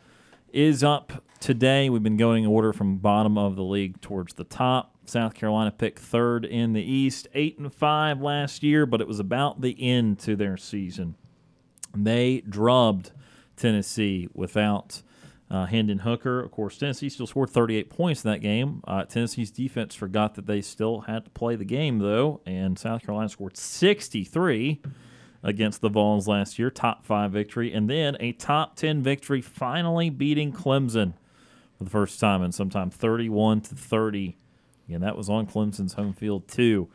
is 0.55 0.85
up 0.85 1.25
today. 1.41 1.91
We've 1.91 2.03
been 2.03 2.17
going 2.17 2.45
in 2.45 2.51
order 2.51 2.73
from 2.73 2.99
bottom 2.99 3.37
of 3.37 3.57
the 3.57 3.65
league 3.65 4.01
towards 4.01 4.35
the 4.35 4.45
top. 4.45 4.95
South 5.05 5.35
Carolina 5.35 5.73
picked 5.73 5.99
third 5.99 6.45
in 6.45 6.73
the 6.73 6.83
East, 6.83 7.27
eight 7.35 7.59
and 7.59 7.75
five 7.75 8.23
last 8.23 8.63
year, 8.63 8.87
but 8.87 9.01
it 9.01 9.09
was 9.09 9.19
about 9.19 9.61
the 9.61 9.77
end 9.79 10.21
to 10.21 10.37
their 10.37 10.57
season. 10.57 11.17
They 11.95 12.43
drubbed 12.49 13.11
Tennessee 13.57 14.29
without 14.33 15.03
uh, 15.51 15.67
Hendon 15.67 15.99
Hooker. 15.99 16.41
Of 16.41 16.53
course, 16.53 16.79
Tennessee 16.79 17.09
still 17.09 17.27
scored 17.27 17.51
38 17.51 17.91
points 17.91 18.25
in 18.25 18.31
that 18.31 18.39
game. 18.39 18.81
Uh, 18.87 19.05
Tennessee's 19.05 19.51
defense 19.51 19.95
forgot 19.95 20.37
that 20.37 20.47
they 20.47 20.61
still 20.61 21.01
had 21.01 21.25
to 21.25 21.31
play 21.31 21.57
the 21.57 21.65
game, 21.65 21.99
though, 21.99 22.41
and 22.47 22.79
South 22.79 23.03
Carolina 23.05 23.29
scored 23.29 23.57
63 23.57 24.81
against 25.45 25.83
the 25.83 25.91
Vols 25.91 26.27
last 26.27 26.59
year, 26.59 26.71
top 26.71 27.05
five 27.05 27.31
victory, 27.31 27.73
and 27.73 27.89
then 27.89 28.17
a 28.19 28.33
top 28.33 28.75
10 28.77 29.03
victory, 29.03 29.43
finally 29.43 30.09
beating 30.11 30.53
Clemson 30.53 31.13
for 31.77 31.85
the 31.85 31.91
first 31.91 32.19
time 32.19 32.43
in 32.43 32.51
some 32.51 32.71
time, 32.71 32.91
31 32.91 33.61
to 33.61 33.75
30. 33.75 34.37
Again, 34.89 35.03
that 35.03 35.17
was 35.17 35.29
on 35.29 35.47
Clemson's 35.47 35.93
home 35.93 36.15
field, 36.15 36.49
too. 36.49 36.89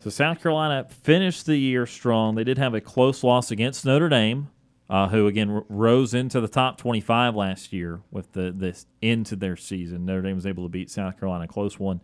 So 0.00 0.08
South 0.08 0.42
Carolina 0.42 0.86
finished 1.02 1.44
the 1.44 1.58
year 1.58 1.86
strong. 1.86 2.34
They 2.34 2.44
did 2.44 2.56
have 2.56 2.72
a 2.72 2.80
close 2.80 3.22
loss 3.22 3.50
against 3.50 3.84
Notre 3.84 4.08
Dame, 4.08 4.48
uh, 4.88 5.08
who 5.08 5.26
again 5.26 5.50
r- 5.50 5.64
rose 5.68 6.14
into 6.14 6.40
the 6.40 6.48
top 6.48 6.78
25 6.78 7.36
last 7.36 7.70
year 7.70 8.00
with 8.10 8.32
the 8.32 8.50
this 8.50 8.86
into 9.02 9.36
their 9.36 9.56
season. 9.56 10.06
Notre 10.06 10.22
Dame 10.22 10.36
was 10.36 10.46
able 10.46 10.62
to 10.62 10.70
beat 10.70 10.90
South 10.90 11.20
Carolina, 11.20 11.46
close 11.46 11.78
one 11.78 12.00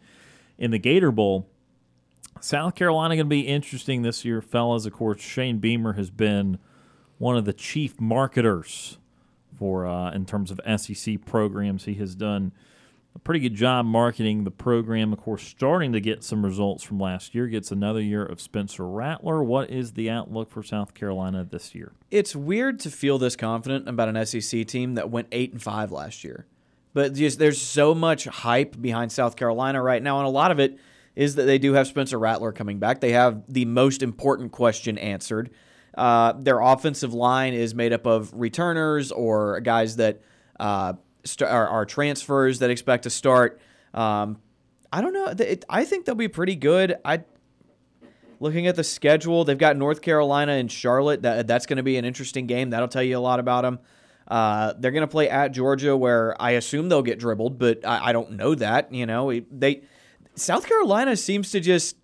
in 0.58 0.72
the 0.72 0.78
Gator 0.78 1.10
Bowl. 1.10 1.48
South 2.40 2.74
Carolina 2.74 3.16
going 3.16 3.26
to 3.26 3.30
be 3.30 3.40
interesting 3.40 4.02
this 4.02 4.24
year, 4.24 4.40
fellas. 4.40 4.86
Of 4.86 4.92
course, 4.92 5.20
Shane 5.20 5.58
Beamer 5.58 5.94
has 5.94 6.10
been 6.10 6.58
one 7.18 7.36
of 7.36 7.44
the 7.44 7.52
chief 7.52 8.00
marketers 8.00 8.98
for 9.58 9.86
uh, 9.86 10.12
in 10.12 10.26
terms 10.26 10.50
of 10.50 10.60
SEC 10.80 11.24
programs. 11.24 11.84
He 11.84 11.94
has 11.94 12.14
done 12.14 12.52
a 13.14 13.18
pretty 13.18 13.40
good 13.40 13.54
job 13.54 13.86
marketing 13.86 14.44
the 14.44 14.50
program. 14.50 15.12
Of 15.12 15.20
course, 15.20 15.42
starting 15.42 15.92
to 15.92 16.00
get 16.00 16.22
some 16.22 16.44
results 16.44 16.84
from 16.84 17.00
last 17.00 17.34
year. 17.34 17.46
Gets 17.46 17.70
another 17.72 18.00
year 18.00 18.24
of 18.24 18.40
Spencer 18.40 18.86
Rattler. 18.86 19.42
What 19.42 19.70
is 19.70 19.92
the 19.92 20.10
outlook 20.10 20.50
for 20.50 20.62
South 20.62 20.92
Carolina 20.92 21.44
this 21.44 21.74
year? 21.74 21.92
It's 22.10 22.36
weird 22.36 22.78
to 22.80 22.90
feel 22.90 23.18
this 23.18 23.34
confident 23.34 23.88
about 23.88 24.14
an 24.14 24.26
SEC 24.26 24.66
team 24.66 24.94
that 24.94 25.10
went 25.10 25.28
eight 25.32 25.52
and 25.52 25.62
five 25.62 25.90
last 25.90 26.22
year, 26.22 26.46
but 26.92 27.14
just 27.14 27.38
there's 27.38 27.60
so 27.60 27.94
much 27.94 28.26
hype 28.26 28.80
behind 28.80 29.10
South 29.10 29.36
Carolina 29.36 29.82
right 29.82 30.02
now, 30.02 30.18
and 30.18 30.26
a 30.26 30.30
lot 30.30 30.50
of 30.50 30.60
it 30.60 30.78
is 31.16 31.34
that 31.36 31.44
they 31.44 31.58
do 31.58 31.72
have 31.72 31.86
Spencer 31.86 32.18
Rattler 32.18 32.52
coming 32.52 32.78
back. 32.78 33.00
They 33.00 33.12
have 33.12 33.42
the 33.48 33.64
most 33.64 34.02
important 34.02 34.52
question 34.52 34.98
answered. 34.98 35.50
Uh, 35.96 36.34
their 36.38 36.60
offensive 36.60 37.14
line 37.14 37.54
is 37.54 37.74
made 37.74 37.92
up 37.92 38.06
of 38.06 38.30
returners 38.34 39.10
or 39.10 39.60
guys 39.60 39.96
that 39.96 40.20
uh, 40.60 40.92
st- 41.24 41.50
are, 41.50 41.66
are, 41.66 41.86
transfers 41.86 42.58
that 42.58 42.68
expect 42.68 43.04
to 43.04 43.10
start. 43.10 43.58
Um, 43.94 44.38
I 44.92 45.00
don't 45.00 45.14
know. 45.14 45.26
It, 45.26 45.64
I 45.70 45.86
think 45.86 46.04
they'll 46.04 46.14
be 46.14 46.28
pretty 46.28 46.54
good. 46.54 46.96
I 47.02 47.24
looking 48.40 48.66
at 48.66 48.76
the 48.76 48.84
schedule, 48.84 49.44
they've 49.44 49.56
got 49.56 49.78
North 49.78 50.02
Carolina 50.02 50.52
and 50.52 50.70
Charlotte. 50.70 51.22
That 51.22 51.46
that's 51.46 51.64
going 51.64 51.78
to 51.78 51.82
be 51.82 51.96
an 51.96 52.04
interesting 52.04 52.46
game. 52.46 52.70
That'll 52.70 52.88
tell 52.88 53.02
you 53.02 53.16
a 53.16 53.20
lot 53.20 53.40
about 53.40 53.62
them. 53.62 53.78
Uh, 54.28 54.74
they're 54.78 54.90
going 54.90 55.02
to 55.02 55.08
play 55.08 55.30
at 55.30 55.52
Georgia, 55.52 55.96
where 55.96 56.40
I 56.40 56.52
assume 56.52 56.90
they'll 56.90 57.02
get 57.02 57.18
dribbled, 57.18 57.58
but 57.58 57.86
I, 57.86 58.08
I 58.08 58.12
don't 58.12 58.32
know 58.32 58.54
that. 58.56 58.92
You 58.92 59.06
know, 59.06 59.40
they 59.50 59.82
South 60.36 60.66
Carolina 60.66 61.16
seems 61.16 61.50
to 61.50 61.60
just 61.60 61.96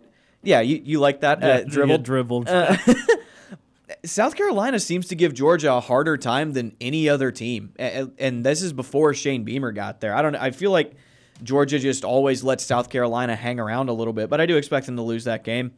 yeah. 0.43 0.61
You, 0.61 0.81
you 0.85 1.01
like 1.01 1.21
that 1.21 1.43
uh, 1.43 1.65
dribbled 1.65 2.03
dribbled. 2.03 2.49
Uh, 2.49 2.77
South 4.05 4.35
Carolina 4.35 4.81
seems 4.81 5.09
to 5.09 5.15
give 5.15 5.35
Georgia 5.35 5.75
a 5.75 5.81
harder 5.81 6.17
time 6.17 6.53
than 6.53 6.75
any 6.81 7.09
other 7.09 7.31
team, 7.31 7.73
and, 7.77 8.13
and 8.19 8.45
this 8.45 8.63
is 8.63 8.73
before 8.73 9.15
Shane 9.15 9.45
Beamer 9.45 9.71
got 9.73 10.01
there. 10.01 10.15
I 10.15 10.23
don't. 10.23 10.35
I 10.35 10.51
feel 10.51 10.71
like 10.71 10.95
Georgia 11.43 11.79
just 11.79 12.05
always 12.05 12.43
lets 12.43 12.65
South 12.65 12.89
Carolina 12.89 13.37
hang 13.37 13.61
around 13.61 13.89
a 13.89 13.93
little 13.93 14.13
bit, 14.13 14.29
but 14.29 14.41
I 14.41 14.47
do 14.47 14.57
expect 14.57 14.87
them 14.87 14.97
to 14.97 15.03
lose 15.03 15.25
that 15.25 15.45
game. 15.45 15.73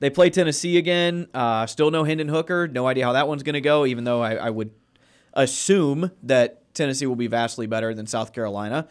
They 0.00 0.10
play 0.10 0.30
Tennessee 0.30 0.78
again. 0.78 1.28
Uh, 1.34 1.66
still 1.66 1.90
no 1.90 2.04
Hendon 2.04 2.28
Hooker. 2.28 2.66
No 2.66 2.86
idea 2.86 3.04
how 3.04 3.12
that 3.12 3.28
one's 3.28 3.42
going 3.42 3.54
to 3.54 3.60
go, 3.60 3.84
even 3.84 4.04
though 4.04 4.22
I, 4.22 4.34
I, 4.34 4.50
would 4.50 4.70
assume 5.34 6.10
that 6.22 6.74
Tennessee 6.74 7.04
will 7.04 7.16
be 7.16 7.26
vastly 7.26 7.66
better 7.66 7.94
than 7.94 8.06
South 8.06 8.32
Carolina. 8.32 8.88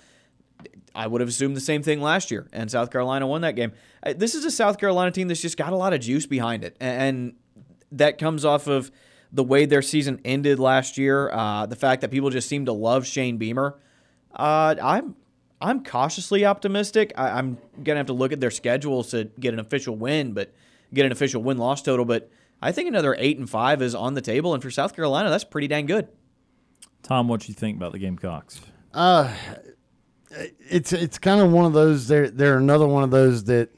I 0.96 1.08
would 1.08 1.22
have 1.22 1.30
assumed 1.30 1.56
the 1.56 1.62
same 1.62 1.84
thing 1.84 2.02
last 2.02 2.32
year, 2.32 2.48
and 2.52 2.70
South 2.70 2.92
Carolina 2.92 3.28
won 3.28 3.42
that 3.42 3.56
game. 3.56 3.72
This 4.16 4.36
is 4.36 4.46
a 4.46 4.52
South 4.52 4.78
Carolina 4.78 5.12
team 5.12 5.28
that's 5.28 5.42
just 5.42 5.58
got 5.58 5.74
a 5.74 5.76
lot 5.76 5.94
of 5.94 6.02
juice 6.02 6.26
behind 6.26 6.64
it, 6.64 6.76
and 6.80 7.36
that 7.92 8.18
comes 8.18 8.46
off 8.46 8.68
of 8.68 8.92
the 9.32 9.44
way 9.44 9.66
their 9.66 9.82
season 9.82 10.20
ended 10.26 10.60
last 10.60 10.98
year. 10.98 11.30
Uh, 11.32 11.66
the 11.66 11.76
fact 11.76 12.02
that 12.02 12.12
people 12.12 12.30
just 12.30 12.48
seem 12.48 12.66
to 12.66 12.74
love 12.74 13.06
Shane 13.06 13.38
Beamer. 13.38 13.78
Uh, 14.34 14.76
I'm 14.82 15.16
I'm 15.62 15.84
cautiously 15.84 16.46
optimistic. 16.46 17.14
I, 17.18 17.40
am 17.40 17.58
gonna 17.84 17.98
have 17.98 18.08
to 18.08 18.14
look 18.14 18.32
at 18.32 18.40
their 18.40 18.52
schedules 18.52 19.12
to 19.12 19.26
get 19.40 19.54
an 19.54 19.60
official 19.60 19.96
win, 19.96 20.34
but 20.34 20.54
get 20.94 21.06
an 21.06 21.12
official 21.12 21.44
win 21.44 21.58
loss 21.58 21.82
total. 21.82 22.06
But 22.06 22.32
I 22.62 22.72
think 22.72 22.88
another 22.88 23.16
eight 23.20 23.38
and 23.38 23.50
five 23.50 23.82
is 23.82 23.94
on 23.96 24.14
the 24.14 24.22
table, 24.22 24.54
and 24.54 24.64
for 24.64 24.72
South 24.72 24.96
Carolina, 24.96 25.30
that's 25.30 25.44
pretty 25.44 25.68
dang 25.68 25.86
good. 25.86 26.08
Tom, 27.04 27.28
what 27.28 27.48
you 27.48 27.54
think 27.54 27.78
about 27.78 27.92
the 27.92 28.00
Gamecocks? 28.00 28.62
Uh, 28.94 29.34
it's 30.32 30.94
it's 30.94 31.18
kind 31.18 31.42
of 31.42 31.52
one 31.52 31.66
of 31.66 31.74
those. 31.74 32.08
They're 32.08 32.30
they're 32.30 32.58
another 32.58 32.88
one 32.88 33.04
of 33.04 33.12
those 33.12 33.46
that 33.46 33.70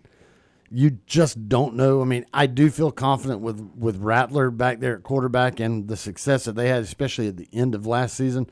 you 0.69 0.91
just 1.05 1.49
don't 1.49 1.75
know. 1.75 2.01
I 2.01 2.05
mean, 2.05 2.25
I 2.33 2.47
do 2.47 2.69
feel 2.69 2.91
confident 2.91 3.41
with 3.41 3.59
with 3.75 3.97
Rattler 3.97 4.51
back 4.51 4.79
there 4.79 4.95
at 4.95 5.03
quarterback 5.03 5.59
and 5.59 5.87
the 5.87 5.97
success 5.97 6.45
that 6.45 6.53
they 6.53 6.69
had, 6.69 6.83
especially 6.83 7.27
at 7.27 7.37
the 7.37 7.47
end 7.53 7.75
of 7.75 7.85
last 7.85 8.15
season. 8.15 8.49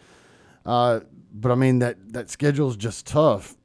Uh, 0.65 1.01
but 1.34 1.51
I 1.51 1.55
mean 1.55 1.80
that 1.80 2.13
that 2.13 2.30
schedule 2.30 2.69
is 2.69 2.77
just 2.77 3.07
tough. 3.07 3.55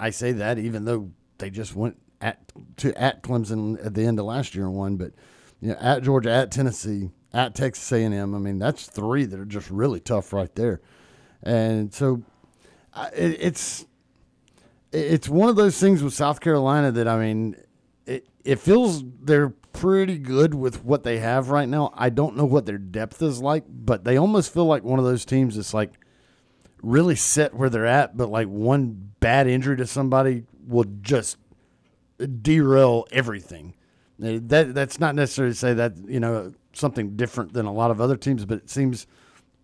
I 0.00 0.10
say 0.10 0.32
that 0.32 0.58
even 0.58 0.84
though 0.84 1.10
they 1.38 1.50
just 1.50 1.74
went 1.74 1.96
at 2.20 2.52
to 2.78 2.96
at 3.00 3.22
Clemson 3.22 3.84
at 3.84 3.94
the 3.94 4.04
end 4.04 4.18
of 4.18 4.26
last 4.26 4.54
year 4.54 4.66
and 4.66 4.74
won, 4.74 4.96
but 4.96 5.12
you 5.60 5.70
know, 5.70 5.76
at 5.80 6.02
Georgia, 6.02 6.30
at 6.30 6.50
Tennessee, 6.50 7.10
at 7.32 7.54
Texas 7.54 7.90
A 7.92 8.02
and 8.02 8.14
M. 8.14 8.34
I 8.34 8.38
mean, 8.38 8.58
that's 8.58 8.86
three 8.86 9.24
that 9.24 9.38
are 9.38 9.44
just 9.44 9.70
really 9.70 10.00
tough 10.00 10.32
right 10.32 10.54
there. 10.54 10.80
And 11.42 11.92
so, 11.92 12.22
it, 13.14 13.36
it's 13.40 13.86
it's 14.92 15.28
one 15.28 15.48
of 15.48 15.56
those 15.56 15.78
things 15.78 16.02
with 16.02 16.14
South 16.14 16.40
Carolina 16.40 16.90
that 16.92 17.08
I 17.08 17.18
mean 17.18 17.56
it, 18.06 18.26
it 18.44 18.58
feels 18.58 19.02
they're 19.20 19.50
pretty 19.72 20.18
good 20.18 20.54
with 20.54 20.84
what 20.84 21.04
they 21.04 21.18
have 21.18 21.50
right 21.50 21.68
now. 21.68 21.92
I 21.94 22.10
don't 22.10 22.36
know 22.36 22.44
what 22.44 22.66
their 22.66 22.78
depth 22.78 23.22
is 23.22 23.40
like, 23.40 23.64
but 23.68 24.04
they 24.04 24.16
almost 24.16 24.52
feel 24.52 24.64
like 24.64 24.82
one 24.82 24.98
of 24.98 25.04
those 25.04 25.24
teams 25.24 25.56
that's 25.56 25.74
like 25.74 25.92
really 26.82 27.14
set 27.14 27.54
where 27.54 27.70
they're 27.70 27.86
at, 27.86 28.16
but 28.16 28.30
like 28.30 28.48
one 28.48 29.12
bad 29.20 29.46
injury 29.46 29.76
to 29.76 29.86
somebody 29.86 30.44
will 30.66 30.86
just 31.00 31.36
derail 32.42 33.06
everything. 33.12 33.74
That 34.18 34.74
that's 34.74 34.98
not 34.98 35.14
necessarily 35.14 35.52
to 35.52 35.58
say 35.58 35.74
that 35.74 35.96
you 36.08 36.18
know 36.18 36.52
something 36.72 37.16
different 37.16 37.52
than 37.52 37.66
a 37.66 37.72
lot 37.72 37.90
of 37.90 38.00
other 38.00 38.16
teams, 38.16 38.44
but 38.44 38.58
it 38.58 38.70
seems 38.70 39.06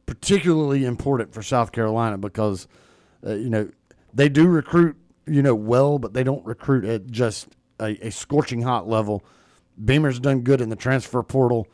particularly 0.06 0.84
important 0.84 1.32
for 1.32 1.42
South 1.42 1.72
Carolina 1.72 2.18
because 2.18 2.68
uh, 3.26 3.34
you 3.34 3.50
know 3.50 3.68
they 4.12 4.28
do 4.28 4.46
recruit 4.46 4.96
you 5.26 5.42
know 5.42 5.54
well, 5.54 5.98
but 5.98 6.12
they 6.12 6.24
don't 6.24 6.44
recruit 6.44 6.84
at 6.84 7.10
just 7.10 7.48
a, 7.80 8.06
a 8.06 8.10
scorching 8.10 8.62
hot 8.62 8.88
level. 8.88 9.24
Beamer's 9.82 10.20
done 10.20 10.42
good 10.42 10.60
in 10.60 10.68
the 10.68 10.76
transfer 10.76 11.22
portal, 11.22 11.66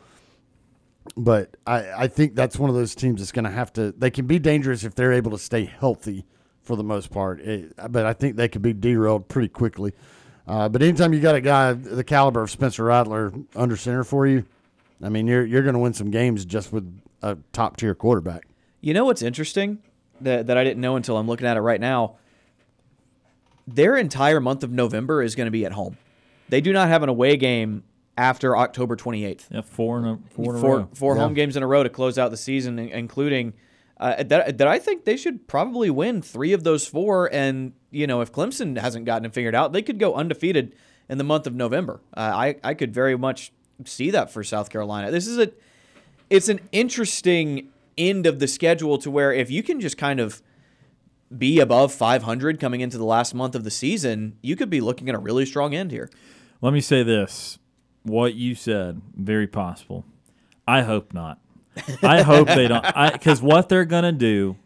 but 1.16 1.56
I, 1.66 2.04
I 2.04 2.08
think 2.08 2.34
that's 2.34 2.58
one 2.58 2.70
of 2.70 2.76
those 2.76 2.94
teams 2.94 3.20
that's 3.20 3.32
going 3.32 3.44
to 3.44 3.50
have 3.50 3.72
to. 3.74 3.92
They 3.92 4.10
can 4.10 4.26
be 4.26 4.38
dangerous 4.38 4.84
if 4.84 4.94
they're 4.94 5.12
able 5.12 5.32
to 5.32 5.38
stay 5.38 5.64
healthy 5.64 6.24
for 6.62 6.76
the 6.76 6.84
most 6.84 7.10
part, 7.10 7.40
it, 7.40 7.72
but 7.90 8.06
I 8.06 8.12
think 8.12 8.36
they 8.36 8.48
could 8.48 8.62
be 8.62 8.72
derailed 8.72 9.28
pretty 9.28 9.48
quickly. 9.48 9.92
Uh, 10.46 10.68
but 10.68 10.82
anytime 10.82 11.12
you 11.12 11.20
got 11.20 11.34
a 11.34 11.40
guy 11.40 11.72
the 11.72 12.04
caliber 12.04 12.42
of 12.42 12.50
Spencer 12.50 12.84
Rattler 12.84 13.32
under 13.54 13.76
center 13.76 14.04
for 14.04 14.26
you, 14.26 14.44
I 15.02 15.08
mean 15.08 15.26
you're 15.26 15.44
you're 15.44 15.62
going 15.62 15.74
to 15.74 15.80
win 15.80 15.94
some 15.94 16.10
games 16.10 16.44
just 16.44 16.72
with 16.72 17.02
a 17.22 17.38
top 17.52 17.76
tier 17.76 17.94
quarterback. 17.94 18.46
You 18.80 18.94
know 18.94 19.04
what's 19.04 19.22
interesting 19.22 19.82
that 20.22 20.46
that 20.46 20.56
I 20.56 20.64
didn't 20.64 20.80
know 20.80 20.96
until 20.96 21.16
I'm 21.16 21.26
looking 21.26 21.46
at 21.46 21.56
it 21.56 21.60
right 21.60 21.80
now 21.80 22.16
their 23.74 23.96
entire 23.96 24.40
month 24.40 24.62
of 24.62 24.70
November 24.70 25.22
is 25.22 25.34
going 25.34 25.46
to 25.46 25.50
be 25.50 25.64
at 25.64 25.72
home. 25.72 25.96
They 26.48 26.60
do 26.60 26.72
not 26.72 26.88
have 26.88 27.02
an 27.02 27.08
away 27.08 27.36
game 27.36 27.84
after 28.18 28.56
October 28.56 28.96
28th. 28.96 29.46
Yeah, 29.50 29.60
four 29.62 29.98
in 29.98 30.04
a, 30.04 30.18
four, 30.30 30.54
in 30.54 30.60
four, 30.60 30.78
row. 30.78 30.88
four 30.94 31.14
yeah. 31.14 31.22
home 31.22 31.34
games 31.34 31.56
in 31.56 31.62
a 31.62 31.66
row 31.66 31.82
to 31.82 31.88
close 31.88 32.18
out 32.18 32.30
the 32.30 32.36
season, 32.36 32.78
including 32.78 33.54
uh, 33.98 34.22
that, 34.24 34.58
that 34.58 34.68
I 34.68 34.78
think 34.78 35.04
they 35.04 35.16
should 35.16 35.46
probably 35.46 35.90
win 35.90 36.22
three 36.22 36.52
of 36.52 36.64
those 36.64 36.86
four. 36.86 37.32
And, 37.32 37.72
you 37.90 38.06
know, 38.06 38.20
if 38.20 38.32
Clemson 38.32 38.78
hasn't 38.78 39.04
gotten 39.04 39.26
it 39.26 39.32
figured 39.32 39.54
out, 39.54 39.72
they 39.72 39.82
could 39.82 39.98
go 39.98 40.14
undefeated 40.14 40.74
in 41.08 41.18
the 41.18 41.24
month 41.24 41.46
of 41.46 41.54
November. 41.54 42.00
Uh, 42.16 42.20
I, 42.20 42.56
I 42.64 42.74
could 42.74 42.92
very 42.92 43.16
much 43.16 43.52
see 43.84 44.10
that 44.10 44.32
for 44.32 44.42
South 44.42 44.70
Carolina. 44.70 45.10
This 45.10 45.26
is 45.26 45.38
a, 45.38 45.50
it's 46.28 46.48
an 46.48 46.60
interesting 46.72 47.68
end 48.08 48.26
of 48.26 48.38
the 48.38 48.48
schedule 48.48 48.98
to 48.98 49.10
where 49.10 49.32
if 49.32 49.50
you 49.50 49.62
can 49.62 49.80
just 49.80 49.98
kind 49.98 50.20
of 50.20 50.42
be 51.36 51.60
above 51.60 51.92
500 51.92 52.58
coming 52.58 52.80
into 52.80 52.98
the 52.98 53.04
last 53.04 53.34
month 53.34 53.54
of 53.54 53.64
the 53.64 53.70
season, 53.70 54.36
you 54.42 54.56
could 54.56 54.70
be 54.70 54.80
looking 54.80 55.08
at 55.08 55.14
a 55.14 55.18
really 55.18 55.46
strong 55.46 55.74
end 55.74 55.90
here. 55.90 56.10
Let 56.60 56.72
me 56.72 56.80
say 56.80 57.02
this: 57.02 57.58
what 58.02 58.34
you 58.34 58.54
said, 58.54 59.00
very 59.14 59.46
possible. 59.46 60.04
I 60.66 60.82
hope 60.82 61.12
not. 61.14 61.38
I 62.02 62.22
hope 62.22 62.48
they 62.48 62.68
don't, 62.68 62.84
because 63.12 63.40
what 63.40 63.68
they're 63.68 63.84
gonna 63.84 64.12
do, 64.12 64.56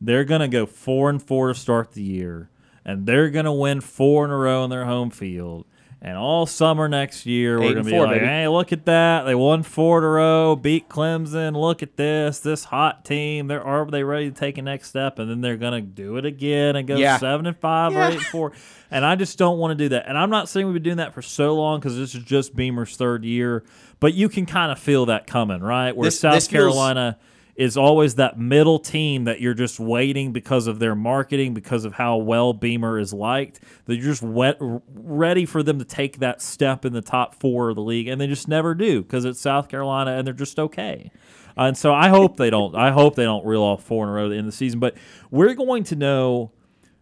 they're 0.00 0.24
gonna 0.24 0.48
go 0.48 0.66
four 0.66 1.08
and 1.10 1.22
four 1.22 1.48
to 1.48 1.54
start 1.54 1.92
the 1.92 2.02
year, 2.02 2.50
and 2.84 3.06
they're 3.06 3.30
gonna 3.30 3.54
win 3.54 3.80
four 3.80 4.24
in 4.26 4.30
a 4.30 4.36
row 4.36 4.64
in 4.64 4.70
their 4.70 4.84
home 4.84 5.10
field. 5.10 5.66
And 6.02 6.16
all 6.16 6.44
summer 6.46 6.88
next 6.88 7.24
year, 7.26 7.58
we're 7.58 7.70
gonna 7.72 7.84
be 7.84 7.90
four, 7.90 8.04
like, 8.06 8.16
baby. 8.16 8.26
"Hey, 8.26 8.46
look 8.48 8.70
at 8.70 8.84
that! 8.84 9.24
They 9.24 9.34
won 9.34 9.62
four 9.62 9.98
in 9.98 10.04
a 10.04 10.08
row, 10.08 10.54
beat 10.54 10.88
Clemson. 10.90 11.56
Look 11.56 11.82
at 11.82 11.96
this, 11.96 12.38
this 12.38 12.64
hot 12.64 13.04
team. 13.04 13.46
They're 13.48 13.64
are 13.64 13.86
they 13.90 14.04
ready 14.04 14.30
to 14.30 14.36
take 14.36 14.58
a 14.58 14.62
next 14.62 14.88
step?" 14.90 15.18
And 15.18 15.28
then 15.28 15.40
they're 15.40 15.56
gonna 15.56 15.80
do 15.80 16.16
it 16.18 16.26
again 16.26 16.76
and 16.76 16.86
go 16.86 16.96
Yeah. 16.96 17.16
seven 17.16 17.46
and 17.46 17.56
five 17.56 17.96
or 17.96 18.02
eight 18.04 18.14
and 18.14 18.22
four. 18.22 18.52
And 18.90 19.04
I 19.06 19.16
just 19.16 19.38
don't 19.38 19.58
want 19.58 19.76
to 19.76 19.84
do 19.84 19.88
that. 19.88 20.06
And 20.06 20.16
I'm 20.18 20.30
not 20.30 20.48
saying 20.50 20.66
we've 20.66 20.74
been 20.74 20.82
doing 20.82 20.96
that 20.98 21.14
for 21.14 21.22
so 21.22 21.56
long 21.56 21.80
because 21.80 21.96
this 21.96 22.14
is 22.14 22.22
just 22.22 22.54
Beamer's 22.54 22.94
third 22.96 23.24
year, 23.24 23.64
but 23.98 24.12
you 24.14 24.28
can 24.28 24.44
kind 24.46 24.70
of 24.70 24.78
feel 24.78 25.06
that 25.06 25.26
coming, 25.26 25.60
right? 25.60 25.96
Where 25.96 26.04
This- 26.08 26.20
South 26.20 26.34
this 26.34 26.46
feels- 26.46 26.62
Carolina 26.74 27.16
is 27.56 27.76
always 27.76 28.16
that 28.16 28.38
middle 28.38 28.78
team 28.78 29.24
that 29.24 29.40
you're 29.40 29.54
just 29.54 29.80
waiting 29.80 30.32
because 30.32 30.66
of 30.66 30.78
their 30.78 30.94
marketing, 30.94 31.54
because 31.54 31.84
of 31.84 31.94
how 31.94 32.16
well 32.16 32.52
Beamer 32.52 32.98
is 32.98 33.12
liked. 33.12 33.60
That 33.86 33.96
you're 33.96 34.04
just 34.04 34.22
wet, 34.22 34.58
ready 34.60 35.46
for 35.46 35.62
them 35.62 35.78
to 35.78 35.84
take 35.84 36.18
that 36.18 36.42
step 36.42 36.84
in 36.84 36.92
the 36.92 37.00
top 37.00 37.34
four 37.34 37.70
of 37.70 37.76
the 37.76 37.82
league, 37.82 38.08
and 38.08 38.20
they 38.20 38.26
just 38.26 38.46
never 38.46 38.74
do 38.74 39.02
because 39.02 39.24
it's 39.24 39.40
South 39.40 39.68
Carolina 39.68 40.12
and 40.12 40.26
they're 40.26 40.34
just 40.34 40.58
okay. 40.58 41.10
And 41.56 41.76
so 41.76 41.94
I 41.94 42.08
hope 42.08 42.36
they 42.36 42.50
don't. 42.50 42.74
I 42.74 42.90
hope 42.90 43.14
they 43.14 43.24
don't 43.24 43.46
reel 43.46 43.62
off 43.62 43.82
four 43.82 44.04
in 44.04 44.10
a 44.10 44.12
row 44.12 44.26
at 44.26 44.28
the 44.28 44.36
end 44.36 44.46
of 44.46 44.52
the 44.52 44.56
season. 44.56 44.78
But 44.78 44.94
we're 45.30 45.54
going 45.54 45.84
to 45.84 45.96
know 45.96 46.52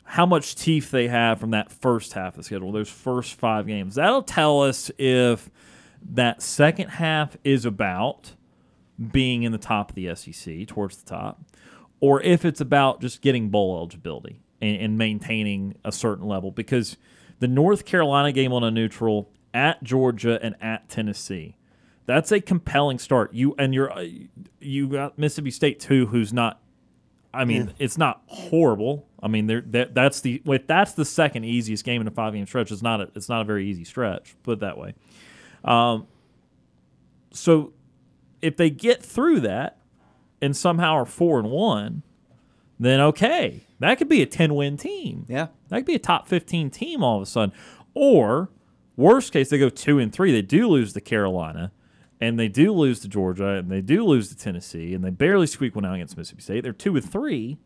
how 0.04 0.26
much 0.26 0.54
teeth 0.54 0.92
they 0.92 1.08
have 1.08 1.40
from 1.40 1.50
that 1.50 1.72
first 1.72 2.12
half 2.12 2.34
of 2.34 2.36
the 2.36 2.42
schedule, 2.44 2.70
those 2.70 2.90
first 2.90 3.34
five 3.34 3.66
games. 3.66 3.96
That'll 3.96 4.22
tell 4.22 4.62
us 4.62 4.90
if 4.98 5.50
that 6.12 6.42
second 6.42 6.90
half 6.90 7.36
is 7.42 7.64
about 7.64 8.34
being 9.12 9.42
in 9.42 9.52
the 9.52 9.58
top 9.58 9.90
of 9.90 9.94
the 9.94 10.14
SEC, 10.14 10.66
towards 10.66 10.96
the 10.96 11.08
top, 11.08 11.42
or 12.00 12.20
if 12.22 12.44
it's 12.44 12.60
about 12.60 13.00
just 13.00 13.22
getting 13.22 13.48
bowl 13.48 13.76
eligibility 13.76 14.40
and, 14.60 14.76
and 14.76 14.98
maintaining 14.98 15.76
a 15.84 15.92
certain 15.92 16.26
level. 16.26 16.50
Because 16.50 16.96
the 17.38 17.48
North 17.48 17.84
Carolina 17.84 18.32
game 18.32 18.52
on 18.52 18.62
a 18.64 18.70
neutral 18.70 19.30
at 19.52 19.82
Georgia 19.82 20.38
and 20.42 20.54
at 20.60 20.88
Tennessee, 20.88 21.56
that's 22.06 22.30
a 22.32 22.40
compelling 22.40 22.98
start. 22.98 23.32
You 23.32 23.54
and 23.58 23.74
you're 23.74 23.92
uh, 23.92 24.06
you 24.60 24.88
got 24.88 25.18
Mississippi 25.18 25.50
State 25.50 25.80
too, 25.80 26.06
who's 26.06 26.32
not 26.32 26.60
I 27.34 27.44
mean, 27.44 27.74
it's 27.78 27.98
not 27.98 28.22
horrible. 28.26 29.08
I 29.22 29.28
mean, 29.28 29.46
there 29.46 29.62
that, 29.68 29.94
that's 29.94 30.20
the 30.20 30.40
wait, 30.44 30.68
that's 30.68 30.92
the 30.92 31.04
second 31.04 31.44
easiest 31.44 31.84
game 31.84 32.00
in 32.00 32.06
a 32.06 32.10
five 32.10 32.32
game 32.32 32.46
stretch. 32.46 32.70
It's 32.70 32.82
not 32.82 33.00
a, 33.00 33.10
it's 33.14 33.28
not 33.28 33.40
a 33.40 33.44
very 33.44 33.68
easy 33.68 33.84
stretch. 33.84 34.36
Put 34.42 34.52
it 34.52 34.60
that 34.60 34.78
way. 34.78 34.94
Um, 35.64 36.06
so 37.32 37.72
if 38.44 38.56
they 38.56 38.70
get 38.70 39.02
through 39.02 39.40
that 39.40 39.78
and 40.40 40.56
somehow 40.56 40.92
are 40.92 41.06
four 41.06 41.38
and 41.38 41.50
one, 41.50 42.02
then 42.78 43.00
okay, 43.00 43.62
that 43.78 43.96
could 43.98 44.08
be 44.08 44.22
a 44.22 44.26
ten 44.26 44.54
win 44.54 44.76
team. 44.76 45.24
Yeah. 45.28 45.48
That 45.68 45.78
could 45.78 45.86
be 45.86 45.94
a 45.94 46.00
top 46.00 46.28
15 46.28 46.70
team 46.70 47.02
all 47.02 47.16
of 47.16 47.22
a 47.22 47.26
sudden. 47.26 47.54
Or, 47.94 48.50
worst 48.96 49.32
case, 49.32 49.48
they 49.48 49.58
go 49.58 49.68
two 49.68 49.98
and 49.98 50.12
three. 50.12 50.32
They 50.32 50.42
do 50.42 50.68
lose 50.68 50.92
to 50.92 51.00
Carolina, 51.00 51.72
and 52.20 52.38
they 52.38 52.48
do 52.48 52.72
lose 52.72 53.00
to 53.00 53.08
Georgia, 53.08 53.48
and 53.48 53.70
they 53.70 53.80
do 53.80 54.04
lose 54.04 54.28
to 54.28 54.36
Tennessee, 54.36 54.94
and 54.94 55.02
they 55.02 55.10
barely 55.10 55.46
squeak 55.46 55.74
one 55.74 55.84
out 55.84 55.94
against 55.94 56.16
Mississippi 56.16 56.42
State. 56.42 56.62
They're 56.62 56.72
two 56.72 56.96
and 56.96 57.10
three. 57.10 57.58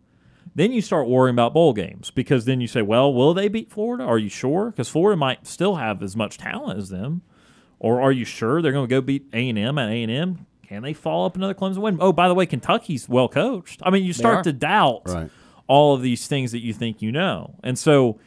Then 0.55 0.72
you 0.72 0.80
start 0.80 1.09
worrying 1.09 1.34
about 1.34 1.55
bowl 1.55 1.72
games 1.72 2.10
because 2.10 2.44
then 2.44 2.60
you 2.60 2.66
say, 2.66 2.82
well, 2.82 3.12
will 3.12 3.34
they 3.34 3.48
beat 3.48 3.70
Florida? 3.70 4.05
Are 4.05 4.18
you 4.18 4.28
sure? 4.28 4.70
Because 4.70 4.88
Florida 4.88 5.16
might 5.16 5.46
still 5.46 5.76
have 5.76 6.02
as 6.02 6.16
much 6.16 6.38
talent 6.38 6.78
as 6.78 6.88
them. 6.88 7.22
Or 7.78 8.00
are 8.00 8.10
you 8.10 8.24
sure 8.24 8.60
they're 8.60 8.72
going 8.72 8.88
to 8.88 8.94
go 8.94 9.00
beat 9.00 9.26
A&M 9.32 9.78
at 9.78 9.88
A&M? 9.88 10.46
Can 10.69 10.82
they 10.82 10.93
follow 10.93 11.27
up 11.27 11.35
another 11.36 11.55
Clemson 11.55 11.78
win? 11.78 11.97
Oh, 12.01 12.12
by 12.12 12.28
the 12.28 12.35
way, 12.35 12.45
Kentucky's 12.47 13.09
well 13.09 13.28
coached. 13.28 13.81
I 13.85 13.90
mean, 13.90 14.05
you 14.05 14.12
start 14.12 14.45
to 14.45 14.53
doubt 14.53 15.03
Right. 15.07 15.31
all 15.66 15.95
of 15.95 16.03
these 16.03 16.27
things 16.27 16.53
that 16.53 16.61
you 16.61 16.73
think 16.74 17.01
you 17.01 17.11
know. 17.11 17.55
And 17.65 17.78
so, 17.78 18.19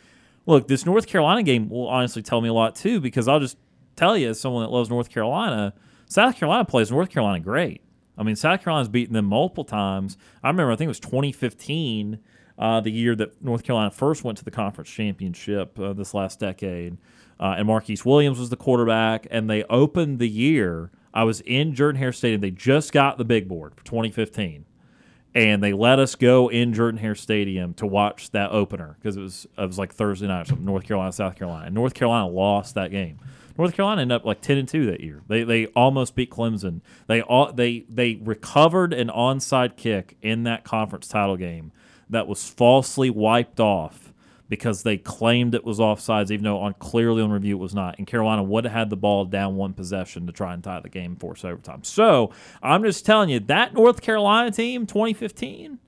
look, 0.48 0.68
this 0.68 0.86
North 0.86 1.06
Carolina 1.08 1.44
game 1.44 1.70
will 1.70 1.88
honestly 1.88 2.22
tell 2.24 2.42
me 2.42 2.50
a 2.50 2.54
lot 2.54 2.76
too, 2.76 3.00
because 3.00 3.28
I'll 3.28 3.40
just 3.40 3.58
tell 3.96 4.18
you, 4.18 4.30
as 4.30 4.40
someone 4.40 4.64
that 4.64 4.72
loves 4.72 4.90
North 4.90 5.10
Carolina, 5.10 5.74
South 6.08 6.36
Carolina 6.36 6.66
plays 6.66 6.90
North 6.92 7.10
Carolina 7.10 7.40
great. 7.40 7.82
I 8.18 8.24
mean, 8.24 8.36
South 8.36 8.64
Carolina's 8.64 8.90
beaten 8.90 9.14
them 9.14 9.26
multiple 9.26 9.64
times. 9.64 10.18
I 10.44 10.50
remember, 10.50 10.72
I 10.72 10.76
think 10.76 10.88
it 10.88 10.90
was 10.90 11.00
2015, 11.00 12.20
uh, 12.58 12.82
the 12.82 12.92
year 12.92 13.16
that 13.16 13.42
North 13.44 13.64
Carolina 13.64 13.92
first 13.92 14.24
went 14.24 14.38
to 14.40 14.44
the 14.44 14.52
conference 14.52 14.90
championship 14.90 15.80
uh, 15.80 15.94
this 15.94 16.14
last 16.14 16.40
decade. 16.40 16.98
Uh, 17.40 17.56
and 17.58 17.68
Marquise 17.68 18.04
Williams 18.06 18.40
was 18.40 18.50
the 18.50 18.56
quarterback, 18.58 19.26
and 19.32 19.50
they 19.50 19.64
opened 19.66 20.20
the 20.20 20.28
year. 20.30 20.92
I 21.14 21.24
was 21.24 21.42
in 21.42 21.76
Jordan 21.76 22.00
Hare 22.00 22.14
Stadium. 22.14 22.42
They 22.42 22.52
just 22.52 22.92
got 22.94 23.18
the 23.18 23.26
big 23.26 23.48
board 23.48 23.76
for 23.76 23.84
2015 23.86 24.66
and 25.34 25.64
they 25.64 25.74
let 25.74 26.00
us 26.00 26.16
go 26.16 26.50
in 26.50 26.74
Jordan 26.74 27.00
Hare 27.00 27.16
Stadium 27.16 27.74
to 27.76 27.88
watch 27.88 28.32
that 28.32 28.52
opener 28.52 28.98
because 29.00 29.16
it 29.18 29.22
was 29.22 29.48
it 29.58 29.66
was 29.66 29.78
like 29.78 29.94
Thursday 29.94 30.28
night 30.28 30.52
or. 30.52 30.56
North 30.58 30.86
Carolina, 30.86 31.12
South 31.12 31.36
Carolina. 31.36 31.68
And 31.68 31.76
North 31.76 31.94
Carolina 31.94 32.28
lost 32.28 32.76
that 32.76 32.92
game. 32.92 33.20
North 33.58 33.74
Carolina 33.74 34.02
ended 34.02 34.16
up 34.16 34.26
like 34.26 34.42
ten 34.42 34.58
and 34.58 34.68
two 34.68 34.86
that 34.88 35.02
year. 35.02 35.22
They 35.28 35.44
they 35.44 35.68
almost 35.68 36.16
beat 36.16 36.32
Clemson. 36.32 36.82
They 37.08 37.22
all 37.22 37.52
they 37.52 37.86
they 37.90 38.16
recovered 38.16 38.94
an 38.94 39.08
onside 39.10 39.78
kick 39.78 40.18
in 40.22 40.44
that 40.44 40.64
conference 40.64 41.08
title 41.08 41.38
game 41.38 41.72
that 42.10 42.28
was 42.28 42.50
falsely 42.50 43.10
wiped 43.10 43.60
off 43.60 44.01
because 44.52 44.84
they 44.84 44.98
claimed 44.98 45.56
it 45.56 45.64
was 45.64 45.80
offsides, 45.80 46.30
even 46.30 46.44
though 46.44 46.60
on 46.60 46.74
clearly 46.74 47.22
on 47.22 47.32
review 47.32 47.56
it 47.56 47.62
was 47.62 47.74
not. 47.74 47.98
And 47.98 48.06
Carolina 48.06 48.44
would 48.44 48.66
have 48.66 48.74
had 48.74 48.90
the 48.90 48.98
ball 48.98 49.24
down 49.24 49.56
one 49.56 49.72
possession 49.74 50.28
to 50.28 50.34
try 50.34 50.54
and 50.54 50.62
tie 50.62 50.82
the 50.82 50.90
game 50.90 51.16
force 51.16 51.46
overtime. 51.46 51.86
So 51.86 52.34
I'm 52.62 52.84
just 52.84 53.06
telling 53.06 53.30
you 53.30 53.40
that 53.40 53.74
North 53.74 54.02
Carolina 54.02 54.52
team, 54.52 54.86
2015, 54.86 55.80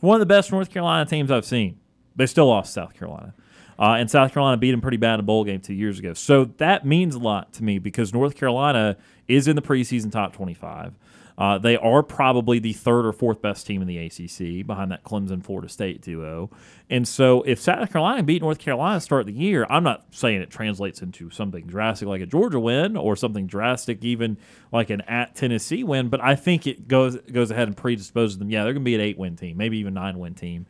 one 0.00 0.16
of 0.16 0.20
the 0.20 0.26
best 0.26 0.52
North 0.52 0.68
Carolina 0.68 1.08
teams 1.08 1.30
I've 1.30 1.46
seen. 1.46 1.80
They 2.14 2.26
still 2.26 2.48
lost 2.48 2.74
South 2.74 2.92
Carolina. 2.92 3.32
Uh, 3.78 3.94
and 3.94 4.10
South 4.10 4.34
Carolina 4.34 4.58
beat 4.58 4.72
them 4.72 4.82
pretty 4.82 4.98
bad 4.98 5.14
in 5.14 5.20
a 5.20 5.22
bowl 5.22 5.42
game 5.42 5.60
two 5.60 5.72
years 5.72 5.98
ago. 5.98 6.12
So 6.12 6.44
that 6.58 6.84
means 6.84 7.14
a 7.14 7.18
lot 7.18 7.54
to 7.54 7.64
me 7.64 7.78
because 7.78 8.12
North 8.12 8.36
Carolina 8.36 8.98
is 9.28 9.48
in 9.48 9.56
the 9.56 9.62
preseason 9.62 10.12
top 10.12 10.34
25. 10.34 10.92
Uh, 11.40 11.56
they 11.56 11.74
are 11.78 12.02
probably 12.02 12.58
the 12.58 12.74
third 12.74 13.06
or 13.06 13.12
fourth 13.14 13.40
best 13.40 13.66
team 13.66 13.80
in 13.80 13.88
the 13.88 13.96
ACC 13.96 14.66
behind 14.66 14.92
that 14.92 15.02
Clemson 15.04 15.42
Florida 15.42 15.70
State 15.70 16.02
duo. 16.02 16.50
And 16.90 17.08
so 17.08 17.40
if 17.42 17.58
South 17.58 17.90
Carolina 17.90 18.22
beat 18.22 18.42
North 18.42 18.58
Carolina 18.58 19.00
start 19.00 19.24
the 19.24 19.32
year, 19.32 19.66
I'm 19.70 19.82
not 19.82 20.04
saying 20.10 20.42
it 20.42 20.50
translates 20.50 21.00
into 21.00 21.30
something 21.30 21.64
drastic 21.66 22.08
like 22.08 22.20
a 22.20 22.26
Georgia 22.26 22.60
win 22.60 22.94
or 22.94 23.16
something 23.16 23.46
drastic 23.46 24.04
even 24.04 24.36
like 24.70 24.90
an 24.90 25.00
at 25.02 25.34
Tennessee 25.34 25.82
win, 25.82 26.10
but 26.10 26.20
I 26.20 26.34
think 26.34 26.66
it 26.66 26.86
goes 26.86 27.16
goes 27.16 27.50
ahead 27.50 27.68
and 27.68 27.76
predisposes 27.76 28.36
them. 28.36 28.50
Yeah, 28.50 28.64
they're 28.64 28.74
going 28.74 28.82
to 28.82 28.84
be 28.84 28.94
an 28.94 29.00
eight 29.00 29.16
win 29.16 29.36
team, 29.36 29.56
maybe 29.56 29.78
even 29.78 29.94
nine 29.94 30.18
win 30.18 30.34
team 30.34 30.66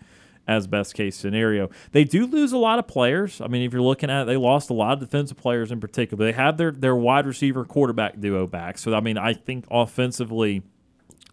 as 0.50 0.66
best 0.66 0.94
case 0.94 1.14
scenario. 1.16 1.70
They 1.92 2.02
do 2.02 2.26
lose 2.26 2.50
a 2.52 2.58
lot 2.58 2.80
of 2.80 2.88
players. 2.88 3.40
I 3.40 3.46
mean, 3.46 3.62
if 3.62 3.72
you're 3.72 3.80
looking 3.80 4.10
at 4.10 4.22
it, 4.22 4.24
they 4.26 4.36
lost 4.36 4.68
a 4.68 4.74
lot 4.74 4.94
of 4.94 4.98
defensive 5.00 5.36
players 5.36 5.70
in 5.70 5.80
particular. 5.80 6.24
They 6.24 6.32
have 6.32 6.56
their 6.56 6.72
their 6.72 6.96
wide 6.96 7.24
receiver 7.26 7.64
quarterback 7.64 8.18
duo 8.20 8.46
back. 8.48 8.76
So 8.76 8.92
I 8.92 9.00
mean, 9.00 9.16
I 9.16 9.32
think 9.32 9.64
offensively 9.70 10.62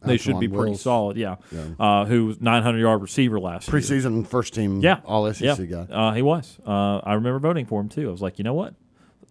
they 0.06 0.18
should 0.18 0.40
be 0.40 0.48
pretty 0.48 0.72
Wells. 0.72 0.82
solid. 0.82 1.18
Yeah. 1.18 1.38
Uh, 1.80 2.06
who 2.06 2.28
was 2.28 2.40
900 2.40 2.78
yard 2.80 3.02
receiver 3.02 3.40
last 3.40 3.68
year. 3.68 3.82
Preseason 3.82 4.28
first 4.28 4.54
team 4.54 4.80
Yeah. 4.82 5.00
all 5.04 5.34
SEC 5.34 5.42
yeah. 5.60 5.66
guy. 5.66 5.94
Uh, 5.94 6.14
he 6.14 6.22
was. 6.22 6.60
Uh, 6.66 6.98
I 7.04 7.16
remember 7.16 7.40
voting 7.40 7.66
for 7.66 7.82
him 7.82 7.90
too. 7.90 8.08
I 8.08 8.12
was 8.12 8.22
like, 8.22 8.38
you 8.38 8.44
know 8.44 8.54
what? 8.54 8.76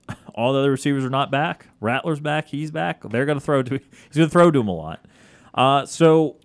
All 0.35 0.53
the 0.53 0.59
other 0.61 0.71
receivers 0.71 1.05
are 1.05 1.11
not 1.11 1.31
back. 1.33 1.67
Rattler's 1.81 2.21
back. 2.21 2.47
He's 2.49 2.71
back. 2.71 3.03
They're 3.09 3.27
going 3.27 3.39
to 3.39 3.45
throw 3.45 3.63
to. 3.63 3.75
Him. 3.75 3.81
He's 4.09 4.17
going 4.17 4.29
to 4.29 4.33
throw 4.33 4.51
to 4.51 4.61
him 4.61 4.69
a 4.69 4.75
lot. 4.75 5.05
Uh, 5.55 5.85
so, 5.87 6.37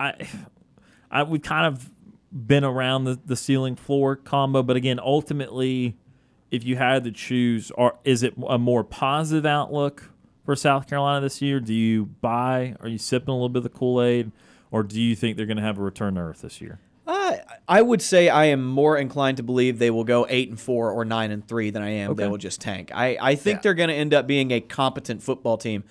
I, 0.00 0.26
I 1.10 1.24
we 1.24 1.38
kind 1.38 1.66
of 1.66 1.90
been 2.32 2.64
around 2.64 3.04
the, 3.04 3.20
the 3.24 3.36
ceiling 3.36 3.76
floor 3.76 4.16
combo, 4.16 4.62
but 4.62 4.76
again, 4.76 4.98
ultimately, 4.98 5.96
if 6.50 6.64
you 6.64 6.76
had 6.76 7.04
to 7.04 7.12
choose, 7.12 7.70
or 7.72 7.98
is 8.04 8.22
it 8.22 8.34
a 8.48 8.58
more 8.58 8.84
positive 8.84 9.46
outlook 9.46 10.10
for 10.44 10.56
South 10.56 10.88
Carolina 10.88 11.20
this 11.20 11.42
year? 11.42 11.60
Do 11.60 11.74
you 11.74 12.06
buy? 12.06 12.74
Are 12.80 12.88
you 12.88 12.98
sipping 12.98 13.28
a 13.28 13.32
little 13.32 13.48
bit 13.48 13.58
of 13.58 13.64
the 13.64 13.78
Kool 13.78 14.02
Aid, 14.02 14.32
or 14.70 14.82
do 14.82 15.00
you 15.00 15.14
think 15.14 15.36
they're 15.36 15.46
going 15.46 15.58
to 15.58 15.62
have 15.62 15.78
a 15.78 15.82
return 15.82 16.14
to 16.14 16.20
earth 16.20 16.42
this 16.42 16.60
year? 16.60 16.78
Uh, 17.06 17.36
I 17.68 17.82
would 17.82 18.00
say 18.00 18.28
I 18.28 18.46
am 18.46 18.64
more 18.64 18.96
inclined 18.96 19.36
to 19.38 19.42
believe 19.42 19.78
they 19.78 19.90
will 19.90 20.04
go 20.04 20.26
eight 20.28 20.48
and 20.48 20.60
four 20.60 20.90
or 20.90 21.04
nine 21.04 21.30
and 21.32 21.46
three 21.46 21.70
than 21.70 21.82
I 21.82 21.90
am 21.90 22.14
they 22.14 22.28
will 22.28 22.38
just 22.38 22.60
tank. 22.60 22.90
I, 22.94 23.18
I 23.20 23.34
think 23.34 23.62
they're 23.62 23.74
going 23.74 23.88
to 23.88 23.94
end 23.94 24.14
up 24.14 24.26
being 24.26 24.52
a 24.52 24.60
competent 24.60 25.22
football 25.22 25.58
team. 25.58 25.82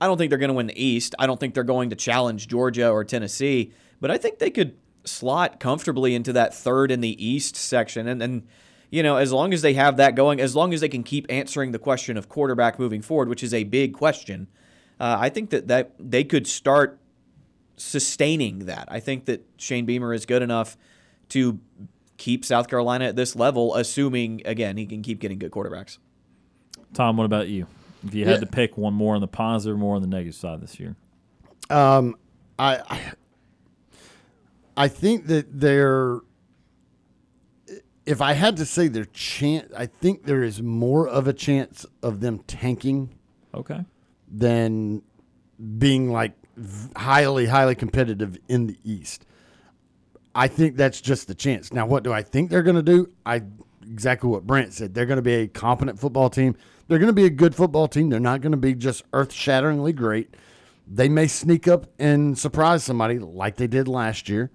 I 0.00 0.06
don't 0.06 0.16
think 0.16 0.30
they're 0.30 0.38
going 0.38 0.48
to 0.48 0.54
win 0.54 0.66
the 0.66 0.82
East. 0.82 1.14
I 1.18 1.26
don't 1.26 1.38
think 1.38 1.54
they're 1.54 1.64
going 1.64 1.90
to 1.90 1.96
challenge 1.96 2.48
Georgia 2.48 2.88
or 2.88 3.04
Tennessee, 3.04 3.72
but 4.00 4.10
I 4.10 4.16
think 4.16 4.38
they 4.38 4.50
could 4.50 4.74
slot 5.04 5.60
comfortably 5.60 6.14
into 6.14 6.32
that 6.32 6.54
third 6.54 6.90
in 6.90 7.00
the 7.00 7.24
East 7.24 7.56
section. 7.56 8.06
And 8.08 8.22
and 8.22 8.42
you 8.90 9.02
know, 9.02 9.16
as 9.16 9.32
long 9.32 9.52
as 9.52 9.62
they 9.62 9.74
have 9.74 9.96
that 9.96 10.14
going, 10.14 10.40
as 10.40 10.54
long 10.54 10.72
as 10.72 10.80
they 10.80 10.88
can 10.88 11.02
keep 11.02 11.26
answering 11.28 11.72
the 11.72 11.78
question 11.78 12.16
of 12.16 12.28
quarterback 12.28 12.78
moving 12.78 13.02
forward, 13.02 13.28
which 13.28 13.42
is 13.42 13.52
a 13.52 13.64
big 13.64 13.92
question, 13.92 14.46
uh, 15.00 15.16
I 15.18 15.28
think 15.30 15.50
that 15.50 15.68
that 15.68 15.92
they 15.98 16.22
could 16.24 16.46
start 16.46 16.98
sustaining 17.76 18.60
that. 18.66 18.86
I 18.88 19.00
think 19.00 19.24
that 19.24 19.44
Shane 19.56 19.84
Beamer 19.84 20.14
is 20.14 20.26
good 20.26 20.42
enough 20.42 20.76
to 21.30 21.58
keep 22.16 22.44
South 22.44 22.68
Carolina 22.68 23.06
at 23.06 23.16
this 23.16 23.34
level, 23.34 23.74
assuming 23.74 24.42
again 24.44 24.76
he 24.76 24.86
can 24.86 25.02
keep 25.02 25.18
getting 25.18 25.38
good 25.38 25.50
quarterbacks. 25.50 25.98
Tom, 26.92 27.16
what 27.16 27.24
about 27.24 27.48
you? 27.48 27.66
If 28.06 28.14
you 28.14 28.24
Yeah. 28.24 28.32
had 28.32 28.40
to 28.40 28.46
pick 28.46 28.78
one 28.78 28.94
more 28.94 29.16
on 29.16 29.20
the 29.20 29.26
positive, 29.26 29.76
more 29.76 29.96
on 29.96 30.02
the 30.02 30.06
negative 30.08 30.36
side 30.36 30.60
this 30.60 30.78
year. 30.78 30.94
Um, 31.70 32.16
I, 32.58 33.12
I 34.76 34.88
think 34.88 35.26
that 35.26 35.60
they're. 35.60 36.20
If 38.06 38.20
I 38.20 38.34
had 38.34 38.58
to 38.58 38.66
say 38.66 38.88
their 38.88 39.06
chance, 39.06 39.72
I 39.74 39.86
think 39.86 40.24
there 40.24 40.42
is 40.42 40.62
more 40.62 41.08
of 41.08 41.26
a 41.26 41.32
chance 41.32 41.86
of 42.02 42.20
them 42.20 42.40
tanking 42.40 43.14
Okay. 43.54 43.82
than 44.30 45.00
being 45.78 46.12
like 46.12 46.32
highly, 46.96 47.46
highly 47.46 47.74
competitive 47.74 48.36
in 48.46 48.66
the 48.66 48.76
East. 48.84 49.24
I 50.34 50.48
think 50.48 50.76
that's 50.76 51.00
just 51.00 51.28
the 51.28 51.34
chance. 51.34 51.72
Now, 51.72 51.86
what 51.86 52.02
do 52.02 52.12
I 52.12 52.22
think 52.22 52.50
they're 52.50 52.62
going 52.62 52.76
to 52.76 52.82
do? 52.82 53.10
I 53.24 53.42
exactly 53.90 54.28
what 54.28 54.46
Brant 54.46 54.74
said. 54.74 54.92
They're 54.94 55.06
going 55.06 55.16
to 55.16 55.22
be 55.22 55.34
a 55.34 55.46
competent 55.46 55.98
football 55.98 56.28
team. 56.28 56.56
They're 56.88 56.98
going 56.98 57.08
to 57.08 57.14
be 57.14 57.24
a 57.24 57.30
good 57.30 57.54
football 57.54 57.88
team. 57.88 58.10
They're 58.10 58.20
not 58.20 58.40
going 58.42 58.52
to 58.52 58.58
be 58.58 58.74
just 58.74 59.02
earth-shatteringly 59.12 59.92
great. 59.94 60.34
They 60.86 61.08
may 61.08 61.26
sneak 61.26 61.66
up 61.68 61.86
and 61.98 62.38
surprise 62.38 62.84
somebody 62.84 63.18
like 63.18 63.56
they 63.56 63.66
did 63.66 63.88
last 63.88 64.28
year. 64.28 64.50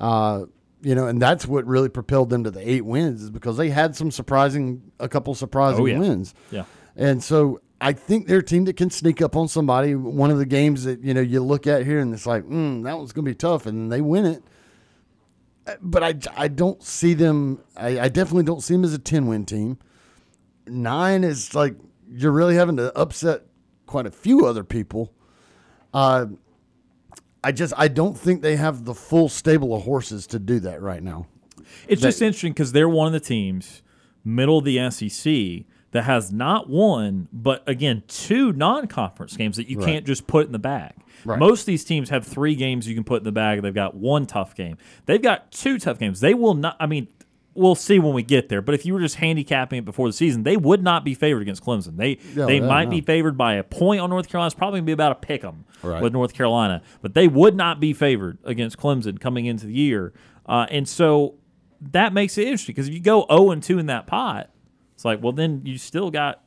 Uh, 0.00 0.44
you 0.82 0.94
know, 0.94 1.06
and 1.06 1.20
that's 1.20 1.46
what 1.46 1.66
really 1.66 1.88
propelled 1.88 2.30
them 2.30 2.44
to 2.44 2.50
the 2.50 2.60
eight 2.68 2.84
wins 2.84 3.22
is 3.22 3.30
because 3.30 3.56
they 3.56 3.70
had 3.70 3.96
some 3.96 4.10
surprising, 4.10 4.82
a 5.00 5.08
couple 5.08 5.34
surprising 5.34 5.82
Oh, 5.82 5.86
yeah. 5.86 5.98
wins. 5.98 6.34
Yeah. 6.50 6.64
And 6.94 7.22
so 7.22 7.60
I 7.80 7.92
think 7.92 8.26
they're 8.28 8.38
a 8.38 8.44
team 8.44 8.66
that 8.66 8.76
can 8.76 8.90
sneak 8.90 9.20
up 9.22 9.34
on 9.36 9.48
somebody. 9.48 9.94
One 9.94 10.30
of 10.30 10.38
the 10.38 10.46
games 10.46 10.84
that 10.84 11.00
you 11.02 11.12
know 11.14 11.20
you 11.20 11.42
look 11.42 11.66
at 11.66 11.84
here 11.84 11.98
and 12.00 12.12
it's 12.14 12.26
like, 12.26 12.44
mm, 12.44 12.84
that 12.84 12.96
one's 12.96 13.12
going 13.12 13.24
to 13.24 13.30
be 13.30 13.34
tough, 13.34 13.66
and 13.66 13.78
then 13.78 13.88
they 13.88 14.00
win 14.00 14.26
it. 14.26 14.42
Uh, 15.66 15.74
But 15.82 16.02
I, 16.02 16.14
I 16.36 16.48
don't 16.48 16.82
see 16.82 17.14
them. 17.14 17.60
I, 17.76 18.00
I 18.00 18.08
definitely 18.08 18.44
don't 18.44 18.62
see 18.62 18.74
them 18.74 18.84
as 18.84 18.94
a 18.94 18.98
ten 18.98 19.26
win 19.26 19.44
team. 19.44 19.78
Nine 20.66 21.24
is 21.24 21.54
like 21.54 21.74
you're 22.10 22.32
really 22.32 22.54
having 22.54 22.76
to 22.76 22.96
upset 22.96 23.42
quite 23.86 24.06
a 24.06 24.10
few 24.10 24.46
other 24.46 24.62
people. 24.64 25.12
Uh, 25.92 26.26
I 27.46 27.52
just 27.52 27.72
I 27.76 27.86
don't 27.86 28.18
think 28.18 28.42
they 28.42 28.56
have 28.56 28.84
the 28.84 28.92
full 28.92 29.28
stable 29.28 29.72
of 29.72 29.84
horses 29.84 30.26
to 30.28 30.40
do 30.40 30.58
that 30.60 30.82
right 30.82 31.00
now. 31.00 31.28
It's 31.86 32.02
just 32.02 32.20
interesting 32.20 32.52
because 32.52 32.72
they're 32.72 32.88
one 32.88 33.06
of 33.06 33.12
the 33.12 33.20
teams, 33.20 33.82
middle 34.24 34.58
of 34.58 34.64
the 34.64 34.90
SEC, 34.90 35.64
that 35.92 36.02
has 36.02 36.32
not 36.32 36.68
one, 36.68 37.28
but 37.32 37.62
again, 37.68 38.02
two 38.08 38.52
non 38.52 38.88
conference 38.88 39.36
games 39.36 39.58
that 39.58 39.70
you 39.70 39.78
can't 39.78 40.04
just 40.04 40.26
put 40.26 40.46
in 40.46 40.52
the 40.52 40.58
bag. 40.58 40.94
Right. 41.24 41.38
Most 41.38 41.60
of 41.60 41.66
these 41.66 41.84
teams 41.84 42.10
have 42.10 42.26
three 42.26 42.56
games 42.56 42.88
you 42.88 42.96
can 42.96 43.04
put 43.04 43.18
in 43.18 43.24
the 43.24 43.30
bag. 43.30 43.62
They've 43.62 43.72
got 43.72 43.94
one 43.94 44.26
tough 44.26 44.56
game. 44.56 44.76
They've 45.06 45.22
got 45.22 45.52
two 45.52 45.78
tough 45.78 46.00
games. 46.00 46.18
They 46.18 46.34
will 46.34 46.54
not, 46.54 46.76
I 46.80 46.86
mean, 46.86 47.06
we'll 47.56 47.74
see 47.74 47.98
when 47.98 48.12
we 48.14 48.22
get 48.22 48.48
there. 48.48 48.60
But 48.62 48.74
if 48.74 48.84
you 48.86 48.92
were 48.94 49.00
just 49.00 49.16
handicapping 49.16 49.78
it 49.80 49.84
before 49.84 50.08
the 50.08 50.12
season, 50.12 50.42
they 50.42 50.56
would 50.56 50.82
not 50.82 51.04
be 51.04 51.14
favored 51.14 51.42
against 51.42 51.64
Clemson. 51.64 51.96
They 51.96 52.18
Yeah, 52.34 52.46
they 52.46 52.58
yeah, 52.60 52.66
might 52.66 52.84
no. 52.84 52.90
be 52.90 53.00
favored 53.00 53.36
by 53.36 53.54
a 53.54 53.62
point 53.64 54.00
on 54.00 54.10
North 54.10 54.28
Carolina. 54.28 54.46
It's 54.46 54.54
probably 54.54 54.80
gonna 54.80 54.86
be 54.86 54.92
about 54.92 55.12
a 55.12 55.16
pick 55.16 55.44
'em 55.44 55.64
Right. 55.82 56.02
with 56.02 56.12
North 56.12 56.34
Carolina, 56.34 56.82
but 57.02 57.14
they 57.14 57.28
would 57.28 57.54
not 57.56 57.80
be 57.80 57.92
favored 57.92 58.38
against 58.44 58.76
Clemson 58.78 59.18
coming 59.20 59.46
into 59.46 59.66
the 59.66 59.74
year. 59.74 60.12
Uh, 60.46 60.66
and 60.70 60.86
so 60.88 61.34
that 61.80 62.12
makes 62.12 62.38
it 62.38 62.42
interesting 62.44 62.74
because 62.74 62.88
if 62.88 62.94
you 62.94 63.00
go 63.00 63.26
0 63.30 63.50
and 63.50 63.62
2 63.62 63.78
in 63.78 63.86
that 63.86 64.06
pot, 64.06 64.50
it's 64.94 65.04
like, 65.04 65.22
well, 65.22 65.32
then 65.32 65.62
you 65.64 65.76
still 65.78 66.10
got 66.10 66.42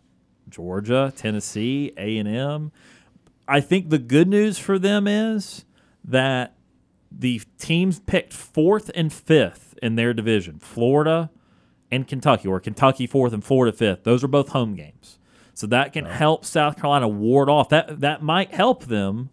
Georgia, 0.49 1.13
Tennessee, 1.15 1.91
A 1.97 2.17
and 2.17 2.27
M. 2.27 2.71
I 3.47 3.59
think 3.61 3.89
the 3.89 3.99
good 3.99 4.27
news 4.27 4.57
for 4.57 4.79
them 4.79 5.07
is 5.07 5.65
that 6.03 6.55
the 7.11 7.41
teams 7.57 7.99
picked 7.99 8.33
fourth 8.33 8.89
and 8.95 9.11
fifth 9.11 9.68
in 9.81 9.95
their 9.95 10.13
division, 10.13 10.59
Florida 10.59 11.29
and 11.91 12.07
Kentucky, 12.07 12.47
or 12.47 12.59
Kentucky 12.59 13.07
fourth 13.07 13.33
and 13.33 13.43
Florida 13.43 13.75
fifth. 13.75 14.03
Those 14.03 14.23
are 14.23 14.27
both 14.27 14.49
home 14.49 14.75
games. 14.75 15.17
So 15.53 15.67
that 15.67 15.91
can 15.91 16.05
help 16.05 16.45
South 16.45 16.77
Carolina 16.77 17.07
ward 17.07 17.49
off. 17.49 17.69
That 17.69 17.99
that 17.99 18.23
might 18.23 18.53
help 18.53 18.85
them 18.85 19.29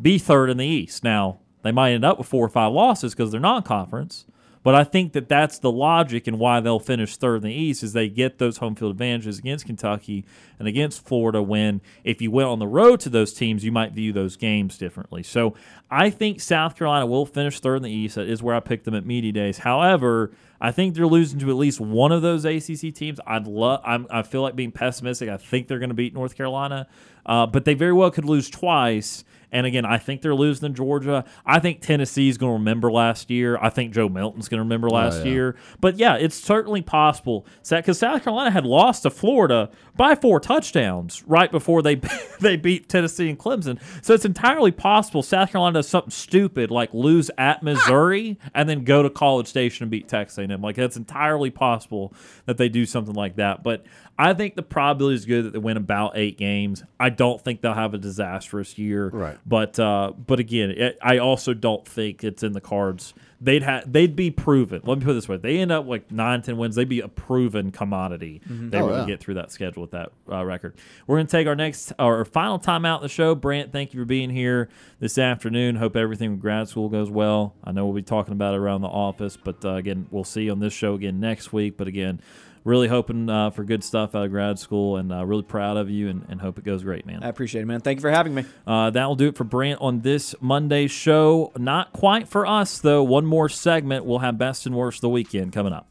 be 0.00 0.18
third 0.18 0.50
in 0.50 0.58
the 0.58 0.66
East. 0.66 1.02
Now, 1.04 1.40
they 1.62 1.72
might 1.72 1.92
end 1.92 2.04
up 2.04 2.18
with 2.18 2.26
four 2.26 2.44
or 2.44 2.50
five 2.50 2.72
losses 2.72 3.14
because 3.14 3.30
they're 3.30 3.40
non 3.40 3.62
conference. 3.62 4.26
But 4.62 4.74
I 4.74 4.84
think 4.84 5.14
that 5.14 5.28
that's 5.28 5.58
the 5.58 5.70
logic 5.70 6.26
and 6.26 6.38
why 6.38 6.60
they'll 6.60 6.80
finish 6.80 7.16
third 7.16 7.36
in 7.36 7.42
the 7.44 7.52
East 7.52 7.82
is 7.82 7.94
they 7.94 8.08
get 8.08 8.38
those 8.38 8.58
home 8.58 8.74
field 8.74 8.90
advantages 8.90 9.38
against 9.38 9.64
Kentucky 9.64 10.24
and 10.58 10.68
against 10.68 11.04
Florida. 11.04 11.42
When 11.42 11.80
if 12.04 12.20
you 12.20 12.30
went 12.30 12.48
on 12.48 12.58
the 12.58 12.66
road 12.66 13.00
to 13.00 13.08
those 13.08 13.32
teams, 13.32 13.64
you 13.64 13.72
might 13.72 13.92
view 13.92 14.12
those 14.12 14.36
games 14.36 14.76
differently. 14.76 15.22
So 15.22 15.54
I 15.90 16.10
think 16.10 16.40
South 16.40 16.76
Carolina 16.76 17.06
will 17.06 17.24
finish 17.24 17.58
third 17.58 17.76
in 17.76 17.82
the 17.84 17.90
East. 17.90 18.16
That 18.16 18.28
is 18.28 18.42
where 18.42 18.54
I 18.54 18.60
picked 18.60 18.84
them 18.84 18.94
at 18.94 19.06
media 19.06 19.32
days. 19.32 19.58
However, 19.58 20.32
I 20.60 20.72
think 20.72 20.94
they're 20.94 21.06
losing 21.06 21.38
to 21.38 21.48
at 21.48 21.56
least 21.56 21.80
one 21.80 22.12
of 22.12 22.20
those 22.20 22.44
ACC 22.44 22.94
teams. 22.94 23.18
I'd 23.26 23.46
love. 23.46 23.80
I 23.84 24.22
feel 24.22 24.42
like 24.42 24.56
being 24.56 24.72
pessimistic. 24.72 25.30
I 25.30 25.38
think 25.38 25.68
they're 25.68 25.78
going 25.78 25.88
to 25.88 25.94
beat 25.94 26.12
North 26.12 26.36
Carolina, 26.36 26.86
uh, 27.24 27.46
but 27.46 27.64
they 27.64 27.72
very 27.72 27.94
well 27.94 28.10
could 28.10 28.26
lose 28.26 28.50
twice. 28.50 29.24
And 29.52 29.66
again, 29.66 29.84
I 29.84 29.98
think 29.98 30.22
they're 30.22 30.34
losing 30.34 30.68
to 30.68 30.74
Georgia. 30.74 31.24
I 31.44 31.58
think 31.58 31.80
Tennessee's 31.80 32.38
going 32.38 32.50
to 32.50 32.58
remember 32.58 32.90
last 32.90 33.30
year. 33.30 33.58
I 33.60 33.70
think 33.70 33.92
Joe 33.92 34.08
Milton's 34.08 34.48
going 34.48 34.58
to 34.58 34.64
remember 34.64 34.88
oh, 34.88 34.94
last 34.94 35.24
yeah. 35.24 35.32
year. 35.32 35.56
But 35.80 35.98
yeah, 35.98 36.16
it's 36.16 36.36
certainly 36.36 36.82
possible 36.82 37.46
because 37.68 37.98
South 37.98 38.24
Carolina 38.24 38.50
had 38.50 38.64
lost 38.64 39.02
to 39.02 39.10
Florida 39.10 39.70
by 39.96 40.14
four 40.14 40.40
touchdowns 40.40 41.22
right 41.24 41.50
before 41.50 41.82
they 41.82 42.00
they 42.40 42.56
beat 42.56 42.88
Tennessee 42.88 43.28
and 43.28 43.38
Clemson. 43.38 43.80
So 44.02 44.14
it's 44.14 44.24
entirely 44.24 44.72
possible 44.72 45.22
South 45.22 45.50
Carolina 45.50 45.74
does 45.74 45.88
something 45.88 46.10
stupid 46.10 46.70
like 46.70 46.92
lose 46.94 47.30
at 47.38 47.62
Missouri 47.62 48.38
and 48.54 48.68
then 48.68 48.84
go 48.84 49.02
to 49.02 49.10
College 49.10 49.46
Station 49.46 49.84
and 49.84 49.90
beat 49.90 50.08
Texas 50.08 50.38
A&M. 50.38 50.60
Like 50.60 50.76
that's 50.76 50.96
entirely 50.96 51.50
possible 51.50 52.14
that 52.46 52.56
they 52.56 52.68
do 52.68 52.86
something 52.86 53.14
like 53.14 53.36
that. 53.36 53.62
But 53.62 53.84
I 54.22 54.34
think 54.34 54.54
the 54.54 54.62
probability 54.62 55.14
is 55.14 55.24
good 55.24 55.46
that 55.46 55.52
they 55.54 55.58
win 55.58 55.78
about 55.78 56.12
eight 56.14 56.36
games. 56.36 56.82
I 56.98 57.08
don't 57.08 57.40
think 57.40 57.62
they'll 57.62 57.72
have 57.72 57.94
a 57.94 57.98
disastrous 57.98 58.76
year. 58.76 59.08
Right. 59.08 59.38
But 59.46 59.78
uh, 59.78 60.12
but 60.14 60.38
again, 60.40 60.70
it, 60.72 60.98
I 61.00 61.18
also 61.18 61.54
don't 61.54 61.86
think 61.88 62.22
it's 62.22 62.42
in 62.42 62.52
the 62.52 62.60
cards. 62.60 63.14
They'd 63.42 63.62
have 63.62 63.90
they'd 63.90 64.14
be 64.14 64.30
proven. 64.30 64.82
Let 64.84 64.98
me 64.98 65.04
put 65.06 65.12
it 65.12 65.14
this 65.14 65.26
way: 65.26 65.38
they 65.38 65.56
end 65.60 65.72
up 65.72 65.86
like 65.86 66.10
nine, 66.12 66.42
ten 66.42 66.58
wins. 66.58 66.74
They'd 66.76 66.86
be 66.86 67.00
a 67.00 67.08
proven 67.08 67.70
commodity. 67.72 68.42
They 68.46 68.76
Oh, 68.78 68.86
really 68.88 69.00
yeah. 69.00 69.06
get 69.06 69.20
through 69.20 69.34
that 69.34 69.50
schedule 69.50 69.80
with 69.80 69.92
that 69.92 70.12
uh, 70.30 70.44
record. 70.44 70.74
We're 71.06 71.16
gonna 71.16 71.28
take 71.28 71.46
our 71.46 71.56
next 71.56 71.94
our 71.98 72.26
final 72.26 72.58
time 72.58 72.84
out 72.84 73.00
in 73.00 73.04
the 73.04 73.08
show. 73.08 73.34
Brant, 73.34 73.72
thank 73.72 73.94
you 73.94 74.00
for 74.02 74.04
being 74.04 74.28
here 74.28 74.68
this 74.98 75.16
afternoon. 75.16 75.76
Hope 75.76 75.96
everything 75.96 76.32
with 76.32 76.40
grad 76.40 76.68
school 76.68 76.90
goes 76.90 77.08
well. 77.10 77.54
I 77.64 77.72
know 77.72 77.86
we'll 77.86 77.94
be 77.94 78.02
talking 78.02 78.32
about 78.32 78.52
it 78.52 78.58
around 78.58 78.82
the 78.82 78.88
office, 78.88 79.38
but 79.42 79.64
uh, 79.64 79.76
again, 79.76 80.06
we'll 80.10 80.24
see 80.24 80.42
you 80.42 80.52
on 80.52 80.60
this 80.60 80.74
show 80.74 80.92
again 80.92 81.18
next 81.18 81.50
week. 81.54 81.78
But 81.78 81.88
again. 81.88 82.20
Really 82.64 82.88
hoping 82.88 83.30
uh, 83.30 83.50
for 83.50 83.64
good 83.64 83.82
stuff 83.82 84.14
out 84.14 84.24
of 84.24 84.30
grad 84.30 84.58
school, 84.58 84.96
and 84.96 85.12
uh, 85.12 85.24
really 85.24 85.42
proud 85.42 85.76
of 85.76 85.88
you, 85.88 86.08
and, 86.08 86.26
and 86.28 86.40
hope 86.40 86.58
it 86.58 86.64
goes 86.64 86.82
great, 86.82 87.06
man. 87.06 87.22
I 87.22 87.28
appreciate 87.28 87.62
it, 87.62 87.66
man. 87.66 87.80
Thank 87.80 87.98
you 87.98 88.02
for 88.02 88.10
having 88.10 88.34
me. 88.34 88.44
Uh, 88.66 88.90
that 88.90 89.06
will 89.06 89.16
do 89.16 89.28
it 89.28 89.36
for 89.36 89.44
Brant 89.44 89.80
on 89.80 90.00
this 90.00 90.34
Monday 90.40 90.86
show. 90.86 91.52
Not 91.56 91.92
quite 91.92 92.28
for 92.28 92.46
us, 92.46 92.78
though. 92.78 93.02
One 93.02 93.24
more 93.24 93.48
segment. 93.48 94.04
We'll 94.04 94.18
have 94.18 94.36
best 94.36 94.66
and 94.66 94.74
worst 94.74 94.98
of 94.98 95.02
the 95.02 95.08
weekend 95.08 95.52
coming 95.52 95.72
up. 95.72 95.89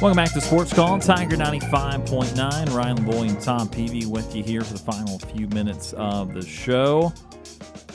Welcome 0.00 0.16
back 0.16 0.32
to 0.34 0.40
Sports 0.40 0.72
Call, 0.72 1.00
Tiger 1.00 1.36
95.9. 1.36 2.72
Ryan 2.72 2.98
Lavoie 2.98 3.30
and 3.30 3.40
Tom 3.40 3.68
Peavy 3.68 4.06
with 4.06 4.32
you 4.32 4.44
here 4.44 4.60
for 4.60 4.74
the 4.74 4.78
final 4.78 5.18
few 5.18 5.48
minutes 5.48 5.92
of 5.94 6.34
the 6.34 6.46
show. 6.46 7.12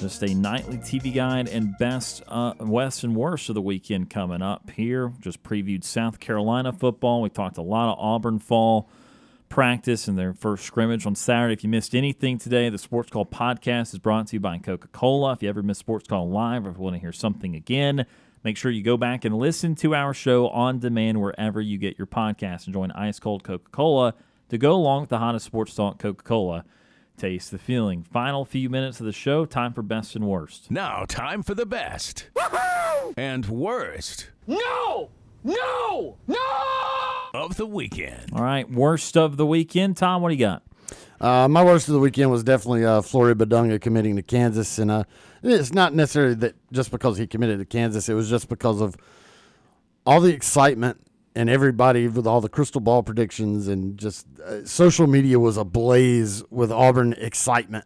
Just 0.01 0.21
a 0.21 0.35
nightly 0.35 0.75
TV 0.79 1.15
guide 1.15 1.47
and 1.47 1.77
best, 1.77 2.21
uh, 2.27 2.55
West 2.59 3.05
and 3.05 3.15
worst 3.15 3.47
of 3.47 3.55
the 3.55 3.61
weekend 3.61 4.09
coming 4.09 4.41
up 4.41 4.69
here. 4.71 5.13
Just 5.21 5.43
previewed 5.43 5.85
South 5.85 6.19
Carolina 6.19 6.73
football. 6.73 7.21
We 7.21 7.29
talked 7.29 7.57
a 7.57 7.61
lot 7.61 7.93
of 7.93 7.97
Auburn 7.97 8.39
fall 8.39 8.89
practice 9.47 10.09
and 10.09 10.19
their 10.19 10.33
first 10.33 10.65
scrimmage 10.65 11.05
on 11.05 11.15
Saturday. 11.15 11.53
If 11.53 11.63
you 11.63 11.69
missed 11.69 11.95
anything 11.95 12.37
today, 12.37 12.67
the 12.67 12.79
Sports 12.79 13.11
Call 13.11 13.25
podcast 13.25 13.93
is 13.93 13.99
brought 13.99 14.27
to 14.27 14.35
you 14.35 14.41
by 14.41 14.57
Coca 14.57 14.89
Cola. 14.89 15.31
If 15.31 15.41
you 15.41 15.47
ever 15.47 15.63
miss 15.63 15.77
Sports 15.77 16.09
Call 16.09 16.29
live 16.29 16.65
or 16.65 16.71
if 16.71 16.75
you 16.75 16.83
want 16.83 16.97
to 16.97 16.99
hear 16.99 17.13
something 17.13 17.55
again, 17.55 18.05
make 18.43 18.57
sure 18.57 18.71
you 18.71 18.83
go 18.83 18.97
back 18.97 19.25
and 19.25 19.35
listen 19.37 19.75
to 19.75 19.95
our 19.95 20.13
show 20.13 20.49
on 20.49 20.79
demand 20.79 21.21
wherever 21.21 21.61
you 21.61 21.77
get 21.77 21.97
your 21.97 22.07
podcast. 22.07 22.67
Enjoy 22.67 22.83
an 22.83 22.91
ice 22.91 23.19
cold 23.19 23.43
Coca 23.43 23.69
Cola 23.71 24.13
to 24.49 24.57
go 24.57 24.73
along 24.73 25.01
with 25.01 25.09
the 25.09 25.19
hottest 25.19 25.45
sports 25.45 25.75
talk 25.75 25.99
Coca 25.99 26.23
Cola. 26.23 26.65
Taste 27.17 27.51
the 27.51 27.59
feeling. 27.59 28.03
Final 28.03 28.43
few 28.43 28.69
minutes 28.69 28.99
of 28.99 29.05
the 29.05 29.11
show. 29.11 29.45
Time 29.45 29.71
for 29.73 29.83
best 29.83 30.15
and 30.15 30.25
worst. 30.25 30.71
Now, 30.71 31.05
time 31.07 31.43
for 31.43 31.53
the 31.53 31.65
best 31.65 32.29
and 33.15 33.45
worst 33.45 34.29
No! 34.47 35.09
No! 35.43 36.17
No! 36.27 36.37
of 37.33 37.57
the 37.57 37.65
weekend. 37.65 38.31
All 38.33 38.43
right, 38.43 38.69
worst 38.69 39.17
of 39.17 39.37
the 39.37 39.45
weekend. 39.45 39.97
Tom, 39.97 40.21
what 40.21 40.29
do 40.29 40.35
you 40.35 40.39
got? 40.39 40.63
Uh, 41.19 41.47
my 41.47 41.63
worst 41.63 41.87
of 41.87 41.93
the 41.93 41.99
weekend 41.99 42.29
was 42.29 42.43
definitely 42.43 42.85
uh, 42.85 43.01
Flory 43.01 43.33
Bidunga 43.33 43.79
committing 43.81 44.15
to 44.17 44.21
Kansas, 44.21 44.77
and 44.77 44.91
uh, 44.91 45.03
it's 45.43 45.73
not 45.73 45.93
necessarily 45.93 46.35
that 46.35 46.55
just 46.71 46.91
because 46.91 47.17
he 47.17 47.27
committed 47.27 47.59
to 47.59 47.65
Kansas. 47.65 48.07
It 48.09 48.13
was 48.13 48.29
just 48.29 48.49
because 48.49 48.81
of 48.81 48.95
all 50.05 50.21
the 50.21 50.33
excitement 50.33 50.99
and 51.35 51.49
everybody 51.49 52.07
with 52.07 52.27
all 52.27 52.41
the 52.41 52.49
crystal 52.49 52.81
ball 52.81 53.03
predictions 53.03 53.67
and 53.67 53.97
just 53.97 54.27
uh, 54.45 54.65
social 54.65 55.07
media 55.07 55.39
was 55.39 55.57
ablaze 55.57 56.43
with 56.49 56.71
Auburn 56.71 57.13
excitement 57.13 57.85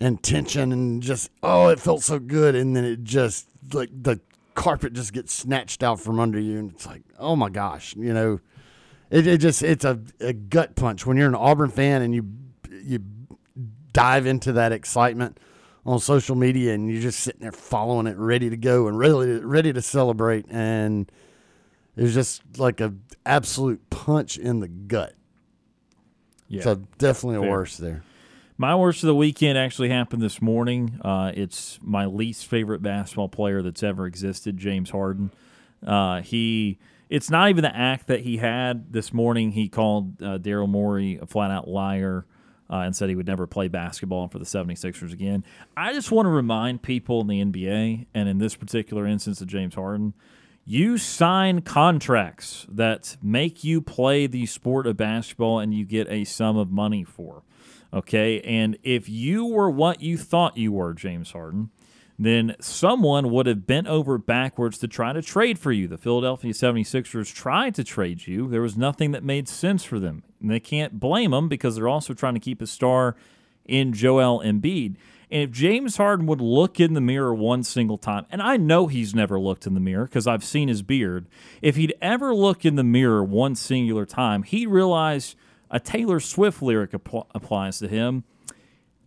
and 0.00 0.22
tension 0.22 0.72
and 0.72 1.02
just 1.02 1.30
oh 1.42 1.68
it 1.68 1.80
felt 1.80 2.02
so 2.02 2.18
good. 2.18 2.54
And 2.54 2.76
then 2.76 2.84
it 2.84 3.04
just 3.04 3.46
like 3.72 3.90
the 3.92 4.20
carpet 4.54 4.92
just 4.92 5.12
gets 5.12 5.32
snatched 5.32 5.82
out 5.82 5.98
from 5.98 6.20
under 6.20 6.38
you 6.38 6.58
and 6.58 6.72
it's 6.72 6.86
like 6.86 7.02
oh 7.18 7.36
my 7.36 7.48
gosh 7.48 7.96
you 7.96 8.12
know? 8.12 8.40
It, 9.10 9.26
it 9.26 9.38
just 9.38 9.62
it's 9.62 9.84
a, 9.84 10.00
a 10.20 10.32
gut 10.32 10.74
punch. 10.74 11.06
When 11.06 11.16
you're 11.16 11.28
an 11.28 11.34
Auburn 11.34 11.70
fan 11.70 12.02
and 12.02 12.14
you 12.14 12.26
you 12.82 13.00
dive 13.92 14.26
into 14.26 14.52
that 14.52 14.72
excitement 14.72 15.38
on 15.84 15.98
social 15.98 16.36
media 16.36 16.74
and 16.74 16.90
you're 16.90 17.02
just 17.02 17.20
sitting 17.20 17.40
there 17.40 17.52
following 17.52 18.06
it 18.06 18.16
ready 18.16 18.48
to 18.48 18.56
go 18.56 18.86
and 18.86 18.98
ready 18.98 19.32
ready 19.44 19.72
to 19.72 19.82
celebrate 19.82 20.46
and 20.48 21.10
it 21.96 22.02
was 22.02 22.14
just 22.14 22.42
like 22.56 22.80
a 22.80 22.94
absolute 23.26 23.90
punch 23.90 24.38
in 24.38 24.60
the 24.60 24.68
gut. 24.68 25.14
Yeah. 26.48 26.62
So 26.62 26.74
definitely 26.98 27.36
a 27.36 27.40
Fair. 27.40 27.50
worse 27.50 27.76
there. 27.76 28.02
My 28.58 28.74
worst 28.76 29.02
of 29.02 29.08
the 29.08 29.14
weekend 29.14 29.58
actually 29.58 29.88
happened 29.88 30.22
this 30.22 30.40
morning. 30.40 31.00
Uh, 31.02 31.32
it's 31.34 31.78
my 31.82 32.06
least 32.06 32.46
favorite 32.46 32.82
basketball 32.82 33.28
player 33.28 33.62
that's 33.62 33.82
ever 33.82 34.06
existed, 34.06 34.56
James 34.56 34.90
Harden. 34.90 35.32
Uh, 35.84 36.22
he. 36.22 36.78
It's 37.08 37.28
not 37.28 37.50
even 37.50 37.62
the 37.62 37.76
act 37.76 38.06
that 38.06 38.20
he 38.20 38.38
had 38.38 38.92
this 38.92 39.12
morning. 39.12 39.52
He 39.52 39.68
called 39.68 40.22
uh, 40.22 40.38
Daryl 40.38 40.68
Morey 40.68 41.18
a 41.20 41.26
flat 41.26 41.50
out 41.50 41.68
liar 41.68 42.24
uh, 42.72 42.78
and 42.78 42.96
said 42.96 43.10
he 43.10 43.14
would 43.14 43.26
never 43.26 43.46
play 43.46 43.68
basketball 43.68 44.28
for 44.28 44.38
the 44.38 44.46
76ers 44.46 45.12
again. 45.12 45.44
I 45.76 45.92
just 45.92 46.10
want 46.10 46.24
to 46.24 46.30
remind 46.30 46.82
people 46.82 47.20
in 47.20 47.26
the 47.26 47.44
NBA, 47.44 48.06
and 48.14 48.28
in 48.30 48.38
this 48.38 48.56
particular 48.56 49.06
instance 49.06 49.42
of 49.42 49.46
James 49.46 49.74
Harden, 49.74 50.14
you 50.64 50.96
sign 50.96 51.60
contracts 51.60 52.66
that 52.70 53.16
make 53.22 53.62
you 53.62 53.82
play 53.82 54.26
the 54.26 54.46
sport 54.46 54.86
of 54.86 54.96
basketball 54.96 55.58
and 55.58 55.74
you 55.74 55.84
get 55.84 56.08
a 56.08 56.24
sum 56.24 56.56
of 56.56 56.70
money 56.70 57.04
for. 57.04 57.42
Okay. 57.92 58.40
And 58.40 58.78
if 58.82 59.08
you 59.08 59.44
were 59.44 59.68
what 59.68 60.00
you 60.00 60.16
thought 60.16 60.56
you 60.56 60.72
were, 60.72 60.94
James 60.94 61.32
Harden, 61.32 61.70
then 62.18 62.54
someone 62.60 63.30
would 63.30 63.46
have 63.46 63.66
bent 63.66 63.86
over 63.86 64.18
backwards 64.18 64.78
to 64.78 64.88
try 64.88 65.12
to 65.12 65.22
trade 65.22 65.58
for 65.58 65.72
you. 65.72 65.88
The 65.88 65.98
Philadelphia 65.98 66.52
76ers 66.52 67.34
tried 67.34 67.74
to 67.76 67.84
trade 67.84 68.26
you. 68.26 68.48
There 68.48 68.62
was 68.62 68.76
nothing 68.76 69.12
that 69.12 69.24
made 69.24 69.48
sense 69.48 69.82
for 69.82 69.98
them. 69.98 70.22
And 70.40 70.50
they 70.50 70.60
can't 70.60 71.00
blame 71.00 71.30
them 71.30 71.48
because 71.48 71.76
they're 71.76 71.88
also 71.88 72.14
trying 72.14 72.34
to 72.34 72.40
keep 72.40 72.60
a 72.60 72.66
star 72.66 73.16
in 73.64 73.92
Joel 73.92 74.40
Embiid. 74.40 74.96
And 75.30 75.42
if 75.44 75.50
James 75.50 75.96
Harden 75.96 76.26
would 76.26 76.42
look 76.42 76.78
in 76.78 76.92
the 76.92 77.00
mirror 77.00 77.34
one 77.34 77.62
single 77.62 77.96
time, 77.96 78.26
and 78.30 78.42
I 78.42 78.58
know 78.58 78.86
he's 78.86 79.14
never 79.14 79.40
looked 79.40 79.66
in 79.66 79.72
the 79.72 79.80
mirror 79.80 80.04
because 80.04 80.26
I've 80.26 80.44
seen 80.44 80.68
his 80.68 80.82
beard, 80.82 81.26
if 81.62 81.76
he'd 81.76 81.94
ever 82.02 82.34
look 82.34 82.66
in 82.66 82.76
the 82.76 82.84
mirror 82.84 83.24
one 83.24 83.54
singular 83.54 84.04
time, 84.04 84.42
he'd 84.42 84.66
realize 84.66 85.34
a 85.70 85.80
Taylor 85.80 86.20
Swift 86.20 86.60
lyric 86.60 86.92
app- 86.92 87.28
applies 87.34 87.78
to 87.78 87.88
him. 87.88 88.24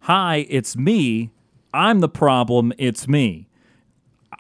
Hi, 0.02 0.48
it's 0.50 0.76
me. 0.76 1.30
I'm 1.76 2.00
the 2.00 2.08
problem. 2.08 2.72
It's 2.78 3.06
me. 3.06 3.50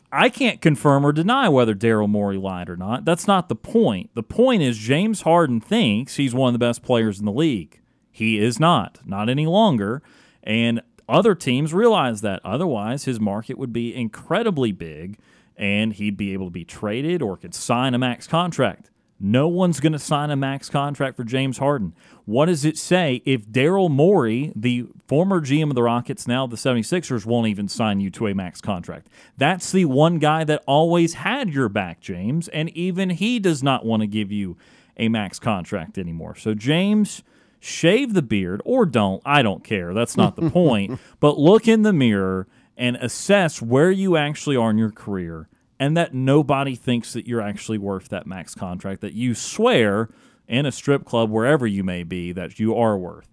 I 0.09 0.29
can't 0.29 0.61
confirm 0.61 1.05
or 1.05 1.11
deny 1.11 1.49
whether 1.49 1.75
Daryl 1.75 2.07
Morey 2.07 2.37
lied 2.37 2.69
or 2.69 2.77
not. 2.77 3.03
That's 3.03 3.27
not 3.27 3.49
the 3.49 3.55
point. 3.55 4.09
The 4.15 4.23
point 4.23 4.61
is 4.61 4.77
James 4.77 5.23
Harden 5.23 5.59
thinks 5.59 6.15
he's 6.15 6.33
one 6.33 6.47
of 6.47 6.53
the 6.53 6.65
best 6.65 6.81
players 6.81 7.19
in 7.19 7.25
the 7.25 7.33
league. 7.33 7.81
He 8.09 8.39
is 8.39 8.57
not, 8.57 8.99
not 9.03 9.27
any 9.27 9.45
longer. 9.45 10.01
And 10.41 10.81
other 11.09 11.35
teams 11.35 11.73
realize 11.73 12.21
that. 12.21 12.39
Otherwise, 12.45 13.03
his 13.03 13.19
market 13.19 13.57
would 13.57 13.73
be 13.73 13.93
incredibly 13.93 14.71
big 14.71 15.19
and 15.57 15.91
he'd 15.91 16.15
be 16.15 16.31
able 16.31 16.45
to 16.45 16.51
be 16.51 16.63
traded 16.63 17.21
or 17.21 17.35
could 17.35 17.53
sign 17.53 17.93
a 17.93 17.97
max 17.97 18.27
contract. 18.27 18.91
No 19.19 19.47
one's 19.47 19.79
going 19.79 19.93
to 19.93 19.99
sign 19.99 20.29
a 20.29 20.35
max 20.35 20.69
contract 20.69 21.15
for 21.15 21.23
James 21.23 21.57
Harden. 21.57 21.93
What 22.25 22.47
does 22.47 22.65
it 22.65 22.77
say 22.77 23.21
if 23.25 23.47
Daryl 23.47 23.89
Morey, 23.89 24.51
the 24.55 24.87
former 25.07 25.39
GM 25.39 25.69
of 25.69 25.75
the 25.75 25.83
Rockets, 25.83 26.27
now 26.27 26.45
the 26.47 26.57
76ers, 26.57 27.25
won't 27.25 27.47
even 27.47 27.69
sign 27.69 28.01
you 28.01 28.09
to 28.11 28.27
a 28.27 28.35
max 28.35 28.59
contract? 28.59 29.07
That's 29.37 29.71
the 29.71 29.85
one 29.85 30.19
guy 30.19 30.43
that 30.43 30.63
always 30.67 31.13
had 31.15 31.53
your 31.53 31.69
back, 31.69 32.01
James, 32.01 32.49
and 32.49 32.69
even 32.71 33.11
he 33.11 33.39
does 33.39 33.63
not 33.63 33.85
want 33.85 34.01
to 34.01 34.07
give 34.07 34.31
you 34.31 34.57
a 34.97 35.07
max 35.07 35.39
contract 35.39 35.97
anymore. 35.97 36.35
So, 36.35 36.53
James, 36.53 37.23
shave 37.59 38.13
the 38.13 38.21
beard 38.21 38.61
or 38.65 38.85
don't. 38.85 39.21
I 39.25 39.41
don't 39.41 39.63
care. 39.63 39.93
That's 39.93 40.17
not 40.17 40.35
the 40.35 40.49
point. 40.51 40.99
But 41.21 41.37
look 41.37 41.67
in 41.69 41.83
the 41.83 41.93
mirror 41.93 42.47
and 42.77 42.97
assess 42.97 43.61
where 43.61 43.91
you 43.91 44.17
actually 44.17 44.57
are 44.57 44.71
in 44.71 44.77
your 44.77 44.91
career 44.91 45.47
and 45.79 45.95
that 45.97 46.13
nobody 46.13 46.75
thinks 46.75 47.13
that 47.13 47.27
you're 47.27 47.41
actually 47.41 47.77
worth 47.77 48.09
that 48.09 48.27
max 48.27 48.55
contract 48.55 49.01
that 49.01 49.13
you 49.13 49.33
swear 49.33 50.09
in 50.47 50.65
a 50.65 50.71
strip 50.71 51.05
club, 51.05 51.29
wherever 51.29 51.65
you 51.65 51.83
may 51.83 52.03
be, 52.03 52.31
that 52.31 52.59
you 52.59 52.75
are 52.75 52.97
worth. 52.97 53.27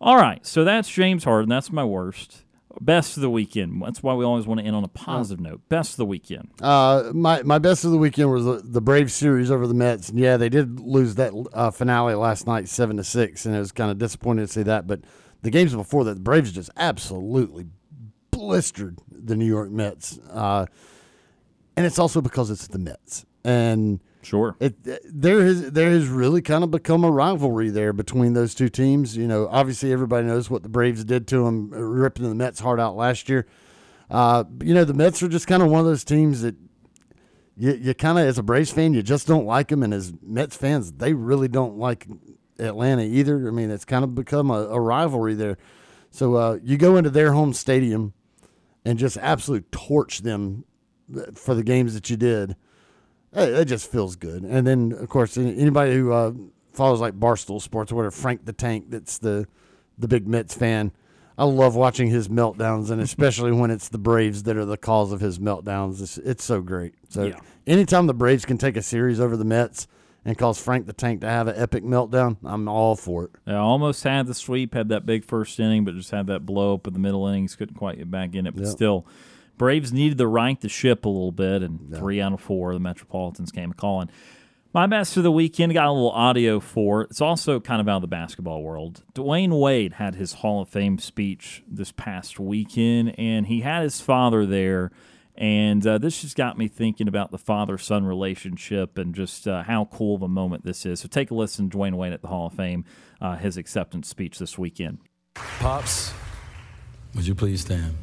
All 0.00 0.16
right, 0.16 0.44
so 0.46 0.64
that's 0.64 0.88
James 0.88 1.24
Harden. 1.24 1.48
That's 1.48 1.70
my 1.70 1.84
worst. 1.84 2.44
Best 2.80 3.16
of 3.16 3.20
the 3.20 3.30
weekend. 3.30 3.80
That's 3.82 4.02
why 4.02 4.14
we 4.14 4.24
always 4.24 4.46
want 4.46 4.58
to 4.58 4.66
end 4.66 4.74
on 4.74 4.82
a 4.82 4.88
positive 4.88 5.40
note. 5.40 5.60
Best 5.68 5.92
of 5.92 5.96
the 5.98 6.06
weekend. 6.06 6.48
Uh, 6.60 7.12
my 7.14 7.40
my 7.42 7.58
best 7.58 7.84
of 7.84 7.92
the 7.92 7.98
weekend 7.98 8.32
was 8.32 8.44
the, 8.44 8.62
the 8.64 8.80
Braves 8.80 9.14
series 9.14 9.48
over 9.48 9.68
the 9.68 9.74
Mets. 9.74 10.08
And 10.08 10.18
yeah, 10.18 10.36
they 10.36 10.48
did 10.48 10.80
lose 10.80 11.14
that 11.14 11.32
uh, 11.52 11.70
finale 11.70 12.14
last 12.14 12.48
night, 12.48 12.68
seven 12.68 12.96
to 12.96 13.04
six, 13.04 13.46
and 13.46 13.54
it 13.54 13.60
was 13.60 13.70
kind 13.70 13.92
of 13.92 13.98
disappointing 13.98 14.44
to 14.46 14.52
see 14.52 14.64
that. 14.64 14.88
But 14.88 15.02
the 15.42 15.50
games 15.50 15.72
before 15.72 16.02
that, 16.04 16.14
the 16.14 16.20
Braves 16.20 16.50
just 16.50 16.70
absolutely 16.76 17.66
blistered 18.32 18.98
the 19.08 19.36
New 19.36 19.46
York 19.46 19.70
Mets. 19.70 20.18
Uh, 20.28 20.66
and 21.76 21.86
it's 21.86 21.98
also 21.98 22.20
because 22.20 22.50
it's 22.50 22.66
the 22.66 22.78
Mets, 22.78 23.24
and 23.44 24.00
Sure. 24.22 24.56
it 24.58 24.76
there 25.04 25.44
has 25.44 25.72
there 25.72 25.90
has 25.90 26.08
really 26.08 26.40
kind 26.40 26.64
of 26.64 26.70
become 26.70 27.04
a 27.04 27.10
rivalry 27.10 27.68
there 27.70 27.92
between 27.92 28.32
those 28.32 28.54
two 28.54 28.68
teams. 28.68 29.16
You 29.16 29.26
know, 29.26 29.48
obviously 29.50 29.92
everybody 29.92 30.26
knows 30.26 30.48
what 30.48 30.62
the 30.62 30.68
Braves 30.68 31.04
did 31.04 31.28
to 31.28 31.44
them, 31.44 31.70
ripping 31.70 32.28
the 32.28 32.34
Mets 32.34 32.60
heart 32.60 32.80
out 32.80 32.96
last 32.96 33.28
year. 33.28 33.46
Uh, 34.10 34.44
you 34.62 34.74
know, 34.74 34.84
the 34.84 34.94
Mets 34.94 35.22
are 35.22 35.28
just 35.28 35.46
kind 35.46 35.62
of 35.62 35.70
one 35.70 35.80
of 35.80 35.86
those 35.86 36.04
teams 36.04 36.42
that 36.42 36.54
you, 37.56 37.72
you 37.72 37.94
kind 37.94 38.18
of, 38.18 38.26
as 38.26 38.38
a 38.38 38.42
Braves 38.42 38.70
fan, 38.70 38.94
you 38.94 39.02
just 39.02 39.26
don't 39.26 39.46
like 39.46 39.68
them, 39.68 39.82
and 39.82 39.94
as 39.94 40.12
Mets 40.22 40.56
fans, 40.56 40.92
they 40.92 41.12
really 41.12 41.48
don't 41.48 41.76
like 41.76 42.06
Atlanta 42.58 43.02
either. 43.02 43.48
I 43.48 43.50
mean, 43.50 43.70
it's 43.70 43.84
kind 43.84 44.04
of 44.04 44.14
become 44.14 44.50
a, 44.50 44.68
a 44.68 44.80
rivalry 44.80 45.34
there. 45.34 45.58
So 46.10 46.34
uh, 46.34 46.58
you 46.62 46.76
go 46.76 46.96
into 46.96 47.10
their 47.10 47.32
home 47.32 47.52
stadium 47.52 48.12
and 48.84 48.98
just 48.98 49.16
absolutely 49.16 49.66
torch 49.70 50.20
them 50.20 50.64
for 51.34 51.54
the 51.54 51.62
games 51.62 51.94
that 51.94 52.10
you 52.10 52.16
did. 52.16 52.56
It, 53.32 53.64
just 53.64 53.90
feels 53.90 54.14
good. 54.14 54.42
And 54.44 54.64
then, 54.66 54.92
of 54.92 55.08
course, 55.08 55.36
anybody 55.36 55.94
who 55.94 56.12
uh, 56.12 56.32
follows 56.72 57.00
like 57.00 57.18
Barstool 57.18 57.60
Sports 57.60 57.90
or 57.90 57.96
whatever, 57.96 58.12
Frank 58.12 58.44
the 58.44 58.52
Tank, 58.52 58.86
that's 58.90 59.18
the 59.18 59.46
the 59.98 60.06
big 60.08 60.26
Mets 60.28 60.54
fan. 60.54 60.92
I 61.36 61.44
love 61.44 61.74
watching 61.74 62.08
his 62.10 62.28
meltdowns, 62.28 62.90
and 62.90 63.00
especially 63.00 63.50
when 63.52 63.70
it's 63.72 63.88
the 63.88 63.98
Braves 63.98 64.44
that 64.44 64.56
are 64.56 64.64
the 64.64 64.76
cause 64.76 65.10
of 65.12 65.20
his 65.20 65.38
meltdowns. 65.40 66.00
It's, 66.00 66.18
it's 66.18 66.44
so 66.44 66.60
great. 66.60 66.94
So, 67.08 67.24
Yeah. 67.24 67.40
anytime 67.66 68.06
the 68.06 68.14
Braves 68.14 68.44
can 68.44 68.56
take 68.58 68.76
a 68.76 68.82
series 68.82 69.18
over 69.20 69.36
the 69.36 69.44
Mets 69.44 69.88
and 70.24 70.38
cause 70.38 70.60
Frank 70.60 70.86
the 70.86 70.92
Tank 70.92 71.20
to 71.22 71.28
have 71.28 71.48
an 71.48 71.54
epic 71.56 71.82
meltdown, 71.84 72.36
I'm 72.44 72.68
all 72.68 72.94
for 72.96 73.24
it. 73.24 73.30
I 73.48 73.54
almost 73.54 74.04
had 74.04 74.26
the 74.28 74.34
sweep, 74.34 74.74
had 74.74 74.88
that 74.90 75.06
big 75.06 75.24
first 75.24 75.58
inning, 75.58 75.84
but 75.84 75.94
just 75.96 76.12
had 76.12 76.28
that 76.28 76.46
blow 76.46 76.74
up 76.74 76.86
in 76.86 76.92
the 76.92 77.00
middle 77.00 77.26
innings. 77.26 77.56
Couldn't 77.56 77.76
quite 77.76 77.98
get 77.98 78.10
back 78.12 78.34
in 78.36 78.46
it, 78.46 78.54
but 78.54 78.64
Yep. 78.64 78.72
still, 78.72 79.06
Braves 79.56 79.92
needed 79.92 80.18
to 80.18 80.26
rank 80.26 80.60
the 80.60 80.68
ship 80.68 81.04
a 81.04 81.08
little 81.08 81.32
bit, 81.32 81.62
and 81.62 81.94
three 81.94 82.20
out 82.20 82.32
of 82.32 82.40
four 82.40 82.72
the 82.72 82.80
Metropolitans 82.80 83.50
came 83.50 83.72
calling. 83.72 84.10
My 84.72 84.88
best 84.88 85.16
of 85.16 85.22
the 85.22 85.30
weekend 85.30 85.72
got 85.72 85.86
a 85.86 85.92
little 85.92 86.10
audio 86.10 86.58
for. 86.58 87.02
it. 87.02 87.10
It's 87.10 87.20
also 87.20 87.60
kind 87.60 87.80
of 87.80 87.88
out 87.88 87.96
of 87.96 88.02
the 88.02 88.08
basketball 88.08 88.60
world. 88.60 89.04
Dwyane 89.14 89.60
Wade 89.60 89.94
had 89.94 90.16
his 90.16 90.32
Hall 90.32 90.62
of 90.62 90.68
Fame 90.68 90.98
speech 90.98 91.62
this 91.68 91.92
past 91.92 92.40
weekend, 92.40 93.14
and 93.16 93.46
he 93.46 93.60
had 93.60 93.84
his 93.84 94.00
father 94.00 94.44
there. 94.44 94.90
And 95.36 95.86
uh, 95.86 95.98
this 95.98 96.22
just 96.22 96.36
got 96.36 96.58
me 96.58 96.66
thinking 96.66 97.06
about 97.06 97.30
the 97.30 97.38
father 97.38 97.78
son 97.78 98.04
relationship 98.04 98.98
and 98.98 99.14
just 99.14 99.46
uh, 99.46 99.62
how 99.62 99.84
cool 99.86 100.16
of 100.16 100.22
a 100.22 100.28
moment 100.28 100.64
this 100.64 100.84
is. 100.84 101.00
So 101.00 101.08
take 101.08 101.30
a 101.30 101.34
listen 101.34 101.70
to 101.70 101.76
Dwyane 101.76 101.94
Wade 101.94 102.12
at 102.12 102.22
the 102.22 102.28
Hall 102.28 102.48
of 102.48 102.54
Fame, 102.54 102.84
uh, 103.20 103.36
his 103.36 103.56
acceptance 103.56 104.08
speech 104.08 104.40
this 104.40 104.58
weekend. 104.58 104.98
Pops, 105.34 106.12
would 107.14 107.28
you 107.28 107.34
please 107.36 107.60
stand? 107.60 107.94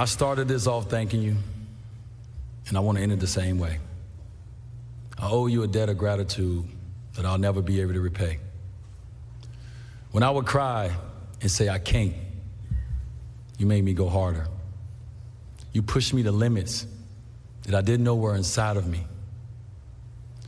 I 0.00 0.06
started 0.06 0.48
this 0.48 0.66
off 0.66 0.88
thanking 0.88 1.20
you, 1.20 1.36
and 2.68 2.74
I 2.74 2.80
want 2.80 2.96
to 2.96 3.02
end 3.02 3.12
it 3.12 3.20
the 3.20 3.26
same 3.26 3.58
way. 3.58 3.80
I 5.18 5.28
owe 5.28 5.46
you 5.46 5.62
a 5.62 5.66
debt 5.66 5.90
of 5.90 5.98
gratitude 5.98 6.64
that 7.12 7.26
I'll 7.26 7.36
never 7.36 7.60
be 7.60 7.82
able 7.82 7.92
to 7.92 8.00
repay. 8.00 8.38
When 10.10 10.22
I 10.22 10.30
would 10.30 10.46
cry 10.46 10.90
and 11.42 11.50
say, 11.50 11.68
I 11.68 11.78
can't, 11.78 12.14
you 13.58 13.66
made 13.66 13.84
me 13.84 13.92
go 13.92 14.08
harder. 14.08 14.46
You 15.74 15.82
pushed 15.82 16.14
me 16.14 16.22
to 16.22 16.32
limits 16.32 16.86
that 17.64 17.74
I 17.74 17.82
didn't 17.82 18.04
know 18.04 18.16
were 18.16 18.34
inside 18.34 18.78
of 18.78 18.86
me. 18.86 19.04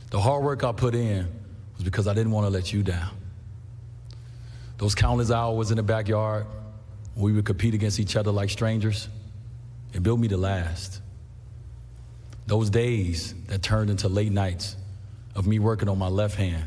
The 0.09 0.19
hard 0.19 0.43
work 0.43 0.63
I 0.63 0.71
put 0.71 0.95
in 0.95 1.27
was 1.75 1.83
because 1.83 2.07
I 2.07 2.15
didn't 2.15 2.31
want 2.31 2.47
to 2.47 2.49
let 2.49 2.73
you 2.73 2.81
down. 2.81 3.11
Those 4.79 4.95
countless 4.95 5.29
hours 5.29 5.69
in 5.69 5.77
the 5.77 5.83
backyard, 5.83 6.47
we 7.15 7.33
would 7.33 7.45
compete 7.45 7.75
against 7.75 7.99
each 7.99 8.15
other 8.15 8.31
like 8.31 8.49
strangers, 8.49 9.09
it 9.93 10.03
built 10.03 10.19
me 10.19 10.27
to 10.29 10.37
last. 10.37 11.01
Those 12.47 12.69
days 12.69 13.33
that 13.47 13.61
turned 13.61 13.89
into 13.89 14.09
late 14.09 14.31
nights 14.31 14.75
of 15.35 15.47
me 15.47 15.59
working 15.59 15.87
on 15.87 15.97
my 15.97 16.07
left 16.09 16.35
hand 16.35 16.65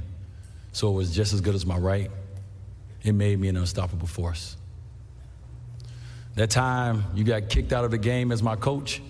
so 0.77 0.91
it 0.91 0.93
was 0.93 1.15
just 1.15 1.33
as 1.33 1.41
good 1.41 1.55
as 1.55 1.65
my 1.65 1.79
right, 1.79 2.11
it 3.03 3.13
made 3.13 3.41
me 3.41 3.49
an 3.49 3.57
unstoppable 3.57 4.07
force. 4.07 4.59
That 6.35 6.51
time 6.51 7.03
you 7.15 7.25
got 7.25 7.49
kicked 7.49 7.73
out 7.73 7.87
of 7.87 7.91
the 7.91 7.97
game 7.97 8.31
as 8.31 8.43
my 8.43 8.57
coach 8.57 9.01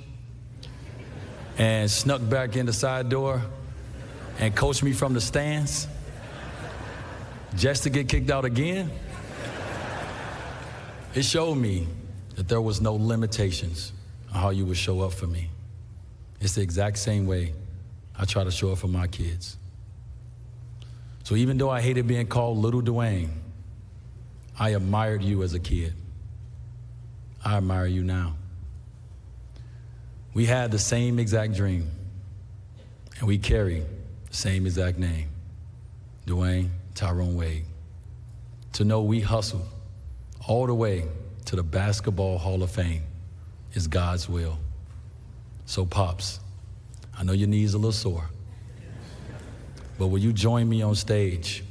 and 1.59 1.91
snuck 1.91 2.21
back 2.29 2.55
in 2.55 2.67
the 2.67 2.73
side 2.73 3.09
door 3.09 3.43
and 4.39 4.55
coached 4.55 4.85
me 4.85 4.93
from 4.93 5.13
the 5.13 5.21
stands 5.21 5.89
just 7.57 7.83
to 7.83 7.91
get 7.91 8.09
kicked 8.09 8.31
out 8.31 8.45
again. 8.45 8.89
It 11.17 11.25
showed 11.25 11.57
me 11.57 11.89
that 12.37 12.47
there 12.47 12.61
was 12.61 12.81
no 12.81 12.95
limitations 12.95 13.91
on 13.91 13.96
how 14.37 14.51
you 14.51 14.67
would 14.67 14.77
show 14.77 15.01
up 15.01 15.13
for 15.13 15.27
me. 15.27 15.51
It's 16.41 16.55
the 16.55 16.63
exact 16.63 16.99
same 16.99 17.27
way 17.27 17.55
I 18.19 18.25
try 18.25 18.45
to 18.45 18.51
show 18.51 18.73
up 18.73 18.79
for 18.79 18.89
my 18.89 19.07
kids. 19.07 19.57
So 21.25 21.35
even 21.35 21.59
though 21.59 21.71
I 21.71 21.81
hated 21.81 22.07
being 22.07 22.27
called 22.27 22.59
Little 22.59 22.83
Dwyane, 22.83 23.31
I 24.59 24.71
admired 24.71 25.23
you 25.23 25.43
as 25.43 25.55
a 25.55 25.59
kid. 25.59 25.95
I 27.45 27.57
admire 27.57 27.87
you 27.87 28.05
now. 28.05 28.37
We 30.35 30.47
had 30.47 30.71
the 30.71 30.79
same 30.79 31.19
exact 31.19 31.55
dream, 31.55 31.91
and 33.19 33.27
we 33.27 33.39
carry 33.39 33.85
the 34.31 34.37
same 34.37 34.67
exact 34.67 34.99
name 34.99 35.29
Dwyane 36.27 36.69
Tyrone 36.95 37.37
Wade. 37.37 37.65
To 38.75 38.85
know 38.85 39.03
we 39.03 39.21
hustled 39.21 39.67
all 40.47 40.67
the 40.67 40.75
way 40.75 41.07
to 41.47 41.57
the 41.57 41.63
Basketball 41.63 42.39
Hall 42.39 42.63
of 42.63 42.71
Fame 42.71 43.03
is 43.77 43.87
God's 43.87 44.27
will. 44.29 44.57
So, 45.67 45.85
Pops, 45.85 46.41
I 47.17 47.23
know 47.23 47.33
your 47.33 47.47
knees 47.47 47.75
a 47.75 47.77
little 47.77 47.93
sore, 47.93 48.25
but 49.99 50.07
will 50.07 50.19
you 50.19 50.33
join 50.33 50.67
me 50.69 50.81
on 50.81 50.95
stage 50.95 51.63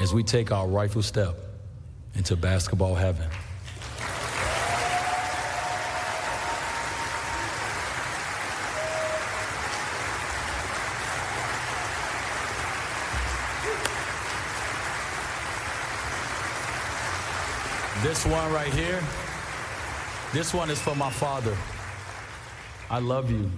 as 0.00 0.14
we 0.14 0.22
take 0.22 0.52
our 0.52 0.68
rightful 0.68 1.02
step 1.02 1.36
into 2.14 2.36
basketball 2.36 2.94
heaven? 2.94 3.28
This 18.02 18.24
one 18.26 18.52
right 18.52 18.72
here, 18.72 19.02
this 20.34 20.52
one 20.52 20.68
is 20.68 20.80
for 20.80 20.96
my 20.96 21.10
father. 21.10 21.56
I 22.90 22.98
love 22.98 23.30
you, 23.30 23.48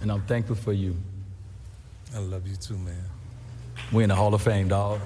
and 0.00 0.12
I'm 0.12 0.22
thankful 0.22 0.54
for 0.54 0.72
you. 0.72 0.96
I 2.14 2.20
love 2.20 2.46
you 2.46 2.54
too, 2.54 2.78
man. 2.78 3.04
We 3.92 4.04
in 4.04 4.08
the 4.08 4.14
Hall 4.14 4.32
of 4.32 4.40
Fame, 4.40 4.68
dog. 4.68 5.00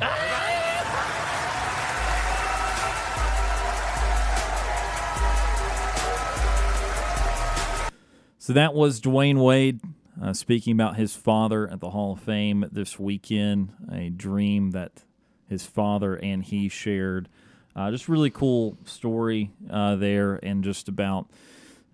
So 8.38 8.52
that 8.52 8.74
was 8.74 9.00
Dwyane 9.00 9.42
Wade 9.42 9.80
uh, 10.22 10.34
speaking 10.34 10.74
about 10.74 10.96
his 10.96 11.16
father 11.16 11.66
at 11.66 11.80
the 11.80 11.90
Hall 11.90 12.12
of 12.12 12.20
Fame 12.20 12.66
this 12.70 12.98
weekend, 12.98 13.72
a 13.90 14.10
dream 14.10 14.72
that 14.72 15.04
his 15.48 15.64
father 15.64 16.16
and 16.16 16.44
he 16.44 16.68
shared. 16.68 17.30
Uh, 17.76 17.90
just 17.90 18.08
really 18.08 18.30
cool 18.30 18.78
story 18.84 19.50
uh, 19.70 19.96
there, 19.96 20.36
and 20.42 20.62
just 20.62 20.88
about 20.88 21.28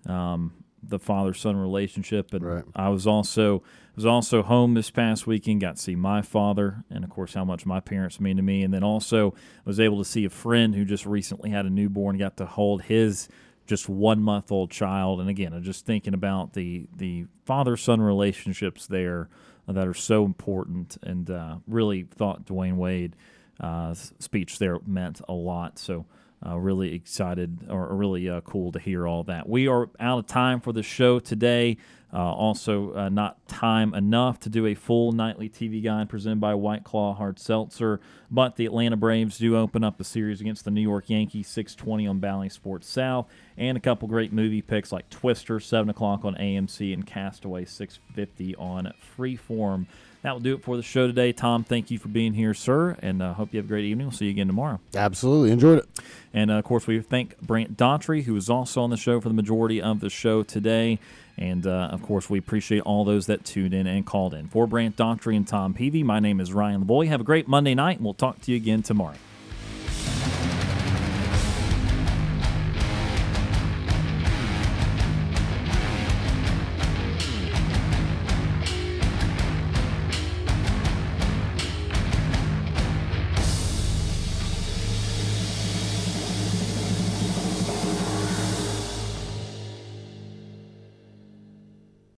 um, 0.06 0.52
the 0.82 0.98
father 0.98 1.34
son 1.34 1.56
relationship. 1.56 2.32
And 2.34 2.44
Right. 2.44 2.64
I 2.74 2.88
was 2.90 3.06
also 3.06 3.62
was 3.96 4.06
also 4.06 4.42
home 4.42 4.74
this 4.74 4.90
past 4.90 5.26
weekend. 5.26 5.60
Got 5.60 5.76
to 5.76 5.82
see 5.82 5.96
my 5.96 6.22
father, 6.22 6.84
and 6.90 7.04
of 7.04 7.10
course 7.10 7.34
how 7.34 7.44
much 7.44 7.66
my 7.66 7.80
parents 7.80 8.20
mean 8.20 8.36
to 8.36 8.42
me. 8.42 8.62
And 8.62 8.72
then 8.72 8.84
also 8.84 9.34
was 9.64 9.80
able 9.80 9.98
to 9.98 10.04
see 10.04 10.24
a 10.24 10.30
friend 10.30 10.74
who 10.74 10.84
just 10.84 11.06
recently 11.06 11.50
had 11.50 11.66
a 11.66 11.70
newborn. 11.70 12.18
Got 12.18 12.36
to 12.38 12.46
hold 12.46 12.82
his 12.82 13.28
just 13.66 13.88
one 13.88 14.20
month 14.20 14.50
old 14.50 14.70
child. 14.70 15.20
And 15.20 15.30
again, 15.30 15.52
I'm 15.52 15.62
just 15.62 15.86
thinking 15.86 16.14
about 16.14 16.54
the 16.54 16.86
the 16.94 17.26
father 17.44 17.76
son 17.76 18.00
relationships 18.00 18.86
there 18.86 19.28
that 19.66 19.86
are 19.86 19.94
so 19.94 20.24
important, 20.24 20.96
and 21.02 21.30
uh, 21.30 21.56
really 21.66 22.02
thought 22.02 22.44
Dwyane 22.44 22.76
Wade 22.76 23.14
uh, 23.60 23.94
speech 23.94 24.58
there 24.58 24.78
meant 24.86 25.20
a 25.28 25.32
lot. 25.32 25.78
So. 25.78 26.06
Uh, 26.42 26.56
really 26.56 26.94
excited 26.94 27.66
or 27.68 27.94
really 27.94 28.26
uh, 28.26 28.40
cool 28.40 28.72
to 28.72 28.78
hear 28.78 29.06
all 29.06 29.22
that. 29.24 29.46
We 29.46 29.68
are 29.68 29.90
out 30.00 30.20
of 30.20 30.26
time 30.26 30.62
for 30.62 30.72
the 30.72 30.82
show 30.82 31.18
today. 31.20 31.76
Uh, 32.12 32.32
also, 32.32 32.92
uh, 32.94 33.08
not 33.08 33.46
time 33.46 33.94
enough 33.94 34.40
to 34.40 34.48
do 34.48 34.66
a 34.66 34.74
full 34.74 35.12
nightly 35.12 35.48
TV 35.48 35.82
guide 35.82 36.08
presented 36.08 36.40
by 36.40 36.54
White 36.54 36.82
Claw 36.82 37.14
Hard 37.14 37.38
Seltzer. 37.38 38.00
But 38.30 38.56
the 38.56 38.66
Atlanta 38.66 38.96
Braves 38.96 39.38
do 39.38 39.56
open 39.56 39.84
up 39.84 39.96
the 39.96 40.04
series 40.04 40.40
against 40.40 40.64
the 40.64 40.72
New 40.72 40.80
York 40.80 41.08
Yankees, 41.08 41.46
6:20 41.46 42.08
on 42.08 42.18
Bally 42.18 42.48
Sports 42.48 42.88
South, 42.88 43.28
and 43.56 43.76
a 43.76 43.80
couple 43.80 44.08
great 44.08 44.32
movie 44.32 44.62
picks 44.62 44.90
like 44.90 45.08
Twister, 45.08 45.60
7 45.60 45.88
o'clock 45.88 46.24
on 46.24 46.34
AMC, 46.34 46.92
and 46.92 47.06
Castaway, 47.06 47.64
6:50 47.64 48.56
on 48.56 48.92
Freeform. 49.16 49.86
That 50.22 50.32
will 50.32 50.40
do 50.40 50.54
it 50.54 50.62
for 50.62 50.76
the 50.76 50.82
show 50.82 51.06
today. 51.06 51.32
Tom, 51.32 51.64
thank 51.64 51.90
you 51.90 51.98
for 51.98 52.08
being 52.08 52.34
here, 52.34 52.52
sir, 52.52 52.96
and 53.00 53.22
uh, 53.22 53.32
hope 53.32 53.54
you 53.54 53.58
have 53.58 53.64
a 53.64 53.68
great 53.68 53.86
evening. 53.86 54.08
We'll 54.08 54.16
see 54.16 54.26
you 54.26 54.32
again 54.32 54.48
tomorrow. 54.48 54.78
Absolutely. 54.94 55.50
Enjoyed 55.50 55.78
it. 55.78 55.88
And 56.34 56.50
uh, 56.50 56.54
of 56.54 56.64
course, 56.64 56.86
we 56.86 57.00
thank 57.00 57.40
Brant 57.40 57.76
Daughtry, 57.76 58.24
who 58.24 58.34
was 58.34 58.50
also 58.50 58.82
on 58.82 58.90
the 58.90 58.98
show 58.98 59.20
for 59.20 59.28
the 59.28 59.34
majority 59.34 59.80
of 59.80 60.00
the 60.00 60.10
show 60.10 60.42
today. 60.42 60.98
And 61.38 61.66
uh, 61.66 61.88
of 61.90 62.02
course, 62.02 62.28
we 62.28 62.38
appreciate 62.38 62.80
all 62.80 63.04
those 63.04 63.26
that 63.26 63.46
tuned 63.46 63.72
in 63.72 63.86
and 63.86 64.04
called 64.04 64.34
in. 64.34 64.48
For 64.48 64.66
Brant 64.66 64.96
Daughtry 64.96 65.36
and 65.36 65.48
Tom 65.48 65.72
Peavy, 65.72 66.02
my 66.02 66.20
name 66.20 66.38
is 66.38 66.52
Ryan 66.52 66.84
Lavoie. 66.84 67.08
Have 67.08 67.22
a 67.22 67.24
great 67.24 67.48
Monday 67.48 67.74
night, 67.74 67.96
and 67.96 68.04
we'll 68.04 68.12
talk 68.12 68.42
to 68.42 68.50
you 68.50 68.58
again 68.58 68.82
tomorrow. 68.82 69.16